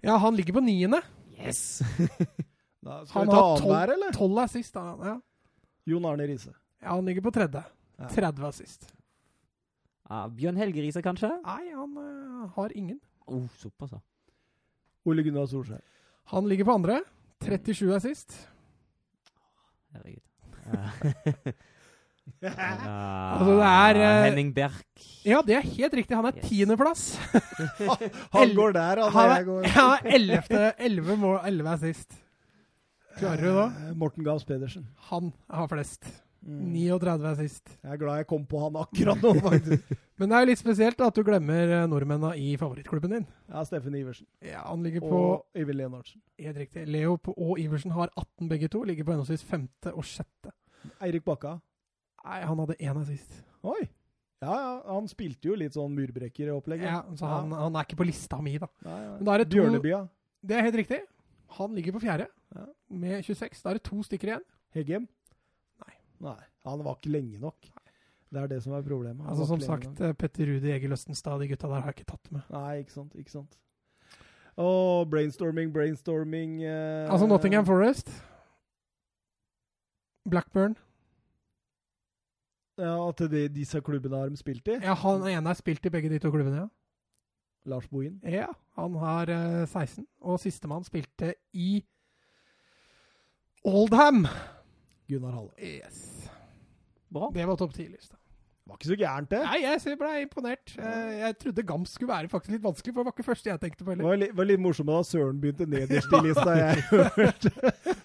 [0.02, 1.02] Ja, han ligger på niende.
[1.38, 1.82] Yes!
[2.82, 4.14] Da skal Han vi ta har annenhver, eller?
[4.16, 4.80] Tolv assist, da.
[5.06, 5.12] Ja.
[5.86, 6.50] Jon Arne Riise.
[6.82, 7.62] ja, han ligger på tredje.
[7.96, 8.08] Ja.
[8.10, 8.88] 30 assist.
[10.08, 11.30] Ja, Bjørn Helge Riise, kanskje?
[11.44, 12.98] Nei, han uh, har ingen.
[13.30, 14.00] Oh, såpass, ja.
[15.06, 15.78] Ole Gunnar Solskjær.
[16.34, 16.98] Han ligger på andre.
[17.46, 18.34] 37 assist.
[19.94, 20.26] Herregud.
[22.42, 22.50] Ja.
[22.52, 24.74] Altså, det er, uh, Henning Berg
[25.26, 26.16] Ja, det er helt riktig.
[26.16, 26.48] Han er Yes.
[26.48, 27.04] tiendeplass.
[28.36, 29.18] Han går der, altså.
[29.18, 29.62] Han Jeg er går.
[29.66, 30.72] ja, 11.
[30.78, 32.18] 11 mål, 11 assist.
[33.18, 33.64] Klarer du da?
[33.88, 34.86] Eh, Morten Gahls Pedersen.
[35.10, 36.06] Han har flest.
[36.42, 36.72] Mm.
[36.74, 39.92] 39 sist Jeg er glad jeg kom på han akkurat nå, faktisk.
[40.18, 43.26] Men det er jo litt spesielt at du glemmer eh, nordmennene i favorittklubben din.
[43.52, 44.26] Ja, Steffen Iversen.
[44.42, 46.18] Ja, Han ligger på Og Øyvind Leonardsen.
[46.42, 46.86] Helt riktig.
[46.90, 48.82] Leo og Iversen har 18 begge to.
[48.82, 50.50] Ligger på henholdsvis femte og sjette.
[51.00, 51.60] Eirik Bakka.
[52.24, 53.42] Nei, han hadde én assist.
[53.64, 53.88] Oi!
[54.42, 56.82] Ja, ja, han spilte jo litt sånn murbrekkeropplegg.
[56.82, 58.66] Ja, så han, han er ikke på lista mi, da.
[58.84, 59.34] Nei, nei.
[59.34, 60.00] Er det to- Bjørnebya.
[60.42, 60.98] Det er helt riktig.
[61.58, 62.26] Han ligger på fjerde
[62.56, 62.64] Ja.
[62.90, 63.62] med 26.
[63.62, 64.42] Da er det to stykker igjen.
[64.74, 65.06] Heggem?
[65.86, 65.94] Nei.
[66.20, 67.56] Nei, Han var ikke lenge nok.
[68.32, 69.20] Det er det som er problemet.
[69.22, 70.00] Han Altså Som sagt, nok.
[70.00, 72.42] eh, Petter Rudi, Egil Østenstad, de gutta der har jeg ikke tatt med.
[72.50, 73.12] Nei, ikke sant.
[73.14, 73.56] ikke sant.
[74.56, 78.10] Og brainstorming, brainstorming eh, Altså Nottingham Forest.
[80.28, 80.76] Blackburn.
[82.78, 84.78] Ja, Til de, disse klubbene har de spilt i.
[84.82, 86.68] Ja, Han ene har spilt i begge de to klubbene, ja.
[87.64, 88.20] Lars Bohin.
[88.26, 90.06] Ja, han har uh, 16.
[90.20, 91.84] Og sistemann spilte i
[93.64, 94.26] Oldham.
[95.08, 95.52] Gunnar Halle.
[95.62, 96.30] Yes.
[97.12, 97.30] Bra.
[97.34, 98.16] Det var topp 10-lista.
[98.62, 99.38] Var ikke så gærent, det.
[99.42, 100.72] Nei, jeg ble imponert.
[100.78, 103.60] Eh, Jeg trodde Gams skulle være faktisk litt vanskelig, for det var ikke første jeg
[103.60, 104.08] tenkte på Det heller.
[104.08, 106.54] var, litt, var litt morsomt da Søren begynte nederst i lista.
[106.60, 107.50] Jeg hørte.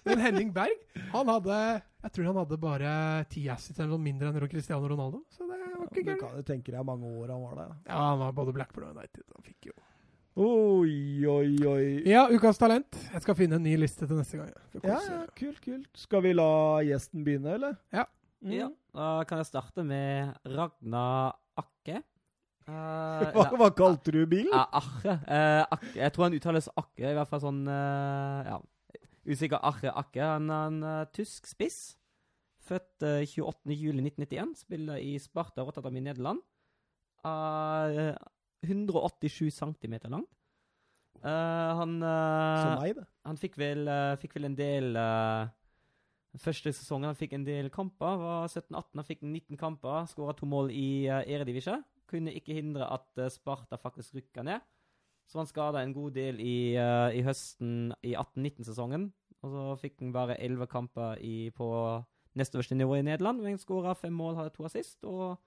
[0.08, 0.74] Men Henning Berg,
[1.12, 1.60] han hadde
[2.02, 2.96] Jeg tror han hadde bare
[3.30, 5.22] ti assets eller noe mindre enn Cristiano Ronaldo.
[5.30, 6.20] Så det var ikke Du gærent.
[6.26, 7.68] kan jo tenke deg mange år han var der.
[7.68, 7.78] da.
[7.92, 9.24] Ja, han var både Blackburn og United.
[9.36, 9.78] Han fikk jo
[10.38, 12.02] Oi, oi, oi.
[12.06, 12.94] Ja, ukas talent.
[13.12, 14.52] Jeg skal finne en ny liste til neste gang.
[14.70, 15.88] Skal Ja, ja, kult, kult.
[15.98, 17.74] Skal vi la gjesten begynne, eller?
[17.94, 18.04] Ja.
[18.44, 18.52] Mm.
[18.54, 22.02] Ja, da kan jeg starte med Ragna Akke.
[22.68, 24.52] Uh, Hva, hva kalte du bilen?
[24.52, 25.14] Ja, Arre.
[25.24, 25.94] Uh, Akke.
[25.98, 28.58] Jeg tror han uttales Akke, i hvert fall sånn uh, Ja.
[29.28, 30.22] Usikker Arre Akke.
[30.24, 31.80] Han er en eh, tysk spiss.
[32.64, 34.54] Født uh, 28.07.1991.
[34.62, 36.40] Spiller i Sparta Rotterdam i Nederland.
[37.28, 38.14] Eh,
[38.64, 40.24] 187 cm lang.
[41.18, 43.04] Eh, han eh, Som meg, det.
[43.26, 45.48] han fikk vel, eh, fikk vel en del eh,
[46.38, 48.98] Første sesongen han fikk en del kamper, var 17-18.
[49.00, 51.78] Han fikk 19 kamper, skåra to mål i uh, Eredivisje.
[52.08, 54.62] Kunne ikke hindre at uh, Sparta faktisk rykka ned.
[55.28, 59.08] Så han skada en god del i, uh, i høsten i 18-19-sesongen.
[59.42, 61.68] Og så fikk han bare 11 kamper i, på
[62.38, 63.42] neste øverste nivå i Nederland.
[63.42, 64.98] Men skåra fem mål, hadde to assist.
[65.04, 65.38] Og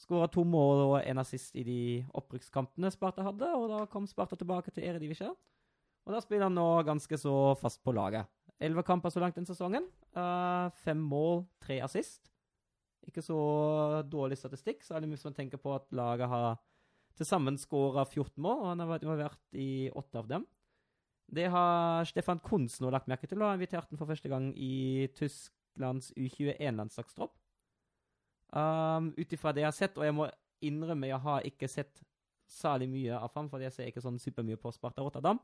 [0.00, 1.80] skåra to mål og en assist i de
[2.18, 3.52] opprykkskampene Sparta hadde.
[3.58, 5.28] Og da kom Sparta tilbake til Eredivisje.
[6.02, 8.26] Og da spiller han nå ganske så fast på laget.
[8.62, 9.86] Elleve kamper så langt den sesongen.
[10.12, 12.28] Eh, fem mål, tre assist.
[13.08, 13.38] Ikke så
[14.06, 16.60] dårlig statistikk, særlig hvis man tenker på at laget har
[17.16, 20.46] til sammen skåra 14 mål, og han har vært involvert i åtte av dem.
[21.32, 25.08] Det har Stefan nå lagt merke til, og har invitert den for første gang i
[25.16, 27.32] Tysklands U21-landslagstropp.
[28.52, 30.28] Um, Ut ifra det jeg har sett, og jeg må
[30.60, 32.02] innrømme jeg har ikke sett
[32.46, 35.40] særlig mye av ham, for jeg ser ikke sånn supermye på Sparta Rotterdam.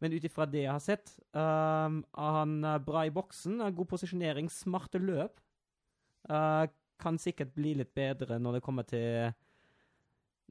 [0.00, 3.74] Men ut ifra det jeg har sett, um, er han er bra i boksen, har
[3.76, 5.40] god posisjonering, smarte løp.
[6.24, 6.64] Uh,
[7.00, 9.32] kan sikkert bli litt bedre når det kommer til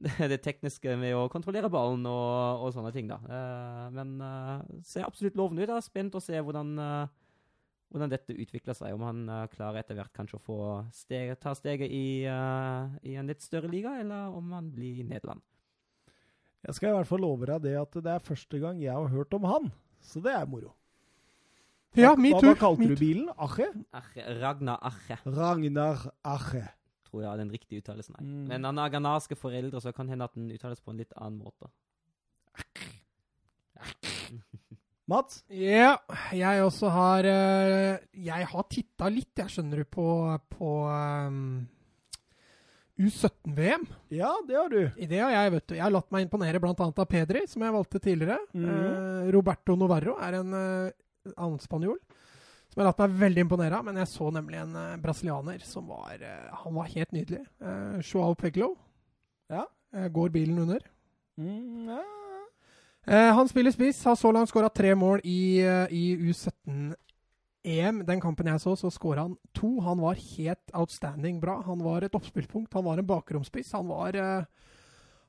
[0.32, 3.18] det tekniske med å kontrollere ballen og, og sånne ting, da.
[3.26, 5.68] Uh, men uh, ser absolutt lovende ut.
[5.68, 7.36] Jeg er spent å se hvordan, uh,
[7.92, 8.96] hvordan dette utvikler seg.
[8.96, 9.22] Om han
[9.52, 14.36] klarer etter hvert kanskje å steg, ta steget i, i, en litt større liga, eller
[14.36, 15.44] om han blir i Nederland.
[16.66, 19.08] Jeg skal i hvert fall love deg det at det er første gang jeg har
[19.12, 19.70] hørt om han.
[20.04, 20.70] Så det er moro.
[21.98, 22.52] Ja, min tur.
[22.52, 23.30] Hva kalte du bilen?
[23.40, 23.66] Ache?
[23.96, 24.22] Ache?
[24.38, 25.16] Ragnar Ache.
[25.26, 26.68] Ragnar Ache.
[27.10, 28.14] tror jeg er den riktige uttalelsen.
[28.18, 28.22] er.
[28.22, 28.46] Mm.
[28.52, 31.42] Men han har ghanarske foreldre, så kan hende at den uttales på en litt annen
[31.42, 31.66] måte.
[35.10, 35.42] Mats?
[35.50, 35.96] Ja,
[36.36, 41.66] jeg også har eh, Jeg har titta litt, jeg skjønner du, på, på um,
[43.00, 43.86] U17-VM.
[44.12, 44.80] Ja, det har du.
[44.96, 45.74] I det har jeg, vet du.
[45.78, 46.74] Jeg har latt meg imponere bl.a.
[46.76, 48.38] av Pedri, som jeg valgte tidligere.
[48.52, 48.68] Mm.
[48.68, 51.96] Eh, Roberto Novarro er en eh, annen spanjol
[52.70, 53.86] som jeg har latt meg veldig imponere av.
[53.88, 57.42] Men jeg så nemlig en eh, brasilianer som var eh, Han var helt nydelig.
[57.58, 58.74] Eh, Joao Peglo.
[59.50, 59.66] Ja.
[59.96, 60.84] Eh, går bilen under?
[61.40, 62.02] Mm, ja.
[63.10, 66.94] Eh, han spiller spiss, har så langt skåra tre mål i, i U17-VM.
[67.66, 69.74] EM, den kampen jeg så, så skåra han to.
[69.84, 71.58] Han var helt outstanding bra.
[71.66, 73.72] Han var et oppspillspunkt, han var en bakromspiss.
[73.76, 74.76] Han var, uh,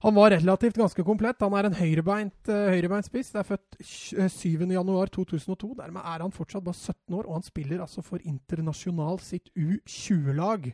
[0.06, 1.42] han var relativt ganske komplett.
[1.44, 3.34] Han er en høyrebeint, uh, høyrebeint spiss.
[3.34, 5.74] Det er født 7.1.2002.
[5.74, 9.52] Eh, Dermed er han fortsatt bare 17 år, og han spiller altså for Internasjonal sitt
[9.58, 10.72] U20-lag.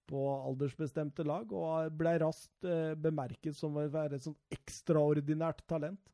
[0.07, 6.13] på aldersbestemte lag, og ble raskt eh, bemerket som å være et sånn ekstraordinært talent.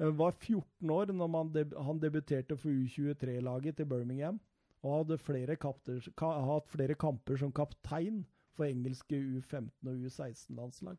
[0.00, 4.40] Han Var 14 år når man deb han debuterte for U23-laget til Birmingham,
[4.82, 8.24] og hadde flere hatt flere kamper som kaptein
[8.56, 10.98] for engelske U15 og U16-landslag.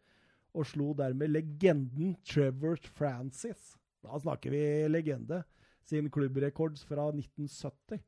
[0.57, 3.77] og slo dermed legenden Trevor Francis.
[4.03, 5.43] Da snakker vi legende.
[5.89, 8.03] Sin klubbrekord fra 1970.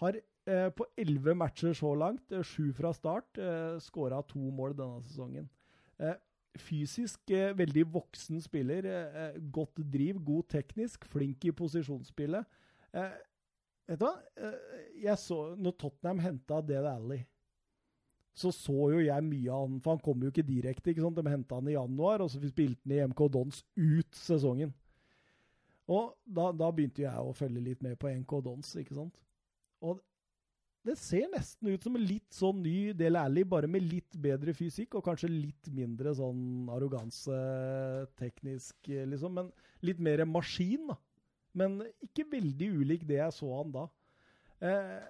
[0.00, 4.76] Har eh, på elleve matcher så langt, eh, sju fra start, eh, skåra to mål
[4.78, 5.48] denne sesongen.
[5.98, 6.14] Eh,
[6.58, 8.86] fysisk eh, veldig voksen spiller.
[8.86, 12.58] Eh, eh, godt driv, god teknisk, flink i posisjonsspillet.
[12.94, 13.18] Eh,
[13.90, 14.14] vet du hva?
[14.36, 17.22] Eh, jeg så, når Tottenham henta Dale Alley,
[18.34, 20.92] så så jo jeg mye av han, for han kom jo ikke direkte.
[20.92, 21.18] ikke sant?
[21.18, 24.72] De henta han i januar, og så spilte han i MK Dons ut sesongen.
[25.90, 29.18] Og da, da begynte jeg å følge litt med på NK Dons, ikke sant.
[29.82, 29.98] Og
[30.86, 34.54] det ser nesten ut som en litt sånn ny Del Alli, bare med litt bedre
[34.56, 37.36] fysikk og kanskje litt mindre sånn arroganse
[38.20, 39.36] teknisk, eh, liksom.
[39.36, 39.50] Men
[39.84, 40.96] litt mer maskin, da.
[41.52, 43.86] Men ikke veldig ulik det jeg så han da.
[44.64, 45.00] Eh,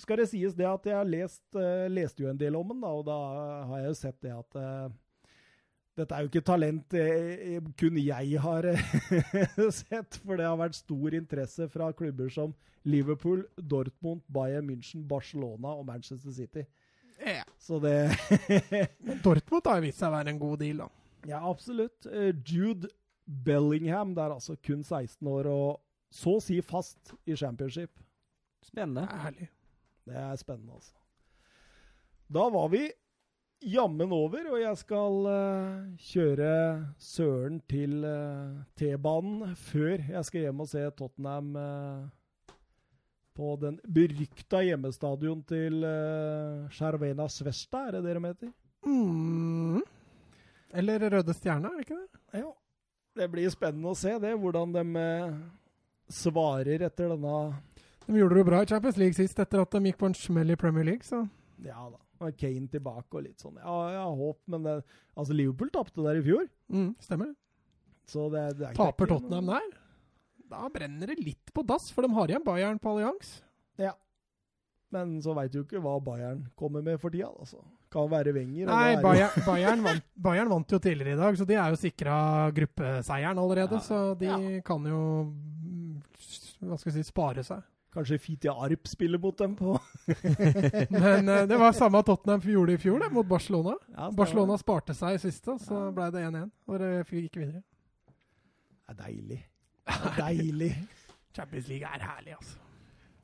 [0.00, 2.82] skal det sies det at jeg har lest, eh, leste jo en del om den,
[2.84, 3.18] da, og da
[3.70, 4.98] har jeg jo sett det at eh,
[5.98, 8.84] dette er jo ikke talent eh, kun jeg har eh,
[9.80, 12.54] sett, for det har vært stor interesse fra klubber som
[12.88, 16.64] Liverpool, Dortmund, Bayern München, Barcelona og Manchester City.
[17.20, 17.44] Yeah.
[17.60, 18.08] Så det
[19.24, 20.88] Dortmund har vist seg å være en god deal, da.
[21.28, 22.06] Ja, absolutt.
[22.08, 22.88] Eh, Jude
[23.26, 27.92] Bellingham, det er altså kun 16 år og så å si fast i championship.
[28.64, 29.04] Spennende.
[29.06, 29.50] Er herlig.
[30.08, 30.96] Det er spennende, altså.
[32.30, 32.86] Da var vi
[33.60, 36.52] jammen over, og jeg skal uh, kjøre
[37.00, 42.56] Søren til uh, T-banen før jeg skal hjem og se Tottenham uh,
[43.36, 48.52] på den berykta hjemmestadion til uh, Cervena Svesta, er det det de heter?
[48.88, 49.80] Mm.
[50.80, 52.42] Eller Røde Stjerne, er det ikke det?
[52.42, 52.52] Ja.
[53.20, 54.84] Det blir spennende å se det, hvordan de
[56.10, 57.40] svarer etter denne
[58.06, 60.54] De gjorde det bra i Champions League sist, etter at de gikk på en smell
[60.54, 61.26] i Premier League, så
[61.60, 61.98] Ja da.
[62.20, 63.56] Og Kane tilbake og litt sånn.
[63.60, 64.74] Ja, har håp, men det,
[65.16, 66.48] altså Liverpool tapte der i fjor.
[66.70, 67.34] mm, stemmer.
[68.10, 69.78] Så det, det er Taper er ikke Tottenham noe- der?
[70.50, 73.40] Da brenner det litt på dass, for de har igjen Bayern på allians.
[74.90, 77.28] Men så veit du ikke hva Bayern kommer med for tida.
[77.38, 77.60] Altså.
[77.94, 78.66] Kan være Wenger.
[78.66, 81.78] Nei, er Bayern, Bayern, vant, Bayern vant jo tidligere i dag, så de er jo
[81.78, 82.16] sikra
[82.56, 83.78] gruppeseieren allerede.
[83.78, 83.84] Ja.
[83.86, 84.60] Så de Ja.
[84.66, 85.32] kan jo
[86.60, 87.62] hva skal jeg si, spare seg.
[87.90, 89.72] Kanskje Fiti Arp spiller mot dem på
[90.94, 93.74] Men uh, det var samme Tottenham gjorde i fjor, det, mot Barcelona.
[93.96, 94.10] ja.
[94.14, 95.90] Barcelona sparte seg i siste, så Ja.
[95.96, 96.50] ble det 1-1.
[96.70, 97.62] Og det gikk videre.
[98.86, 99.40] Det er deilig.
[99.90, 100.72] Det er deilig.
[101.36, 102.58] Champions League er herlig, altså.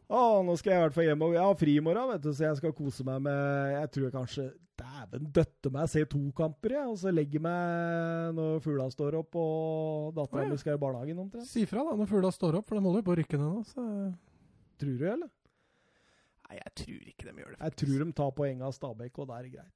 [0.07, 1.23] Å, nå skal jeg i hvert fall hjem.
[1.27, 3.89] og Jeg har fri i morgen, vet du, så jeg skal kose meg med Jeg
[3.95, 4.45] tror jeg kanskje
[4.77, 6.87] Dæven døtte meg se to kamper, jeg.
[6.93, 11.49] Og så legger meg når fugla står opp og dattera mi skal i barnehagen omtrent.
[11.49, 13.55] Si fra da når fugla står opp, for den holder jo på å rykke ned
[13.55, 13.63] nå.
[13.71, 13.87] Så
[14.81, 15.33] Tror du, eller?
[16.47, 17.59] Nei, jeg tror ikke de gjør det.
[17.65, 19.73] Jeg tror de tar poeng av Stabæk, og det er greit.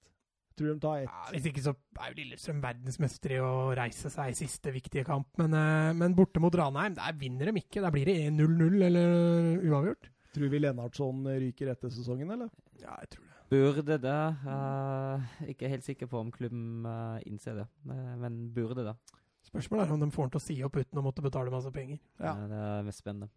[0.50, 1.10] Jeg tror de tar ett.
[1.10, 5.06] Ja, hvis ikke så er jo Lillestrøm verdensmester i å reise seg i siste viktige
[5.08, 5.30] kamp.
[5.40, 7.82] Men, eh, men borte mot Ranheim, der vinner de ikke.
[7.82, 10.10] Der blir det 1-0-0 eller uavgjort.
[10.34, 12.52] Tror vi Lennartson ryker etter sesongen, eller?
[12.78, 13.30] Ja, jeg tror det.
[13.50, 14.18] Burde det.
[14.46, 18.94] Uh, ikke helt sikker på om klubben uh, innser det, men burde det.
[19.42, 21.72] Spørsmålet er om de får han til å si opp uten å måtte betale masse
[21.74, 21.98] penger.
[22.20, 22.36] Ja.
[22.36, 23.30] Det er mest spennende.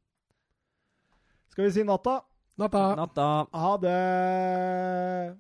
[1.54, 2.22] Skal vi si natta?
[2.58, 2.96] Natta!
[2.96, 3.46] Natta.
[3.52, 5.38] Ha det!